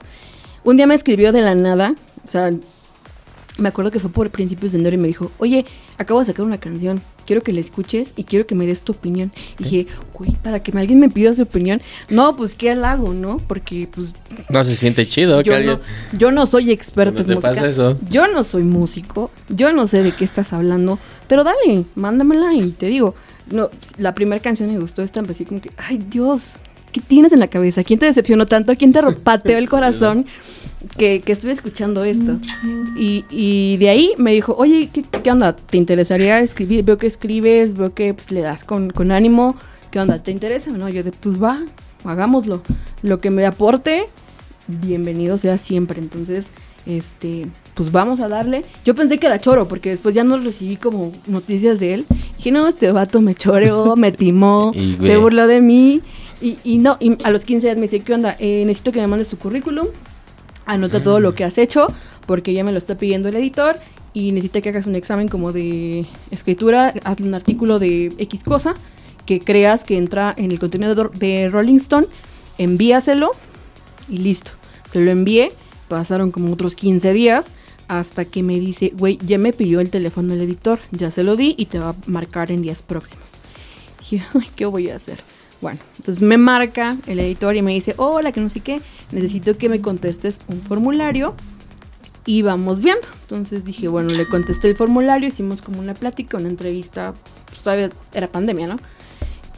un 0.63 0.77
día 0.77 0.85
me 0.87 0.95
escribió 0.95 1.31
de 1.31 1.41
la 1.41 1.55
nada, 1.55 1.95
o 2.23 2.27
sea, 2.27 2.51
me 3.61 3.69
acuerdo 3.69 3.91
que 3.91 3.99
fue 3.99 4.09
por 4.11 4.29
principios 4.31 4.71
de 4.71 4.79
enero 4.79 4.95
y 4.95 4.99
me 4.99 5.07
dijo, 5.07 5.31
oye, 5.37 5.65
acabo 5.97 6.19
de 6.19 6.25
sacar 6.25 6.45
una 6.45 6.59
canción, 6.59 7.01
quiero 7.25 7.41
que 7.41 7.53
la 7.53 7.59
escuches 7.59 8.13
y 8.15 8.23
quiero 8.23 8.45
que 8.47 8.55
me 8.55 8.65
des 8.65 8.81
tu 8.83 8.91
opinión. 8.91 9.31
Y 9.59 9.63
dije, 9.63 9.87
güey, 10.13 10.31
para 10.31 10.61
que 10.61 10.77
alguien 10.77 10.99
me 10.99 11.09
pida 11.09 11.33
su 11.33 11.43
opinión, 11.43 11.81
no, 12.09 12.35
pues 12.35 12.55
qué 12.55 12.71
halago, 12.71 13.13
¿no? 13.13 13.37
Porque 13.47 13.87
pues 13.93 14.13
No 14.49 14.63
se 14.63 14.75
siente 14.75 15.05
chido 15.05 15.37
que 15.43 15.49
yo 15.49 15.55
alguien... 15.55 15.79
no, 16.11 16.17
yo 16.17 16.31
no 16.31 16.45
soy 16.45 16.71
experto 16.71 17.15
¿Cuándo 17.23 17.33
en 17.33 17.35
música. 17.37 17.53
pasa 17.53 17.67
eso? 17.67 17.99
Yo 18.09 18.27
no 18.27 18.43
soy 18.43 18.63
músico. 18.63 19.31
Yo 19.49 19.71
no 19.73 19.87
sé 19.87 20.01
de 20.03 20.11
qué 20.13 20.25
estás 20.25 20.53
hablando. 20.53 20.99
Pero 21.27 21.43
dale, 21.43 21.85
mándamela 21.95 22.53
y 22.53 22.71
te 22.71 22.87
digo. 22.87 23.15
No, 23.49 23.69
la 23.97 24.13
primera 24.13 24.41
canción 24.41 24.69
me 24.71 24.79
gustó. 24.79 25.01
Esta 25.01 25.19
empecé 25.19 25.45
como 25.45 25.61
que, 25.61 25.71
ay 25.77 25.97
Dios, 26.09 26.61
¿qué 26.91 27.01
tienes 27.01 27.31
en 27.31 27.39
la 27.39 27.47
cabeza? 27.47 27.83
¿Quién 27.83 27.99
te 27.99 28.05
decepcionó 28.05 28.45
tanto? 28.45 28.75
¿Quién 28.75 28.91
te 28.91 29.01
pateó 29.23 29.57
el 29.57 29.69
corazón? 29.69 30.25
Que, 30.97 31.21
que 31.21 31.31
estuve 31.31 31.51
escuchando 31.51 32.03
esto. 32.03 32.39
Y, 32.97 33.23
y 33.29 33.77
de 33.77 33.89
ahí 33.89 34.13
me 34.17 34.31
dijo, 34.31 34.55
oye, 34.57 34.89
¿qué, 34.91 35.03
qué 35.03 35.31
onda? 35.31 35.55
¿Te 35.55 35.77
interesaría 35.77 36.39
escribir? 36.39 36.83
Veo 36.83 36.97
que 36.97 37.07
escribes, 37.07 37.75
veo 37.75 37.93
que 37.93 38.13
pues, 38.13 38.31
le 38.31 38.41
das 38.41 38.63
con, 38.63 38.89
con 38.89 39.11
ánimo. 39.11 39.55
¿Qué 39.91 39.99
onda? 39.99 40.23
¿Te 40.23 40.31
interesa? 40.31 40.71
No, 40.71 40.89
yo 40.89 41.03
de, 41.03 41.11
pues 41.11 41.41
va, 41.41 41.59
hagámoslo. 42.03 42.61
Lo 43.03 43.21
que 43.21 43.29
me 43.29 43.45
aporte, 43.45 44.07
bienvenido 44.67 45.37
sea 45.37 45.57
siempre. 45.57 45.99
Entonces, 45.99 46.47
este, 46.85 47.47
pues 47.73 47.91
vamos 47.91 48.19
a 48.19 48.27
darle. 48.27 48.63
Yo 48.85 48.95
pensé 48.95 49.17
que 49.17 49.27
era 49.27 49.39
choro, 49.39 49.67
porque 49.67 49.89
después 49.89 50.15
ya 50.15 50.23
no 50.23 50.37
recibí 50.37 50.77
como 50.77 51.11
noticias 51.27 51.79
de 51.79 51.93
él. 51.93 52.05
Dije, 52.37 52.51
no, 52.51 52.67
este 52.67 52.91
vato 52.91 53.21
me 53.21 53.35
choreó, 53.35 53.95
me 53.95 54.11
timó, 54.11 54.71
se 55.01 55.17
burló 55.17 55.47
de 55.47 55.61
mí. 55.61 56.01
Y, 56.41 56.57
y 56.63 56.77
no, 56.79 56.97
y 56.99 57.17
a 57.23 57.29
los 57.31 57.45
15 57.45 57.67
días 57.67 57.77
me 57.77 57.83
dice, 57.83 57.99
¿qué 57.99 58.13
onda? 58.13 58.35
Eh, 58.39 58.63
necesito 58.65 58.91
que 58.91 58.99
me 59.01 59.07
mandes 59.07 59.27
tu 59.29 59.37
currículum. 59.37 59.87
Anota 60.65 61.01
todo 61.03 61.19
lo 61.19 61.33
que 61.33 61.43
has 61.43 61.57
hecho, 61.57 61.87
porque 62.25 62.53
ya 62.53 62.63
me 62.63 62.71
lo 62.71 62.77
está 62.77 62.95
pidiendo 62.97 63.29
el 63.29 63.35
editor. 63.35 63.77
Y 64.13 64.31
necesita 64.31 64.61
que 64.61 64.69
hagas 64.69 64.87
un 64.87 64.95
examen 64.95 65.27
como 65.27 65.51
de 65.51 66.05
escritura, 66.31 66.93
haz 67.03 67.19
un 67.21 67.33
artículo 67.33 67.79
de 67.79 68.11
X 68.17 68.43
cosa 68.43 68.73
que 69.25 69.39
creas 69.39 69.83
que 69.83 69.97
entra 69.97 70.33
en 70.35 70.51
el 70.51 70.59
contenido 70.59 70.95
de- 70.95 71.09
de 71.17 71.49
Rolling 71.49 71.75
Stone, 71.77 72.07
envíaselo 72.57 73.31
y 74.09 74.17
listo. 74.17 74.51
Se 74.91 74.99
lo 74.99 75.11
envié, 75.11 75.51
pasaron 75.87 76.31
como 76.31 76.51
otros 76.51 76.75
15 76.75 77.13
días 77.13 77.45
hasta 77.87 78.25
que 78.25 78.43
me 78.43 78.59
dice, 78.59 78.91
güey, 78.97 79.17
ya 79.25 79.37
me 79.37 79.53
pidió 79.53 79.79
el 79.79 79.89
teléfono 79.89 80.33
el 80.33 80.41
editor, 80.41 80.79
ya 80.91 81.11
se 81.11 81.23
lo 81.23 81.35
di 81.35 81.55
y 81.57 81.65
te 81.65 81.79
va 81.79 81.89
a 81.89 81.95
marcar 82.07 82.51
en 82.51 82.61
días 82.61 82.81
próximos. 82.81 83.29
dije, 83.99 84.23
ay, 84.33 84.47
¿qué 84.55 84.65
voy 84.65 84.89
a 84.89 84.95
hacer? 84.95 85.19
Bueno, 85.61 85.79
entonces 85.97 86.23
me 86.23 86.37
marca 86.37 86.97
el 87.05 87.19
editor 87.19 87.55
y 87.55 87.61
me 87.61 87.73
dice, 87.73 87.93
hola, 87.97 88.31
que 88.31 88.41
no 88.41 88.49
sé 88.49 88.61
qué, 88.61 88.81
necesito 89.11 89.57
que 89.57 89.69
me 89.69 89.79
contestes 89.79 90.41
un 90.47 90.59
formulario 90.61 91.35
y 92.25 92.41
vamos 92.41 92.81
viendo. 92.81 93.07
Entonces 93.21 93.63
dije, 93.63 93.87
bueno, 93.87 94.09
le 94.09 94.25
contesté 94.25 94.69
el 94.69 94.75
formulario, 94.75 95.27
hicimos 95.27 95.61
como 95.61 95.79
una 95.79 95.93
plática, 95.93 96.37
una 96.37 96.49
entrevista, 96.49 97.13
pues 97.45 97.59
todavía 97.59 97.89
era 98.13 98.27
pandemia, 98.27 98.67
¿no? 98.67 98.77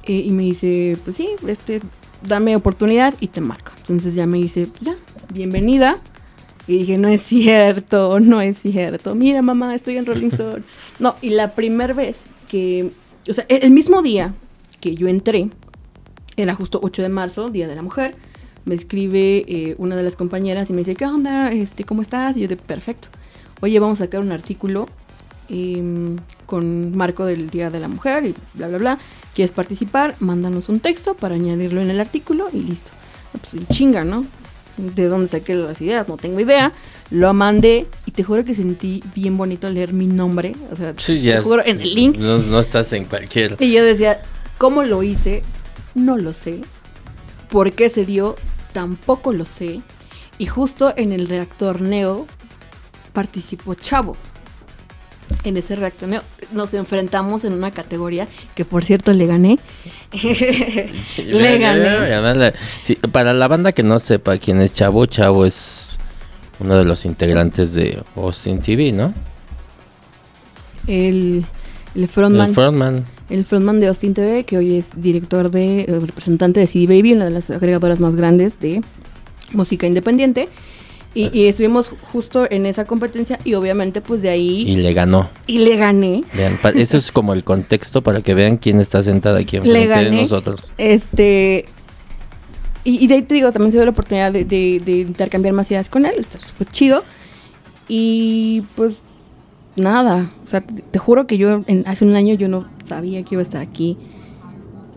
Eh, 0.03 0.23
y 0.25 0.31
me 0.31 0.43
dice, 0.43 0.97
pues 1.05 1.15
sí, 1.15 1.29
este, 1.47 1.81
dame 2.27 2.55
oportunidad 2.55 3.13
y 3.19 3.27
te 3.27 3.39
marco. 3.39 3.71
Entonces 3.77 4.13
ya 4.13 4.25
me 4.25 4.37
dice, 4.37 4.67
pues 4.67 4.81
ya, 4.81 4.95
bienvenida. 5.33 5.97
Y 6.67 6.79
dije, 6.79 6.97
no 6.97 7.09
es 7.09 7.21
cierto, 7.21 8.19
no 8.19 8.41
es 8.41 8.57
cierto. 8.57 9.15
Mira, 9.15 9.41
mamá, 9.41 9.75
estoy 9.75 9.97
en 9.97 10.05
Rolling 10.05 10.27
Stone. 10.27 10.63
no, 10.99 11.15
y 11.21 11.29
la 11.29 11.55
primera 11.55 11.93
vez 11.93 12.25
que, 12.49 12.91
o 13.29 13.33
sea, 13.33 13.45
el 13.47 13.71
mismo 13.71 14.01
día 14.01 14.33
que 14.79 14.95
yo 14.95 15.07
entré, 15.07 15.49
era 16.35 16.55
justo 16.55 16.79
8 16.81 17.01
de 17.01 17.09
marzo, 17.09 17.49
Día 17.49 17.67
de 17.67 17.75
la 17.75 17.81
Mujer, 17.81 18.15
me 18.65 18.75
escribe 18.75 19.43
eh, 19.47 19.75
una 19.77 19.95
de 19.95 20.03
las 20.03 20.15
compañeras 20.15 20.69
y 20.69 20.73
me 20.73 20.79
dice, 20.79 20.95
¿qué 20.95 21.05
onda? 21.05 21.51
Este, 21.51 21.83
¿Cómo 21.83 22.01
estás? 22.01 22.37
Y 22.37 22.41
yo 22.41 22.47
de, 22.47 22.55
perfecto. 22.55 23.09
Oye, 23.61 23.79
vamos 23.79 23.99
a 24.01 24.05
sacar 24.05 24.21
un 24.21 24.31
artículo 24.31 24.87
em, 25.49 26.17
con 26.45 26.95
marco 26.95 27.25
del 27.25 27.49
Día 27.49 27.69
de 27.69 27.79
la 27.79 27.87
Mujer 27.87 28.25
y 28.25 28.35
bla, 28.53 28.67
bla, 28.67 28.77
bla. 28.77 28.99
¿Quieres 29.33 29.51
participar? 29.51 30.15
Mándanos 30.19 30.69
un 30.69 30.79
texto 30.79 31.15
para 31.15 31.35
añadirlo 31.35 31.81
en 31.81 31.89
el 31.89 31.99
artículo 31.99 32.47
y 32.53 32.61
listo. 32.61 32.91
Pues 33.31 33.67
chinga, 33.69 34.03
¿no? 34.03 34.25
¿De 34.77 35.07
dónde 35.07 35.27
saqué 35.27 35.55
las 35.55 35.81
ideas? 35.81 36.07
No 36.07 36.17
tengo 36.17 36.39
idea. 36.39 36.71
Lo 37.11 37.33
mandé 37.33 37.85
y 38.05 38.11
te 38.11 38.23
juro 38.23 38.45
que 38.45 38.55
sentí 38.55 39.03
bien 39.13 39.37
bonito 39.37 39.69
leer 39.69 39.93
mi 39.93 40.07
nombre. 40.07 40.55
O 40.71 40.75
sea, 40.75 40.93
te 40.93 41.41
juro 41.41 41.63
en 41.65 41.81
el 41.81 41.93
link. 41.93 42.17
No, 42.17 42.37
no 42.39 42.59
estás 42.59 42.91
en 42.93 43.05
cualquier. 43.05 43.57
Y 43.59 43.71
yo 43.71 43.83
decía, 43.83 44.21
¿cómo 44.57 44.83
lo 44.83 45.03
hice? 45.03 45.43
No 45.95 46.17
lo 46.17 46.33
sé. 46.33 46.61
¿Por 47.49 47.71
qué 47.71 47.89
se 47.89 48.05
dio? 48.05 48.35
Tampoco 48.71 49.33
lo 49.33 49.45
sé. 49.45 49.81
Y 50.37 50.47
justo 50.47 50.93
en 50.97 51.11
el 51.11 51.29
reactor 51.29 51.81
Neo 51.81 52.25
participó 53.13 53.75
Chavo. 53.75 54.17
En 55.43 55.57
ese 55.57 55.75
reactor 55.75 56.09
Neo 56.09 56.21
nos 56.51 56.73
enfrentamos 56.73 57.43
en 57.45 57.53
una 57.53 57.71
categoría 57.71 58.27
que 58.55 58.65
por 58.65 58.83
cierto 58.83 59.13
le 59.13 59.27
gané. 59.27 59.59
le 61.17 61.57
gané. 61.59 62.53
Sí, 62.81 62.95
para 63.11 63.33
la 63.33 63.47
banda 63.47 63.71
que 63.71 63.83
no 63.83 63.99
sepa 63.99 64.37
quién 64.37 64.61
es 64.61 64.73
Chavo, 64.73 65.05
Chavo 65.05 65.45
es 65.45 65.97
uno 66.59 66.75
de 66.75 66.85
los 66.85 67.05
integrantes 67.05 67.73
de 67.73 68.01
Austin 68.15 68.61
TV, 68.61 68.91
¿no? 68.91 69.13
El, 70.87 71.45
el 71.95 72.07
frontman. 72.07 72.49
El 72.49 72.55
frontman 72.55 73.05
el 73.33 73.45
frontman 73.45 73.79
de 73.79 73.87
Austin 73.87 74.13
TV, 74.13 74.43
que 74.43 74.59
hoy 74.59 74.77
es 74.77 74.89
director 74.95 75.49
de, 75.49 75.81
eh, 75.81 75.99
representante 75.99 76.59
de 76.59 76.67
CD 76.67 76.85
Baby, 76.85 77.13
una 77.13 77.25
de 77.25 77.31
las 77.31 77.49
agregadoras 77.49 77.99
más 77.99 78.15
grandes 78.15 78.59
de 78.59 78.81
música 79.53 79.87
independiente. 79.87 80.49
Y, 81.15 81.45
estuvimos 81.45 81.91
justo 82.11 82.47
en 82.49 82.65
esa 82.65 82.85
competencia 82.85 83.37
y 83.43 83.53
obviamente 83.53 84.01
pues 84.01 84.23
de 84.23 84.29
ahí... 84.29 84.63
Y 84.67 84.77
le 84.77 84.93
ganó. 84.93 85.29
Y 85.45 85.59
le 85.59 85.75
gané. 85.77 86.23
eso 86.75 86.97
es 86.97 87.11
como 87.11 87.33
el 87.33 87.43
contexto 87.43 88.01
para 88.01 88.21
que 88.21 88.33
vean 88.33 88.57
quién 88.57 88.79
está 88.79 89.03
sentada 89.03 89.37
aquí 89.39 89.57
enfrente 89.57 89.95
de 89.95 90.11
nosotros. 90.11 90.73
Este... 90.77 91.65
Y, 92.83 93.07
de 93.07 93.13
ahí 93.15 93.21
te 93.21 93.35
digo, 93.35 93.51
también 93.51 93.71
se 93.71 93.77
dio 93.77 93.85
la 93.85 93.91
oportunidad 93.91 94.31
de, 94.31 94.43
de 94.43 94.91
intercambiar 94.91 95.53
más 95.53 95.69
ideas 95.71 95.87
con 95.87 96.05
él, 96.05 96.15
está 96.17 96.37
súper 96.39 96.67
chido. 96.69 97.03
Y 97.87 98.63
pues 98.75 99.03
nada. 99.75 100.31
O 100.43 100.47
sea, 100.47 100.61
te, 100.61 100.99
juro 100.99 101.27
que 101.27 101.37
yo 101.37 101.63
en, 101.67 101.83
hace 101.87 102.05
un 102.05 102.15
año 102.15 102.35
yo 102.35 102.47
no 102.47 102.67
sabía 102.85 103.23
que 103.23 103.35
iba 103.35 103.41
a 103.41 103.43
estar 103.43 103.61
aquí. 103.61 103.97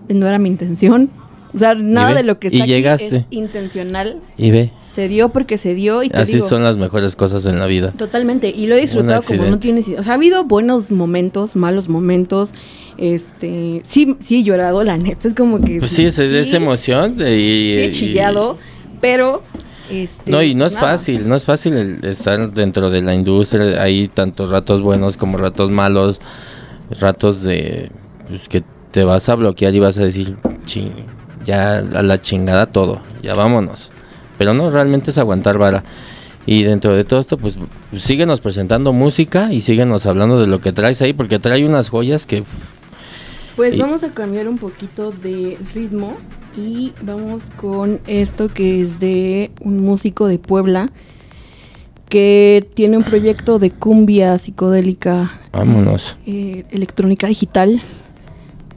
No 0.09 0.27
era 0.29 0.39
mi 0.39 0.49
intención. 0.49 1.11
O 1.55 1.59
sea, 1.59 1.75
nada 1.75 2.13
de 2.13 2.23
lo 2.23 2.39
que 2.39 2.49
está 2.49 2.65
aquí 2.65 2.75
es 2.75 3.25
intencional. 3.31 4.21
Y 4.37 4.51
ve. 4.51 4.73
Se 4.79 5.09
dio 5.09 5.31
porque 5.31 5.57
se 5.57 5.75
dio 5.75 6.03
y 6.03 6.11
te 6.11 6.19
Así 6.19 6.41
son 6.43 6.63
las 6.63 6.77
mejores 6.77 7.17
cosas 7.17 7.47
en 7.47 7.59
la 7.59 7.65
vida. 7.67 7.93
Totalmente. 7.93 8.51
Y 8.51 8.67
lo 8.67 8.75
he 8.75 8.81
disfrutado 8.81 9.23
como 9.23 9.45
no 9.45 9.59
tienes 9.59 9.89
idea. 9.89 10.01
O 10.01 10.03
sea, 10.03 10.13
ha 10.13 10.17
habido 10.17 10.45
buenos 10.45 10.91
momentos, 10.91 11.57
malos 11.57 11.89
momentos. 11.89 12.53
Este, 12.99 13.81
sí, 13.85 14.17
sí 14.19 14.41
he 14.41 14.43
llorado, 14.43 14.85
la 14.85 14.99
neta. 14.99 15.29
Es 15.29 15.35
como 15.35 15.59
que. 15.59 15.79
Pues 15.79 15.93
sí, 15.93 16.05
es, 16.05 16.19
emoción. 16.19 17.15
Y, 17.15 17.17
sí, 17.17 17.77
he 17.79 17.91
chillado. 17.91 18.59
Pero 19.01 19.43
este, 19.91 20.31
no, 20.31 20.43
y 20.43 20.55
no 20.55 20.67
es 20.67 20.75
fácil, 20.75 21.29
no 21.29 21.37
es 21.37 21.45
fácil 21.45 21.99
estar 22.05 22.53
dentro 22.53 22.91
de 22.91 23.03
la 23.03 23.15
industria. 23.15 23.83
Hay 23.83 24.09
tantos 24.09 24.51
ratos 24.51 24.83
buenos 24.83 25.17
como 25.17 25.39
ratos 25.39 25.71
malos, 25.71 26.21
ratos 27.01 27.43
de 27.43 27.91
pues, 28.29 28.49
que 28.49 28.65
te 28.91 29.05
vas 29.05 29.29
a 29.29 29.35
bloquear 29.35 29.75
y 29.75 29.79
vas 29.79 29.99
a 29.99 30.05
decir, 30.05 30.37
ya 31.45 31.79
a 31.79 32.03
la 32.03 32.21
chingada 32.21 32.67
todo, 32.67 33.01
ya 33.23 33.35
vámonos. 33.35 33.91
Pero 34.39 34.55
no, 34.55 34.71
realmente 34.71 35.11
es 35.11 35.19
aguantar 35.19 35.59
vara. 35.59 35.85
Y 36.47 36.63
dentro 36.63 36.95
de 36.95 37.05
todo 37.05 37.19
esto, 37.19 37.39
pues 37.39 37.59
síguenos 37.97 38.41
presentando 38.41 38.93
música 38.93 39.53
y 39.53 39.61
síguenos 39.61 40.07
hablando 40.07 40.41
de 40.41 40.47
lo 40.47 40.61
que 40.61 40.73
traes 40.73 41.03
ahí, 41.03 41.13
porque 41.13 41.39
trae 41.39 41.65
unas 41.65 41.91
joyas 41.91 42.25
que... 42.25 42.45
Pues 43.57 43.79
vamos 43.79 44.05
a 44.05 44.11
cambiar 44.11 44.49
un 44.49 44.59
poquito 44.59 45.13
de 45.13 45.57
ritmo 45.75 46.15
y 46.59 46.93
vamos 47.01 47.51
con 47.57 48.01
esto 48.07 48.49
que 48.49 48.83
es 48.83 49.01
de 49.01 49.51
un 49.63 49.81
músico 49.81 50.27
de 50.27 50.39
Puebla 50.39 50.91
que 52.11 52.69
tiene 52.75 52.99
un 52.99 53.03
proyecto 53.03 53.59
de 53.59 53.71
cumbia 53.71 54.37
psicodélica. 54.39 55.31
Vámonos. 55.53 56.19
Eh, 56.27 56.67
electrónica 56.71 57.29
digital. 57.29 57.81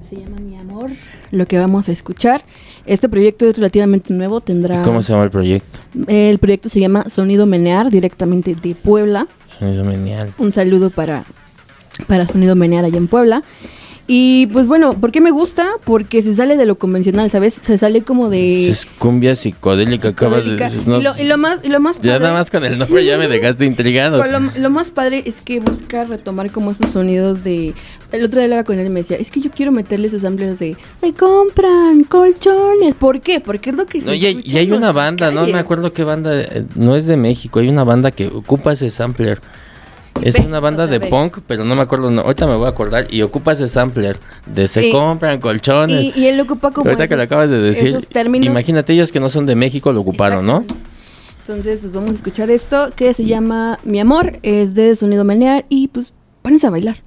Se 0.09 0.15
llama 0.15 0.37
Mi 0.37 0.57
Amor. 0.57 0.91
Lo 1.31 1.45
que 1.45 1.59
vamos 1.59 1.89
a 1.89 1.91
escuchar. 1.91 2.45
Este 2.85 3.09
proyecto 3.09 3.49
es 3.49 3.57
relativamente 3.57 4.13
nuevo. 4.13 4.39
Tendrá. 4.39 4.81
¿Cómo 4.83 5.03
se 5.03 5.11
llama 5.11 5.25
el 5.25 5.29
proyecto? 5.29 5.79
El 6.07 6.39
proyecto 6.39 6.69
se 6.69 6.79
llama 6.79 7.09
Sonido 7.09 7.45
Menear, 7.45 7.91
directamente 7.91 8.55
de 8.55 8.75
Puebla. 8.75 9.27
Sonido 9.59 9.83
Menear. 9.83 10.29
Un 10.37 10.53
saludo 10.53 10.89
para, 10.89 11.25
para 12.07 12.25
Sonido 12.25 12.55
Menear 12.55 12.85
allá 12.85 12.97
en 12.97 13.09
Puebla. 13.09 13.43
Y 14.11 14.47
pues 14.47 14.65
bueno, 14.65 14.93
¿por 14.93 15.11
qué 15.11 15.21
me 15.21 15.29
gusta? 15.29 15.67
Porque 15.85 16.23
se 16.23 16.33
sale 16.33 16.57
de 16.57 16.65
lo 16.65 16.79
convencional, 16.79 17.29
¿sabes? 17.29 17.53
Se 17.53 17.77
sale 17.77 18.01
como 18.01 18.31
de... 18.31 18.71
Es 18.71 18.87
cumbia 18.97 19.35
psicodélica, 19.35 20.07
acabas 20.07 20.43
de 20.45 20.53
y, 21.19 21.25
lo, 21.25 21.37
más, 21.37 21.59
y 21.61 21.69
lo 21.69 21.79
más 21.79 21.97
padre... 21.97 22.09
Ya 22.09 22.17
nada 22.17 22.33
más 22.33 22.49
con 22.49 22.65
el 22.65 22.79
nombre 22.79 23.05
ya 23.05 23.19
me 23.19 23.27
dejaste 23.27 23.65
intrigado. 23.65 24.17
Lo, 24.17 24.39
lo, 24.59 24.69
más 24.71 24.89
padre 24.89 25.21
es 25.27 25.41
que 25.41 25.59
busca 25.59 26.05
retomar 26.05 26.49
como 26.49 26.71
esos 26.71 26.89
sonidos 26.89 27.43
de... 27.43 27.75
El 28.11 28.25
otro 28.25 28.39
día 28.39 28.45
hablaba 28.45 28.63
con 28.63 28.79
él 28.79 28.87
y 28.87 28.89
me 28.89 29.01
decía, 29.01 29.17
es 29.17 29.29
que 29.29 29.41
yo 29.41 29.51
quiero 29.51 29.71
meterle 29.71 30.07
esos 30.07 30.23
samplers 30.23 30.57
de... 30.57 30.75
Se 30.99 31.13
compran 31.13 32.03
colchones. 32.03 32.95
¿Por 32.95 33.21
qué? 33.21 33.39
Porque 33.39 33.69
es 33.69 33.75
lo 33.75 33.85
que 33.85 34.01
se 34.01 34.07
no, 34.07 34.15
y, 34.15 34.25
hay, 34.25 34.41
y 34.43 34.57
hay 34.57 34.71
una 34.71 34.91
banda, 34.91 35.29
no 35.29 35.45
me 35.45 35.59
acuerdo 35.59 35.91
qué 35.91 36.03
banda, 36.03 36.31
eh, 36.33 36.65
no 36.73 36.95
es 36.95 37.05
de 37.05 37.15
México, 37.15 37.59
hay 37.59 37.69
una 37.69 37.83
banda 37.83 38.09
que 38.09 38.25
ocupa 38.25 38.71
ese 38.73 38.89
sampler. 38.89 39.39
Es 40.21 40.35
una 40.35 40.59
banda 40.59 40.87
de 40.87 40.99
punk, 40.99 41.39
pero 41.47 41.63
no 41.65 41.75
me 41.75 41.81
acuerdo. 41.81 42.11
No, 42.11 42.21
ahorita 42.21 42.47
me 42.47 42.55
voy 42.55 42.65
a 42.65 42.69
acordar. 42.69 43.07
Y 43.09 43.21
ocupa 43.21 43.53
ese 43.53 43.67
sampler 43.67 44.17
de 44.45 44.67
se 44.67 44.91
compran 44.91 45.39
colchones. 45.39 46.15
Y, 46.15 46.27
él 46.27 46.39
ocupa 46.39 46.71
como. 46.71 46.89
Ahorita 46.89 47.07
que 47.07 47.15
lo 47.15 47.23
acabas 47.23 47.49
de 47.49 47.59
decir. 47.59 47.97
Imagínate 48.41 48.93
ellos 48.93 49.11
que 49.11 49.19
no 49.19 49.29
son 49.29 49.45
de 49.45 49.55
México 49.55 49.91
lo 49.91 50.01
ocuparon, 50.01 50.45
¿no? 50.45 50.65
Entonces, 51.39 51.79
pues 51.81 51.91
vamos 51.93 52.11
a 52.11 52.13
escuchar 52.13 52.51
esto 52.51 52.91
que 52.95 53.13
se 53.13 53.25
llama 53.25 53.79
Mi 53.83 53.99
Amor. 53.99 54.39
Es 54.43 54.75
de 54.75 54.95
sonido 54.95 55.25
manear 55.25 55.65
y 55.69 55.87
pues 55.87 56.13
pónganse 56.41 56.67
a 56.67 56.69
bailar. 56.69 56.97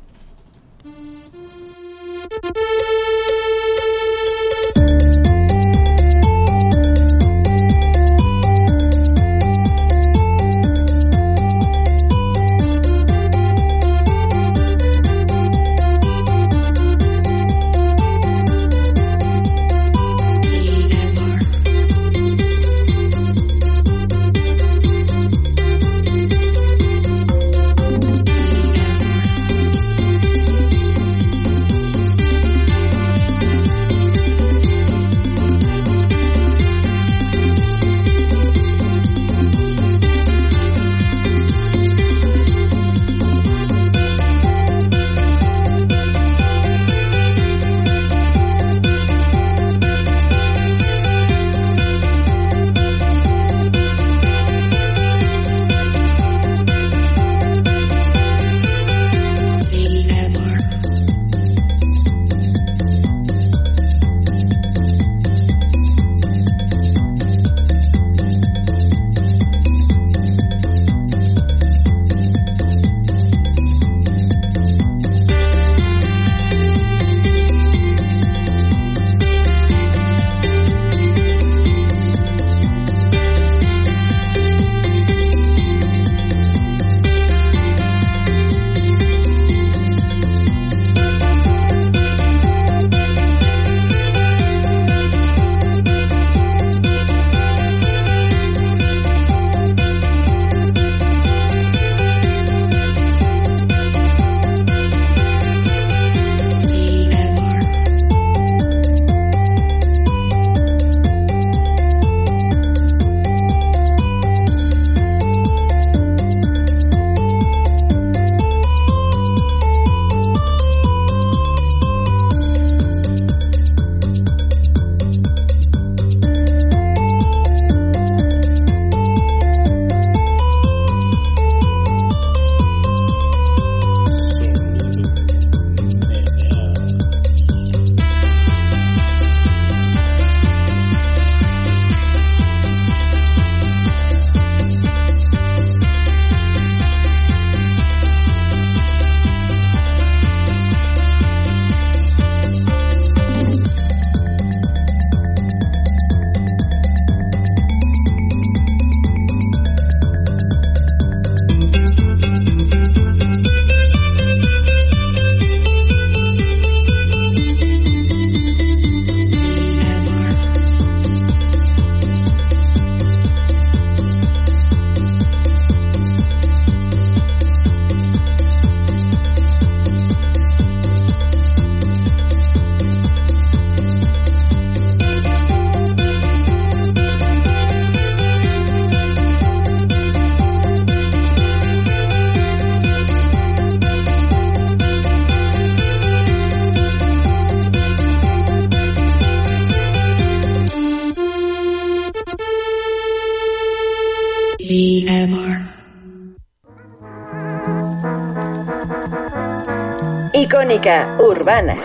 Urbana. 210.73 211.77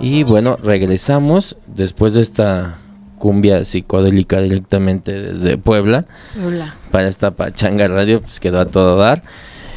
Y 0.00 0.24
bueno, 0.24 0.56
regresamos 0.62 1.58
después 1.66 2.14
de 2.14 2.22
esta 2.22 2.78
cumbia 3.18 3.62
psicodélica 3.66 4.40
directamente 4.40 5.12
desde 5.12 5.58
Puebla. 5.58 6.06
Hola. 6.42 6.74
Para 6.90 7.08
esta 7.08 7.32
pachanga 7.32 7.88
radio, 7.88 8.22
pues 8.22 8.40
quedó 8.40 8.58
a 8.60 8.64
todo 8.64 8.96
dar. 8.96 9.22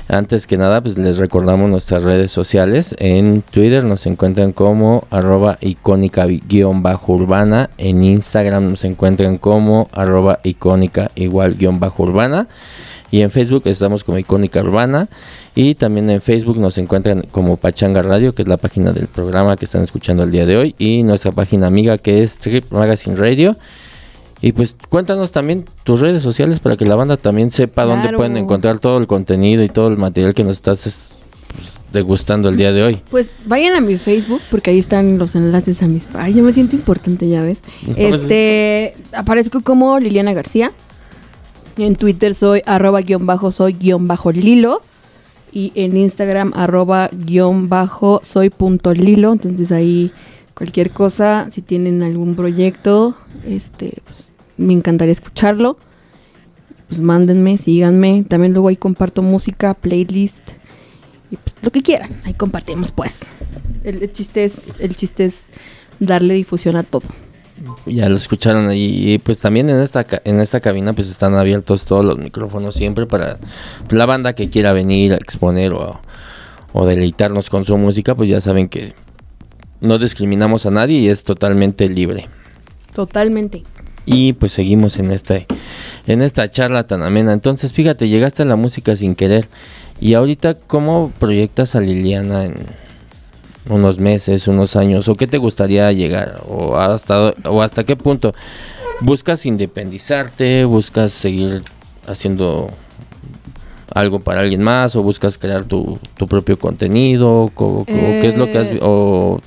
Antes 0.10 0.47
que 0.47 0.58
nada, 0.58 0.82
pues 0.82 0.97
les 0.97 1.18
recordamos 1.18 1.70
nuestras 1.70 2.04
redes 2.04 2.30
sociales. 2.30 2.93
En 2.99 3.41
Twitter 3.41 3.86
nos 3.86 4.06
encuentran 4.06 4.51
como 4.51 5.08
arroba 5.10 5.58
icónica-urbana. 5.62 7.70
En 7.78 8.04
Instagram 8.04 8.72
nos 8.72 8.84
encuentran 8.84 9.38
como 9.38 9.88
arroba 9.93 10.39
icónica 10.43 11.10
igual-urbana. 11.16 12.49
Y 13.12 13.22
en 13.22 13.30
Facebook 13.30 13.64
estamos 13.66 14.04
como 14.04 14.18
Icónica 14.18 14.62
Urbana. 14.62 15.08
Y 15.54 15.76
también 15.76 16.10
en 16.10 16.20
Facebook 16.20 16.58
nos 16.58 16.80
encuentran 16.80 17.22
como 17.32 17.58
Pachanga 17.58 18.01
Radio, 18.01 18.34
que 18.34 18.41
es 18.41 18.47
la 18.47 18.58
página 18.58 18.91
del 18.91 19.08
programa 19.08 19.56
que 19.56 19.66
están 19.66 19.84
escuchando 19.84 20.24
el 20.24 20.32
día 20.32 20.47
de 20.47 20.58
hoy. 20.58 20.76
Y 20.80 21.04
nuestra 21.04 21.32
página 21.32 21.68
amiga 21.68 21.99
que 21.99 22.24
es 22.24 22.39
Trip 22.39 22.72
Magazine 22.72 23.16
Radio. 23.16 23.56
Y 24.43 24.51
pues 24.51 24.75
cuéntanos 24.89 25.31
también 25.31 25.63
tus 25.85 26.01
redes 26.01 26.21
sociales 26.21 26.59
para 26.59 26.75
que 26.75 26.83
la 26.85 26.95
banda 26.95 27.15
también 27.15 27.49
sepa 27.49 27.85
dónde 27.85 28.03
Claro. 28.03 28.17
pueden 28.17 28.35
encontrar 28.35 28.77
todo 28.77 28.97
el 28.97 29.07
contenido 29.07 29.63
y 29.63 29.69
todo 29.69 29.87
el 29.87 29.97
material 29.97 30.33
que 30.33 30.43
nos 30.43 30.57
estás 30.57 30.85
es, 30.85 31.19
pues, 31.55 31.81
degustando 31.93 32.49
el 32.49 32.57
día 32.57 32.73
de 32.73 32.83
hoy. 32.83 33.01
Pues 33.09 33.31
vayan 33.45 33.73
a 33.73 33.79
mi 33.79 33.95
Facebook 33.97 34.41
porque 34.51 34.71
ahí 34.71 34.79
están 34.79 35.17
los 35.17 35.35
enlaces 35.35 35.81
a 35.81 35.87
mis... 35.87 36.09
Ay, 36.13 36.33
yo 36.33 36.43
me 36.43 36.51
siento 36.51 36.75
importante, 36.75 37.29
ya 37.29 37.41
ves. 37.41 37.61
No, 37.87 37.93
Este, 37.95 38.93
aparezco 39.13 39.61
como 39.61 39.97
Liliana 39.97 40.33
García. 40.33 40.71
En 41.77 41.95
Twitter 41.95 42.35
soy 42.35 42.63
arroba 42.65 42.99
guion 43.01 43.25
bajo 43.25 43.49
soy 43.49 43.71
guion 43.79 44.09
bajo 44.09 44.33
Lilo. 44.33 44.81
Y 45.53 45.71
en 45.75 45.95
Instagram 45.95 46.51
arroba 46.53 47.09
guion 47.13 47.69
bajo 47.69 48.19
soy 48.25 48.49
punto 48.49 48.93
Lilo. 48.93 49.31
Entonces 49.31 49.71
ahí 49.71 50.11
cualquier 50.53 50.91
cosa, 50.91 51.47
si 51.49 51.61
tienen 51.61 52.03
algún 52.03 52.35
proyecto, 52.35 53.15
este, 53.47 54.01
pues, 54.03 54.32
me 54.58 54.74
encantaría 54.74 55.12
escucharlo. 55.12 55.78
Pues 56.88 57.01
mándenme, 57.01 57.58
síganme. 57.58 58.24
También 58.28 58.54
luego 58.54 58.68
ahí 58.68 58.76
comparto 58.76 59.22
música, 59.22 59.74
playlist 59.74 60.51
y 61.32 61.38
pues 61.38 61.56
lo 61.62 61.72
que 61.72 61.82
quieran. 61.82 62.22
Ahí 62.26 62.34
compartimos 62.34 62.91
pues. 62.91 63.22
El, 63.84 64.04
el 64.04 64.12
chiste 64.12 64.43
es, 64.43 64.74
el 64.80 64.95
chiste 64.95 65.26
es 65.26 65.51
darle 65.99 66.36
difusión 66.36 66.76
a 66.76 66.84
todo. 66.84 67.08
Ya 67.86 68.10
lo 68.10 68.16
escucharon 68.16 68.68
ahí. 68.68 69.14
Y 69.14 69.18
pues 69.18 69.39
también 69.39 69.70
en 69.70 69.80
esta, 69.80 70.06
en 70.24 70.39
esta 70.39 70.60
cabina 70.60 70.93
pues 70.93 71.10
están 71.10 71.36
abiertos 71.36 71.86
todos 71.86 72.06
los 72.06 72.18
micrófonos 72.18 72.76
siempre 72.76 73.06
para 73.06 73.39
la 73.89 74.06
banda 74.06 74.34
que 74.34 74.49
quiera 74.49 74.74
venir 74.74 75.14
a 75.14 75.18
exponer 75.18 75.72
o, 75.74 75.99
o 76.74 76.86
deleitarnos 76.86 77.49
con 77.49 77.66
su 77.66 77.78
música. 77.78 78.16
Pues 78.16 78.30
ya 78.30 78.41
saben 78.41 78.70
que 78.70 78.93
no 79.82 79.97
discriminamos 79.97 80.66
a 80.66 80.72
nadie 80.72 80.99
y 80.99 81.10
es 81.10 81.24
totalmente 81.24 81.88
libre. 81.88 82.28
Totalmente. 82.93 83.64
Y 84.06 84.34
pues 84.34 84.51
seguimos 84.51 84.99
en 84.99 85.12
este 85.12 85.47
en 86.08 86.22
esta 86.22 86.49
charla 86.51 86.86
tan 86.88 87.04
amena. 87.04 87.32
Entonces, 87.34 87.72
fíjate, 87.72 88.10
llegaste 88.10 88.43
a 88.43 88.45
la 88.45 88.56
música 88.58 88.95
sin 88.95 89.16
querer. 89.16 89.47
Y 89.99 90.16
ahorita, 90.16 90.56
¿cómo 90.56 91.12
proyectas 91.20 91.76
a 91.76 91.80
Liliana 91.80 92.45
en 92.45 92.56
unos 93.70 93.99
meses, 93.99 94.47
unos 94.49 94.76
años? 94.76 95.08
¿O 95.08 95.16
qué 95.16 95.28
te 95.28 95.38
gustaría 95.38 95.89
llegar? 95.93 96.41
¿O 96.49 96.76
hasta, 96.76 97.34
o 97.45 97.62
hasta 97.62 97.86
qué 97.86 97.95
punto? 97.95 98.34
¿Buscas 98.99 99.45
independizarte? 99.45 100.66
¿Buscas 100.66 101.14
seguir 101.14 101.62
haciendo 102.06 102.68
algo 103.93 104.20
para 104.20 104.41
alguien 104.41 104.64
más? 104.64 104.97
¿O 104.97 105.04
buscas 105.04 105.38
crear 105.38 105.64
tu, 105.64 105.97
tu 106.18 106.28
propio 106.28 106.60
contenido? 106.60 107.49
¿O, 107.56 107.86
qué 107.86 108.28
es 108.28 108.36
lo 108.38 108.51
que 108.51 108.58
has... 108.58 108.68
Eh. 108.68 108.80
O, 108.82 109.39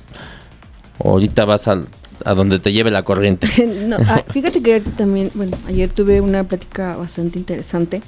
o 0.97 1.09
ahorita 1.11 1.45
vas 1.45 1.67
al- 1.67 1.85
a 2.25 2.33
donde 2.33 2.59
te 2.59 2.71
lleve 2.73 2.91
la 2.91 3.03
corriente? 3.03 3.47
No, 3.87 3.97
ah, 4.07 4.23
fíjate 4.29 4.61
que 4.61 4.81
también, 4.81 5.31
bueno, 5.33 5.57
ayer 5.67 5.89
tuve 5.89 6.19
una 6.21 6.43
plática 6.43 6.97
bastante 6.97 7.39
interesante 7.39 8.01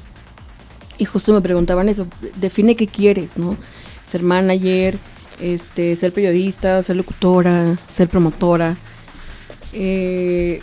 y 0.98 1.06
justo 1.06 1.34
me 1.34 1.42
preguntaban 1.42 1.88
eso, 1.90 2.08
define 2.40 2.76
qué 2.76 2.88
quieres, 2.88 3.38
¿no? 3.38 3.56
Ser 4.06 4.22
manager, 4.24 4.98
este, 5.40 5.96
ser 5.96 6.12
periodista, 6.12 6.84
ser 6.84 6.98
locutora, 6.98 7.78
ser 7.94 8.10
promotora. 8.10 8.76
Eh, 9.72 10.62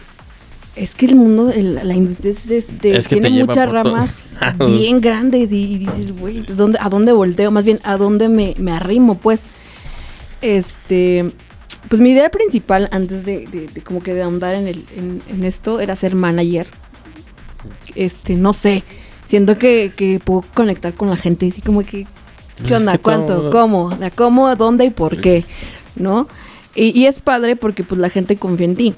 es 0.74 0.94
que 0.94 1.06
el 1.06 1.16
mundo, 1.16 1.50
el- 1.50 1.76
la 1.88 1.94
industria 1.94 2.32
es, 2.32 2.50
este, 2.50 2.96
Es 2.96 3.08
que 3.08 3.16
te 3.16 3.22
tiene 3.22 3.44
muchas 3.44 3.70
ramas 3.70 4.24
bien 4.66 5.00
grandes 5.00 5.50
y, 5.52 5.62
y 5.74 5.78
dices, 5.78 6.12
güey, 6.18 6.40
¿dónde, 6.40 6.78
¿a 6.82 6.90
dónde 6.90 7.12
volteo? 7.12 7.50
Más 7.50 7.64
bien, 7.64 7.78
¿a 7.84 7.96
dónde 7.96 8.28
me, 8.28 8.54
me 8.58 8.72
arrimo? 8.72 9.16
Pues, 9.16 9.44
este, 10.42 11.30
pues 11.88 12.00
mi 12.00 12.10
idea 12.10 12.30
principal 12.30 12.88
antes 12.92 13.24
de, 13.24 13.46
de- 13.46 13.66
de 13.68 13.82
como 13.82 14.02
que 14.02 14.14
de 14.14 14.22
ahondar 14.22 14.54
en, 14.54 14.66
el, 14.68 14.84
en, 14.96 15.20
en 15.28 15.44
esto 15.44 15.80
era 15.80 15.94
ser 15.96 16.14
manager. 16.14 16.66
Este, 17.94 18.34
no 18.36 18.52
sé, 18.52 18.84
siento 19.24 19.56
que, 19.58 19.92
que 19.96 20.20
puedo 20.20 20.44
conectar 20.54 20.94
con 20.94 21.08
la 21.10 21.16
gente, 21.16 21.48
así 21.48 21.60
como 21.62 21.82
que, 21.84 22.06
Pues 22.56 22.68
¿qué 22.68 22.74
onda? 22.74 22.92
es 22.92 22.98
que 22.98 23.02
¿Cuánto? 23.02 23.34
todo- 23.36 23.50
¿Cómo? 23.50 23.90
¿De 23.90 24.10
cómo? 24.10 24.54
¿Dónde 24.56 24.84
y 24.84 24.90
por 24.90 25.20
qué? 25.20 25.44
¿No? 25.96 26.28
Y, 26.74 26.98
y 26.98 27.06
es 27.06 27.20
padre 27.22 27.56
porque 27.56 27.82
pues 27.84 28.00
la 28.00 28.10
gente 28.10 28.36
confía 28.36 28.66
en 28.66 28.76
ti. 28.76 28.94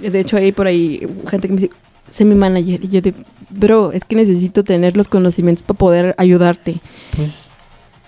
De 0.00 0.20
hecho 0.20 0.36
hay 0.36 0.52
por 0.52 0.66
ahí 0.66 1.06
gente 1.30 1.48
que 1.48 1.54
me 1.54 1.60
dice, 1.60 1.72
sé 2.10 2.24
mi 2.26 2.34
manager. 2.34 2.84
Y 2.84 2.88
yo 2.88 3.00
de, 3.00 3.14
bro, 3.50 3.92
es 3.92 4.04
que 4.04 4.14
necesito 4.14 4.62
tener 4.62 4.96
los 4.96 5.08
conocimientos 5.08 5.62
para 5.62 5.78
poder 5.78 6.14
ayudarte. 6.18 6.76
Pues 7.16 7.30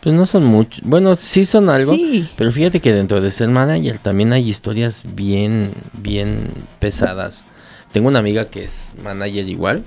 no 0.05 0.26
son 0.26 0.44
muchos. 0.44 0.82
Bueno, 0.82 1.14
sí 1.14 1.44
son 1.44 1.68
algo. 1.68 1.94
Sí. 1.94 2.28
Pero 2.36 2.53
fíjate 2.53 2.80
que 2.80 2.92
dentro 2.92 3.20
de 3.20 3.30
ser 3.30 3.48
manager 3.48 3.98
también 3.98 4.32
hay 4.32 4.48
historias 4.48 5.03
bien, 5.05 5.72
bien 5.92 6.53
pesadas. 6.78 7.44
Tengo 7.92 8.09
una 8.09 8.20
amiga 8.20 8.46
que 8.46 8.64
es 8.64 8.94
manager 9.03 9.48
igual. 9.48 9.84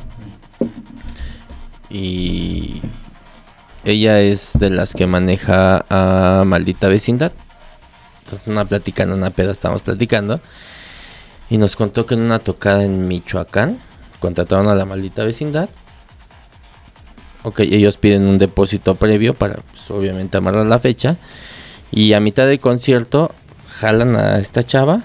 Y 1.89 2.81
ella 3.83 4.19
es 4.19 4.51
de 4.53 4.69
las 4.69 4.93
que 4.93 5.07
maneja 5.07 5.85
a 5.89 6.43
Maldita 6.45 6.87
Vecindad. 6.87 7.31
Entonces, 8.23 8.47
una 8.47 8.65
plática 8.65 9.03
en 9.03 9.11
una 9.11 9.31
peda 9.31 9.51
estábamos 9.51 9.81
platicando. 9.81 10.41
Y 11.49 11.57
nos 11.57 11.75
contó 11.75 12.05
que 12.05 12.13
en 12.15 12.21
una 12.21 12.39
tocada 12.39 12.83
en 12.83 13.07
Michoacán 13.07 13.79
contrataron 14.19 14.67
a 14.67 14.75
la 14.75 14.85
Maldita 14.85 15.23
Vecindad. 15.23 15.69
Ok, 17.43 17.59
ellos 17.61 17.97
piden 17.97 18.23
un 18.23 18.37
depósito 18.37 18.95
previo 18.95 19.33
para, 19.33 19.55
pues, 19.55 19.89
obviamente, 19.91 20.37
amarrar 20.37 20.65
la 20.65 20.79
fecha. 20.79 21.17
Y 21.91 22.13
a 22.13 22.19
mitad 22.19 22.47
del 22.47 22.59
concierto 22.59 23.31
jalan 23.79 24.15
a 24.15 24.39
esta 24.39 24.63
chava, 24.63 25.03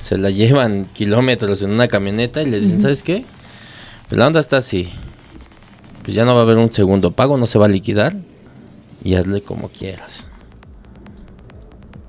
se 0.00 0.16
la 0.18 0.30
llevan 0.30 0.86
kilómetros 0.94 1.62
en 1.62 1.70
una 1.70 1.88
camioneta 1.88 2.42
y 2.42 2.46
le 2.50 2.60
dicen. 2.60 2.80
¿sabes 2.80 3.02
qué? 3.02 3.24
Pues 4.08 4.18
la 4.18 4.26
onda 4.26 4.40
está 4.40 4.56
así. 4.58 4.90
Pues 6.02 6.14
ya 6.16 6.24
no 6.24 6.34
va 6.34 6.40
a 6.40 6.44
haber 6.44 6.56
un 6.56 6.72
segundo 6.72 7.12
pago, 7.12 7.36
no 7.36 7.46
se 7.46 7.58
va 7.58 7.66
a 7.66 7.68
liquidar. 7.68 8.14
Y 9.04 9.14
hazle 9.14 9.42
como 9.42 9.68
quieras. 9.68 10.28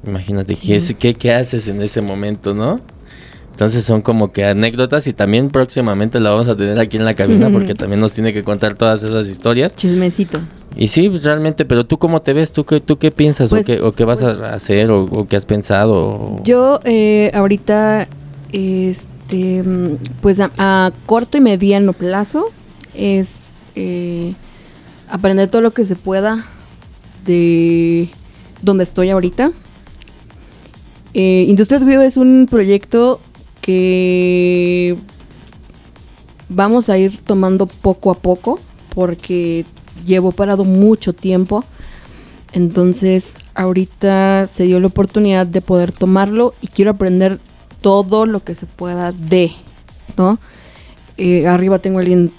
Imagínate, 0.06 0.56
Sí. 0.56 0.68
¿qué, 0.68 0.76
es- 0.76 0.96
qué, 0.96 1.14
qué 1.16 1.34
haces 1.34 1.68
en 1.68 1.82
ese 1.82 2.02
momento, 2.02 2.54
no? 2.54 2.82
Entonces 3.54 3.84
son 3.86 4.02
como 4.02 4.32
que 4.32 4.44
anécdotas 4.46 5.06
y 5.08 5.14
también 5.14 5.50
próximamente 5.50 6.20
la 6.20 6.32
vamos 6.32 6.50
a 6.50 6.56
tener 6.58 6.80
aquí 6.80 6.98
en 6.98 7.06
la 7.06 7.14
cabina 7.14 7.50
porque 7.52 7.76
también 7.76 8.00
nos 8.02 8.12
tiene 8.12 8.34
que 8.34 8.44
contar 8.44 8.74
todas 8.74 9.04
esas 9.04 9.30
historias. 9.30 9.76
Chismecito. 9.76 10.40
Y 10.76 10.88
sí, 10.88 11.08
pues, 11.08 11.24
realmente, 11.24 11.64
pero 11.64 11.86
tú 11.86 12.00
cómo 12.00 12.24
te 12.24 12.34
ves, 12.34 12.52
tú 12.52 12.66
qué, 12.66 12.80
tú 12.82 12.98
qué 12.98 13.12
piensas 13.12 13.52
Pues- 13.52 13.62
o, 13.64 13.66
qué, 13.68 13.80
o 13.80 13.92
qué 13.92 14.06
vas 14.06 14.24
a 14.24 14.54
hacer 14.54 14.90
o, 14.90 15.04
o 15.04 15.28
qué 15.28 15.36
has 15.36 15.46
pensado. 15.46 15.94
o- 15.94 16.44
Yo 16.44 16.80
eh, 16.84 17.30
ahorita, 17.36 18.08
este, 18.52 19.64
pues 20.22 20.40
a, 20.40 20.50
a 20.58 20.92
corto 21.06 21.38
y 21.38 21.42
mediano 21.42 21.94
plazo 21.94 22.48
es 22.96 23.54
eh, 23.76 24.34
aprender 25.10 25.48
todo 25.50 25.62
lo 25.62 25.72
que 25.72 25.86
se 25.86 25.96
pueda 25.96 26.44
de 27.26 28.10
donde 28.64 28.84
estoy 28.84 29.12
ahorita. 29.12 29.52
Eh, 31.14 31.46
Industrias 31.48 31.86
Bio 31.86 32.02
es 32.02 32.18
un 32.18 32.48
proyecto 32.50 33.22
que 33.64 34.98
vamos 36.50 36.90
a 36.90 36.98
ir 36.98 37.22
tomando 37.24 37.66
poco 37.66 38.12
a 38.12 38.16
poco 38.16 38.60
porque 38.94 39.64
llevo 40.06 40.34
parado 40.34 40.66
mucho 40.66 41.14
tiempo. 41.14 41.64
Entonces, 42.52 43.36
ahorita 43.56 44.48
se 44.48 44.66
dio 44.66 44.82
la 44.82 44.88
oportunidad 44.88 45.48
de 45.48 45.62
poder 45.62 45.94
tomarlo 45.94 46.54
y 46.62 46.68
quiero 46.68 46.92
aprender 46.92 47.40
todo 47.80 48.26
lo 48.26 48.42
que 48.42 48.54
se 48.54 48.66
pueda 48.66 49.14
de, 49.14 49.54
¿no? 50.18 50.40
Eh, 51.16 51.48
arriba 51.48 51.80
tengo 51.80 52.00
a 52.00 52.02
alguien 52.02 52.32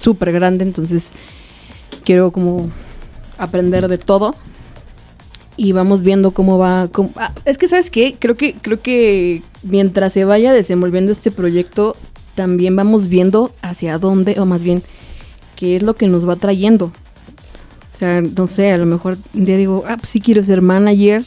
súper 0.00 0.32
grande, 0.32 0.64
entonces 0.64 1.10
quiero 2.02 2.32
como 2.32 2.70
aprender 3.36 3.88
de 3.88 3.98
todo. 3.98 4.34
Y 5.56 5.72
vamos 5.72 6.02
viendo 6.02 6.32
cómo 6.32 6.58
va. 6.58 6.90
ah, 7.16 7.34
es 7.44 7.58
que, 7.58 7.68
¿sabes 7.68 7.90
qué? 7.90 8.16
Creo 8.18 8.36
que, 8.36 8.54
creo 8.54 8.80
que 8.80 9.42
mientras 9.62 10.12
se 10.12 10.24
vaya 10.24 10.52
desenvolviendo 10.52 11.12
este 11.12 11.30
proyecto, 11.30 11.96
también 12.34 12.74
vamos 12.74 13.08
viendo 13.08 13.52
hacia 13.62 13.98
dónde, 13.98 14.38
o 14.40 14.46
más 14.46 14.62
bien, 14.62 14.82
qué 15.56 15.76
es 15.76 15.82
lo 15.82 15.94
que 15.94 16.08
nos 16.08 16.28
va 16.28 16.36
trayendo. 16.36 16.86
O 16.86 17.96
sea, 17.96 18.20
no 18.20 18.46
sé, 18.48 18.72
a 18.72 18.76
lo 18.76 18.86
mejor 18.86 19.16
un 19.34 19.44
día 19.44 19.56
digo, 19.56 19.84
ah, 19.86 19.96
pues 19.96 20.08
sí 20.08 20.20
quiero 20.20 20.42
ser 20.42 20.62
manager, 20.62 21.24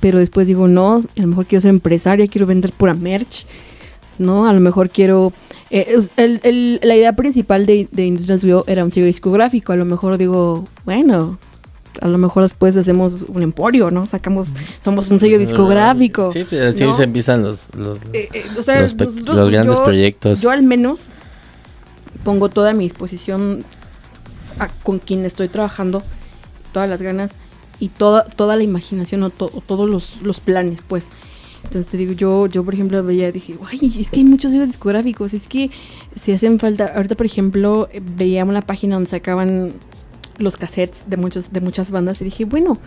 pero 0.00 0.18
después 0.18 0.46
digo, 0.46 0.66
no, 0.66 0.96
a 0.96 1.20
lo 1.20 1.26
mejor 1.28 1.46
quiero 1.46 1.60
ser 1.60 1.70
empresaria, 1.70 2.26
quiero 2.26 2.46
vender 2.46 2.72
pura 2.72 2.94
merch, 2.94 3.46
¿no? 4.18 4.46
A 4.46 4.52
lo 4.52 4.58
mejor 4.58 4.90
quiero... 4.90 5.32
eh, 5.70 6.80
la 6.82 6.96
idea 6.96 7.14
principal 7.14 7.64
de, 7.64 7.86
de 7.92 8.06
Industrial 8.06 8.38
Studio 8.38 8.64
era 8.66 8.84
un 8.84 8.90
sello 8.90 9.06
discográfico, 9.06 9.72
a 9.72 9.76
lo 9.76 9.84
mejor 9.84 10.18
digo, 10.18 10.66
bueno, 10.84 11.38
a 12.00 12.08
lo 12.08 12.18
mejor 12.18 12.42
después 12.44 12.76
hacemos 12.76 13.22
un 13.28 13.42
emporio, 13.42 13.90
¿no? 13.90 14.04
Sacamos, 14.06 14.48
somos 14.80 15.10
un 15.10 15.18
sello 15.18 15.38
discográfico. 15.38 16.32
Sí, 16.32 16.46
pero 16.48 16.68
así 16.68 16.84
¿no? 16.84 16.94
se 16.94 17.04
empiezan 17.04 17.42
los, 17.42 17.66
los, 17.76 17.98
Eh, 18.12 18.28
eh, 18.32 18.44
o 18.58 18.62
sea, 18.62 18.80
los 18.82 18.94
pe- 18.94 19.04
nosotros- 19.06 19.36
los 19.36 19.50
grandes 19.50 19.76
yo- 19.76 19.84
proyectos. 19.84 20.40
Yo 20.40 20.50
al 20.50 20.62
menos 20.62 21.08
pongo 22.24 22.48
toda 22.48 22.72
mi 22.72 22.84
disposición 22.84 23.64
a- 24.58 24.68
con 24.68 24.98
quien 24.98 25.24
estoy 25.24 25.48
trabajando, 25.48 26.02
todas 26.72 26.88
las 26.88 27.00
ganas 27.02 27.32
y 27.78 27.88
toda, 27.88 28.24
toda 28.24 28.56
la 28.56 28.62
imaginación 28.62 29.22
o, 29.22 29.30
to- 29.30 29.50
o 29.54 29.60
todos 29.60 29.88
los, 29.88 30.22
los 30.22 30.40
planes, 30.40 30.80
pues. 30.86 31.06
Entonces 31.64 31.90
te 31.90 31.98
digo, 31.98 32.12
yo, 32.14 32.46
yo 32.46 32.64
por 32.64 32.72
ejemplo 32.74 33.02
veía, 33.04 33.30
dije, 33.32 33.54
ay, 33.70 33.96
es 34.00 34.10
que 34.10 34.20
hay 34.20 34.24
muchos 34.24 34.50
sellos 34.50 34.66
discográficos, 34.68 35.34
es 35.34 35.46
que 35.46 35.70
si 36.16 36.32
hacen 36.32 36.58
falta, 36.58 36.92
ahorita 36.96 37.16
por 37.16 37.26
ejemplo 37.26 37.88
veía 38.16 38.44
una 38.46 38.62
página 38.62 38.94
donde 38.96 39.10
sacaban 39.10 39.72
los 40.42 40.56
cassettes 40.56 41.04
de 41.08 41.16
muchas, 41.16 41.52
de 41.52 41.60
muchas 41.60 41.90
bandas 41.90 42.20
y 42.20 42.24
dije, 42.24 42.44
bueno, 42.44 42.78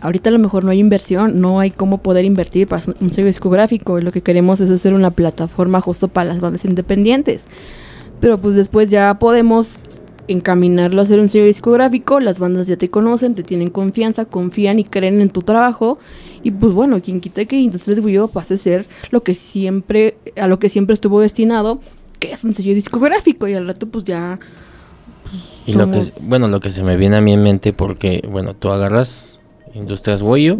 ahorita 0.00 0.28
a 0.28 0.32
lo 0.32 0.38
mejor 0.38 0.64
no 0.64 0.70
hay 0.70 0.80
inversión, 0.80 1.40
no 1.40 1.60
hay 1.60 1.70
cómo 1.70 1.98
poder 1.98 2.24
invertir 2.24 2.68
para 2.68 2.82
un 3.00 3.12
sello 3.12 3.26
discográfico. 3.26 4.00
Lo 4.00 4.12
que 4.12 4.20
queremos 4.20 4.60
es 4.60 4.70
hacer 4.70 4.92
una 4.92 5.10
plataforma 5.10 5.80
justo 5.80 6.08
para 6.08 6.28
las 6.28 6.40
bandas 6.40 6.64
independientes. 6.64 7.46
Pero 8.20 8.38
pues 8.38 8.54
después 8.54 8.90
ya 8.90 9.18
podemos 9.18 9.80
encaminarlo 10.28 11.00
a 11.00 11.04
hacer 11.04 11.20
un 11.20 11.28
sello 11.28 11.44
discográfico, 11.44 12.20
las 12.20 12.38
bandas 12.38 12.66
ya 12.66 12.76
te 12.76 12.88
conocen, 12.88 13.34
te 13.34 13.42
tienen 13.42 13.70
confianza, 13.70 14.24
confían 14.24 14.78
y 14.78 14.84
creen 14.84 15.20
en 15.20 15.30
tu 15.30 15.42
trabajo. 15.42 15.98
Y 16.42 16.50
pues 16.50 16.72
bueno, 16.72 17.00
quien 17.00 17.20
quita 17.20 17.44
que 17.44 17.56
Industrias 17.56 18.04
Guido 18.04 18.28
pase 18.28 18.54
a 18.54 18.58
ser 18.58 18.86
lo 19.10 19.22
que 19.22 19.34
siempre, 19.34 20.16
a 20.36 20.46
lo 20.48 20.58
que 20.58 20.68
siempre 20.68 20.94
estuvo 20.94 21.20
destinado, 21.20 21.80
que 22.18 22.32
es 22.32 22.44
un 22.44 22.54
sello 22.54 22.74
discográfico. 22.74 23.48
Y 23.48 23.54
al 23.54 23.66
rato 23.66 23.86
pues 23.86 24.04
ya 24.04 24.38
Y 25.66 25.72
lo 25.72 25.90
que, 25.90 26.04
bueno, 26.22 26.48
lo 26.48 26.60
que 26.60 26.70
se 26.70 26.82
me 26.82 26.96
viene 26.96 27.16
a 27.16 27.20
mi 27.20 27.32
en 27.32 27.42
mente 27.42 27.72
porque, 27.72 28.22
bueno, 28.30 28.54
tú 28.54 28.68
agarras 28.70 29.38
Industrias 29.74 30.20
Huello 30.22 30.58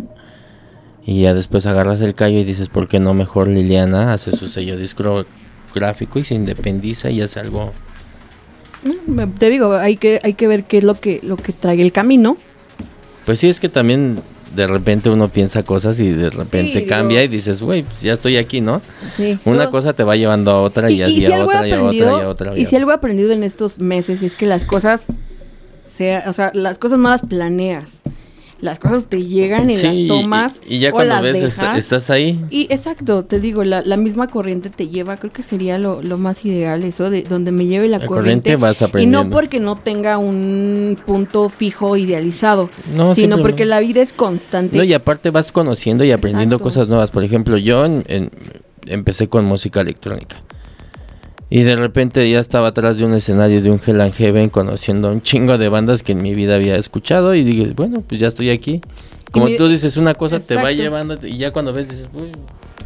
y 1.04 1.22
ya 1.22 1.34
después 1.34 1.66
agarras 1.66 2.00
el 2.00 2.14
callo 2.14 2.38
y 2.38 2.44
dices, 2.44 2.68
¿por 2.68 2.88
qué 2.88 3.00
no 3.00 3.12
mejor 3.12 3.48
Liliana 3.48 4.12
hace 4.14 4.32
su 4.32 4.48
sello 4.48 4.76
discográfico 4.78 6.18
y 6.18 6.24
se 6.24 6.34
independiza 6.34 7.10
y 7.10 7.20
hace 7.20 7.40
algo? 7.40 7.72
me- 9.06 9.26
te 9.26 9.50
digo, 9.50 9.74
hay 9.74 9.96
que, 9.96 10.20
hay 10.22 10.34
que 10.34 10.46
ver 10.46 10.64
qué 10.64 10.78
es 10.78 10.84
lo 10.84 10.94
que, 10.94 11.20
lo 11.22 11.36
que 11.36 11.52
trae 11.52 11.80
el 11.82 11.92
camino. 11.92 12.36
Pues 13.26 13.38
sí, 13.38 13.48
es 13.48 13.60
que 13.60 13.68
también 13.68 14.20
de 14.54 14.66
repente 14.66 15.10
uno 15.10 15.28
piensa 15.28 15.62
cosas 15.62 15.98
y 16.00 16.10
de 16.10 16.30
repente 16.30 16.86
cambia 16.86 17.22
y 17.22 17.28
dices, 17.28 17.60
güey, 17.60 17.82
pues 17.82 18.02
ya 18.02 18.12
estoy 18.12 18.36
aquí, 18.36 18.60
¿no? 18.60 18.80
Sí. 19.08 19.38
Una 19.44 19.70
cosa 19.70 19.92
te 19.92 20.04
va 20.04 20.16
llevando 20.16 20.50
a 20.50 20.62
otra 20.62 20.90
y, 20.90 20.96
Y, 20.96 21.02
así 21.02 21.12
y 21.22 21.26
si 21.26 21.32
a 21.32 21.44
otra 21.44 21.68
y 21.68 21.72
a 21.72 21.82
otra 21.82 21.94
y 21.94 22.20
a 22.20 22.28
otra. 22.28 22.58
y 22.58 22.66
si 22.66 22.76
algo 22.76 22.90
he 22.90 22.94
aprendido 22.94 23.32
en 23.32 23.44
estos 23.44 23.78
meses 23.78 24.22
es 24.22 24.36
que 24.36 24.46
las 24.46 24.64
cosas, 24.64 25.02
sea, 25.84 26.24
o 26.28 26.32
sea, 26.32 26.50
las 26.54 26.78
cosas 26.78 26.98
no 26.98 27.10
las 27.10 27.22
planeas. 27.22 27.90
Las 28.64 28.78
cosas 28.78 29.04
te 29.04 29.22
llegan 29.24 29.68
y 29.68 29.76
Sí, 29.76 30.06
las 30.08 30.08
tomas. 30.08 30.60
y, 30.66 30.76
y 30.76 30.78
ya 30.78 30.88
o 30.88 30.92
cuando 30.92 31.12
las 31.14 31.22
ves 31.22 31.42
estás 31.76 32.08
ahí, 32.08 32.42
Y 32.50 32.66
exacto, 32.70 33.22
te 33.24 33.38
digo, 33.38 33.62
la, 33.62 33.82
la 33.82 33.96
misma 33.98 34.28
corriente 34.28 34.70
te 34.70 34.88
lleva, 34.88 35.18
creo 35.18 35.30
que 35.32 35.42
sería 35.42 35.76
lo, 35.78 36.00
lo 36.00 36.16
más 36.16 36.44
ideal 36.46 36.82
eso, 36.82 37.10
de 37.10 37.22
donde 37.24 37.52
me 37.52 37.66
lleve 37.66 37.88
la, 37.88 37.98
La 37.98 38.06
corriente. 38.06 38.54
corriente 38.54 38.80
vas 38.88 39.02
y 39.02 39.06
no 39.06 39.28
porque 39.28 39.60
no 39.60 39.76
tenga 39.76 40.16
un 40.16 40.96
punto 41.04 41.50
fijo 41.50 41.96
idealizado, 41.98 42.70
No, 42.96 43.14
sino 43.14 43.36
porque 43.42 43.64
la 43.66 43.80
vida 43.80 44.00
es 44.00 44.12
constante. 44.14 44.78
No, 44.78 44.82
y 44.82 44.94
aparte 44.94 45.28
vas 45.30 45.52
conociendo 45.52 46.02
y 46.04 46.10
aprendiendo 46.12 46.56
Exacto. 46.56 46.64
cosas 46.64 46.88
nuevas. 46.88 47.10
Por 47.10 47.22
ejemplo, 47.22 47.58
yo 47.58 47.84
en- 47.84 48.02
en- 48.08 48.30
empecé 48.86 49.28
con 49.28 49.44
música 49.44 49.82
electrónica. 49.82 50.42
Y 51.50 51.62
de 51.62 51.76
repente 51.76 52.28
ya 52.28 52.40
estaba 52.40 52.68
atrás 52.68 52.98
de 52.98 53.04
un 53.04 53.14
escenario 53.14 53.60
de 53.62 53.70
un 53.70 53.80
Hell 53.84 54.00
and 54.00 54.14
Heaven 54.14 54.48
conociendo 54.48 55.10
un 55.12 55.22
chingo 55.22 55.56
de 55.58 55.68
bandas 55.68 56.02
que 56.02 56.12
en 56.12 56.22
mi 56.22 56.34
vida 56.34 56.56
había 56.56 56.76
escuchado. 56.76 57.34
Y 57.34 57.44
dije, 57.44 57.72
bueno, 57.76 58.02
pues 58.06 58.20
ya 58.20 58.28
estoy 58.28 58.50
aquí. 58.50 58.80
Como 59.30 59.46
mi- 59.46 59.56
tú 59.56 59.68
dices, 59.68 59.96
una 59.96 60.14
cosa 60.14 60.38
te 60.40 60.54
va 60.56 60.72
llevando 60.72 61.16
y 61.26 61.36
ya 61.38 61.52
cuando 61.52 61.72
ves 61.72 61.88
dices, 61.88 62.10
uy, 62.14 62.32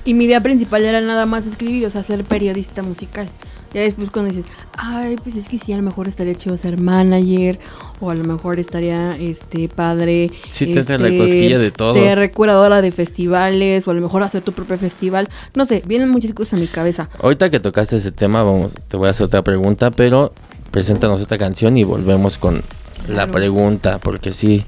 Y 0.05 0.15
mi 0.15 0.25
idea 0.25 0.43
principal 0.43 0.85
era 0.85 1.01
nada 1.01 1.27
más 1.27 1.47
escribir, 1.47 1.85
o 1.87 1.91
sea, 1.91 2.03
ser 2.03 2.25
periodista 2.25 2.83
musical. 2.83 3.27
Ya 3.73 3.83
después 3.83 4.11
cuando 4.11 4.33
dices, 4.33 4.51
ay, 4.77 5.17
pues 5.23 5.37
es 5.37 5.49
que 5.49 5.59
sí, 5.59 5.73
a 5.73 5.77
lo 5.77 5.83
mejor 5.83 6.09
estaría 6.09 6.35
chido 6.35 6.57
ser 6.57 6.81
manager, 6.81 7.59
o 8.01 8.11
a 8.11 8.15
lo 8.15 8.25
mejor 8.25 8.59
estaría, 8.59 9.11
este, 9.13 9.69
padre. 9.69 10.31
Sí 10.49 10.67
te 10.67 10.81
entra 10.81 10.99
la 10.99 11.09
este, 11.09 11.19
cosquilla 11.19 11.59
de 11.59 11.71
todo. 11.71 11.95
Ser 11.95 12.33
curadora 12.33 12.81
de 12.81 12.91
festivales, 12.91 13.87
o 13.87 13.91
a 13.91 13.95
lo 13.95 14.01
mejor 14.01 14.23
hacer 14.23 14.43
tu 14.43 14.53
propio 14.53 14.79
festival. 14.79 15.29
No 15.55 15.65
sé, 15.65 15.83
vienen 15.87 16.09
muchas 16.09 16.33
cosas 16.33 16.55
a 16.55 16.57
mi 16.57 16.67
cabeza. 16.67 17.09
Ahorita 17.21 17.51
que 17.51 17.61
tocaste 17.61 17.97
ese 17.97 18.13
tema, 18.13 18.43
vamos, 18.43 18.75
te 18.89 18.97
voy 18.97 19.09
a 19.09 19.11
hacer 19.11 19.27
otra 19.27 19.43
pregunta, 19.43 19.91
pero 19.91 20.33
preséntanos 20.71 21.21
otra 21.21 21.39
canción 21.39 21.77
y 21.77 21.85
volvemos 21.85 22.39
con 22.39 22.63
la 23.09 23.27
pregunta, 23.27 23.99
porque 23.99 24.33
sí, 24.33 24.65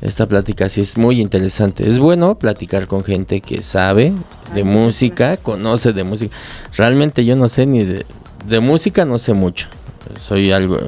esta 0.00 0.26
plática 0.26 0.68
sí 0.68 0.80
es 0.80 0.98
muy 0.98 1.20
interesante. 1.20 1.88
Es 1.88 1.98
bueno 1.98 2.36
platicar 2.38 2.86
con 2.86 3.04
gente 3.04 3.40
que 3.40 3.62
sabe 3.62 4.12
de 4.54 4.64
música, 4.64 5.36
conoce 5.36 5.92
de 5.92 6.04
música. 6.04 6.36
Realmente 6.76 7.24
yo 7.24 7.36
no 7.36 7.48
sé 7.48 7.66
ni 7.66 7.84
de, 7.84 8.04
de 8.46 8.60
música, 8.60 9.04
no 9.04 9.18
sé 9.18 9.32
mucho. 9.34 9.68
Soy 10.20 10.52
algo, 10.52 10.78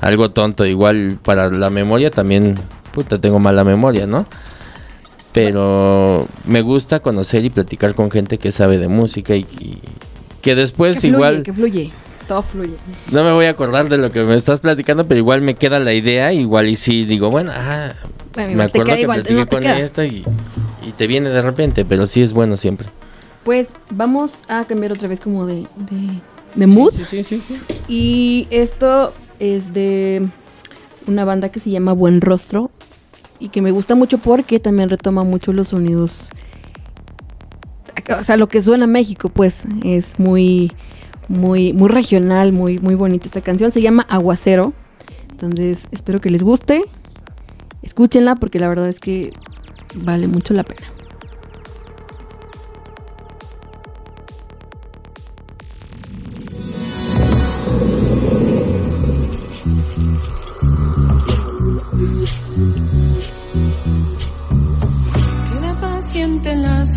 algo 0.00 0.30
tonto. 0.30 0.64
Igual 0.66 1.18
para 1.22 1.50
la 1.50 1.70
memoria 1.70 2.10
también, 2.10 2.54
puta, 2.92 3.20
tengo 3.20 3.38
mala 3.38 3.64
memoria, 3.64 4.06
¿no? 4.06 4.26
Pero 5.32 6.26
me 6.46 6.62
gusta 6.62 7.00
conocer 7.00 7.44
y 7.44 7.50
platicar 7.50 7.94
con 7.94 8.10
gente 8.10 8.38
que 8.38 8.50
sabe 8.50 8.78
de 8.78 8.88
música 8.88 9.36
y, 9.36 9.46
y 9.60 9.80
que 10.40 10.54
después 10.54 10.96
que 10.96 11.00
fluye, 11.02 11.14
igual 11.14 11.42
que 11.42 11.52
fluye, 11.52 11.90
todo 12.26 12.42
fluye. 12.42 12.74
no 13.12 13.22
me 13.24 13.32
voy 13.32 13.44
a 13.44 13.50
acordar 13.50 13.88
de 13.88 13.98
lo 13.98 14.10
que 14.10 14.22
me 14.24 14.34
estás 14.34 14.60
platicando, 14.62 15.06
pero 15.06 15.18
igual 15.18 15.42
me 15.42 15.54
queda 15.54 15.78
la 15.80 15.92
idea, 15.92 16.32
igual 16.32 16.66
y 16.68 16.76
sí 16.76 17.04
digo, 17.04 17.30
bueno, 17.30 17.52
ah, 17.54 17.92
Bueno, 18.34 18.56
me 18.56 18.64
acuerdo 18.64 18.94
que 18.94 19.02
igual, 19.02 19.20
platiqué 19.20 19.40
no 19.40 19.46
con 19.48 19.60
queda. 19.60 19.78
esta 19.78 20.04
y, 20.06 20.24
y 20.86 20.92
te 20.92 21.06
viene 21.06 21.28
de 21.30 21.42
repente, 21.42 21.84
pero 21.84 22.06
sí 22.06 22.22
es 22.22 22.32
bueno 22.32 22.56
siempre. 22.56 22.88
Pues 23.44 23.74
vamos 23.90 24.42
a 24.48 24.64
cambiar 24.64 24.92
otra 24.92 25.08
vez 25.08 25.20
como 25.20 25.46
de, 25.46 25.66
de, 25.76 26.20
de 26.58 26.66
mood. 26.66 26.92
Sí, 26.92 27.04
sí, 27.04 27.22
sí, 27.22 27.40
sí. 27.40 27.56
Y 27.88 28.48
esto 28.50 29.12
es 29.38 29.72
de 29.72 30.26
una 31.06 31.24
banda 31.24 31.50
que 31.50 31.60
se 31.60 31.70
llama 31.70 31.92
Buen 31.92 32.20
Rostro 32.20 32.70
y 33.38 33.48
que 33.50 33.62
me 33.62 33.70
gusta 33.70 33.94
mucho 33.94 34.18
porque 34.18 34.58
también 34.58 34.88
retoma 34.88 35.22
mucho 35.22 35.52
los 35.52 35.68
sonidos. 35.68 36.30
O 38.18 38.22
sea, 38.22 38.36
lo 38.36 38.48
que 38.48 38.60
suena 38.62 38.84
a 38.84 38.88
México, 38.88 39.28
pues 39.28 39.62
es 39.84 40.18
muy, 40.18 40.72
muy, 41.28 41.72
muy 41.72 41.88
regional, 41.88 42.52
muy, 42.52 42.78
muy 42.78 42.94
bonita 42.94 43.26
esta 43.26 43.40
canción. 43.40 43.70
Se 43.70 43.80
llama 43.80 44.06
Aguacero. 44.08 44.72
Entonces, 45.30 45.86
espero 45.92 46.20
que 46.20 46.30
les 46.30 46.42
guste. 46.42 46.82
Escúchenla 47.82 48.34
porque 48.34 48.58
la 48.58 48.68
verdad 48.68 48.88
es 48.88 48.98
que 48.98 49.30
vale 49.94 50.26
mucho 50.26 50.54
la 50.54 50.64
pena. 50.64 50.86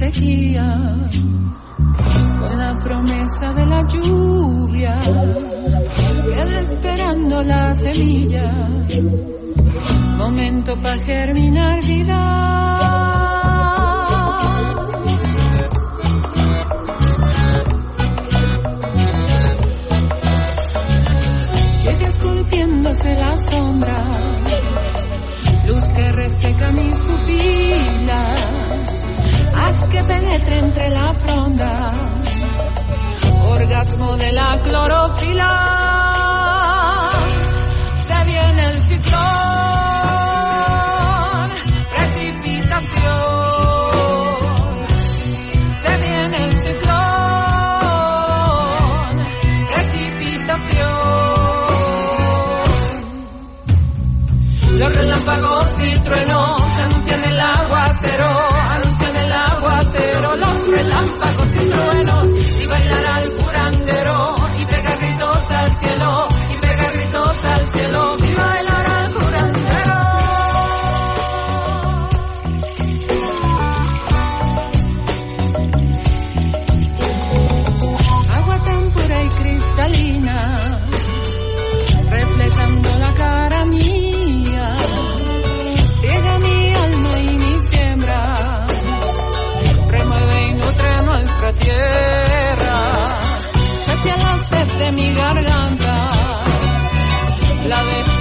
Sequía, 0.01 0.67
con 2.39 2.57
la 2.57 2.75
promesa 2.83 3.53
de 3.53 3.65
la 3.67 3.83
lluvia. 3.87 4.99
Queda 6.27 6.59
esperando 6.59 7.43
la 7.43 7.71
semilla, 7.75 8.49
momento 10.17 10.73
para 10.81 11.03
germinar 11.03 11.85
vida. 11.85 12.17
Llega 21.83 22.07
esculpiéndose 22.07 23.13
la 23.13 23.37
sombra 23.37 24.11
luz 25.65 25.87
que 25.93 26.11
reseca 26.11 26.71
mis 26.71 26.97
pupilas, 26.97 28.40
que 29.89 30.03
penetre 30.03 30.59
entre 30.59 30.89
la 30.89 31.13
fronda, 31.13 31.91
orgasmo 33.47 34.17
de 34.17 34.31
la 34.31 34.59
clorofila, 34.61 36.00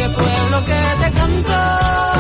este 0.01 0.19
pueblo 0.19 0.63
que 0.65 0.81
te 0.99 1.13
canta. 1.13 2.20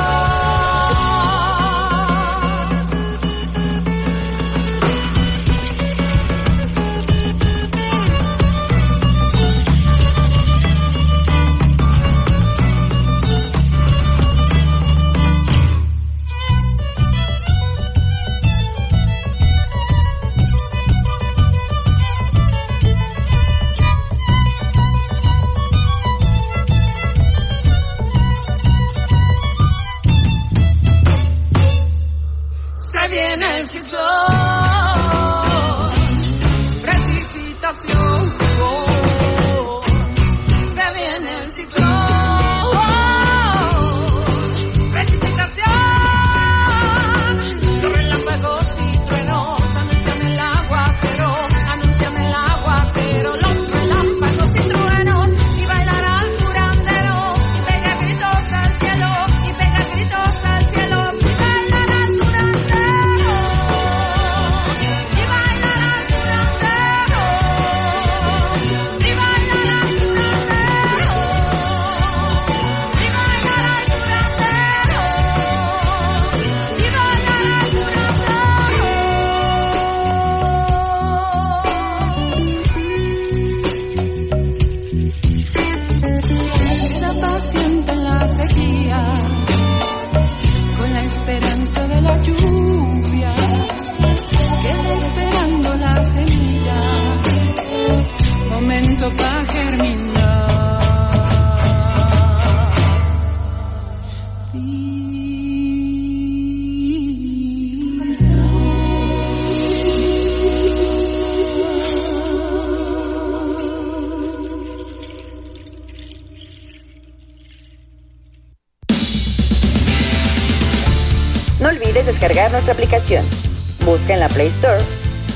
En 124.20 124.28
la 124.28 124.34
Play 124.34 124.48
Store, 124.48 124.82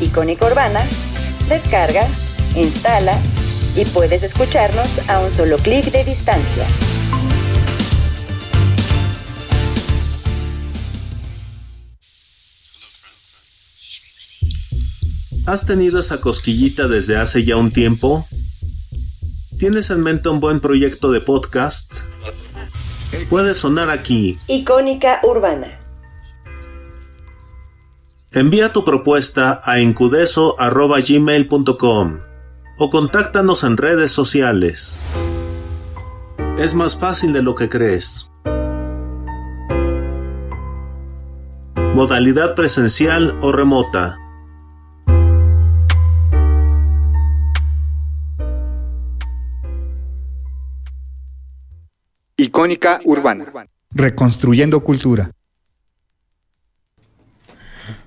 Icónica 0.03 0.47
Urbana, 0.47 0.87
descarga, 1.49 2.07
instala 2.55 3.19
y 3.75 3.87
puedes 3.87 4.23
escucharnos 4.23 5.01
a 5.09 5.21
un 5.21 5.33
solo 5.33 5.57
clic 5.57 5.87
de 5.87 6.05
distancia. 6.05 6.67
¿Has 15.47 15.65
tenido 15.65 16.01
esa 16.01 16.21
cosquillita 16.21 16.87
desde 16.87 17.17
hace 17.17 17.43
ya 17.43 17.57
un 17.57 17.71
tiempo? 17.71 18.27
¿Tienes 19.59 19.89
en 19.89 20.03
mente 20.03 20.29
un 20.29 20.41
buen 20.41 20.61
proyecto 20.61 21.11
de 21.11 21.23
podcast? 21.23 22.01
Puede 23.31 23.55
sonar 23.55 23.91
aquí. 23.91 24.39
Icónica 24.47 25.21
Urbana. 25.23 25.84
Envía 28.37 28.73
tu 28.73 28.85
propuesta 28.85 29.61
a 29.63 29.79
encudeso.gmail.com 29.79 32.19
o 32.79 32.91
contáctanos 32.91 33.63
en 33.63 33.77
redes 33.77 34.11
sociales. 34.11 35.05
Es 36.59 36.75
más 36.75 36.99
fácil 36.99 37.33
de 37.33 37.45
lo 37.45 37.55
que 37.55 37.69
crees. 37.69 38.33
Modalidad 41.95 42.57
presencial 42.57 43.39
o 43.41 43.53
remota. 43.53 44.19
Icónica 52.37 53.01
Urbana. 53.05 53.47
Reconstruyendo 53.93 54.83
cultura. 54.83 55.31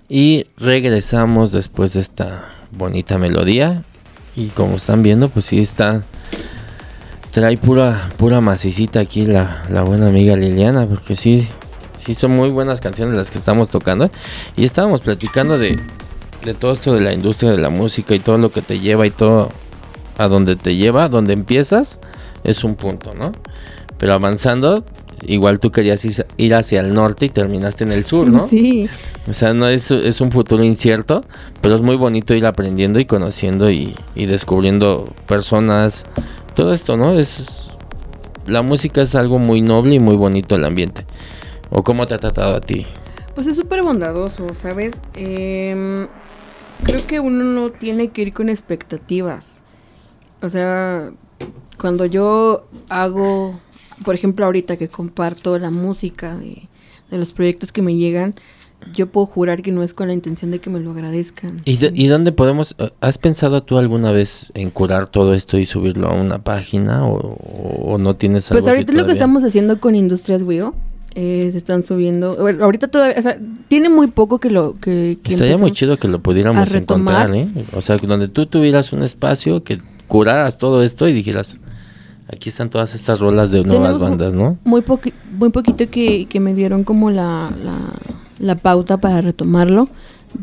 Y 0.10 0.46
regresamos 0.58 1.52
después 1.52 1.94
de 1.94 2.02
esta 2.02 2.50
bonita 2.72 3.18
melodía. 3.18 3.84
Y 4.36 4.48
como 4.48 4.76
están 4.76 5.04
viendo, 5.04 5.30
pues 5.30 5.46
sí 5.46 5.60
está. 5.60 6.04
Trae 7.32 7.58
pura, 7.58 8.10
pura 8.18 8.40
macicita 8.42 9.00
aquí 9.00 9.26
la, 9.26 9.64
la 9.70 9.84
buena 9.84 10.08
amiga 10.08 10.36
Liliana. 10.36 10.86
Porque 10.86 11.16
sí, 11.16 11.48
sí 11.98 12.16
son 12.16 12.36
muy 12.36 12.50
buenas 12.50 12.80
canciones 12.80 13.16
las 13.16 13.32
que 13.32 13.38
estamos 13.38 13.70
tocando. 13.70 14.10
Y 14.56 14.64
estábamos 14.64 15.02
platicando 15.02 15.58
de, 15.58 15.78
de 16.44 16.54
todo 16.54 16.74
esto 16.74 16.94
de 16.94 17.02
la 17.02 17.14
industria 17.14 17.52
de 17.52 17.58
la 17.58 17.70
música 17.70 18.16
y 18.16 18.20
todo 18.20 18.38
lo 18.38 18.52
que 18.52 18.62
te 18.62 18.80
lleva 18.80 19.06
y 19.06 19.12
todo 19.12 19.50
a 20.18 20.28
donde 20.28 20.56
te 20.56 20.76
lleva, 20.76 21.10
donde 21.10 21.34
empiezas, 21.34 22.00
es 22.44 22.64
un 22.64 22.76
punto, 22.76 23.14
¿no? 23.14 23.32
Pero 23.98 24.14
avanzando, 24.14 24.84
igual 25.26 25.60
tú 25.60 25.72
querías 25.72 26.06
ir 26.38 26.56
hacia 26.56 26.82
el 26.82 26.94
norte 26.94 27.26
y 27.26 27.30
terminaste 27.30 27.84
en 27.84 27.92
el 27.92 28.06
sur, 28.06 28.30
¿no? 28.30 28.48
Sí. 28.48 28.90
O 29.28 29.34
sea, 29.34 29.54
no 29.54 29.68
es, 29.68 29.92
es 29.92 30.22
un 30.22 30.32
futuro 30.32 30.64
incierto, 30.64 31.24
pero 31.62 31.76
es 31.76 31.82
muy 31.82 31.96
bonito 31.96 32.34
ir 32.34 32.46
aprendiendo 32.46 33.00
y 33.00 33.06
conociendo 33.06 33.70
y, 33.70 33.96
y 34.16 34.26
descubriendo 34.26 35.14
personas, 35.28 36.06
todo 36.56 36.74
esto, 36.74 36.96
¿no? 36.96 37.12
Es 37.12 37.68
la 38.48 38.62
música 38.62 39.02
es 39.02 39.14
algo 39.16 39.40
muy 39.40 39.62
noble 39.62 39.96
y 39.96 40.00
muy 40.00 40.16
bonito 40.16 40.56
el 40.56 40.66
ambiente. 40.66 41.06
¿O 41.70 41.84
cómo 41.84 42.08
te 42.08 42.16
ha 42.16 42.18
tratado 42.18 42.56
a 42.56 42.62
ti? 42.62 42.88
Pues 43.36 43.48
es 43.48 43.56
súper 43.56 43.84
bondadoso, 43.84 44.48
¿sabes? 44.56 45.02
Em, 45.16 46.08
creo 46.84 47.06
que 47.06 47.20
uno 47.20 47.44
no 47.44 47.72
tiene 47.72 48.10
que 48.10 48.22
ir 48.22 48.34
con 48.34 48.50
expectativas. 48.50 49.62
O 50.42 50.50
sea, 50.50 51.12
cuando 51.78 52.06
yo 52.06 52.66
hago, 52.90 53.60
por 54.04 54.16
ejemplo, 54.16 54.46
ahorita 54.46 54.78
que 54.78 54.88
comparto 54.88 55.58
la 55.60 55.70
música 55.70 56.36
de, 56.38 56.68
de 57.12 57.18
los 57.18 57.32
proyectos 57.32 57.72
que 57.72 57.82
me 57.82 57.96
llegan, 57.96 58.36
yo 58.94 59.08
puedo 59.08 59.26
jurar 59.26 59.64
que 59.64 59.72
no 59.72 59.82
es 59.82 59.94
con 59.96 60.08
la 60.08 60.14
intención 60.14 60.52
de 60.52 60.60
que 60.60 60.70
me 60.70 60.80
lo 60.80 60.92
agradezcan. 60.92 61.58
¿Y, 61.66 61.80
y 62.00 62.08
dónde 62.08 62.32
podemos, 62.32 62.76
eh, 62.78 62.92
has 63.02 63.18
pensado 63.18 63.64
tú 63.64 63.78
alguna 63.80 64.12
vez 64.12 64.52
en 64.54 64.70
curar 64.70 65.08
todo 65.08 65.34
esto 65.34 65.58
y 65.58 65.66
subirlo 65.66 66.08
a 66.08 66.14
una 66.14 66.44
página 66.44 67.06
o, 67.08 67.18
o 67.18 67.98
no 67.98 68.16
tienes 68.16 68.52
algo 68.52 68.62
Pues 68.62 68.68
así 68.68 68.76
ahorita 68.78 68.92
es 68.92 68.98
lo 69.00 69.06
que 69.06 69.14
estamos 69.14 69.44
haciendo 69.44 69.80
con 69.80 69.96
Industrias 69.96 70.44
WIO. 70.44 70.76
eh, 71.16 71.50
se 71.52 71.58
están 71.58 71.82
subiendo. 71.82 72.36
Bueno, 72.36 72.64
ahorita 72.64 72.88
todavía, 72.90 73.16
o 73.18 73.22
sea, 73.24 73.40
tiene 73.68 73.90
muy 73.90 74.06
poco 74.08 74.38
que 74.38 74.52
lo 74.52 74.76
que, 74.76 75.18
que 75.24 75.34
Estaría 75.34 75.58
muy 75.58 75.72
chido 75.72 75.98
que 75.98 76.08
lo 76.08 76.20
pudiéramos 76.20 76.72
encontrar, 76.76 77.34
¿eh? 77.34 77.48
O 77.74 77.82
sea, 77.82 77.96
donde 77.98 78.28
tú 78.28 78.46
tuvieras 78.46 78.94
un 78.94 79.02
espacio 79.02 79.64
que 79.64 79.82
curaras 80.08 80.60
todo 80.60 80.84
esto 80.84 81.08
y 81.08 81.14
dijeras, 81.14 81.58
aquí 82.28 82.50
están 82.50 82.70
todas 82.70 82.94
estas 82.96 83.20
rolas 83.20 83.52
de 83.52 83.64
nuevas 83.64 83.98
Tenemos 83.98 84.02
bandas, 84.02 84.34
¿no? 84.34 84.58
Muy, 84.64 84.82
poqui- 84.82 85.14
muy 85.38 85.50
poquito 85.50 85.90
que, 85.90 86.26
que 86.28 86.40
me 86.40 86.54
dieron 86.54 86.84
como 86.84 87.10
la, 87.12 87.52
la, 87.64 87.78
la 88.40 88.56
pauta 88.56 88.98
para 88.98 89.22
retomarlo. 89.22 89.88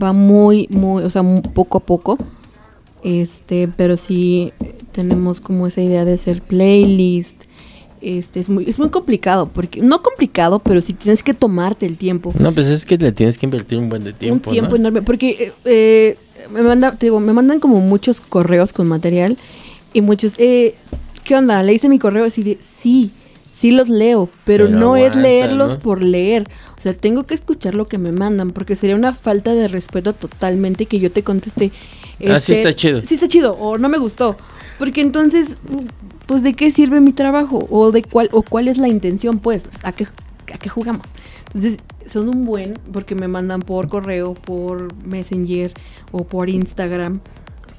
Va 0.03 0.13
muy, 0.13 0.67
muy, 0.71 1.03
o 1.05 1.11
sea, 1.11 1.23
mu- 1.23 1.43
poco 1.43 1.79
a 1.79 1.81
poco. 1.81 2.19
Este, 3.03 3.69
pero 3.77 3.97
sí 3.97 4.53
tenemos 4.93 5.41
como 5.41 5.67
esa 5.67 5.83
idea 5.83 6.05
de 6.05 6.15
hacer 6.15 6.41
playlist. 6.43 7.45
Este, 8.01 8.39
es 8.41 8.51
muy, 8.51 8.69
es 8.69 8.79
muy 8.79 8.91
complicado, 8.91 9.49
porque, 9.53 9.81
no 9.81 10.03
complicado, 10.03 10.59
pero 10.59 10.83
sí 10.83 10.93
tienes 10.93 11.23
que 11.23 11.33
tomarte 11.33 11.87
el 11.87 11.97
tiempo. 11.97 12.35
No, 12.39 12.53
pues 12.53 12.67
es 12.67 12.85
que 12.85 12.99
le 12.99 13.13
tienes 13.13 13.39
que 13.39 13.47
invertir 13.47 13.79
un 13.79 13.89
buen 13.89 14.05
de 14.05 14.13
tiempo, 14.13 14.51
un 14.51 14.53
tiempo 14.53 14.71
¿no? 14.73 14.77
enorme. 14.77 15.01
Porque 15.03 15.31
eh, 15.31 15.53
eh, 15.65 16.19
me, 16.53 16.63
manda, 16.63 16.93
te 16.97 17.07
digo, 17.07 17.19
me 17.19 17.33
mandan 17.33 17.61
como 17.61 17.81
muchos 17.81 18.21
correos 18.21 18.73
con 18.75 18.87
material 18.89 19.39
y 19.95 20.03
muchos. 20.03 20.35
Eh, 20.39 20.75
¿Qué 21.25 21.35
onda? 21.35 21.63
¿Leíste 21.63 21.89
mi 21.89 21.99
correo? 21.99 22.25
Así 22.27 22.43
de, 22.43 22.59
sí, 22.61 23.11
sí 23.51 23.71
los 23.71 23.89
leo, 23.89 24.29
pero, 24.45 24.67
Pero 24.67 24.79
no 24.79 24.97
es 24.97 25.17
leerlos 25.17 25.75
¿no? 25.75 25.81
por 25.81 26.03
leer. 26.03 26.45
O 26.79 26.81
sea, 26.83 26.93
tengo 26.93 27.25
que 27.25 27.35
escuchar 27.35 27.75
lo 27.75 27.87
que 27.87 27.99
me 27.99 28.13
mandan, 28.13 28.51
porque 28.51 28.77
sería 28.77 28.95
una 28.95 29.13
falta 29.13 29.55
de 29.55 29.69
respeto 29.69 30.13
totalmente 30.13 30.87
que 30.87 30.99
yo 30.99 31.11
te 31.11 31.23
conteste. 31.23 31.73
Ah, 32.21 32.39
sí 32.39 32.53
este, 32.53 32.59
está 32.59 32.77
chido. 32.77 33.03
Sí 33.05 33.15
está 33.15 33.27
chido, 33.27 33.55
o 33.55 33.79
no 33.79 33.89
me 33.89 33.99
gustó. 33.99 34.37
Porque 34.79 35.01
entonces, 35.01 35.57
pues, 36.27 36.43
¿de 36.43 36.55
qué 36.55 36.71
sirve 36.71 37.01
mi 37.01 37.13
trabajo? 37.13 37.67
¿O 37.71 37.91
de 37.91 38.03
cuál, 38.03 38.29
o 38.33 38.43
cuál 38.43 38.69
es 38.69 38.77
la 38.77 38.89
intención, 38.89 39.39
pues? 39.39 39.69
¿A 39.83 39.93
qué, 39.93 40.07
a 40.53 40.59
qué 40.59 40.69
jugamos? 40.69 41.11
Entonces, 41.47 41.79
son 42.07 42.29
un 42.29 42.45
buen, 42.45 42.75
porque 42.93 43.15
me 43.15 43.29
mandan 43.29 43.61
por 43.61 43.89
correo, 43.89 44.35
por 44.35 44.95
Messenger 45.07 45.73
o 46.13 46.25
por 46.25 46.51
Instagram. 46.51 47.21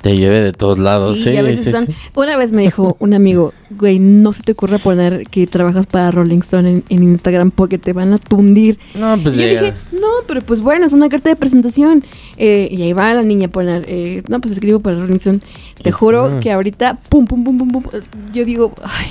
Te 0.06 0.16
lleve 0.16 0.40
de 0.42 0.52
todos 0.54 0.78
lados, 0.78 1.22
sí, 1.22 1.36
a 1.36 1.42
veces 1.42 1.64
sí, 1.64 1.70
están- 1.72 1.88
sí. 1.88 1.96
Una 2.14 2.38
vez 2.38 2.52
me 2.52 2.62
dijo 2.62 2.96
un 3.00 3.16
amigo, 3.16 3.54
güey, 3.72 3.98
no 3.98 4.34
se 4.34 4.44
te 4.44 4.52
ocurra 4.52 4.78
poner 4.78 5.24
que 5.32 5.48
trabajas 5.48 5.88
para 5.88 6.12
Rolling 6.12 6.42
Stone 6.42 6.70
en, 6.70 6.84
en 6.90 7.02
Instagram 7.02 7.50
porque 7.50 7.80
te 7.80 7.92
van 7.92 8.14
a 8.14 8.20
tundir. 8.20 8.78
No, 8.94 9.18
pues 9.18 9.34
y 9.34 9.40
yo 9.42 9.48
dije, 9.48 9.74
no, 9.92 10.08
pero 10.28 10.42
pues 10.42 10.62
bueno, 10.62 10.86
es 10.86 10.94
una 10.94 11.10
carta 11.10 11.30
de 11.32 11.36
presentación. 11.36 12.04
Eh, 12.38 12.68
y 12.72 12.84
ahí 12.84 12.94
va 12.94 13.16
la 13.16 13.24
niña 13.24 13.48
a 13.48 13.50
poner, 13.50 13.84
eh, 13.88 14.22
no, 14.30 14.40
pues 14.40 14.54
escribo 14.54 14.80
para 14.80 14.96
Rolling 15.00 15.16
Stone. 15.16 15.40
Te 15.82 15.92
juro 15.92 16.26
Ujú. 16.28 16.40
que 16.40 16.52
ahorita, 16.52 17.00
pum, 17.10 17.26
pum, 17.26 17.44
pum, 17.44 17.58
pum, 17.58 17.70
pum, 17.72 17.84
yo 18.32 18.46
digo, 18.46 18.76
ay, 18.84 19.08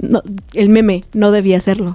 no, 0.00 0.22
el 0.54 0.70
meme, 0.70 1.04
no 1.12 1.30
debía 1.30 1.58
hacerlo. 1.58 1.94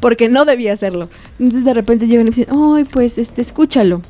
Porque 0.00 0.30
no 0.30 0.46
debía 0.46 0.72
hacerlo. 0.72 1.10
Entonces 1.38 1.66
de 1.66 1.74
repente 1.74 2.06
llegan 2.06 2.26
y 2.26 2.30
dicen, 2.30 2.46
ay, 2.50 2.84
pues 2.84 3.18
este, 3.18 3.42
escúchalo. 3.42 4.00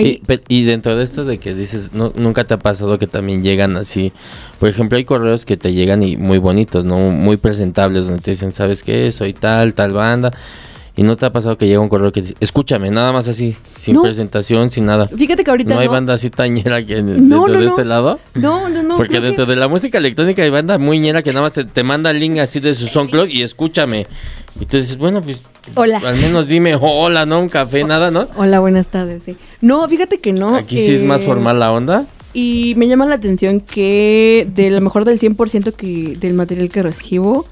Y, 0.00 0.22
y 0.48 0.64
dentro 0.64 0.96
de 0.96 1.04
esto 1.04 1.24
de 1.24 1.38
que 1.38 1.54
dices, 1.54 1.92
no, 1.92 2.12
nunca 2.16 2.44
te 2.44 2.54
ha 2.54 2.58
pasado 2.58 2.98
que 2.98 3.06
también 3.06 3.42
llegan 3.42 3.76
así. 3.76 4.12
Por 4.58 4.68
ejemplo, 4.68 4.96
hay 4.96 5.04
correos 5.04 5.44
que 5.44 5.56
te 5.56 5.72
llegan 5.72 6.02
y 6.02 6.16
muy 6.16 6.38
bonitos, 6.38 6.84
¿no? 6.84 6.96
Muy 7.10 7.36
presentables, 7.36 8.04
donde 8.04 8.20
te 8.22 8.30
dicen, 8.30 8.52
¿sabes 8.54 8.82
qué? 8.82 9.10
Soy 9.12 9.32
tal, 9.34 9.74
tal 9.74 9.92
banda. 9.92 10.30
Y 10.94 11.04
no 11.04 11.16
te 11.16 11.24
ha 11.24 11.32
pasado 11.32 11.56
que 11.56 11.66
llega 11.66 11.80
un 11.80 11.88
correo 11.88 12.12
que 12.12 12.20
dice, 12.20 12.34
escúchame, 12.40 12.90
nada 12.90 13.12
más 13.12 13.26
así, 13.26 13.56
sin 13.74 13.94
No. 13.94 14.02
presentación, 14.02 14.68
sin 14.70 14.84
nada. 14.84 15.08
Fíjate 15.08 15.42
que 15.42 15.50
ahorita 15.50 15.74
no 15.74 15.80
hay 15.80 15.86
no. 15.86 15.92
banda 15.92 16.12
así 16.14 16.28
tañera 16.28 16.82
que 16.84 17.02
No, 17.02 17.12
dentro 17.12 17.38
no, 17.38 17.46
de 17.48 17.58
no. 17.58 17.64
este 17.64 17.84
lado. 17.86 18.20
no, 18.34 18.68
no, 18.68 18.82
no. 18.82 18.96
Porque 18.98 19.12
creo 19.12 19.22
que- 19.22 19.26
dentro 19.28 19.46
de 19.46 19.56
la 19.56 19.68
música 19.68 19.96
electrónica 19.98 20.42
hay 20.42 20.50
banda 20.50 20.76
muy 20.78 20.98
ñera 20.98 21.22
que 21.22 21.30
nada 21.30 21.42
más 21.42 21.54
te, 21.54 21.64
te 21.64 21.82
manda 21.82 22.10
el 22.10 22.20
link 22.20 22.38
así 22.38 22.60
de 22.60 22.74
su 22.74 22.86
SoundCloud 22.86 23.28
y 23.30 23.42
escúchame. 23.42 24.06
Y 24.60 24.66
tú 24.66 24.76
dices, 24.76 24.98
bueno, 24.98 25.22
pues 25.22 25.38
Hola. 25.76 26.00
al 26.04 26.16
menos 26.16 26.48
dime 26.48 26.76
hola, 26.80 27.26
¿no? 27.26 27.40
Un 27.40 27.48
café, 27.48 27.84
nada, 27.84 28.10
¿no? 28.10 28.28
Hola, 28.36 28.60
buenas 28.60 28.88
tardes, 28.88 29.22
sí. 29.22 29.36
No, 29.60 29.88
fíjate 29.88 30.18
que 30.18 30.32
no. 30.32 30.56
Aquí 30.56 30.78
sí 30.78 30.94
es 30.94 31.00
eh, 31.00 31.04
más 31.04 31.22
formal 31.22 31.60
la 31.60 31.72
onda. 31.72 32.06
Y 32.34 32.74
me 32.76 32.88
llama 32.88 33.06
la 33.06 33.14
atención 33.16 33.60
que 33.60 34.48
de 34.54 34.70
lo 34.70 34.80
mejor 34.80 35.04
del 35.04 35.20
100% 35.20 35.74
que, 35.74 36.16
del 36.18 36.34
material 36.34 36.68
que 36.68 36.82
recibo, 36.82 37.46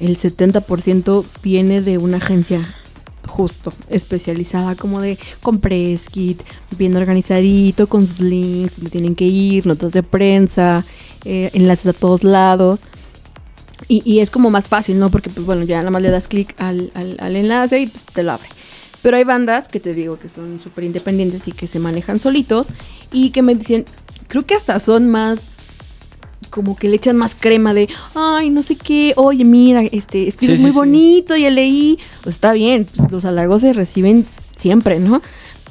el 0.00 0.18
70% 0.18 1.24
viene 1.42 1.80
de 1.82 1.98
una 1.98 2.18
agencia 2.18 2.62
justo, 3.26 3.72
especializada 3.88 4.74
como 4.74 5.00
de 5.00 5.18
con 5.42 5.60
press 5.60 6.08
kit, 6.08 6.42
bien 6.76 6.96
organizadito, 6.96 7.86
con 7.86 8.06
sus 8.06 8.18
links, 8.18 8.82
le 8.82 8.90
tienen 8.90 9.14
que 9.14 9.26
ir, 9.26 9.66
notas 9.66 9.92
de 9.92 10.02
prensa, 10.02 10.84
eh, 11.24 11.50
enlaces 11.52 11.86
a 11.86 11.92
todos 11.92 12.24
lados. 12.24 12.82
Y, 13.86 14.02
y 14.04 14.20
es 14.20 14.30
como 14.30 14.50
más 14.50 14.68
fácil, 14.68 14.98
¿no? 14.98 15.10
Porque, 15.10 15.30
pues 15.30 15.46
bueno, 15.46 15.62
ya 15.64 15.78
nada 15.78 15.90
más 15.90 16.02
le 16.02 16.10
das 16.10 16.26
clic 16.28 16.54
al, 16.60 16.90
al- 16.94 17.16
al 17.20 17.36
enlace 17.36 17.80
y 17.80 17.86
pues 17.86 18.04
te 18.04 18.22
lo 18.22 18.32
abre. 18.32 18.48
Pero 19.02 19.16
hay 19.16 19.24
bandas 19.24 19.68
que 19.68 19.78
te 19.78 19.94
digo 19.94 20.18
que 20.18 20.28
son 20.28 20.60
súper 20.60 20.84
independientes 20.84 21.46
y 21.46 21.52
que 21.52 21.66
se 21.68 21.78
manejan 21.78 22.18
solitos 22.18 22.68
y 23.12 23.30
que 23.30 23.42
me 23.42 23.54
dicen, 23.54 23.84
creo 24.26 24.44
que 24.44 24.54
hasta 24.56 24.80
son 24.80 25.08
más, 25.08 25.54
como 26.50 26.76
que 26.76 26.88
le 26.88 26.96
echan 26.96 27.16
más 27.16 27.34
crema 27.38 27.74
de, 27.74 27.88
ay, 28.14 28.50
no 28.50 28.62
sé 28.62 28.74
qué, 28.76 29.12
oye, 29.16 29.44
mira, 29.44 29.82
este, 29.82 30.26
escribes 30.26 30.56
Sí, 30.56 30.58
sí, 30.58 30.62
muy 30.62 30.72
sí. 30.72 30.76
bonito, 30.78 31.36
ya 31.36 31.50
leí. 31.50 31.98
Pues 32.22 32.34
está 32.36 32.52
bien, 32.52 32.86
pues, 32.94 33.10
los 33.12 33.24
halagos 33.24 33.60
se 33.60 33.72
reciben 33.72 34.26
siempre, 34.56 34.98
¿no? 34.98 35.22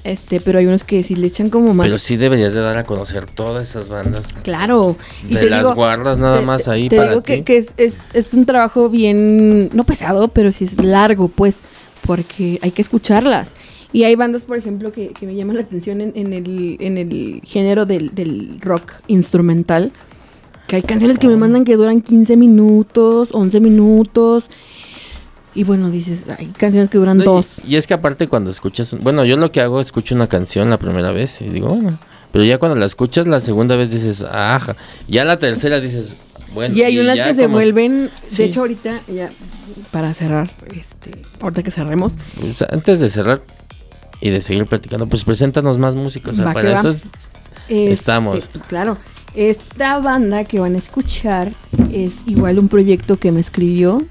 Este, 0.07 0.39
pero 0.39 0.59
hay 0.59 0.65
unos 0.65 0.83
que 0.83 1.03
sí 1.03 1.15
le 1.15 1.27
echan 1.27 1.49
como 1.49 1.73
más. 1.73 1.85
Pero 1.85 1.97
sí 1.97 2.15
deberías 2.17 2.53
de 2.53 2.61
dar 2.61 2.77
a 2.77 2.83
conocer 2.85 3.25
todas 3.25 3.63
esas 3.69 3.89
bandas. 3.89 4.25
Claro. 4.43 4.95
Y 5.29 5.33
De 5.33 5.41
te 5.41 5.49
las 5.49 5.59
digo, 5.61 5.75
guardas 5.75 6.17
nada 6.17 6.39
te- 6.39 6.45
más 6.45 6.67
ahí 6.67 6.87
te 6.89 6.95
para 6.97 7.09
digo 7.09 7.21
ti. 7.21 7.33
que, 7.33 7.43
que 7.43 7.57
es, 7.57 7.73
es, 7.77 8.09
es 8.15 8.33
un 8.33 8.45
trabajo 8.45 8.89
bien, 8.89 9.69
no 9.73 9.83
pesado, 9.83 10.29
pero 10.29 10.51
sí 10.51 10.63
es 10.63 10.81
largo, 10.81 11.27
pues, 11.27 11.59
porque 12.05 12.59
hay 12.61 12.71
que 12.71 12.81
escucharlas. 12.81 13.53
Y 13.93 14.03
hay 14.03 14.15
bandas, 14.15 14.43
por 14.43 14.57
ejemplo, 14.57 14.91
que, 14.91 15.09
que 15.09 15.25
me 15.25 15.35
llaman 15.35 15.55
la 15.55 15.61
atención 15.63 16.01
en, 16.01 16.11
en 16.15 16.33
el, 16.33 16.77
en 16.79 16.97
el 16.97 17.41
género 17.43 17.85
del, 17.85 18.13
del 18.15 18.59
rock 18.61 18.93
instrumental. 19.07 19.91
Que 20.67 20.75
hay 20.77 20.81
canciones 20.81 21.17
Oh. 21.17 21.19
que 21.21 21.27
me 21.29 21.37
mandan 21.37 21.63
que 21.63 21.75
duran 21.77 22.01
15 22.01 22.35
minutos, 22.35 23.29
11 23.33 23.59
minutos. 23.61 24.49
Y 25.57 25.63
bueno, 25.63 25.89
dices, 25.89 26.25
hay 26.29 26.45
canciones 26.55 26.87
que 26.87 26.99
duran 26.99 27.17
No, 27.17 27.23
dos. 27.23 27.59
Y, 27.67 27.77
es 27.77 27.87
que 27.87 27.95
aparte 27.95 28.27
cuando 28.27 28.51
escuchas, 28.51 28.95
bueno, 29.01 29.25
yo 29.25 29.37
lo 29.37 29.51
que 29.51 29.59
hago, 29.59 29.81
escucho 29.81 30.13
una 30.13 30.27
canción 30.27 30.69
la 30.69 30.77
primera 30.77 31.09
vez 31.11 31.41
y 31.41 31.45
digo, 31.49 31.69
bueno, 31.69 31.97
pero 32.31 32.43
ya 32.45 32.59
cuando 32.59 32.77
la 32.79 32.85
escuchas 32.85 33.25
la 33.25 33.39
segunda 33.39 33.75
vez 33.75 33.89
dices, 33.89 34.21
ajá, 34.21 34.75
ya 35.07 35.25
la 35.25 35.39
tercera 35.39 35.79
dices, 35.79 36.13
bueno. 36.53 36.75
y 36.75 36.83
hay 36.83 36.99
unas 36.99 37.19
que 37.19 37.33
se 37.33 37.41
como- 37.45 37.55
vuelven, 37.55 38.11
Sí. 38.27 38.37
de 38.37 38.43
hecho 38.49 38.59
ahorita, 38.59 38.99
ya 39.11 39.31
para 39.89 40.13
cerrar, 40.13 40.51
este, 40.75 41.09
ahorita 41.41 41.63
que 41.63 41.71
cerremos, 41.71 42.17
Pues, 42.39 42.61
antes 42.61 42.99
de 42.99 43.09
cerrar 43.09 43.41
y 44.21 44.29
de 44.29 44.41
seguir 44.41 44.65
platicando, 44.65 45.07
pues 45.07 45.23
preséntanos 45.23 45.79
más 45.79 45.95
músicos, 45.95 46.33
o 46.33 46.35
sea, 46.35 46.45
Va 46.45 46.51
que 46.53 46.67
para 46.67 46.79
eso 46.81 46.89
es- 46.89 47.01
Este, 47.67 47.91
Estamos. 47.93 48.47
pues, 48.53 48.63
claro. 48.67 48.97
Esta 49.33 49.97
banda 49.97 50.43
que 50.43 50.59
van 50.59 50.75
a 50.75 50.77
escuchar 50.77 51.51
es 51.91 52.17
igual 52.27 52.59
un 52.59 52.67
proyecto 52.69 53.17
que 53.17 53.31
me 53.31 53.39
escribió. 53.39 54.05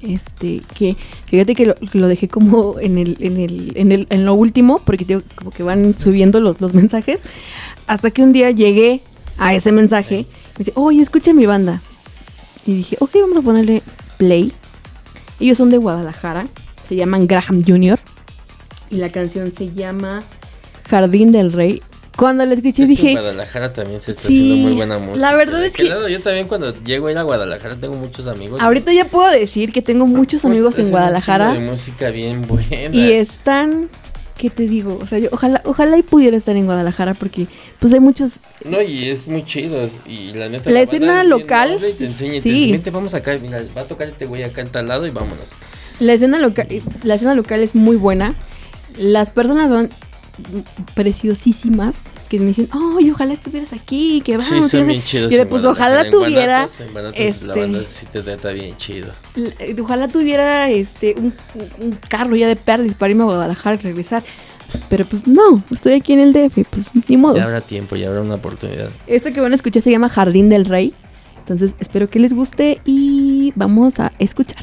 Este, 0.00 0.62
que 0.76 0.96
fíjate 1.26 1.54
que 1.54 1.66
lo, 1.66 1.74
que 1.74 1.98
lo 1.98 2.06
dejé 2.06 2.28
como 2.28 2.78
en 2.78 2.98
el, 2.98 3.16
en 3.20 3.38
el, 3.38 3.72
en 3.74 3.92
el, 3.92 4.06
en 4.10 4.24
lo 4.24 4.34
último, 4.34 4.80
porque 4.84 5.20
como 5.34 5.50
que 5.50 5.62
van 5.62 5.98
subiendo 5.98 6.40
los, 6.40 6.60
los 6.60 6.74
mensajes. 6.74 7.20
Hasta 7.86 8.10
que 8.10 8.22
un 8.22 8.32
día 8.32 8.50
llegué 8.50 9.02
a 9.38 9.54
ese 9.54 9.72
mensaje. 9.72 10.26
Me 10.58 10.64
dice, 10.64 10.72
oye, 10.74 11.00
escucha 11.00 11.32
mi 11.32 11.46
banda. 11.46 11.80
Y 12.66 12.74
dije, 12.74 12.96
ok, 13.00 13.10
vamos 13.22 13.38
a 13.38 13.42
ponerle 13.42 13.82
play. 14.18 14.52
Ellos 15.40 15.58
son 15.58 15.70
de 15.70 15.78
Guadalajara. 15.78 16.46
Se 16.86 16.96
llaman 16.96 17.26
Graham 17.26 17.62
Jr. 17.66 17.98
Y 18.90 18.96
la 18.96 19.10
canción 19.10 19.52
se 19.56 19.72
llama 19.72 20.22
Jardín 20.88 21.32
del 21.32 21.52
Rey. 21.52 21.82
Cuando 22.18 22.44
la 22.44 22.54
escuché 22.54 22.82
es 22.82 22.88
dije, 22.88 23.10
en 23.10 23.18
Guadalajara 23.18 23.72
también 23.72 24.02
se 24.02 24.10
está 24.10 24.26
Sí, 24.26 24.50
haciendo 24.50 24.68
muy 24.68 24.76
buena 24.76 24.98
música. 24.98 25.30
la 25.30 25.36
verdad 25.36 25.60
¿De 25.60 25.68
es 25.68 25.74
que- 25.74 25.84
lado? 25.84 26.08
yo 26.08 26.20
también 26.20 26.48
cuando 26.48 26.74
llego 26.82 27.06
a 27.06 27.12
ir 27.12 27.18
a 27.18 27.22
Guadalajara 27.22 27.76
tengo 27.76 27.94
muchos 27.94 28.26
amigos. 28.26 28.60
ahorita 28.60 28.92
ya 28.92 29.04
puedo 29.04 29.30
decir 29.30 29.70
que 29.72 29.82
tengo 29.82 30.06
muchos 30.06 30.44
amigos 30.44 30.78
en 30.80 30.90
Guadalajara. 30.90 31.52
De 31.54 31.60
música 31.60 32.10
bien 32.10 32.42
buena. 32.42 32.90
Y 32.92 33.12
están, 33.12 33.88
¿qué 34.36 34.50
te 34.50 34.66
digo? 34.66 34.98
O 35.00 35.06
sea, 35.06 35.18
yo 35.20 35.28
ojalá, 35.30 35.62
ojalá 35.64 35.96
y 35.96 36.02
pudiera 36.02 36.36
estar 36.36 36.56
en 36.56 36.66
Guadalajara 36.66 37.14
porque 37.14 37.46
pues 37.78 37.92
hay 37.92 38.00
muchos, 38.00 38.40
No, 38.64 38.82
y 38.82 39.08
es 39.10 39.28
muy 39.28 39.44
chido. 39.44 39.88
Y 40.04 40.32
la 40.32 40.48
neta. 40.48 40.68
La 40.70 40.80
escena 40.80 41.22
local, 41.22 41.78
y 41.88 41.92
Te 41.92 42.06
enseña, 42.06 42.32
te 42.32 42.42
sí. 42.42 42.50
dice, 42.50 42.72
"Vente, 42.72 42.90
vamos 42.90 43.14
acá. 43.14 43.36
Mira, 43.40 43.62
va 43.76 43.82
a 43.82 43.84
tocar 43.84 44.08
este 44.08 44.26
güey 44.26 44.42
acá 44.42 44.60
en 44.62 44.68
tal 44.70 44.88
lado 44.88 45.06
y 45.06 45.10
vámonos. 45.10 45.44
la 46.00 46.12
escena 46.14 46.38
local, 46.40 46.66
la 47.04 47.14
escena 47.14 47.34
local 47.34 47.60
es 47.60 47.76
muy 47.76 47.94
buena. 47.96 48.34
Las 48.98 49.30
personas 49.30 49.68
son 49.68 49.90
preciosísimas 50.94 51.94
que 52.28 52.38
me 52.38 52.46
dicen, 52.46 52.68
ay, 52.70 53.10
ojalá 53.10 53.34
estuvieras 53.34 53.72
aquí, 53.72 54.20
que 54.24 54.36
vamos. 54.36 54.48
sí, 54.48 54.56
y 54.56 54.68
son 54.68 54.80
así". 54.80 54.90
bien 54.90 55.02
chidos. 55.02 55.32
Yo 55.32 55.42
en 55.42 55.48
pues 55.48 55.64
ojalá 55.64 56.08
tuviera, 56.10 56.68
en 56.78 56.92
Guanatos 56.92 57.18
La 57.18 57.24
este, 57.24 57.46
banda 57.46 57.80
sí 57.90 58.06
te 58.12 58.22
trata 58.22 58.50
bien 58.50 58.76
chido. 58.76 59.08
ojalá 59.82 60.08
tuviera 60.08 60.70
este 60.70 61.14
un, 61.16 61.32
un 61.80 61.92
carro 62.08 62.36
ya 62.36 62.48
de 62.48 62.56
perlis 62.56 62.94
para 62.94 63.10
irme 63.10 63.22
a 63.22 63.26
Guadalajara 63.26 63.76
y 63.76 63.78
regresar. 63.78 64.22
Pero 64.90 65.04
pues 65.06 65.26
no, 65.26 65.62
estoy 65.70 65.94
aquí 65.94 66.12
en 66.12 66.20
el 66.20 66.32
DF, 66.32 66.58
pues 66.70 66.90
ni 67.08 67.16
modo. 67.16 67.36
Ya 67.36 67.44
habrá 67.44 67.62
tiempo, 67.62 67.96
ya 67.96 68.08
habrá 68.08 68.20
una 68.20 68.34
oportunidad. 68.34 68.90
Esto 69.06 69.32
que 69.32 69.40
van 69.40 69.52
a 69.52 69.56
escuchar 69.56 69.82
se 69.82 69.90
llama 69.90 70.08
Jardín 70.08 70.50
del 70.50 70.66
Rey. 70.66 70.92
Entonces 71.38 71.72
espero 71.80 72.10
que 72.10 72.18
les 72.18 72.34
guste 72.34 72.78
y 72.84 73.52
vamos 73.56 73.98
a 73.98 74.12
escuchar. 74.18 74.62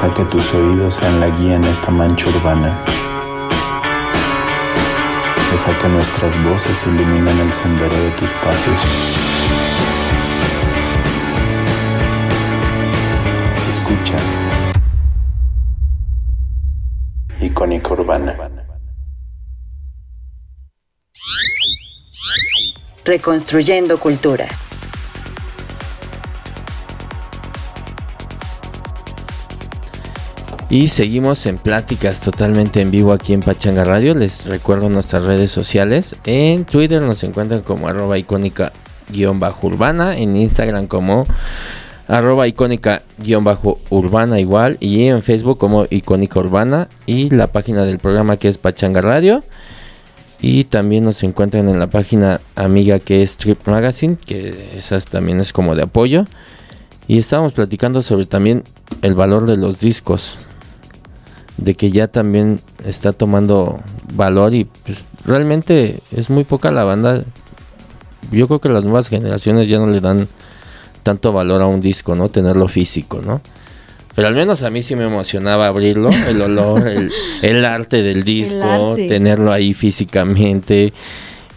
Deja 0.00 0.14
que 0.14 0.24
tus 0.24 0.54
oídos 0.54 0.94
sean 0.94 1.20
la 1.20 1.28
guía 1.28 1.56
en 1.56 1.64
esta 1.64 1.90
mancha 1.90 2.26
urbana. 2.30 2.74
Deja 5.52 5.78
que 5.78 5.88
nuestras 5.88 6.42
voces 6.42 6.86
iluminen 6.86 7.38
el 7.38 7.52
sendero 7.52 7.94
de 7.94 8.10
tus 8.12 8.30
pasos. 8.32 8.80
Escucha. 13.68 14.16
Icónica 17.38 17.92
Urbana. 17.92 18.38
Reconstruyendo 23.04 23.98
cultura. 23.98 24.48
Y 30.70 30.88
seguimos 30.88 31.46
en 31.46 31.58
pláticas 31.58 32.20
totalmente 32.20 32.80
en 32.80 32.92
vivo 32.92 33.12
aquí 33.12 33.32
en 33.32 33.40
Pachanga 33.40 33.82
Radio. 33.82 34.14
Les 34.14 34.44
recuerdo 34.44 34.88
nuestras 34.88 35.24
redes 35.24 35.50
sociales. 35.50 36.14
En 36.24 36.64
Twitter 36.64 37.02
nos 37.02 37.24
encuentran 37.24 37.62
como 37.62 37.88
arroba 37.88 38.16
icónica 38.18 38.72
guion 39.08 39.40
bajo 39.40 39.66
urbana. 39.66 40.16
En 40.16 40.36
Instagram 40.36 40.86
como 40.86 41.26
arroba 42.06 42.46
icónica 42.46 43.02
guion 43.18 43.42
bajo 43.42 43.80
urbana 43.90 44.38
igual. 44.38 44.76
Y 44.78 45.06
en 45.06 45.24
Facebook 45.24 45.58
como 45.58 45.88
icónica 45.90 46.38
urbana. 46.38 46.86
Y 47.04 47.30
la 47.30 47.48
página 47.48 47.84
del 47.84 47.98
programa 47.98 48.36
que 48.36 48.46
es 48.46 48.56
Pachanga 48.56 49.00
Radio. 49.00 49.42
Y 50.40 50.64
también 50.64 51.02
nos 51.02 51.24
encuentran 51.24 51.68
en 51.68 51.80
la 51.80 51.88
página 51.88 52.40
amiga 52.54 53.00
que 53.00 53.22
es 53.22 53.38
Trip 53.38 53.66
Magazine. 53.66 54.16
Que 54.24 54.70
esa 54.76 55.00
también 55.00 55.40
es 55.40 55.52
como 55.52 55.74
de 55.74 55.82
apoyo. 55.82 56.26
Y 57.08 57.18
estábamos 57.18 57.54
platicando 57.54 58.02
sobre 58.02 58.26
también 58.26 58.62
el 59.02 59.14
valor 59.14 59.46
de 59.46 59.56
los 59.56 59.80
discos 59.80 60.46
de 61.60 61.74
que 61.74 61.90
ya 61.90 62.08
también 62.08 62.60
está 62.84 63.12
tomando 63.12 63.78
valor 64.14 64.54
y 64.54 64.64
pues, 64.64 64.98
realmente 65.24 66.00
es 66.10 66.30
muy 66.30 66.44
poca 66.44 66.70
la 66.70 66.84
banda. 66.84 67.22
Yo 68.32 68.46
creo 68.46 68.60
que 68.60 68.68
las 68.68 68.84
nuevas 68.84 69.08
generaciones 69.08 69.68
ya 69.68 69.78
no 69.78 69.86
le 69.86 70.00
dan 70.00 70.28
tanto 71.02 71.32
valor 71.32 71.62
a 71.62 71.66
un 71.66 71.80
disco, 71.80 72.14
¿no? 72.14 72.28
Tenerlo 72.28 72.68
físico, 72.68 73.20
¿no? 73.24 73.40
Pero 74.14 74.28
al 74.28 74.34
menos 74.34 74.62
a 74.62 74.70
mí 74.70 74.82
sí 74.82 74.96
me 74.96 75.04
emocionaba 75.04 75.66
abrirlo, 75.66 76.10
el 76.10 76.42
olor, 76.42 76.86
el, 76.88 77.12
el 77.42 77.64
arte 77.64 78.02
del 78.02 78.24
disco, 78.24 78.92
arte. 78.92 79.08
tenerlo 79.08 79.52
ahí 79.52 79.74
físicamente. 79.74 80.92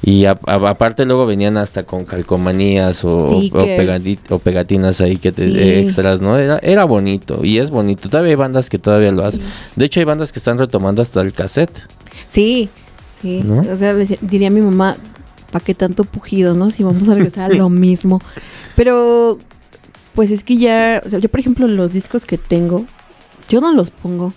Y 0.06 0.26
a- 0.26 0.38
a- 0.48 0.70
aparte 0.70 1.06
luego 1.06 1.26
venían 1.26 1.56
hasta 1.56 1.84
con 1.84 2.04
calcomanías 2.04 3.06
o, 3.06 3.28
o, 3.38 3.42
o 4.30 4.40
pegatinas 4.40 5.00
ahí 5.00 5.16
que 5.18 5.32
te, 5.32 5.44
Sí. 5.50 5.60
extras, 5.86 6.20
¿no? 6.20 6.38
Era, 6.38 6.60
era 6.62 6.84
bonito 6.84 7.40
y 7.44 7.60
es 7.60 7.70
bonito. 7.70 8.10
Todavía 8.10 8.32
hay 8.32 8.36
bandas 8.36 8.70
que 8.70 8.78
todavía 8.80 9.12
lo 9.12 9.24
hacen. 9.24 9.42
De 9.78 9.86
hecho 9.86 10.02
hay 10.02 10.06
bandas 10.06 10.34
que 10.34 10.40
están 10.40 10.58
retomando 10.58 11.02
hasta 11.02 11.22
el 11.22 11.32
cassette. 11.32 11.72
Sí, 12.28 12.68
sí. 13.22 13.42
¿No? 13.46 13.60
O 13.62 13.76
sea, 13.78 13.96
diría 13.96 14.50
mi 14.50 14.60
mamá, 14.60 14.98
¿para 15.52 15.64
qué 15.64 15.74
tanto 15.74 16.04
pujido, 16.04 16.54
no? 16.54 16.70
Si 16.70 16.84
vamos 16.84 17.08
a 17.08 17.16
regresar 17.16 17.52
a 17.52 17.56
lo 17.56 17.70
mismo. 17.70 18.20
Pero, 18.76 19.40
pues 20.16 20.32
es 20.32 20.44
que 20.44 20.58
ya, 20.58 21.02
o 21.06 21.10
sea, 21.10 21.20
yo 21.20 21.30
por 21.30 21.40
ejemplo 21.40 21.66
los 21.70 21.94
discos 21.94 22.26
que 22.26 22.38
tengo, 22.38 22.86
yo 23.48 23.62
no 23.62 23.72
los 23.72 23.90
pongo. 23.90 24.34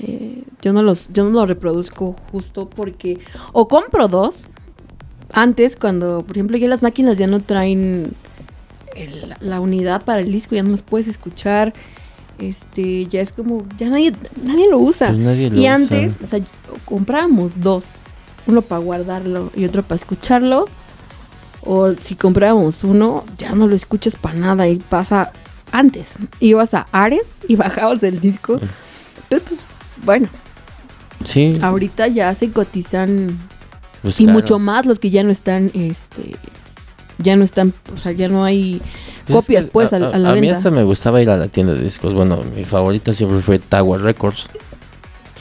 Eh, 0.00 0.42
yo 0.62 0.72
no 0.74 0.82
los, 0.82 1.12
yo 1.12 1.24
no 1.24 1.30
los 1.30 1.48
reproduzco 1.48 2.14
justo 2.30 2.68
porque, 2.68 3.18
o 3.54 3.66
compro 3.66 4.06
dos. 4.08 4.48
Antes, 5.32 5.76
cuando, 5.76 6.22
por 6.22 6.36
ejemplo, 6.36 6.56
ya 6.56 6.68
las 6.68 6.82
máquinas 6.82 7.18
ya 7.18 7.26
no 7.26 7.40
traen 7.40 8.12
el- 8.96 9.34
la 9.40 9.60
unidad 9.60 10.04
para 10.04 10.20
el 10.20 10.32
disco, 10.32 10.54
ya 10.54 10.62
no 10.62 10.70
los 10.70 10.82
puedes 10.82 11.06
escuchar. 11.08 11.72
Este, 12.38 13.06
ya 13.06 13.20
es 13.20 13.32
como, 13.32 13.66
ya 13.78 13.88
nadie, 13.88 14.12
nadie 14.42 14.68
lo 14.70 14.78
usa. 14.78 15.08
Pues 15.08 15.18
nadie 15.20 15.50
lo 15.50 15.56
y 15.56 15.60
usa. 15.60 15.74
antes, 15.74 16.12
o 16.22 16.26
sea, 16.26 16.40
comprábamos 16.84 17.52
dos. 17.56 17.84
Uno 18.46 18.62
para 18.62 18.80
guardarlo 18.80 19.50
y 19.54 19.64
otro 19.64 19.82
para 19.82 19.96
escucharlo. 19.96 20.66
O 21.62 21.92
si 21.94 22.14
comprábamos 22.14 22.82
uno, 22.84 23.24
ya 23.36 23.52
no 23.54 23.66
lo 23.66 23.74
escuchas 23.74 24.16
para 24.16 24.36
nada. 24.36 24.68
Y 24.68 24.76
pasa 24.76 25.32
antes. 25.72 26.14
Ibas 26.40 26.72
a 26.74 26.86
Ares 26.92 27.40
y 27.48 27.56
bajabas 27.56 28.02
el 28.04 28.20
disco. 28.20 28.58
Pero 29.28 29.42
pues, 29.42 29.60
bueno, 30.04 30.28
Sí. 31.26 31.58
ahorita 31.60 32.06
ya 32.06 32.34
se 32.34 32.50
cotizan. 32.52 33.36
Pues 34.02 34.20
y 34.20 34.24
claro. 34.24 34.38
mucho 34.38 34.58
más 34.58 34.86
los 34.86 34.98
que 34.98 35.10
ya 35.10 35.22
no 35.22 35.30
están, 35.30 35.70
este. 35.74 36.36
Ya 37.20 37.34
no 37.34 37.42
están, 37.44 37.72
o 37.92 37.98
sea, 37.98 38.12
ya 38.12 38.28
no 38.28 38.44
hay 38.44 38.80
Pues 39.26 39.30
es 39.30 39.34
copias, 39.34 39.64
que 39.66 39.72
pues, 39.72 39.92
a, 39.92 39.96
a, 39.96 40.10
a 40.10 40.18
la 40.18 40.30
a 40.30 40.34
mí 40.34 40.42
venta. 40.42 40.58
hasta 40.58 40.70
me 40.70 40.84
gustaba 40.84 41.20
ir 41.20 41.28
a 41.30 41.36
la 41.36 41.48
tienda 41.48 41.72
de 41.74 41.82
discos. 41.82 42.14
Bueno, 42.14 42.44
mi 42.54 42.64
favorita 42.64 43.12
siempre 43.12 43.40
fue 43.40 43.58
Tower 43.58 44.00
Records. 44.02 44.46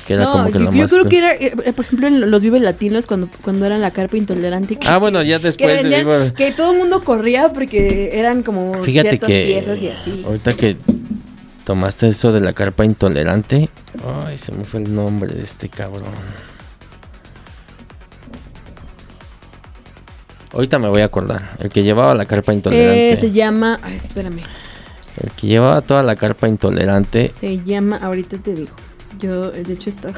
Que 0.07 0.13
era 0.13 0.23
no, 0.23 0.31
como 0.31 0.45
que 0.47 0.53
yo, 0.53 0.59
la 0.59 0.71
yo 0.71 0.77
más 0.83 0.89
creo 0.91 1.05
que 1.09 1.17
era, 1.19 1.33
eh, 1.33 1.73
por 1.75 1.83
ejemplo, 1.85 2.07
en 2.07 2.31
los 2.31 2.41
Vive 2.41 2.59
Latinos, 2.61 3.05
cuando, 3.05 3.27
cuando 3.43 3.65
era 3.65 3.77
la 3.77 3.91
carpa 3.91 4.17
intolerante. 4.17 4.77
Que, 4.77 4.87
Ah, 4.87 4.97
bueno, 4.97 5.21
ya 5.21 5.37
que, 5.37 5.43
después 5.47 5.83
de 5.83 5.89
vendían- 5.89 6.31
que 6.33 6.51
todo 6.51 6.71
el 6.71 6.77
mundo 6.79 7.03
corría 7.03 7.51
porque 7.51 8.11
eran 8.13 8.41
como 8.41 8.81
Fíjate 8.83 9.09
ciertas 9.09 9.27
que 9.27 9.45
piezas 9.45 9.79
y 9.79 9.89
así. 9.89 10.23
ahorita 10.25 10.53
que 10.53 10.77
tomaste 11.65 12.07
eso 12.07 12.31
de 12.31 12.39
la 12.39 12.53
carpa 12.53 12.85
intolerante, 12.85 13.69
ay, 14.25 14.37
se 14.37 14.51
me 14.53 14.63
fue 14.63 14.79
el 14.81 14.95
nombre 14.95 15.35
de 15.35 15.43
este 15.43 15.67
cabrón. 15.69 16.05
Ahorita 20.53 20.79
me 20.79 20.87
voy 20.87 21.01
a 21.01 21.05
acordar. 21.05 21.51
El 21.59 21.69
que 21.69 21.83
llevaba 21.83 22.13
la 22.15 22.25
carpa 22.25 22.53
intolerante. 22.53 23.13
Eh, 23.13 23.17
se 23.17 23.31
llama, 23.31 23.77
ay, 23.83 23.95
espérame, 23.97 24.39
El 25.21 25.31
que 25.31 25.47
llevaba 25.47 25.81
toda 25.81 26.03
la 26.03 26.15
carpa 26.15 26.47
intolerante. 26.47 27.27
se 27.39 27.63
llama, 27.63 27.97
ahorita 27.97 28.37
te 28.37 28.53
digo. 28.55 28.71
Yo, 29.19 29.53
eh, 29.53 29.63
de 29.63 29.73
hecho, 29.73 29.89
está 29.89 30.11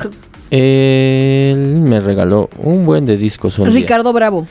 Él 0.51 1.57
me 1.77 1.99
regaló 1.99 2.49
un 2.57 2.85
buen 2.85 3.05
de 3.05 3.17
discos 3.17 3.57
un 3.59 3.69
día. 3.69 3.73
Ricardo 3.81 4.13
Bravo. 4.13 4.45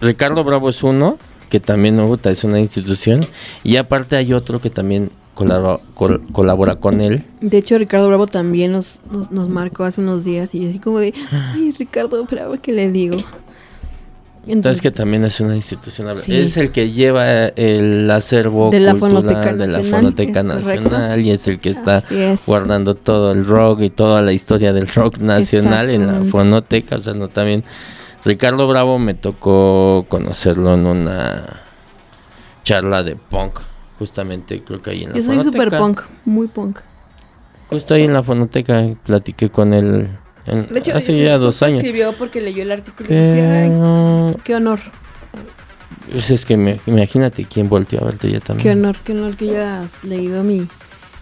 Ricardo 0.00 0.42
Bravo 0.44 0.68
es 0.70 0.82
uno, 0.82 1.18
que 1.50 1.60
también 1.60 1.96
me 1.96 2.02
gusta, 2.04 2.30
es 2.30 2.42
una 2.44 2.58
institución. 2.60 3.20
Y 3.64 3.76
aparte 3.76 4.16
hay 4.16 4.32
otro 4.32 4.60
que 4.60 4.70
también 4.70 5.10
colabora, 5.34 5.78
col- 5.94 6.22
colabora 6.32 6.76
con 6.76 7.00
él. 7.00 7.24
De 7.40 7.58
hecho, 7.58 7.76
Ricardo 7.78 8.08
Bravo 8.08 8.26
también 8.26 8.72
nos, 8.72 9.00
nos, 9.10 9.30
nos 9.30 9.48
marcó 9.48 9.84
hace 9.84 10.00
unos 10.00 10.24
días 10.24 10.54
y 10.54 10.68
así 10.68 10.78
como 10.78 10.98
de, 10.98 11.12
ay, 11.30 11.72
Ricardo 11.78 12.24
Bravo, 12.24 12.54
¿qué 12.60 12.72
le 12.72 12.90
digo? 12.90 13.16
Entonces 14.46 14.80
que 14.80 14.90
también 14.90 15.24
es 15.24 15.40
una 15.40 15.56
institución. 15.56 16.08
Sí. 16.22 16.36
Es 16.36 16.56
el 16.56 16.70
que 16.70 16.92
lleva 16.92 17.48
el 17.48 18.08
acervo 18.10 18.70
De 18.70 18.78
la 18.78 18.92
cultural 18.92 19.24
Fonoteca 19.24 19.52
de 19.54 19.66
la 19.66 19.82
Fonoteca. 19.82 20.42
Nacional 20.42 21.20
y 21.20 21.30
es 21.32 21.48
el 21.48 21.58
que 21.58 21.70
está 21.70 21.98
es. 22.10 22.46
guardando 22.46 22.94
todo 22.94 23.32
el 23.32 23.44
rock 23.44 23.80
y 23.82 23.90
toda 23.90 24.22
la 24.22 24.32
historia 24.32 24.72
del 24.72 24.86
rock 24.88 25.18
nacional 25.18 25.90
en 25.90 26.06
la. 26.06 26.30
Fonoteca. 26.30 26.96
O 26.96 27.00
sea, 27.00 27.14
no 27.14 27.28
también. 27.28 27.64
Ricardo 28.24 28.66
Bravo 28.68 28.98
me 28.98 29.14
tocó 29.14 30.04
conocerlo 30.08 30.74
en 30.74 30.86
una 30.86 31.60
charla 32.64 33.02
de 33.02 33.16
punk. 33.16 33.60
Justamente 33.98 34.62
creo 34.62 34.82
que 34.82 34.90
ahí 34.90 35.04
en 35.04 35.10
la 35.10 35.16
Yo 35.16 35.22
soy 35.22 35.38
Fonoteca. 35.38 35.64
super 35.64 35.78
punk, 35.78 36.00
muy 36.24 36.46
punk. 36.48 36.78
Justo 37.68 37.94
ahí 37.94 38.02
en 38.04 38.12
la 38.12 38.22
Fonoteca 38.22 38.84
platiqué 39.04 39.48
con 39.48 39.74
él 39.74 40.08
en- 40.46 40.68
De 40.72 40.78
hecho, 40.80 40.96
hace 40.96 41.12
eh, 41.20 41.24
ya 41.24 41.38
dos 41.38 41.62
años. 41.62 41.78
escribió 41.78 42.12
porque 42.14 42.40
leyó 42.40 42.62
el 42.62 42.72
artículo 42.72 43.08
y 43.10 43.14
dije, 43.14 43.46
ay, 43.46 43.68
Pero 43.70 44.36
qué 44.44 44.54
honor, 44.56 44.78
pues 46.10 46.30
es 46.30 46.44
que 46.44 46.56
me- 46.56 46.80
imagínate 46.86 47.44
quién 47.44 47.68
volteó 47.68 48.00
a 48.02 48.04
verte 48.06 48.30
ya 48.30 48.40
también. 48.40 48.62
qué 48.62 48.78
honor, 48.78 48.96
qué 49.04 49.12
honor 49.12 49.36
que 49.36 49.50
hayas 49.50 49.90
leído 50.04 50.42
mi... 50.42 50.58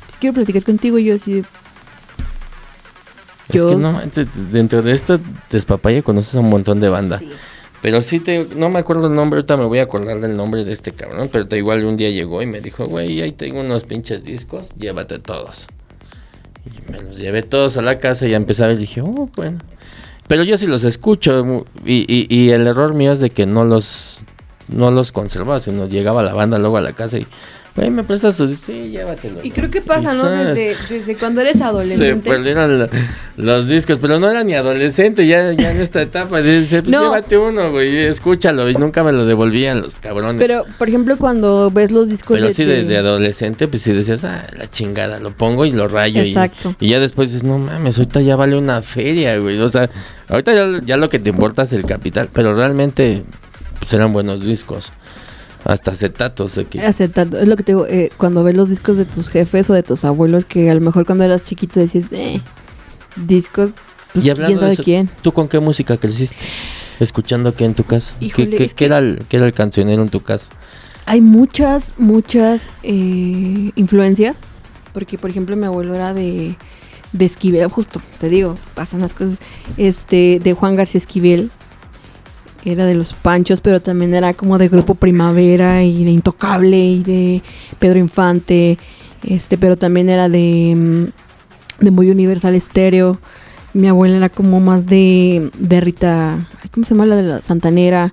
Pues 0.07 0.17
quiero 0.21 0.35
platicar 0.35 0.63
contigo 0.63 0.99
y 0.99 1.05
yo 1.05 1.15
así 1.15 1.35
de... 1.35 1.41
Es 3.49 3.57
Yo- 3.57 3.69
que 3.69 3.77
no, 3.77 4.01
ent- 4.03 4.27
dentro 4.51 4.83
de 4.83 4.93
esta 4.93 5.19
despapaya 5.51 6.03
conoces 6.03 6.35
a 6.35 6.41
un 6.41 6.49
montón 6.51 6.81
de 6.81 6.89
banda. 6.89 7.21
Pero 7.83 8.01
sí 8.01 8.19
te, 8.21 8.47
no 8.57 8.71
me 8.71 8.79
acuerdo 8.79 9.09
el 9.09 9.15
nombre, 9.15 9.39
ahorita 9.39 9.59
me 9.59 9.67
voy 9.67 9.79
a 9.79 9.83
acordar 9.83 10.19
del 10.19 10.35
nombre 10.37 10.65
de 10.65 10.73
este 10.73 10.93
cabrón, 10.93 11.29
pero 11.31 11.47
te 11.47 11.59
igual 11.59 11.85
un 11.85 11.99
día 11.99 12.09
llegó 12.09 12.41
y 12.41 12.47
me 12.47 12.63
dijo, 12.63 12.87
güey, 12.87 13.21
ahí 13.21 13.33
tengo 13.33 13.61
unos 13.61 13.85
pinches 13.85 14.25
discos, 14.25 14.71
llévate 14.75 15.19
todos. 15.19 15.67
Y 16.67 16.91
me 16.91 17.01
los 17.03 17.19
llevé 17.19 17.43
todos 17.43 17.77
a 17.77 17.83
la 17.83 17.99
casa 17.99 18.27
y 18.27 18.31
ya 18.31 18.37
empezaba 18.37 18.73
y 18.73 18.77
dije, 18.77 19.01
oh, 19.01 19.29
bueno. 19.37 19.59
Pero 20.27 20.43
yo 20.43 20.57
sí 20.57 20.67
los 20.67 20.85
escucho 20.85 21.65
y, 21.85 22.07
y, 22.09 22.27
y 22.35 22.51
el 22.51 22.67
error 22.67 22.95
mío 22.95 23.13
es 23.13 23.21
de 23.21 23.31
que 23.31 23.45
no 23.45 23.65
los, 23.65 24.21
no 24.69 24.91
los 24.91 25.13
conservaba, 25.13 25.61
sino 25.61 25.87
llegaba 25.87 26.23
la 26.23 26.33
banda 26.33 26.59
luego 26.59 26.79
a 26.79 26.83
la 26.83 26.93
casa 26.93 27.19
y 27.19 27.27
Güey, 27.77 27.91
¿me 27.91 28.05
prestas 28.05 28.37
tu 28.37 28.47
disco? 28.47 28.67
Sí, 28.67 28.91
llévatelo. 28.91 29.41
Y 29.43 29.51
creo 29.51 29.69
que 29.69 29.81
pasa, 29.81 30.15
¿no? 30.15 30.31
Desde, 30.31 30.77
desde 30.89 31.17
cuando 31.17 31.41
eres 31.41 31.59
Se 31.59 31.65
adolescente. 31.65 32.31
perdieron 32.31 32.79
la- 32.79 32.89
los 33.37 33.67
discos, 33.67 33.99
pero 34.01 34.21
no 34.21 34.31
era 34.31 34.45
ni 34.45 34.55
adolescente, 34.55 35.27
ya, 35.27 35.53
ya 35.55 35.73
en 35.73 35.81
esta 35.81 36.01
etapa. 36.01 36.41
Dice, 36.41 36.83
pues 36.83 36.93
No. 36.93 37.03
llévate 37.03 37.37
uno, 37.37 37.73
güey, 37.73 37.99
escúchalo. 38.07 38.71
Y 38.71 38.75
nunca 38.75 39.03
me 39.03 39.11
lo 39.11 39.27
devolvían 39.27 39.81
los 39.83 39.99
cabrones. 39.99 40.41
Pero, 40.41 40.65
por 40.79 40.89
ejemplo, 40.89 41.17
cuando 41.19 41.73
ves 41.73 41.91
los 41.91 42.09
discos 42.09 42.37
Pero 42.37 42.47
de, 42.47 42.55
sí, 42.55 42.65
de, 42.65 42.97
adolescente, 42.97 43.67
pues 43.67 43.83
sí 43.83 43.93
decías, 43.93 44.23
ah, 44.23 44.47
la 44.57 44.71
chingada, 44.71 45.19
lo 45.19 45.33
pongo 45.33 45.65
y 45.65 45.73
lo 45.73 45.89
rayo. 45.89 46.23
y- 46.23 46.29
Exacto. 46.29 46.77
Y, 46.79 46.91
ya 46.91 47.01
después 47.01 47.31
dices, 47.31 47.43
no 47.43 47.59
mames, 47.59 47.99
ahorita 47.99 48.21
ya 48.21 48.37
vale 48.37 48.57
una 48.57 48.83
feria, 48.83 49.37
güey. 49.39 49.59
O 49.59 49.69
sea, 49.69 49.91
ahorita 50.29 50.55
ya, 50.55 50.81
ya 50.87 50.97
lo 50.97 51.11
que 51.11 51.19
te 51.19 51.31
importa 51.31 51.63
es 51.63 51.73
el 51.73 51.85
capital, 51.87 52.29
pero 52.33 52.55
realmente 52.55 53.25
pues 53.81 53.93
eran 53.95 54.13
buenos 54.13 54.47
discos. 54.47 54.93
Hasta 55.65 55.93
acetatos 55.93 56.59
que... 56.71 56.81
acetato. 56.81 57.39
Es 57.39 57.49
lo 57.49 57.57
que 57.57 57.63
te 57.63 57.73
digo, 57.73 57.87
eh, 57.87 58.11
cuando 58.17 58.45
ves 58.45 58.55
los 58.57 58.69
discos 58.69 58.97
de 58.97 59.05
tus 59.07 59.29
jefes 59.31 59.71
o 59.71 59.73
de 59.73 59.83
tus 59.83 60.05
abuelos, 60.05 60.45
que 60.45 60.71
a 60.71 60.75
lo 60.75 60.81
mejor 60.81 61.07
cuando 61.07 61.25
eras 61.25 61.45
chiquito 61.45 61.81
decías, 61.81 62.05
eh, 62.13 62.41
discos, 63.17 63.71
pues, 64.13 64.25
y 64.25 64.31
hablando 64.31 64.65
de 64.65 64.73
eso, 64.75 64.83
quién. 64.83 65.09
¿tú 65.23 65.33
con 65.33 65.49
qué 65.49 65.59
música 65.61 65.97
creciste? 65.97 66.37
Escuchando 67.01 67.55
qué 67.55 67.65
en 67.65 67.75
tu 67.75 67.85
casa. 67.85 68.15
¿Qué- 68.21 68.27
Híjole, 68.27 68.69
qué 68.69 68.85
era 68.85 68.99
el, 68.99 69.25
qué 69.29 69.39
era 69.39 69.47
el 69.47 69.53
cancionero 69.53 70.03
en 70.03 70.09
tu 70.11 70.21
casa? 70.23 70.53
Hay 71.07 71.21
muchas, 71.21 71.93
muchas 71.99 72.63
eh, 72.83 73.73
influencias. 73.75 74.41
Porque, 74.93 75.19
por 75.19 75.29
ejemplo, 75.31 75.57
mi 75.57 75.65
abuelo 75.67 75.97
era 75.97 76.15
de, 76.15 76.55
de 77.13 77.25
Esquivel, 77.25 77.67
justo, 77.69 78.01
te 78.21 78.29
digo, 78.29 78.57
pasan 78.75 79.01
las 79.01 79.13
cosas. 79.13 79.39
Este, 79.77 80.39
de 80.43 80.53
Juan 80.55 80.77
García 80.77 80.99
Esquivel. 80.99 81.51
Era 82.65 82.87
de 82.87 82.95
los 82.95 83.13
Panchos, 83.13 83.61
pero 83.61 83.81
también 83.81 84.15
era 84.15 84.33
como 84.35 84.57
de 84.59 84.69
Grupo 84.69 84.95
Primavera 84.95 85.83
y 85.85 86.05
de 86.05 86.11
Intocable 86.11 86.79
y 86.79 87.03
de 87.03 87.43
Pedro 87.79 87.99
Infante. 87.99 88.79
Este, 89.23 89.59
pero 89.59 89.77
también 89.77 90.09
era 90.09 90.29
de, 90.29 90.75
mm, 90.77 91.85
de 91.85 91.91
Muy 91.91 92.11
Universal 92.11 92.55
Estéreo. 92.55 93.19
Mi 93.75 93.89
abuela 93.89 94.17
era 94.17 94.29
como 94.29 94.61
más 94.61 94.87
de, 94.87 95.51
de 95.59 95.81
Rita, 95.81 96.39
¿cómo 96.73 96.85
se 96.85 96.95
llama 96.95 97.07
la 97.07 97.17
de 97.17 97.23
la 97.25 97.41
Santanera? 97.41 98.13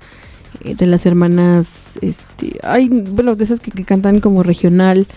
Eh, 0.63 0.75
de 0.75 0.85
las 0.85 1.05
hermanas, 1.05 1.97
este, 2.01 2.59
ay, 2.63 2.89
bueno, 2.89 3.35
de 3.35 3.43
esas 3.43 3.59
que, 3.59 3.71
que 3.71 3.83
cantan 3.83 4.19
como 4.19 4.43
regional. 4.43 5.07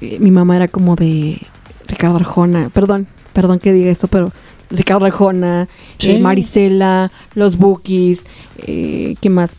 Eh, 0.00 0.18
mi 0.20 0.30
mamá 0.30 0.56
era 0.56 0.68
como 0.68 0.96
de 0.96 1.40
Ricardo 1.86 2.16
Arjona, 2.16 2.70
perdón, 2.70 3.06
perdón 3.32 3.58
que 3.58 3.72
diga 3.72 3.90
esto, 3.90 4.06
pero 4.08 4.32
Ricardo 4.74 5.04
Arjona, 5.06 5.68
Sí. 5.98 6.12
eh, 6.12 6.18
Marisela, 6.18 7.10
Los 7.34 7.56
Bookies, 7.56 8.24
eh, 8.58 9.16
¿qué 9.20 9.30
más? 9.30 9.56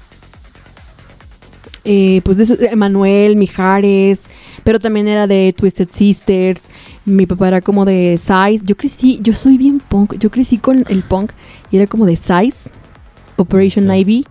Eh, 1.84 2.22
pues 2.24 2.38
de 2.38 2.44
eso, 2.44 2.56
Emanuel, 2.60 3.36
Mijares, 3.36 4.28
pero 4.64 4.80
también 4.80 5.08
era 5.08 5.28
de 5.28 5.54
Twisted 5.56 5.90
Sisters. 5.92 6.64
Mi 7.06 7.28
papá 7.28 7.50
era 7.50 7.62
como 7.62 7.86
de 7.86 8.18
Size. 8.20 8.66
Yo 8.66 8.76
crecí, 8.76 9.20
yo 9.22 9.34
soy 9.36 9.58
bien 9.58 9.80
punk. 9.80 10.16
Yo 10.18 10.32
crecí 10.32 10.58
con 10.58 10.84
el 10.90 11.04
punk 11.04 11.32
y 11.70 11.78
era 11.78 11.86
como 11.86 12.08
de 12.08 12.16
Size, 12.16 12.72
Operation 13.38 13.94
Ivy. 13.96 14.26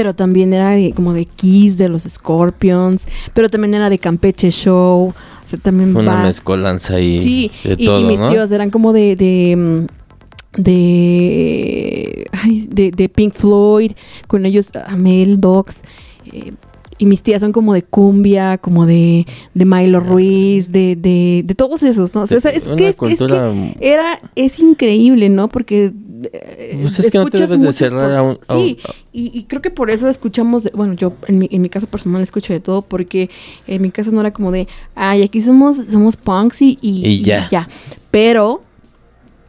Pero 0.00 0.14
también 0.14 0.54
era 0.54 0.70
de- 0.70 0.92
como 0.96 1.12
de 1.12 1.26
Kiss, 1.26 1.76
de 1.76 1.90
los 1.90 2.04
Scorpions. 2.04 3.04
Pero 3.34 3.50
también 3.50 3.74
era 3.74 3.90
de 3.90 3.98
Campeche 3.98 4.50
Show. 4.50 5.08
O 5.08 5.14
sea, 5.44 5.58
también 5.58 5.94
Una 5.94 6.14
va- 6.14 6.22
mezcolanza 6.22 6.94
ahí 6.94 7.18
Sí, 7.20 7.50
de 7.64 7.74
y, 7.78 7.86
y 7.86 8.04
mis 8.04 8.18
¿no? 8.18 8.30
tíos 8.30 8.50
eran 8.50 8.70
como 8.70 8.94
de 8.94 9.14
de 9.14 9.56
mm, 9.56 10.62
de, 10.62 12.26
ay, 12.32 12.66
de 12.70 12.90
de 12.92 13.08
Pink 13.10 13.34
Floyd, 13.34 13.92
con 14.26 14.46
ellos 14.46 14.70
Amel 14.86 15.38
Dogs 15.38 15.82
eh, 16.32 16.52
y 17.00 17.06
mis 17.06 17.22
tías 17.22 17.40
son 17.40 17.50
como 17.50 17.74
de 17.74 17.82
cumbia, 17.82 18.58
como 18.58 18.84
de, 18.86 19.26
de 19.54 19.64
Milo 19.64 19.98
Ruiz, 20.00 20.70
de, 20.70 20.94
de, 20.96 21.42
de 21.44 21.54
todos 21.54 21.82
esos, 21.82 22.14
¿no? 22.14 22.20
O 22.22 22.26
sea, 22.26 22.36
es, 22.38 22.44
que, 22.44 22.88
es, 22.88 22.96
es 23.12 23.18
que 23.18 23.74
era, 23.80 24.20
es 24.36 24.58
increíble, 24.60 25.28
¿no? 25.30 25.48
Porque 25.48 25.90
eh, 26.32 26.78
Pues 26.82 26.98
es 27.00 27.10
que 27.10 27.16
no 27.18 27.30
te 27.30 27.38
debes 27.38 27.62
de 27.62 27.72
cerrar 27.72 28.08
por- 28.08 28.16
a 28.16 28.22
un- 28.22 28.38
a 28.48 28.56
un- 28.56 28.60
Sí, 28.66 28.78
y, 29.12 29.38
y 29.38 29.44
creo 29.44 29.62
que 29.62 29.70
por 29.70 29.90
eso 29.90 30.08
escuchamos, 30.08 30.64
de- 30.64 30.70
bueno, 30.74 30.92
yo 30.92 31.14
en 31.26 31.38
mi, 31.38 31.48
en 31.50 31.62
mi 31.62 31.68
caso 31.70 31.86
personal 31.86 32.20
escucho 32.22 32.52
de 32.52 32.60
todo, 32.60 32.82
porque 32.82 33.30
en 33.66 33.80
mi 33.82 33.90
casa 33.90 34.10
no 34.10 34.20
era 34.20 34.30
como 34.32 34.52
de, 34.52 34.68
ay, 34.94 35.22
aquí 35.22 35.40
somos, 35.40 35.78
somos 35.90 36.16
punks 36.18 36.60
y, 36.62 36.78
y, 36.82 37.06
Y 37.08 37.22
ya. 37.22 37.68
Pero 38.10 38.62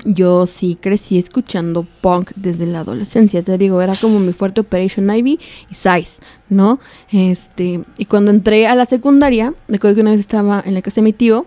yo 0.05 0.45
sí 0.45 0.77
crecí 0.79 1.17
escuchando 1.17 1.87
punk 2.01 2.31
desde 2.35 2.65
la 2.65 2.79
adolescencia, 2.79 3.41
te 3.43 3.57
digo, 3.57 3.81
era 3.81 3.95
como 3.95 4.19
mi 4.19 4.33
fuerte 4.33 4.61
Operation 4.61 5.09
Ivy 5.09 5.39
y 5.69 5.75
Size, 5.75 6.21
¿no? 6.49 6.79
Este, 7.11 7.81
y 7.97 8.05
cuando 8.05 8.31
entré 8.31 8.67
a 8.67 8.75
la 8.75 8.85
secundaria, 8.85 9.53
me 9.67 9.77
acuerdo 9.77 9.95
que 9.95 10.01
una 10.01 10.11
vez 10.11 10.19
estaba 10.19 10.63
en 10.65 10.73
la 10.73 10.81
casa 10.81 10.95
de 10.95 11.03
mi 11.03 11.13
tío 11.13 11.45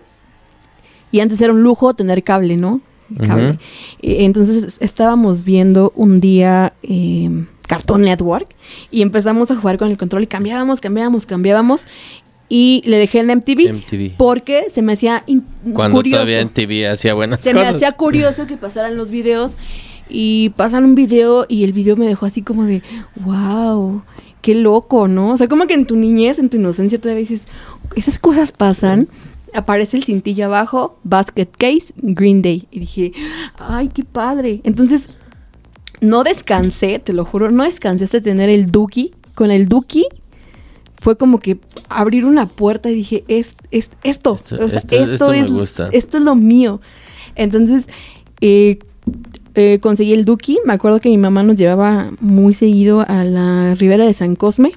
y 1.11 1.19
antes 1.19 1.41
era 1.41 1.53
un 1.53 1.63
lujo 1.63 1.93
tener 1.93 2.23
cable, 2.23 2.57
¿no? 2.57 2.81
Cable. 3.19 3.59
Entonces 4.01 4.77
estábamos 4.79 5.43
viendo 5.43 5.93
un 5.95 6.19
día 6.19 6.73
eh, 6.81 7.45
Cartoon 7.67 8.01
Network 8.01 8.47
y 8.89 9.01
empezamos 9.01 9.51
a 9.51 9.55
jugar 9.55 9.77
con 9.77 9.89
el 9.89 9.97
control 9.97 10.23
y 10.23 10.27
cambiábamos, 10.27 10.81
cambiábamos, 10.81 11.25
cambiábamos 11.25 11.85
y 12.49 12.83
le 12.85 12.97
dejé 12.97 13.19
en 13.19 13.27
MTV, 13.27 13.73
MTV. 13.73 14.17
porque 14.17 14.65
se 14.71 14.81
me 14.81 14.93
hacía 14.93 15.23
Cuando 15.73 15.97
curioso. 15.97 16.17
todavía 16.17 16.41
en 16.41 16.49
TV 16.49 16.87
hacía 16.87 17.13
buenas 17.13 17.41
Se 17.41 17.51
cosas. 17.53 17.71
me 17.71 17.75
hacía 17.75 17.91
curioso 17.93 18.45
que 18.47 18.55
pasaran 18.57 18.95
los 18.97 19.09
videos 19.11 19.57
y 20.09 20.49
pasan 20.51 20.83
un 20.85 20.93
video 20.95 21.45
y 21.49 21.63
el 21.63 21.73
video 21.73 21.95
me 21.95 22.05
dejó 22.07 22.27
así 22.27 22.41
como 22.43 22.65
de, 22.65 22.83
wow, 23.23 24.03
qué 24.41 24.53
loco, 24.53 25.07
¿no? 25.07 25.31
O 25.31 25.37
sea, 25.37 25.47
como 25.47 25.65
que 25.65 25.73
en 25.73 25.87
tu 25.87 25.95
niñez, 25.95 26.37
en 26.37 26.49
tu 26.49 26.57
inocencia 26.57 26.99
todavía 27.01 27.21
dices, 27.21 27.47
esas 27.95 28.19
cosas 28.19 28.51
pasan. 28.51 29.07
Aparece 29.53 29.95
el 29.95 30.03
cintillo 30.03 30.45
abajo, 30.45 30.97
Basket 31.05 31.47
Case, 31.57 31.93
Green 31.95 32.41
Day. 32.41 32.67
Y 32.71 32.79
dije, 32.81 33.13
ay, 33.57 33.87
qué 33.87 34.03
padre. 34.03 34.59
Entonces, 34.65 35.09
no 36.01 36.25
descansé, 36.25 36.99
te 36.99 37.13
lo 37.13 37.23
juro, 37.23 37.49
no 37.51 37.63
descansé 37.63 38.03
hasta 38.03 38.19
tener 38.19 38.49
el 38.49 38.69
Duki. 38.69 39.13
Con 39.33 39.51
el 39.51 39.67
Duki 39.69 40.05
fue 41.05 41.17
como 41.17 41.39
que 41.39 41.59
abrir 41.87 42.25
una 42.25 42.47
puerta 42.47 42.89
y 42.89 42.95
dije, 42.95 43.23
es, 43.27 43.55
es 43.69 43.91
esto, 44.03 44.39
Esto- 44.41 44.55
o 44.65 44.69
sea, 44.69 44.79
esto- 44.79 45.31
es, 45.33 45.51
gusta. 45.51 45.87
esto 45.91 46.17
es 46.17 46.23
lo 46.23 46.33
mío. 46.33 46.81
Entonces, 47.35 47.85
eh, 48.41 48.79
eh, 49.53 49.77
conseguí 49.81 50.13
el 50.13 50.25
Duki. 50.25 50.57
Me 50.65 50.73
acuerdo 50.73 50.99
que 50.99 51.09
mi 51.09 51.19
mamá 51.19 51.43
nos 51.43 51.57
llevaba 51.57 52.09
muy 52.21 52.55
seguido 52.55 53.05
a 53.07 53.23
la 53.23 53.75
ribera 53.75 54.03
de 54.07 54.15
San 54.15 54.35
Cosme. 54.35 54.71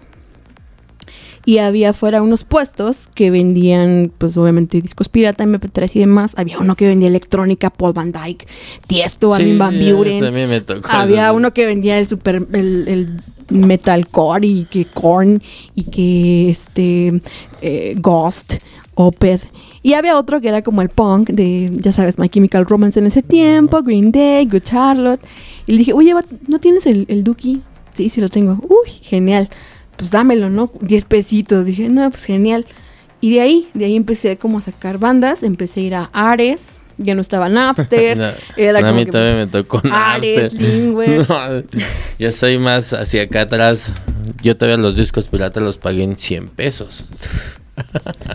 Y 1.49 1.57
había 1.61 1.91
afuera 1.91 2.21
unos 2.21 2.45
puestos 2.45 3.09
que 3.15 3.31
vendían, 3.31 4.13
pues 4.19 4.37
obviamente, 4.37 4.83
discos 4.83 5.09
pirata, 5.09 5.45
MP3 5.45 5.97
y 5.97 6.01
demás. 6.01 6.35
Había 6.37 6.59
uno 6.59 6.77
que 6.77 6.87
vendía 6.87 7.09
electrónica, 7.09 7.71
Paul 7.71 7.95
Van 7.95 8.13
Dyke, 8.13 8.47
Tiesto, 8.87 9.31
Sí, 9.35 9.41
Armin 9.41 9.59
Van 9.59 9.75
Buren. 9.97 10.21
también 10.25 10.51
me 10.51 10.61
tocó 10.61 10.87
Había 10.91 11.29
eso. 11.29 11.37
uno 11.37 11.55
que 11.55 11.65
vendía 11.65 11.99
el 11.99 12.07
super, 12.07 12.47
el, 12.53 12.85
el 12.87 13.21
metalcore 13.49 14.47
y 14.47 14.65
que 14.67 14.85
Korn 14.85 15.43
y 15.75 15.85
que 15.85 16.51
este 16.51 17.23
eh, 17.63 17.95
Ghost, 17.97 18.57
Opeth. 18.95 19.47
Y 19.83 19.95
había 19.95 20.19
otro 20.19 20.43
que 20.43 20.49
era 20.49 20.61
como 20.61 20.83
el 20.83 20.91
punk 20.91 21.31
de, 21.31 21.71
ya 21.81 21.93
sabes, 21.93 22.19
My 22.19 22.29
Chemical 22.29 22.67
Romance 22.67 23.01
en 23.01 23.07
ese 23.07 23.23
tiempo, 23.23 23.83
Green 23.83 24.13
Day, 24.13 24.45
Good 24.45 24.65
Charlotte. 24.65 25.21
Y 25.67 25.73
le 25.73 25.79
dije, 25.79 25.95
oye, 25.95 26.13
¿no 26.47 26.59
tienes 26.59 26.85
el, 26.85 27.07
el 27.09 27.25
Dookie? 27.25 27.63
Sí, 27.95 28.11
sí 28.11 28.21
lo 28.21 28.29
tengo. 28.29 28.59
Uy, 28.69 28.91
genial. 29.01 29.49
Pues 29.99 30.11
dámelo, 30.11 30.49
¿no? 30.49 30.71
10 30.81 31.05
pesitos. 31.05 31.67
Dije, 31.67 31.89
no, 31.91 32.09
pues 32.11 32.25
genial. 32.25 32.65
Y 33.21 33.35
de 33.35 33.41
ahí, 33.43 33.69
de 33.75 33.85
ahí 33.85 33.97
empecé 33.97 34.37
como 34.39 34.59
a 34.59 34.63
sacar 34.63 34.97
bandas. 34.99 35.43
Empecé 35.43 35.81
a 35.81 35.83
ir 35.83 35.95
a 35.97 36.11
Ares. 36.15 36.77
Ya 36.97 37.15
no 37.15 37.21
estaba 37.21 37.49
Napster. 37.49 38.17
No, 38.17 38.29
Era 38.57 38.89
a 38.89 38.93
mí 38.93 39.05
que- 39.05 39.11
también 39.13 39.37
me 39.37 39.47
tocó 39.49 39.83
Ares, 39.93 40.53
Napster. 40.55 40.63
Lingüe. 40.63 41.27
No, 41.29 41.63
yo 42.19 42.33
soy 42.33 42.59
más 42.59 42.93
hacia 42.93 43.23
acá 43.23 43.43
atrás. 43.43 43.93
Yo 44.43 44.57
todavía 44.57 44.77
los 44.79 44.97
discos 44.97 45.27
piratas 45.27 45.63
los 45.63 45.77
pagué 45.79 46.03
en 46.05 46.17
100 46.17 46.49
pesos. 46.49 47.05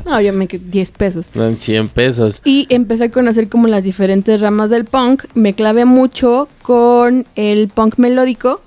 No, 0.06 0.22
yo 0.22 0.31
me 0.31 0.48
quedé 0.48 0.64
10 0.69 0.91
pesos. 0.91 1.26
No 1.34 1.45
en 1.45 1.57
100 1.57 1.90
pesos. 1.90 2.41
Y 2.45 2.65
empecé 2.69 3.06
a 3.06 3.10
conocer 3.11 3.49
como 3.49 3.68
las 3.68 3.84
diferentes 3.84 4.40
ramas 4.40 4.69
del 4.69 4.85
punk. 4.85 5.26
Me 5.34 5.53
clavé 5.53 5.84
mucho 5.84 6.48
con 6.61 7.26
el 7.35 7.68
punk 7.68 7.98
melódico. 7.98 8.61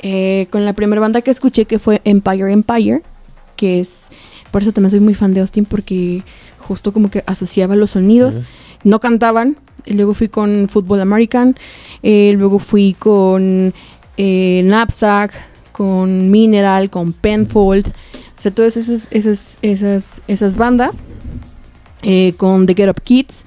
Eh, 0.00 0.46
con 0.50 0.64
la 0.64 0.72
primera 0.72 1.00
banda 1.00 1.22
que 1.22 1.30
escuché 1.30 1.64
que 1.64 1.78
fue 1.78 2.00
Empire 2.04 2.52
Empire. 2.52 3.02
Que 3.56 3.80
es... 3.80 4.08
Por 4.50 4.62
eso 4.62 4.72
también 4.72 4.90
soy 4.90 5.00
muy 5.00 5.14
fan 5.14 5.34
de 5.34 5.40
Austin 5.40 5.64
porque 5.64 6.22
justo 6.58 6.92
como 6.92 7.10
que 7.10 7.22
asociaba 7.26 7.76
los 7.76 7.90
sonidos. 7.90 8.40
No 8.84 9.00
cantaban. 9.00 9.56
Luego 9.86 10.14
fui 10.14 10.28
con 10.28 10.68
Football 10.68 11.00
American. 11.00 11.56
eh, 12.02 12.34
luego 12.36 12.58
fui 12.58 12.94
con 12.98 13.74
eh, 14.16 14.62
Knapsack. 14.64 15.32
Con 15.72 16.30
Mineral. 16.30 16.90
Con 16.90 17.12
Penfold. 17.12 17.88
O 17.88 18.40
sea, 18.40 18.52
todas 18.52 18.76
esas, 18.76 19.08
esas, 19.10 19.58
esas, 19.62 20.22
esas 20.28 20.56
bandas 20.56 20.96
eh, 22.02 22.34
con 22.36 22.66
The 22.66 22.74
Get 22.74 22.88
Up 22.88 23.02
Kids. 23.02 23.44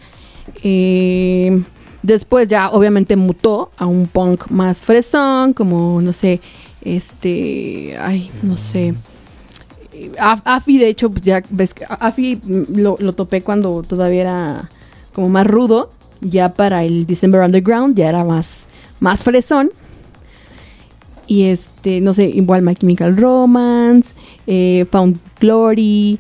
Después 2.04 2.48
ya 2.48 2.70
obviamente 2.72 3.16
mutó 3.16 3.72
a 3.78 3.86
un 3.86 4.08
punk 4.08 4.48
más 4.50 4.84
fresón, 4.84 5.54
como 5.54 6.02
no 6.02 6.14
sé, 6.14 6.40
este, 6.84 7.96
ay, 8.00 8.32
no 8.42 8.58
sé, 8.58 8.96
Af- 10.18 10.42
Afi, 10.46 10.78
de 10.80 10.88
hecho, 10.88 11.10
pues 11.12 11.22
ya 11.22 11.44
ves 11.50 11.74
que 11.74 11.86
Afi 11.88 12.40
lo, 12.46 12.96
lo 13.00 13.14
topé 13.14 13.42
cuando 13.42 13.84
todavía 13.84 14.22
era 14.22 14.70
como 15.14 15.30
más 15.30 15.46
rudo. 15.46 15.92
Ya 16.22 16.54
para 16.54 16.84
el 16.84 17.06
December 17.08 17.42
Underground 17.42 17.96
ya 17.98 18.08
era 18.10 18.24
más, 18.24 18.66
más 19.00 19.22
fresón. 19.24 19.72
Y 21.28 21.44
este, 21.46 22.00
no 22.02 22.14
sé, 22.14 22.26
igual 22.26 22.62
My 22.62 22.76
Chemical 22.76 23.16
Romance, 23.18 24.10
eh, 24.48 24.86
Found 24.92 25.18
Glory, 25.40 26.20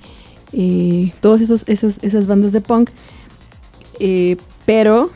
eh, 0.53 1.11
todas 1.21 1.41
esos, 1.41 1.63
esos, 1.67 2.03
esas 2.03 2.27
bandas 2.27 2.51
de 2.51 2.61
punk. 2.61 2.89
Eh, 3.99 4.37
pero 4.65 5.09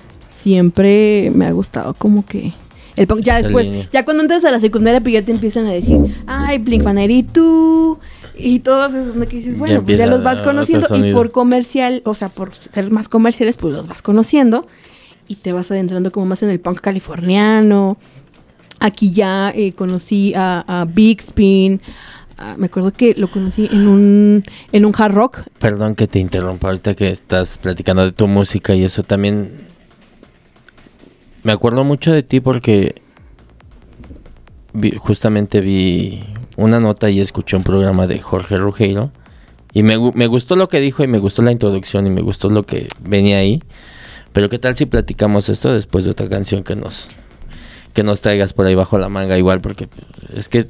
siempre 0.45 1.31
me 1.33 1.47
ha 1.47 1.51
gustado 1.51 1.95
como 1.95 2.23
que 2.23 2.53
el 2.97 3.07
punk. 3.07 3.21
Ya 3.21 3.41
después, 3.41 3.65
línea. 3.65 3.89
ya 3.91 4.05
cuando 4.05 4.21
entras 4.21 4.45
a 4.45 4.51
la 4.51 4.59
secundaria, 4.59 5.01
pues 5.01 5.13
ya 5.13 5.23
te 5.23 5.31
empiezan 5.31 5.65
a 5.65 5.71
decir, 5.71 5.97
ay, 6.27 6.59
Blink 6.59 6.83
182 6.83 7.97
y 8.37 8.59
todas 8.59 8.93
esas 8.93 9.15
¿no? 9.15 9.27
que 9.27 9.37
dices, 9.37 9.57
bueno, 9.57 9.81
pues 9.83 9.97
ya 9.97 10.05
los 10.05 10.21
vas 10.21 10.41
conociendo 10.41 10.87
y 10.95 11.11
por 11.13 11.31
comercial, 11.31 12.03
o 12.05 12.13
sea, 12.13 12.29
por 12.29 12.53
ser 12.53 12.91
más 12.91 13.09
comerciales, 13.09 13.57
pues 13.57 13.73
los 13.73 13.87
vas 13.87 14.03
conociendo 14.03 14.67
y 15.27 15.37
te 15.37 15.51
vas 15.51 15.71
adentrando 15.71 16.11
como 16.11 16.27
más 16.27 16.43
en 16.43 16.51
el 16.51 16.59
punk 16.59 16.79
californiano. 16.79 17.97
Aquí 18.79 19.13
ya 19.13 19.51
eh, 19.55 19.73
conocí 19.73 20.35
a, 20.35 20.63
a 20.67 20.85
Big 20.85 21.21
Spin. 21.21 21.81
ah, 22.37 22.53
me 22.55 22.67
acuerdo 22.67 22.93
que 22.93 23.15
lo 23.17 23.31
conocí 23.31 23.67
en 23.71 23.87
un, 23.87 24.43
en 24.71 24.85
un 24.85 24.93
hard 24.95 25.15
rock. 25.15 25.39
Perdón 25.57 25.95
que 25.95 26.07
te 26.07 26.19
interrumpa 26.19 26.67
ahorita 26.67 26.93
que 26.93 27.07
estás 27.09 27.57
platicando 27.57 28.05
de 28.05 28.11
tu 28.11 28.27
música 28.27 28.75
y 28.75 28.83
eso 28.83 29.01
también. 29.01 29.73
Me 31.45 31.51
acuerdo 31.51 31.83
mucho 31.83 32.11
de 32.11 32.23
ti 32.23 32.39
porque 32.39 32.95
vi- 34.73 34.95
justamente 34.97 35.61
vi 35.61 36.23
una 36.57 36.79
nota 36.79 37.09
y 37.09 37.19
escuché 37.19 37.55
un 37.55 37.63
programa 37.63 38.07
de 38.07 38.19
Jorge 38.19 38.57
Rugeiro 38.57 39.11
y 39.73 39.83
me, 39.83 39.97
me 40.13 40.27
gustó 40.27 40.55
lo 40.55 40.69
que 40.69 40.79
dijo 40.79 41.03
y 41.03 41.07
me 41.07 41.19
gustó 41.19 41.41
la 41.41 41.51
introducción 41.51 42.07
y 42.07 42.09
me 42.09 42.21
gustó 42.21 42.49
lo 42.49 42.63
que 42.63 42.87
venía 43.01 43.37
ahí. 43.37 43.61
Pero 44.33 44.49
qué 44.49 44.57
tal 44.59 44.75
si 44.75 44.85
platicamos 44.85 45.47
esto 45.49 45.71
después 45.73 46.03
de 46.05 46.11
otra 46.11 46.27
canción 46.27 46.63
que 46.63 46.75
nos 46.75 47.09
que 47.93 48.03
nos 48.03 48.19
traigas 48.19 48.51
por 48.51 48.65
ahí 48.65 48.75
bajo 48.75 48.97
la 48.97 49.07
manga 49.07 49.37
igual 49.37 49.61
porque 49.61 49.87
es 50.35 50.49
que 50.49 50.67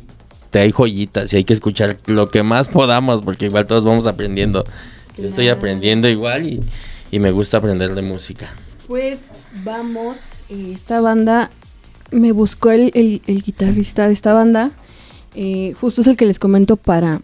te 0.52 0.60
hay 0.60 0.72
joyitas 0.72 1.34
y 1.34 1.38
hay 1.38 1.44
que 1.44 1.54
escuchar 1.54 1.98
lo 2.06 2.30
que 2.30 2.44
más 2.44 2.70
podamos 2.70 3.22
porque 3.22 3.46
igual 3.48 3.66
todos 3.66 3.84
vamos 3.84 4.06
aprendiendo. 4.06 4.64
Yo 5.18 5.26
estoy 5.28 5.48
aprendiendo 5.48 6.08
igual 6.10 6.46
y, 6.46 6.62
y 7.12 7.20
me 7.20 7.32
gusta 7.32 7.58
aprender 7.58 7.96
de 7.96 8.02
música. 8.04 8.54
Pues 8.88 9.22
vamos, 9.64 10.18
esta 10.50 11.02
banda 11.02 11.50
me 12.12 12.32
buscó 12.32 12.72
el, 12.72 12.92
el- 12.94 13.22
el 13.28 13.42
guitarrista 13.44 14.08
de 14.08 14.14
esta 14.14 14.34
banda. 14.34 14.72
eh, 15.36 15.74
justo 15.82 16.02
es 16.02 16.08
el 16.08 16.16
que 16.18 16.26
les 16.26 16.40
comento 16.40 16.78
para 16.78 17.22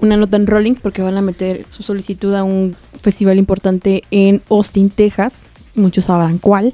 una 0.00 0.16
nota 0.16 0.36
en 0.36 0.46
Rolling 0.46 0.74
porque 0.74 1.02
van 1.02 1.16
a 1.18 1.22
meter 1.22 1.66
su 1.70 1.82
solicitud 1.82 2.32
a 2.34 2.44
un 2.44 2.76
festival 3.00 3.38
importante 3.38 4.02
en 4.10 4.42
Austin, 4.48 4.90
Texas. 4.90 5.46
Muchos 5.74 6.04
sabrán 6.06 6.38
cuál. 6.38 6.72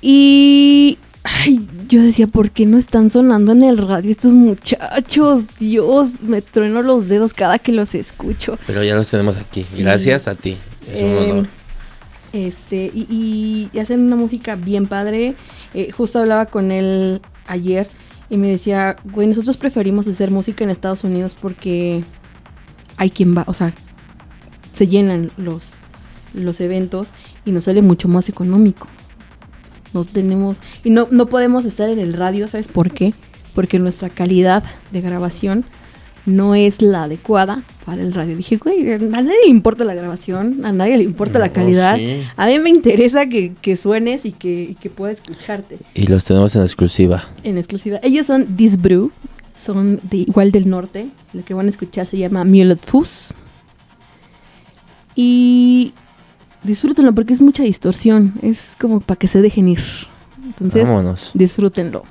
Y 0.00 0.98
ay, 1.24 1.66
yo 1.88 2.02
decía, 2.02 2.26
¿por 2.26 2.50
qué 2.50 2.66
no 2.66 2.78
están 2.78 3.10
sonando 3.10 3.52
en 3.52 3.62
el 3.62 3.76
radio 3.78 4.10
estos 4.10 4.34
muchachos? 4.34 5.44
Dios, 5.58 6.22
me 6.22 6.40
trueno 6.42 6.82
los 6.82 7.06
dedos 7.08 7.34
cada 7.34 7.58
que 7.58 7.72
los 7.72 7.94
escucho. 7.94 8.58
Pero 8.66 8.82
ya 8.82 8.94
los 8.94 9.08
tenemos 9.10 9.36
aquí. 9.36 9.62
Sí. 9.62 9.82
Gracias 9.82 10.26
a 10.28 10.34
ti. 10.34 10.56
Es 10.90 11.02
un 11.02 11.08
Eh, 11.08 11.30
honor. 11.32 11.48
Este, 12.32 12.90
y, 12.94 13.68
y- 13.72 13.78
hacen 13.78 14.00
una 14.00 14.16
música 14.16 14.54
bien 14.56 14.86
padre. 14.86 15.34
Eh, 15.74 15.90
justo 15.90 16.18
hablaba 16.20 16.46
con 16.46 16.70
él 16.70 17.20
ayer 17.46 17.88
y 18.28 18.36
me 18.36 18.48
decía, 18.48 18.96
güey, 19.04 19.26
nosotros 19.26 19.56
preferimos 19.56 20.06
hacer 20.06 20.30
música 20.30 20.62
en 20.64 20.70
Estados 20.70 21.02
Unidos 21.04 21.36
porque 21.40 22.04
hay 22.96 23.10
quien 23.10 23.36
va, 23.36 23.44
o 23.48 23.54
sea, 23.54 23.72
se 24.74 24.86
llenan 24.86 25.30
los, 25.36 25.72
los 26.34 26.60
eventos 26.60 27.08
y 27.44 27.50
nos 27.52 27.64
sale 27.64 27.82
mucho 27.82 28.06
más 28.08 28.28
económico. 28.28 28.86
No 29.92 30.04
tenemos, 30.04 30.58
y 30.84 30.90
no, 30.90 31.08
no 31.10 31.26
podemos 31.26 31.64
estar 31.64 31.88
en 31.90 31.98
el 31.98 32.12
radio, 32.12 32.46
¿sabes 32.46 32.68
por 32.68 32.92
qué? 32.92 33.12
Porque 33.54 33.80
nuestra 33.80 34.08
calidad 34.08 34.62
de 34.92 35.00
grabación 35.00 35.64
no 36.26 36.54
es 36.54 36.82
la 36.82 37.04
adecuada 37.04 37.62
para 37.84 38.02
el 38.02 38.12
radio. 38.12 38.36
Dije, 38.36 38.56
güey, 38.56 38.92
a 38.92 38.98
nadie 38.98 39.34
le 39.44 39.48
importa 39.50 39.84
la 39.84 39.94
grabación, 39.94 40.64
a 40.64 40.72
nadie 40.72 40.98
le 40.98 41.04
importa 41.04 41.38
la 41.38 41.46
No, 41.48 41.52
calidad. 41.52 41.96
sí. 41.96 42.22
A 42.36 42.46
mí 42.46 42.58
me 42.58 42.70
interesa 42.70 43.26
que, 43.26 43.54
que 43.60 43.76
suenes 43.76 44.24
y 44.24 44.32
que, 44.32 44.62
y 44.62 44.74
que 44.74 44.90
pueda 44.90 45.12
escucharte 45.12 45.78
Y 45.94 46.06
los 46.06 46.24
tenemos 46.24 46.54
en 46.56 46.62
exclusiva. 46.62 47.24
en 47.42 47.58
exclusiva. 47.58 47.98
Ellos 48.02 48.26
son 48.26 48.56
This 48.56 48.80
Brew, 48.80 49.10
son 49.56 50.00
de 50.10 50.18
igual 50.18 50.52
del 50.52 50.68
norte. 50.68 51.08
Lo 51.32 51.44
que 51.44 51.54
van 51.54 51.66
a 51.66 51.70
escuchar 51.70 52.06
se 52.06 52.18
llama 52.18 52.44
Mulet 52.44 52.78
Fuzz. 52.78 53.32
Y 55.14 55.92
disfrútenlo 56.62 57.14
porque 57.14 57.32
es 57.34 57.40
mucha 57.40 57.62
distorsión. 57.62 58.34
Es 58.42 58.76
como 58.80 59.00
para 59.00 59.18
que 59.18 59.26
se 59.26 59.40
dejen 59.42 59.68
ir. 59.68 59.80
Entonces, 60.44 60.84
Vámonos. 60.84 61.30
disfrútenlo. 61.34 62.02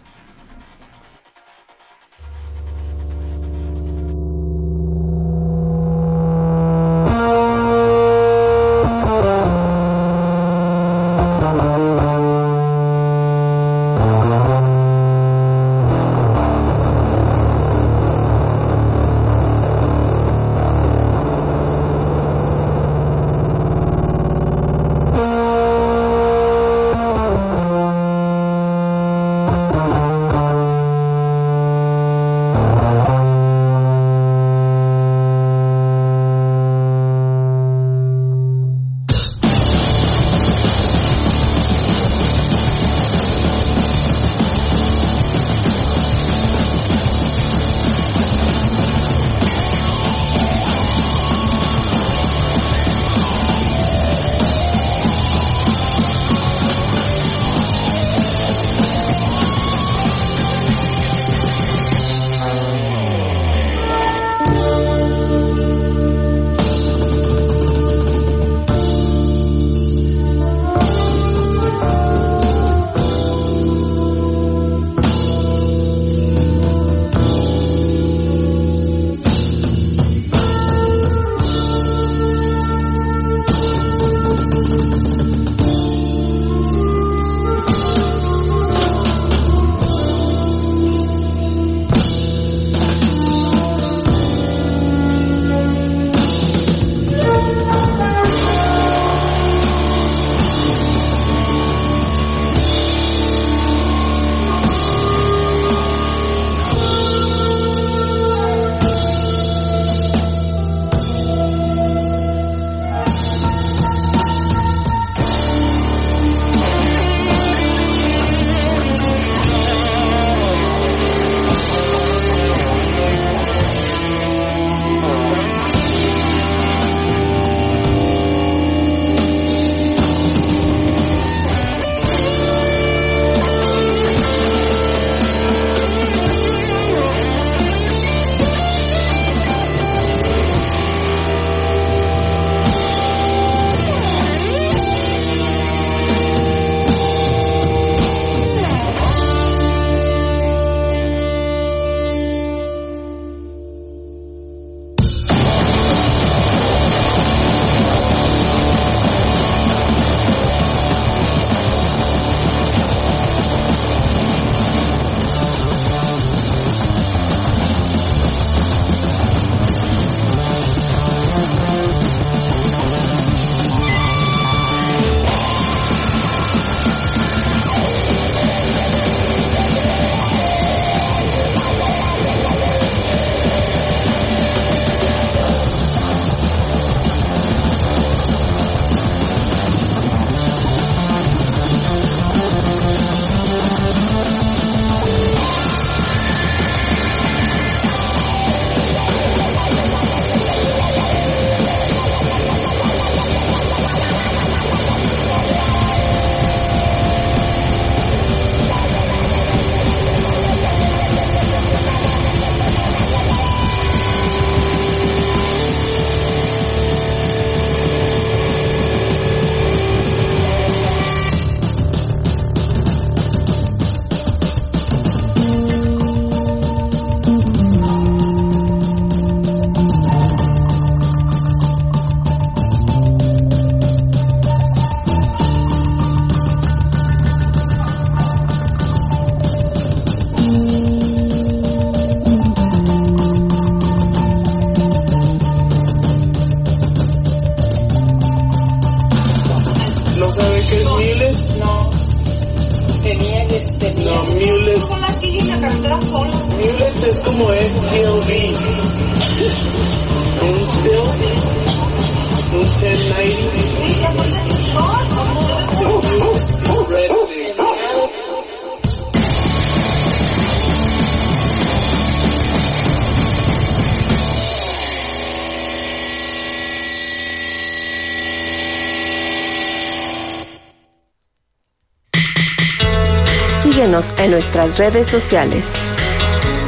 Redes 284.79 285.09
sociales. 285.09 285.69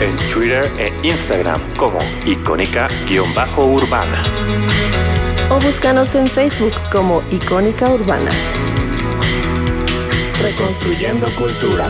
En 0.01 0.33
Twitter 0.33 0.65
e 0.77 1.07
Instagram 1.07 1.61
como 1.77 1.97
icónica-urbana. 2.25 4.23
O 5.49 5.55
búscanos 5.61 6.13
en 6.15 6.27
Facebook 6.27 6.73
como 6.91 7.21
Icónica 7.31 7.89
Urbana. 7.89 8.31
Reconstruyendo 10.41 11.25
cultura. 11.39 11.89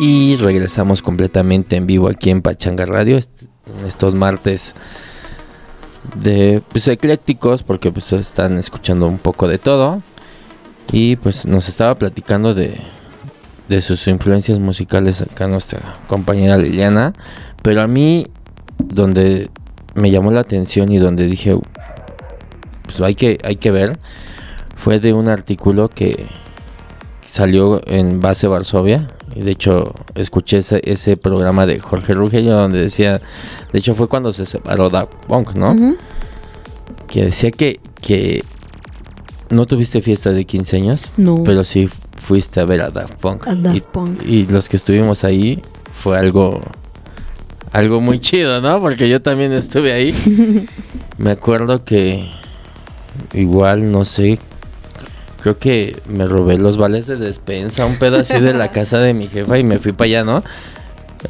Y 0.00 0.34
regresamos 0.34 1.02
completamente 1.02 1.76
en 1.76 1.86
vivo 1.86 2.08
aquí 2.08 2.30
en 2.30 2.42
Pachanga 2.42 2.84
Radio. 2.84 3.20
Estos 3.86 4.14
martes 4.16 4.74
de 6.16 6.60
pues 6.68 6.88
eclécticos 6.88 7.62
porque 7.62 7.92
pues 7.92 8.12
están 8.12 8.58
escuchando 8.58 9.06
un 9.06 9.18
poco 9.18 9.46
de 9.46 9.58
todo. 9.58 10.02
Y 10.92 11.16
pues 11.16 11.46
nos 11.46 11.68
estaba 11.68 11.94
platicando 11.94 12.54
de, 12.54 12.80
de 13.68 13.80
sus 13.80 14.06
influencias 14.06 14.58
musicales 14.58 15.22
acá 15.22 15.48
nuestra 15.48 15.94
compañera 16.08 16.56
Liliana. 16.56 17.12
Pero 17.62 17.82
a 17.82 17.86
mí, 17.86 18.26
donde 18.78 19.50
me 19.94 20.10
llamó 20.10 20.30
la 20.30 20.40
atención 20.40 20.92
y 20.92 20.98
donde 20.98 21.26
dije, 21.26 21.56
pues 22.82 23.00
hay 23.00 23.14
que, 23.14 23.38
hay 23.42 23.56
que 23.56 23.70
ver, 23.70 23.98
fue 24.76 25.00
de 25.00 25.12
un 25.12 25.28
artículo 25.28 25.88
que 25.88 26.26
salió 27.26 27.80
en 27.86 28.20
Base 28.20 28.46
Varsovia. 28.46 29.08
Y 29.34 29.40
de 29.40 29.50
hecho, 29.50 29.92
escuché 30.14 30.58
ese, 30.58 30.80
ese 30.84 31.16
programa 31.16 31.66
de 31.66 31.80
Jorge 31.80 32.14
Rugelio 32.14 32.52
donde 32.54 32.80
decía, 32.80 33.20
de 33.72 33.78
hecho 33.78 33.94
fue 33.94 34.08
cuando 34.08 34.32
se 34.32 34.46
separó 34.46 34.88
Daft 34.88 35.12
Punk, 35.26 35.54
¿no? 35.54 35.74
Que 37.08 37.24
decía 37.24 37.50
que, 37.50 37.80
que 38.00 38.44
no 39.50 39.66
tuviste 39.66 40.02
fiesta 40.02 40.32
de 40.32 40.44
15 40.44 40.76
años, 40.76 41.04
No. 41.16 41.42
pero 41.44 41.64
sí 41.64 41.88
fuiste 42.22 42.60
a 42.60 42.64
ver 42.64 42.80
a 42.82 42.90
Daft 42.90 43.14
Punk. 43.20 43.46
A 43.46 43.54
Daft 43.54 43.76
y, 43.76 43.80
Punk. 43.80 44.22
y 44.26 44.46
los 44.46 44.68
que 44.68 44.76
estuvimos 44.76 45.24
ahí 45.24 45.62
fue 45.92 46.18
algo 46.18 46.60
algo 47.72 48.00
muy 48.00 48.20
chido, 48.20 48.60
¿no? 48.60 48.80
Porque 48.80 49.08
yo 49.08 49.20
también 49.20 49.52
estuve 49.52 49.92
ahí. 49.92 50.66
Me 51.18 51.30
acuerdo 51.30 51.84
que 51.84 52.30
igual, 53.34 53.90
no 53.92 54.04
sé, 54.04 54.38
creo 55.42 55.58
que 55.58 55.96
me 56.06 56.26
robé 56.26 56.58
los 56.58 56.76
vales 56.76 57.06
de 57.06 57.16
despensa, 57.16 57.86
un 57.86 57.96
pedo 57.96 58.18
así 58.18 58.38
de 58.40 58.52
la 58.54 58.68
casa 58.72 58.98
de 58.98 59.14
mi 59.14 59.28
jefa 59.28 59.58
y 59.58 59.64
me 59.64 59.78
fui 59.78 59.92
para 59.92 60.06
allá, 60.06 60.24
¿no? 60.24 60.42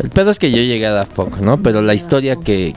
El 0.02 0.10
pedo 0.10 0.30
es 0.30 0.38
que 0.38 0.50
yo 0.50 0.58
llegué 0.58 0.86
a 0.86 0.92
Daft 0.92 1.12
Punk, 1.12 1.38
¿no? 1.38 1.62
Pero 1.62 1.80
la 1.82 1.94
historia 1.94 2.36
que, 2.36 2.74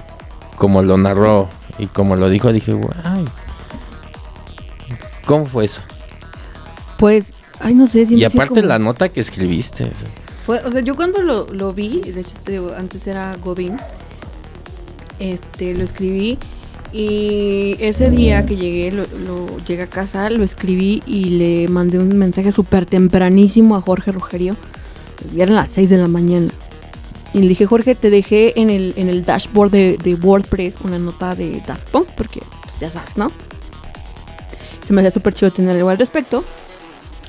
como 0.57 0.81
lo 0.83 0.97
narró 0.97 1.47
y 1.79 1.87
como 1.87 2.15
lo 2.15 2.29
dijo, 2.29 2.51
dije, 2.53 2.73
guay. 2.73 3.25
¿Cómo 5.29 5.45
fue 5.45 5.65
eso? 5.65 5.81
Pues, 6.97 7.27
ay, 7.59 7.75
no 7.75 7.85
sé, 7.85 7.99
Y 7.99 8.03
he 8.03 8.05
sido 8.07 8.27
aparte 8.29 8.55
como- 8.61 8.67
la 8.67 8.79
nota 8.79 9.09
que 9.09 9.19
escribiste. 9.19 9.91
Fue, 10.43 10.57
o 10.65 10.71
sea, 10.71 10.81
yo 10.81 10.95
cuando 10.95 11.21
lo, 11.21 11.45
lo 11.53 11.71
vi, 11.71 12.01
de 12.01 12.21
hecho 12.21 12.31
este, 12.33 12.59
antes 12.75 13.05
era 13.05 13.35
Godín, 13.37 13.77
este, 15.19 15.75
lo 15.75 15.83
escribí 15.83 16.39
y 16.91 17.75
ese 17.79 18.09
día 18.09 18.43
que 18.47 18.55
llegué, 18.55 18.91
lo, 18.91 19.03
lo- 19.19 19.57
llegué 19.67 19.83
a 19.83 19.87
casa, 19.87 20.29
lo 20.31 20.43
escribí 20.43 21.03
y 21.05 21.25
le 21.25 21.67
mandé 21.67 21.99
un 21.99 22.17
mensaje 22.17 22.51
súper 22.51 22.87
tempranísimo 22.87 23.75
a 23.75 23.81
Jorge 23.81 24.11
Rugerio. 24.11 24.55
Eran 25.37 25.53
las 25.55 25.69
6 25.69 25.91
de 25.91 25.97
la 25.99 26.07
mañana. 26.07 26.47
Y 27.35 27.41
le 27.41 27.49
dije, 27.49 27.67
Jorge, 27.67 27.93
te 27.93 28.09
dejé 28.09 28.59
en 28.59 28.71
el, 28.71 28.93
en 28.95 29.09
el 29.09 29.23
dashboard 29.25 29.69
de, 29.69 29.99
de 30.01 30.15
WordPress 30.15 30.77
una 30.83 30.97
nota 30.97 31.35
de 31.35 31.61
Daft 31.67 31.87
Punk, 31.89 32.07
porque 32.17 32.39
pues, 32.63 32.79
ya 32.81 32.89
sabes, 32.89 33.15
¿no? 33.17 33.31
Se 34.89 34.93
me 34.95 35.01
hacía 35.01 35.11
súper 35.11 35.35
chido 35.35 35.51
tener 35.51 35.75
algo 35.77 35.89
al 35.89 35.99
respecto. 35.99 36.43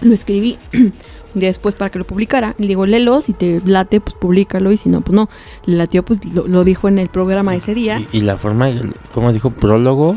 Lo 0.01 0.15
escribí 0.15 0.57
un 0.73 0.93
día 1.35 1.51
después 1.51 1.75
para 1.75 1.91
que 1.91 1.99
lo 1.99 2.07
publicara. 2.07 2.55
Le 2.57 2.69
digo, 2.69 2.87
léelo, 2.87 3.21
si 3.21 3.35
te 3.35 3.61
late, 3.67 4.01
pues 4.01 4.15
públicalo, 4.15 4.73
y 4.73 4.79
si 4.79 4.89
no, 4.89 5.03
pues 5.03 5.15
no. 5.15 5.29
Le 5.67 5.77
latió, 5.77 6.03
pues 6.03 6.25
lo, 6.25 6.49
lo 6.49 6.65
dijo 6.65 6.89
en 6.89 6.99
el 6.99 7.11
programa 7.11 7.55
ese 7.55 7.75
día. 7.75 8.01
Y, 8.15 8.17
y 8.17 8.21
la 8.23 8.39
forma, 8.39 8.71
como 9.13 9.31
dijo, 9.35 9.51
prólogo. 9.51 10.17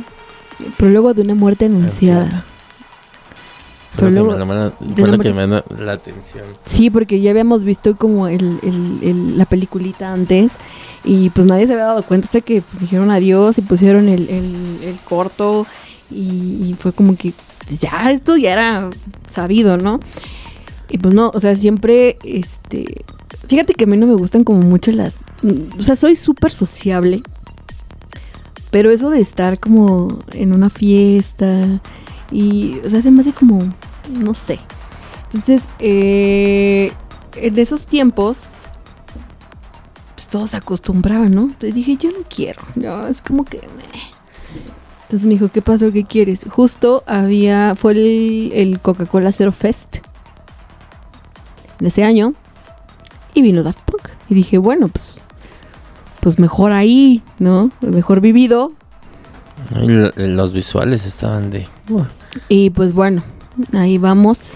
Prólogo 0.78 1.14
de 1.14 1.24
una 1.24 1.36
muerte 1.36 1.66
anunciada. 1.66 2.46
La- 4.00 4.70
de 4.80 5.02
fue 5.02 5.08
lo 5.12 5.20
que 5.20 5.34
me 5.34 5.42
llamó 5.42 5.62
la 5.78 5.92
atención. 5.92 6.46
Sí, 6.66 6.90
porque 6.90 7.20
ya 7.20 7.32
habíamos 7.32 7.66
visto 7.66 7.94
como 7.98 8.30
el, 8.30 8.58
el- 8.64 9.00
el- 9.02 9.38
la 9.38 9.46
peliculita 9.46 10.14
antes 10.14 10.54
y 11.04 11.30
pues 11.32 11.46
nadie 11.46 11.68
se 11.68 11.74
había 11.74 11.88
dado 11.88 12.04
cuenta 12.04 12.28
hasta 12.28 12.40
que 12.40 12.62
pues, 12.62 12.80
dijeron 12.80 13.12
adiós 13.12 13.58
y 13.58 13.62
pusieron 13.62 14.08
el 14.08 14.98
corto 15.04 15.68
y, 16.14 16.76
fue 16.80 16.94
como 16.94 17.16
que 17.16 17.34
pues, 17.66 17.82
ya 17.82 18.12
esto 18.12 18.38
ya 18.38 18.54
era 18.54 18.90
sabido, 19.28 19.78
¿no? 19.78 20.00
Y 20.90 20.98
pues 20.98 21.14
no, 21.14 21.32
o 21.34 21.40
sea, 21.40 21.56
siempre, 21.56 22.18
este, 22.24 23.04
fíjate 23.48 23.74
que 23.74 23.86
a 23.86 23.88
mí 23.88 23.98
no 23.98 24.06
me 24.06 24.14
gustan 24.14 24.44
como 24.44 24.60
mucho 24.60 24.92
las, 24.92 25.24
mm, 25.42 25.80
o 25.80 25.82
sea, 25.82 25.96
soy 25.96 26.16
súper 26.16 26.52
sociable, 26.52 27.24
pero 28.70 28.92
eso 28.92 29.10
de 29.10 29.22
estar 29.22 29.60
como 29.60 30.20
en 30.34 30.54
una 30.54 30.70
fiesta 30.70 31.82
y, 32.32 32.80
o 32.86 32.90
sea, 32.90 33.02
se 33.02 33.12
me 33.12 33.22
hace 33.22 33.34
como, 33.34 33.60
no 34.10 34.34
sé. 34.34 34.60
Entonces, 35.26 35.64
eh, 35.80 36.92
en 37.36 37.58
esos 37.58 37.86
tiempos, 37.86 38.50
pues 40.16 40.28
todos 40.28 40.52
se 40.52 40.58
acostumbraban, 40.58 41.34
¿no? 41.34 41.42
Entonces 41.44 41.74
dije, 41.74 41.98
yo 41.98 42.12
no 42.12 42.20
quiero, 42.30 42.62
no, 42.76 43.08
es 43.08 43.22
como 43.22 43.46
que... 43.46 43.62
Entonces 45.14 45.28
me 45.28 45.34
dijo, 45.36 45.50
¿qué 45.50 45.62
pasó? 45.62 45.92
¿Qué 45.92 46.06
quieres? 46.06 46.40
Justo 46.50 47.04
había, 47.06 47.76
fue 47.76 47.92
el, 47.92 48.52
el 48.56 48.80
Coca-Cola 48.80 49.32
Zero 49.32 49.52
Fest 49.52 49.98
en 51.80 51.86
ese 51.86 52.04
año 52.04 52.34
y 53.36 53.44
vino 53.44 53.62
Daft 53.62 53.82
Punk. 53.86 54.08
Y 54.28 54.34
dije, 54.34 54.58
bueno, 54.58 54.88
pues, 54.88 55.18
pues 56.20 56.40
mejor 56.40 56.72
ahí, 56.72 57.22
¿no? 57.38 57.70
Mejor 57.82 58.22
vivido. 58.22 58.72
Y 59.80 59.88
lo- 59.88 60.12
los 60.16 60.52
visuales 60.52 61.06
estaban 61.06 61.52
de. 61.52 61.68
uh, 61.92 62.02
Y 62.50 62.72
pues 62.72 62.94
bueno, 62.94 63.22
ahí 63.74 64.00
vamos. 64.00 64.56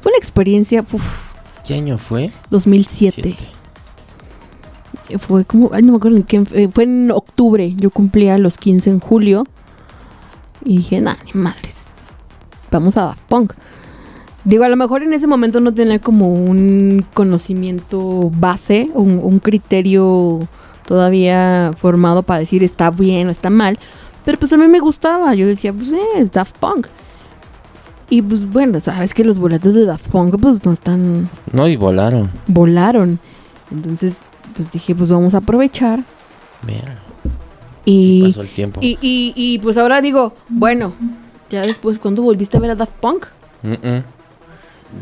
Fue 0.00 0.12
una 0.12 0.18
experiencia, 0.18 0.82
uf, 0.90 1.02
¿Qué 1.66 1.74
año 1.74 1.98
fue? 1.98 2.32
2007. 2.48 3.36
Fue 5.18 5.44
como, 5.44 5.68
ay, 5.74 5.82
no 5.82 5.92
me 5.92 5.98
acuerdo 5.98 6.16
en 6.16 6.22
qué, 6.22 6.42
eh, 6.54 6.70
fue 6.72 6.84
en 6.84 7.10
octubre, 7.10 7.74
yo 7.76 7.90
cumplía 7.90 8.38
los 8.38 8.56
15 8.56 8.88
en 8.88 9.00
julio. 9.00 9.46
Y 10.64 10.78
dije, 10.78 11.00
nah, 11.00 11.16
ni 11.24 11.40
madres. 11.40 11.90
Vamos 12.70 12.96
a 12.96 13.02
Daft 13.06 13.22
Punk. 13.28 13.52
Digo, 14.44 14.64
a 14.64 14.68
lo 14.68 14.76
mejor 14.76 15.02
en 15.02 15.12
ese 15.12 15.26
momento 15.26 15.60
no 15.60 15.74
tenía 15.74 15.98
como 15.98 16.32
un 16.32 17.04
conocimiento 17.14 18.30
base, 18.34 18.90
un, 18.94 19.20
un 19.22 19.38
criterio 19.38 20.40
todavía 20.86 21.72
formado 21.78 22.22
para 22.22 22.40
decir 22.40 22.62
está 22.64 22.90
bien 22.90 23.28
o 23.28 23.30
está 23.30 23.50
mal. 23.50 23.78
Pero 24.24 24.38
pues 24.38 24.52
a 24.52 24.56
mí 24.56 24.66
me 24.66 24.80
gustaba. 24.80 25.34
Yo 25.34 25.46
decía, 25.46 25.72
pues 25.72 25.88
eh, 25.92 25.98
es 26.16 26.30
Daft 26.32 26.56
Punk. 26.58 26.86
Y 28.08 28.22
pues 28.22 28.48
bueno, 28.50 28.80
sabes 28.80 29.14
que 29.14 29.24
los 29.24 29.38
boletos 29.38 29.72
de 29.74 29.84
Daft 29.84 30.08
Punk 30.08 30.38
pues 30.40 30.64
no 30.64 30.72
están 30.72 31.28
No, 31.52 31.68
y 31.68 31.76
volaron. 31.76 32.30
volaron. 32.48 33.18
Entonces, 33.70 34.14
pues 34.56 34.70
dije, 34.72 34.94
pues 34.94 35.10
vamos 35.10 35.34
a 35.34 35.38
aprovechar. 35.38 36.02
Mira. 36.66 36.98
Y, 37.84 38.24
pasó 38.24 38.42
el 38.42 38.50
tiempo. 38.52 38.80
Y, 38.82 38.98
y, 39.00 39.32
y, 39.34 39.58
pues 39.58 39.76
ahora 39.76 40.00
digo, 40.00 40.34
bueno, 40.48 40.92
ya 41.50 41.62
después, 41.62 41.98
¿cuándo 41.98 42.22
volviste 42.22 42.56
a 42.56 42.60
ver 42.60 42.70
a 42.70 42.74
Daft 42.76 42.92
Punk? 43.00 43.26
Mm, 43.62 43.72
mm. 43.72 44.02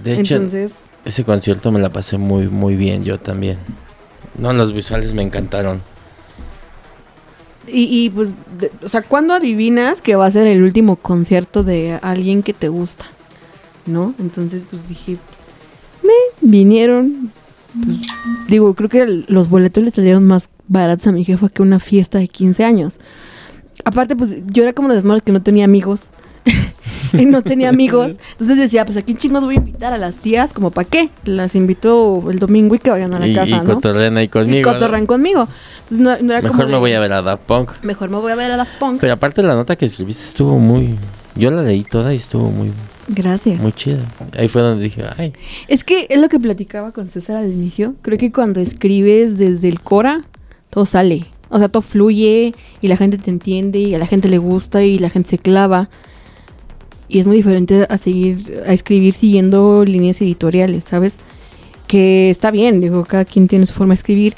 De 0.05 0.21
hecho, 0.21 0.35
Entonces- 0.37 0.87
ese 1.05 1.25
concierto 1.25 1.73
me 1.73 1.81
la 1.81 1.91
pasé 1.91 2.19
muy, 2.19 2.49
muy 2.49 2.77
bien 2.77 3.05
yo 3.05 3.19
también. 3.19 3.59
No, 4.37 4.53
los 4.53 4.73
visuales 4.73 5.13
me 5.15 5.23
encantaron. 5.23 5.83
Y, 7.67 7.83
y, 8.05 8.11
pues, 8.11 8.33
de- 8.59 8.71
o 8.85 8.89
sea, 8.89 9.03
¿cuándo 9.03 9.35
adivinas 9.35 10.01
que 10.01 10.17
va 10.17 10.27
a 10.27 10.31
ser 10.31 10.47
el 10.47 10.63
último 10.63 10.97
concierto 10.97 11.65
de 11.65 11.99
alguien 12.03 12.43
que 12.43 12.53
te 12.55 12.69
gusta? 12.69 13.07
¿No? 13.87 14.15
Entonces, 14.19 14.65
pues 14.69 14.87
dije, 14.89 15.17
me 16.03 16.49
vinieron. 16.49 17.33
Pues, 17.85 17.99
digo, 18.49 18.75
creo 18.75 18.89
que 18.89 19.03
el- 19.03 19.25
los 19.29 19.49
boletos 19.49 19.83
le 19.83 19.91
salieron 19.91 20.25
más 20.25 20.49
baratos 20.69 21.07
a 21.07 21.13
mi 21.13 21.25
jefa 21.25 21.49
que 21.49 21.63
una 21.63 21.79
fiesta 21.79 22.19
de 22.19 22.29
15 22.29 22.65
años. 22.65 22.99
Aparte, 23.85 24.17
pues 24.17 24.37
yo 24.47 24.63
era 24.63 24.73
como 24.73 24.89
de 24.89 25.03
malas 25.03 25.23
que 25.23 25.33
no 25.33 25.43
tenía 25.43 25.65
amigos. 25.65 26.11
y 27.13 27.27
no 27.27 27.43
tenía 27.43 27.69
amigos. 27.69 28.17
Entonces 28.33 28.57
decía, 28.59 28.85
pues 28.85 28.97
aquí 28.97 29.15
chingos 29.15 29.45
voy 29.45 29.57
a 29.57 29.59
invitar 29.59 29.93
a 29.93 29.99
las 29.99 30.17
tías, 30.17 30.53
como 30.53 30.71
para 30.71 30.89
qué. 30.89 31.11
Las 31.25 31.55
invito 31.55 32.31
el 32.31 32.39
domingo 32.39 32.75
y 32.75 32.79
que 32.79 32.91
vayan 32.91 33.15
a 33.15 33.19
la 33.19 33.27
y, 33.29 33.35
casa, 33.35 33.57
y 33.57 33.61
¿no? 33.61 33.75
cotorrean 33.75 34.17
ahí 34.17 34.25
y 34.25 34.29
conmigo. 34.29 34.71
conmigo. 35.07 35.49
Entonces 35.81 36.01
no, 36.01 36.17
no 36.21 36.33
era 36.33 36.43
como 36.43 36.55
Mejor 36.55 36.67
me 36.67 36.73
de, 36.73 36.79
voy 36.79 36.93
a 36.93 37.01
ver 37.01 37.13
a 37.13 37.23
Daft 37.23 37.43
Punk. 37.45 37.71
Mejor 37.83 38.11
me 38.11 38.17
voy 38.19 38.33
a 38.33 38.35
ver 38.35 38.51
a 38.53 38.57
Daft 38.57 38.79
Punk. 38.79 39.01
Pero 39.01 39.13
aparte 39.15 39.43
la 39.43 39.55
nota 39.55 39.77
que 39.77 39.87
escribiste 39.87 40.25
estuvo 40.25 40.59
muy... 40.59 40.97
Yo 41.35 41.51
la 41.51 41.63
leí 41.63 41.85
toda 41.85 42.13
y 42.13 42.17
estuvo 42.17 42.51
muy, 42.51 42.73
Gracias. 43.09 43.61
muy 43.61 43.73
chida. 43.73 44.01
Ahí 44.37 44.49
fue 44.49 44.63
donde 44.63 44.85
dije, 44.85 45.03
ay, 45.17 45.33
Es 45.67 45.83
que 45.83 46.07
es 46.11 46.21
lo 46.21 46.29
que 46.29 46.39
platicaba 46.39 46.93
con 46.93 47.11
César 47.11 47.37
al 47.37 47.51
inicio. 47.51 47.95
Creo 48.03 48.19
que 48.19 48.31
cuando 48.33 48.61
escribes 48.61 49.39
desde 49.39 49.69
el 49.69 49.81
Cora, 49.81 50.25
todo 50.71 50.85
sale. 50.87 51.27
O 51.51 51.59
sea, 51.59 51.69
todo 51.69 51.81
fluye 51.83 52.53
y 52.83 52.89
la 52.89 52.97
gente 52.99 53.17
te 53.17 53.31
entiende 53.31 53.79
y 53.79 53.95
a 53.95 53.99
la 53.99 54.07
gente 54.07 54.29
le 54.29 54.37
gusta 54.39 54.83
y 54.85 54.99
la 54.99 55.09
gente 55.09 55.31
se 55.31 55.39
clava. 55.39 55.89
Y 57.09 57.19
es 57.21 57.27
muy 57.27 57.37
diferente 57.37 57.87
a 57.89 57.97
seguir, 57.97 58.63
a 58.67 58.73
escribir 58.75 59.15
siguiendo 59.15 59.87
líneas 59.87 60.21
editoriales, 60.21 60.85
¿sabes? 60.85 61.21
Que 61.87 62.29
está 62.29 62.51
bien, 62.51 62.83
digo, 62.83 63.03
cada 63.07 63.25
quien 63.25 63.49
tiene 63.49 63.65
su 63.65 63.73
forma 63.73 63.93
de 63.95 63.97
escribir, 64.01 64.35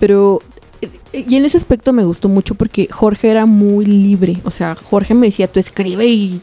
pero... 0.00 0.40
eh, 0.80 1.24
Y 1.28 1.36
en 1.36 1.44
ese 1.44 1.58
aspecto 1.58 1.92
me 1.92 2.04
gustó 2.06 2.30
mucho 2.30 2.54
porque 2.54 2.88
Jorge 2.90 3.30
era 3.30 3.44
muy 3.44 3.84
libre. 3.84 4.38
O 4.44 4.50
sea, 4.50 4.74
Jorge 4.74 5.12
me 5.12 5.26
decía, 5.26 5.48
tú 5.48 5.60
escribe 5.60 6.06
y 6.06 6.40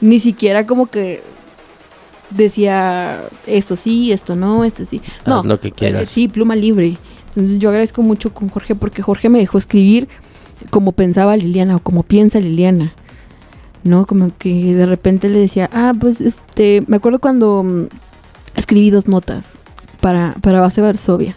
ni 0.00 0.20
siquiera 0.20 0.66
como 0.66 0.86
que 0.86 1.22
decía 2.30 3.24
esto 3.46 3.76
sí, 3.76 4.12
esto 4.12 4.36
no, 4.36 4.64
esto 4.64 4.84
sí. 4.84 5.00
No, 5.26 5.40
Haz 5.40 5.46
lo 5.46 5.60
que 5.60 5.72
quieras. 5.72 6.02
eh, 6.02 6.06
sí, 6.06 6.28
pluma 6.28 6.56
libre. 6.56 6.96
Entonces 7.28 7.58
yo 7.58 7.68
agradezco 7.68 8.02
mucho 8.02 8.32
con 8.32 8.48
Jorge 8.48 8.74
porque 8.74 9.02
Jorge 9.02 9.28
me 9.28 9.38
dejó 9.38 9.58
escribir 9.58 10.08
como 10.70 10.92
pensaba 10.92 11.36
Liliana 11.36 11.76
o 11.76 11.78
como 11.80 12.02
piensa 12.02 12.40
Liliana. 12.40 12.92
¿No? 13.82 14.06
Como 14.06 14.30
que 14.36 14.74
de 14.74 14.84
repente 14.84 15.30
le 15.30 15.38
decía, 15.38 15.70
ah, 15.72 15.94
pues 15.98 16.20
este, 16.20 16.82
me 16.86 16.96
acuerdo 16.96 17.18
cuando 17.18 17.62
mm, 17.62 17.86
escribí 18.56 18.90
dos 18.90 19.08
notas 19.08 19.54
para, 20.00 20.34
para 20.42 20.60
base 20.60 20.82
Varsovia. 20.82 21.36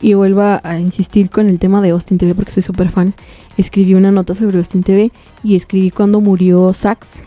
Y 0.00 0.14
vuelvo 0.14 0.42
a, 0.42 0.80
insistir 0.80 1.30
con 1.30 1.48
el 1.48 1.60
tema 1.60 1.80
de 1.80 1.90
Austin 1.90 2.18
TV 2.18 2.34
porque 2.34 2.50
soy 2.50 2.64
súper 2.64 2.90
fan. 2.90 3.14
Escribí 3.56 3.94
una 3.94 4.10
nota 4.10 4.34
sobre 4.34 4.58
Austin 4.58 4.82
TV 4.82 5.12
y 5.44 5.54
escribí 5.54 5.92
cuando 5.92 6.20
murió 6.20 6.72
Sax 6.72 7.22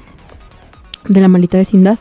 de 1.08 1.22
la 1.22 1.28
maldita 1.28 1.58
vecindad. 1.58 1.98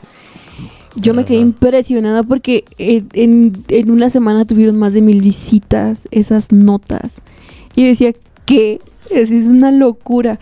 Yo 0.97 1.12
me 1.12 1.24
quedé 1.24 1.39
impresionada 1.39 2.22
porque 2.22 2.64
en, 2.78 3.09
en- 3.14 3.52
en 3.68 3.90
una 3.90 4.10
semana 4.10 4.44
tuvieron 4.44 4.76
más 4.78 4.93
de 4.93 5.02
mil 5.02 5.20
visitas 5.20 6.06
esas 6.12 6.52
notas. 6.52 7.14
Y 7.74 7.82
yo 7.82 7.89
decía, 7.89 8.12
¿qué? 8.47 8.81
Es, 9.10 9.31
es 9.32 9.48
una 9.48 9.72
locura. 9.72 10.39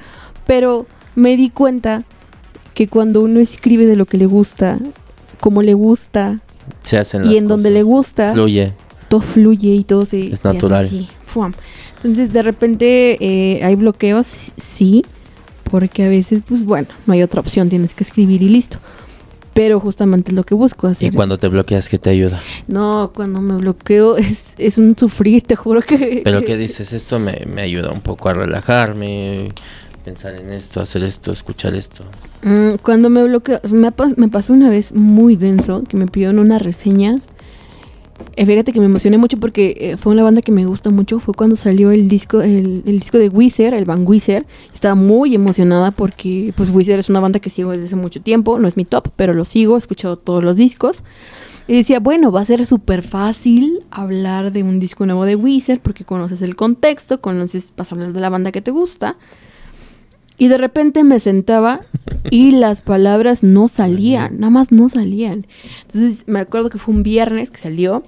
Pero 0.47 0.87
me 1.15 1.37
di 1.39 1.49
cuenta 1.49 2.05
que 2.75 2.87
cuando 2.89 3.23
uno 3.23 3.41
escribe 3.41 3.87
de 3.87 3.97
lo 3.97 4.05
que 4.05 4.19
le 4.19 4.27
gusta, 4.27 4.79
como 5.41 5.63
le 5.63 5.73
gusta, 5.75 6.41
se 6.83 6.99
hacen 6.99 7.25
y 7.31 7.37
en 7.39 7.49
donde 7.49 7.71
le 7.71 7.83
gusta, 7.83 8.33
Fluye. 8.35 8.73
todo 9.09 9.21
fluye 9.21 9.75
y 9.75 9.85
todo 9.85 10.05
se, 10.05 10.33
Es 10.33 10.41
se 10.41 10.49
hace 10.49 10.55
natural. 10.55 11.09
Entonces, 11.97 12.33
de 12.33 12.43
repente 12.43 13.17
eh, 13.21 13.65
hay 13.65 13.75
bloqueos, 13.75 14.27
sí, 14.63 15.05
porque 15.73 16.05
a 16.05 16.09
veces, 16.11 16.43
pues 16.47 16.65
bueno, 16.65 16.87
no 17.07 17.15
hay 17.15 17.23
otra 17.23 17.41
opción, 17.41 17.71
tienes 17.71 17.95
que 17.95 18.05
escribir 18.05 18.43
y 18.43 18.51
listo. 18.51 18.77
Pero 19.55 19.81
justamente 19.81 20.31
es 20.31 20.37
lo 20.37 20.45
que 20.45 20.55
busco 20.55 20.91
Y 21.01 21.11
cuando 21.13 21.39
te 21.39 21.49
bloqueas, 21.49 21.89
¿qué 21.89 21.99
te 21.99 22.11
ayuda? 22.11 22.43
No, 22.69 23.11
cuando 23.15 23.41
me 23.41 23.57
bloqueo 23.57 24.17
es, 24.19 24.53
es 24.59 24.77
un 24.77 24.97
sufrir, 24.99 25.43
te 25.43 25.57
juro 25.57 25.81
que... 25.81 26.21
Pero 26.23 26.45
¿qué 26.45 26.59
dices? 26.59 26.93
Esto 26.93 27.19
me, 27.19 27.47
me 27.47 27.63
ayuda 27.63 27.91
un 27.91 28.03
poco 28.03 28.29
a 28.29 28.35
relajarme, 28.35 29.49
pensar 30.05 30.35
en 30.35 30.53
esto, 30.53 30.79
hacer 30.79 31.05
esto, 31.05 31.33
escuchar 31.33 31.75
esto. 31.75 32.05
Mm, 32.43 32.75
cuando 32.83 33.09
me 33.09 33.25
bloqueo, 33.25 33.59
me, 33.71 33.91
me 34.17 34.29
pasó 34.29 34.53
una 34.53 34.69
vez 34.69 34.93
muy 34.93 35.37
denso 35.37 35.85
que 35.89 35.97
me 35.97 36.07
pidieron 36.07 36.39
una 36.39 36.59
reseña. 36.59 37.19
Eh, 38.37 38.47
fíjate 38.47 38.73
que 38.73 38.81
me 38.81 38.87
emocioné 38.87 39.19
mucho 39.19 39.39
porque 39.39 39.77
eh, 39.79 39.97
fue 39.97 40.13
una 40.13 40.23
banda 40.23 40.43
que 40.43 40.53
me 40.53 40.65
gusta 40.65 40.91
mucho. 40.91 41.21
Fue 41.21 41.35
cuando 41.35 41.57
salió 41.57 41.91
el 41.91 42.09
disco, 42.09 42.43
el, 42.43 42.83
disco 42.83 43.19
de 43.19 43.29
Weezer, 43.29 43.75
el 43.75 43.85
Van 43.85 44.07
Weezer. 44.07 44.47
Estaba 44.73 44.95
muy 44.95 45.35
emocionada 45.35 45.91
porque 45.91 46.53
pues 46.57 46.71
Weezer 46.71 46.99
es 46.99 47.09
una 47.09 47.21
banda 47.21 47.41
que 47.41 47.51
sigo 47.51 47.71
desde 47.71 47.87
hace 47.87 47.97
mucho 47.97 48.21
tiempo. 48.21 48.59
No 48.59 48.69
es 48.69 48.77
mi 48.77 48.85
top, 48.85 49.09
pero 49.17 49.35
lo 49.35 49.45
sigo, 49.45 49.77
he 49.77 49.79
escuchado 49.79 50.17
todos 50.17 50.43
los 50.43 50.57
discos. 50.57 51.03
Y 51.69 51.77
decía, 51.77 52.01
bueno, 52.01 52.33
va 52.33 52.41
a 52.41 52.45
ser 52.45 52.67
súper 52.67 53.03
fácil 53.03 53.81
hablar 53.91 54.51
de 54.51 54.63
un 54.63 54.81
disco 54.81 55.07
nuevo 55.07 55.25
de 55.25 55.37
Weezer 55.37 55.81
porque 55.81 56.05
conoces 56.05 56.43
el 56.43 56.57
contexto, 56.57 57.21
conoces, 57.21 57.73
vas 57.77 57.93
a 57.93 57.95
hablar 57.95 58.13
de 58.13 58.21
la 58.21 58.31
banda 58.31 58.51
que 58.51 58.61
te 58.61 58.71
gusta. 58.73 59.17
Y 60.39 60.49
de 60.49 60.57
repente 60.59 61.05
me 61.05 61.21
sentaba 61.21 61.81
y 62.31 62.53
las 62.53 62.83
palabras 62.83 63.43
no 63.43 63.69
salían, 63.69 64.39
nada 64.41 64.51
más 64.51 64.73
no 64.73 64.89
salían. 64.89 65.47
Entonces 65.83 66.25
me 66.27 66.41
acuerdo 66.41 66.71
que 66.71 66.79
fue 66.79 66.95
un 66.95 67.03
viernes 67.03 67.51
que 67.51 67.59
salió 67.59 68.03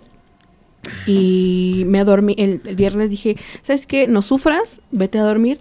y 1.07 1.85
me 1.87 2.05
dormí. 2.05 2.35
El, 2.39 2.61
el 2.65 2.77
viernes 2.77 3.11
dije, 3.11 3.37
¿sabes 3.63 3.87
qué? 3.87 4.07
No 4.09 4.23
sufras, 4.23 4.81
vete 4.91 5.19
a 5.19 5.23
dormir. 5.25 5.59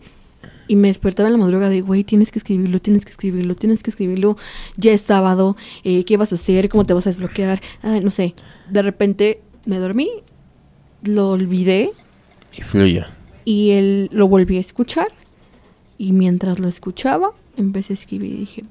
Y 0.68 0.78
me 0.78 0.88
despertaba 0.88 1.28
en 1.28 1.34
la 1.34 1.40
madrugada 1.40 1.70
de, 1.70 1.82
güey, 1.82 2.06
tienes 2.06 2.32
que 2.32 2.40
escribirlo, 2.40 2.80
tienes 2.82 3.04
que 3.04 3.12
escribirlo, 3.12 3.54
tienes 3.56 3.84
que 3.84 3.90
escribirlo. 3.90 4.38
Ya 4.78 4.94
es 4.94 5.02
sábado, 5.02 5.58
eh, 5.84 6.06
¿qué 6.06 6.16
vas 6.16 6.32
a 6.32 6.36
hacer? 6.36 6.70
¿Cómo 6.70 6.86
te 6.86 6.94
vas 6.94 7.06
a 7.06 7.10
desbloquear? 7.10 7.62
Ah, 7.84 8.00
no 8.02 8.10
sé. 8.10 8.34
De 8.70 8.82
repente 8.82 9.42
me 9.66 9.78
dormí, 9.78 10.10
lo 11.04 11.32
olvidé 11.32 11.92
Y 12.58 12.62
fluye. 12.62 13.04
y 13.44 13.72
él 13.72 14.10
lo 14.14 14.28
volví 14.30 14.56
a 14.58 14.62
escuchar. 14.62 15.08
Y 16.04 16.12
mientras 16.12 16.60
lo 16.60 16.68
escuchaba, 16.68 17.32
empecé 17.56 17.94
a 17.94 17.96
escribir 17.96 18.32
y 18.34 18.38
dije, 18.40 18.64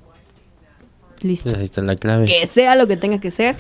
listo. 1.23 1.57
Ahí 1.57 1.65
está 1.65 1.81
la 1.81 1.97
clave. 1.97 2.27
Que 2.27 2.47
sea 2.47 2.75
lo 2.75 2.87
que 2.87 2.99
tenga 2.99 3.21
que 3.21 3.31
ser. 3.31 3.57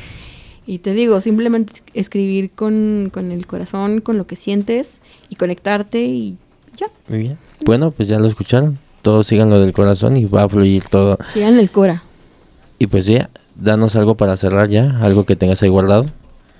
Y 0.66 0.78
te 0.80 0.92
digo, 0.92 1.20
simplemente 1.22 1.72
es- 1.72 1.82
escribir 1.94 2.50
con, 2.50 3.10
con 3.12 3.32
el 3.32 3.46
corazón, 3.46 4.00
con 4.02 4.18
lo 4.18 4.26
que 4.26 4.36
sientes 4.36 5.00
y 5.30 5.36
conectarte 5.36 6.02
y 6.04 6.36
ya. 6.76 6.88
Muy 7.08 7.18
bien. 7.20 7.38
Bueno, 7.64 7.92
pues 7.92 8.08
ya 8.08 8.18
lo 8.18 8.26
escucharon. 8.28 8.78
Todos 9.00 9.26
sigan 9.26 9.48
lo 9.48 9.58
del 9.58 9.72
corazón 9.72 10.18
y 10.18 10.26
va 10.26 10.42
a 10.42 10.48
fluir 10.50 10.84
todo. 10.90 11.16
Sigan 11.32 11.58
el 11.58 11.70
Cora. 11.70 12.02
Y 12.78 12.88
pues 12.88 13.06
ya, 13.06 13.30
danos 13.56 13.96
algo 13.96 14.16
para 14.16 14.36
cerrar 14.36 14.68
ya, 14.68 14.98
algo 15.00 15.24
que 15.24 15.34
tengas 15.34 15.62
ahí 15.62 15.70
guardado. 15.70 16.04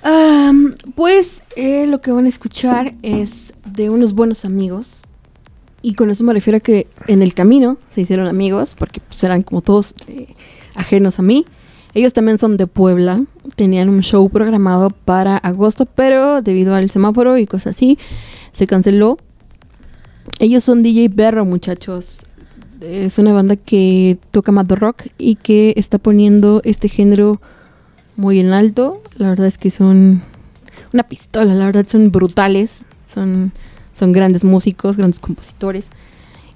Am, 0.03 0.75
pues 0.97 1.43
eh, 1.57 1.87
lo 1.87 2.01
que 2.01 2.11
van 2.11 2.25
a 2.25 2.29
escuchar 2.31 2.95
es 3.03 3.53
de 3.67 3.91
unos 3.91 4.15
buenos 4.15 4.45
amigos. 4.47 5.03
Y 5.83 5.95
con 5.95 6.11
eso 6.11 6.23
me 6.23 6.33
refiero 6.33 6.59
a 6.59 6.61
que 6.61 6.87
en 7.09 7.23
el 7.23 7.35
camino 7.35 7.77
se 7.91 8.03
hicieron 8.03 8.29
amigos, 8.29 8.75
porque 8.79 9.01
pues, 9.01 9.23
eran 9.25 9.43
como 9.43 9.63
todos 9.63 9.95
eh, 10.07 10.29
ajenos 10.77 11.19
a 11.19 11.23
mí. 11.23 11.45
Ellos 11.95 12.13
también 12.13 12.39
son 12.39 12.57
de 12.57 12.67
Puebla, 12.67 13.23
tenían 13.57 13.89
un 13.91 14.01
show 14.01 14.29
programado 14.31 14.91
para 14.91 15.37
agosto, 15.37 15.85
pero 15.85 16.41
debido 16.41 16.75
al 16.75 16.91
semáforo 16.91 17.37
y 17.37 17.47
cosas 17.47 17.77
así, 17.77 17.99
se 18.53 18.67
canceló. 18.67 19.19
Ellos 20.39 20.65
son 20.65 20.83
DJ 20.83 21.09
Berro, 21.09 21.45
muchachos. 21.45 22.21
Es 22.81 23.19
una 23.19 23.33
banda 23.33 23.57
que 23.57 24.19
toca 24.31 24.53
mad 24.53 24.71
rock 24.71 25.07
y 25.19 25.37
que 25.37 25.75
está 25.77 25.99
poniendo 25.99 26.63
este 26.65 26.89
género 26.89 27.41
muy 28.17 28.39
en 28.39 28.53
alto. 28.53 29.03
La 29.19 29.31
verdad 29.31 29.47
es 29.47 29.59
que 29.59 29.71
son 29.71 30.23
una 30.93 31.03
pistola, 31.03 31.55
la 31.55 31.67
verdad 31.67 31.87
son 31.87 32.11
brutales. 32.11 32.83
Son, 33.07 33.53
son 33.94 34.12
grandes 34.12 34.44
músicos, 34.44 34.97
grandes 34.97 35.20
compositores. 35.20 35.86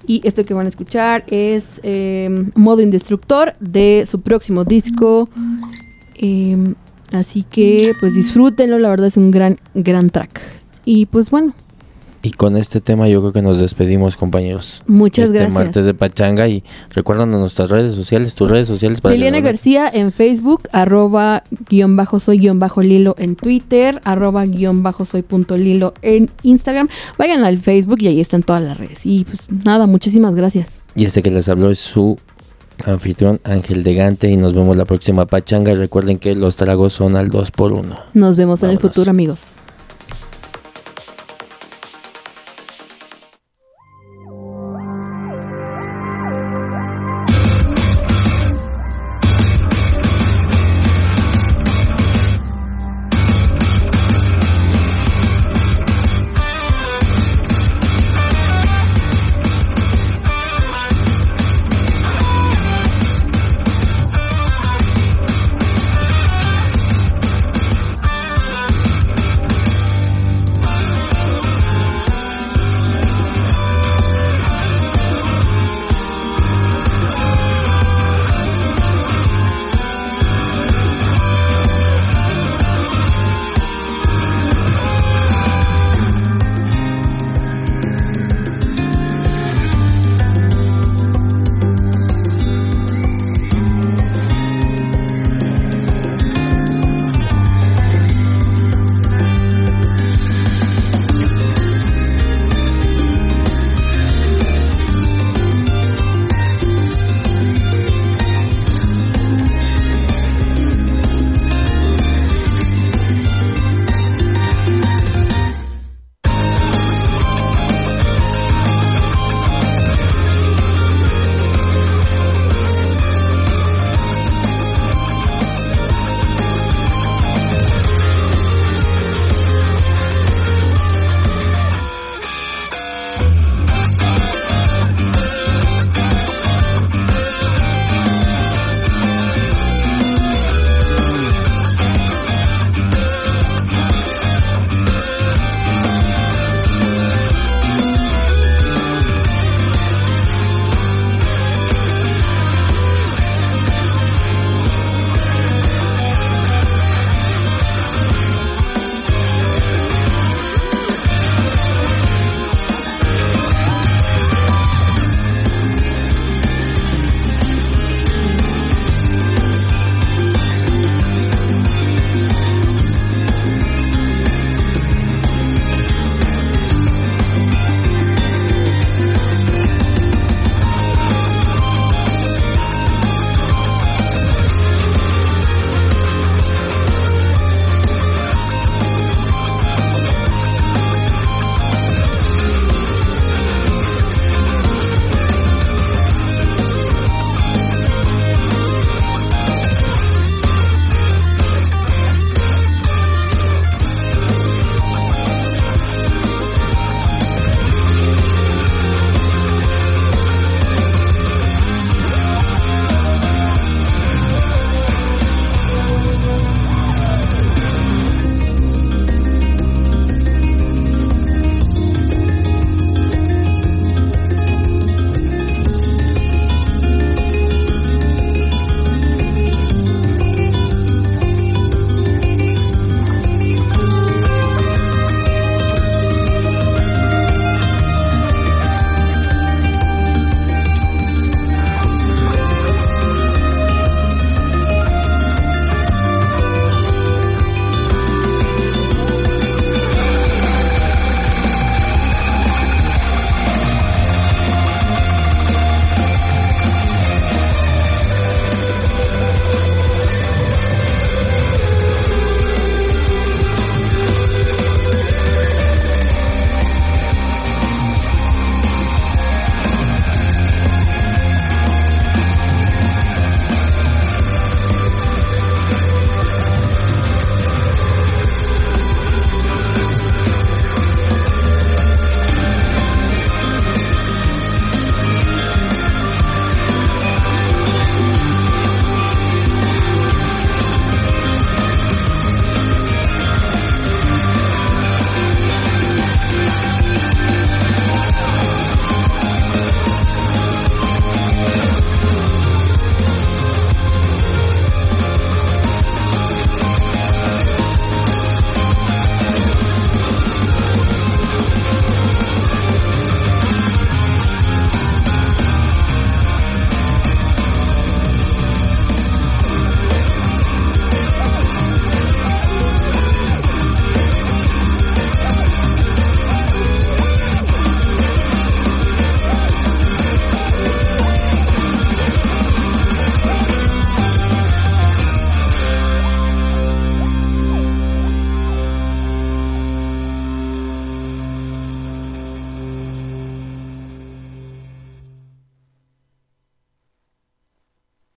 Y 0.05 0.21
esto 0.23 0.45
que 0.45 0.53
van 0.53 0.65
a 0.65 0.69
escuchar 0.69 1.25
es 1.27 1.81
eh, 1.83 2.49
Modo 2.55 2.81
Indestructor 2.81 3.55
de 3.59 4.07
su 4.09 4.21
próximo 4.21 4.63
disco. 4.63 5.27
Eh, 6.15 6.73
así 7.11 7.43
que 7.43 7.93
pues 7.99 8.15
disfrútenlo, 8.15 8.79
la 8.79 8.89
verdad 8.89 9.07
es 9.07 9.17
un 9.17 9.31
gran, 9.31 9.59
gran 9.73 10.09
track. 10.09 10.39
Y 10.85 11.07
pues 11.07 11.29
bueno, 11.29 11.53
Y 12.27 12.31
con 12.31 12.57
este 12.57 12.81
tema 12.81 13.07
yo 13.07 13.21
creo 13.21 13.31
que 13.31 13.41
nos 13.41 13.57
despedimos, 13.61 14.17
compañeros. 14.17 14.81
Muchas 14.85 15.27
este 15.27 15.37
gracias. 15.37 15.53
martes 15.53 15.85
de 15.85 15.93
Pachanga 15.93 16.45
y 16.49 16.61
recuerdan 16.89 17.31
nuestras 17.31 17.69
redes 17.69 17.93
sociales, 17.93 18.35
tus 18.35 18.49
redes 18.49 18.67
sociales 18.67 18.99
para 18.99 19.15
Liliana. 19.15 19.39
García 19.39 19.87
en 19.87 20.11
Facebook, 20.11 20.63
arroba 20.73 21.43
guion 21.69 21.95
bajo 21.95 22.19
soy 22.19 22.39
guion 22.39 22.59
bajo 22.59 22.81
Lilo 22.81 23.15
en 23.17 23.37
Twitter, 23.37 24.01
arroba 24.03 24.45
guion 24.45 24.83
bajo 24.83 25.05
soy 25.05 25.21
punto 25.21 25.55
Lilo 25.55 25.93
en 26.01 26.29
Instagram. 26.43 26.89
Vayan 27.17 27.45
al 27.45 27.59
Facebook 27.59 28.01
y 28.01 28.07
ahí 28.07 28.19
están 28.19 28.43
todas 28.43 28.61
las 28.61 28.77
redes. 28.77 29.05
Y 29.05 29.23
pues 29.23 29.45
nada, 29.63 29.87
muchísimas 29.87 30.35
gracias. 30.35 30.81
Y 30.95 31.05
este 31.05 31.21
que 31.21 31.31
les 31.31 31.47
habló 31.47 31.71
es 31.71 31.79
su 31.79 32.19
anfitrión 32.83 33.39
Ángel 33.45 33.83
de 33.83 33.93
Gante 33.93 34.29
y 34.29 34.35
nos 34.35 34.53
vemos 34.53 34.75
la 34.75 34.83
próxima 34.83 35.27
Pachanga. 35.27 35.73
Recuerden 35.75 36.17
que 36.17 36.35
los 36.35 36.57
tragos 36.57 36.91
son 36.91 37.15
al 37.15 37.29
2 37.29 37.51
por 37.51 37.71
1 37.71 37.97
Nos 38.15 38.35
vemos 38.35 38.63
en 38.63 38.71
el 38.71 38.79
futuro, 38.79 39.09
amigos. 39.11 39.56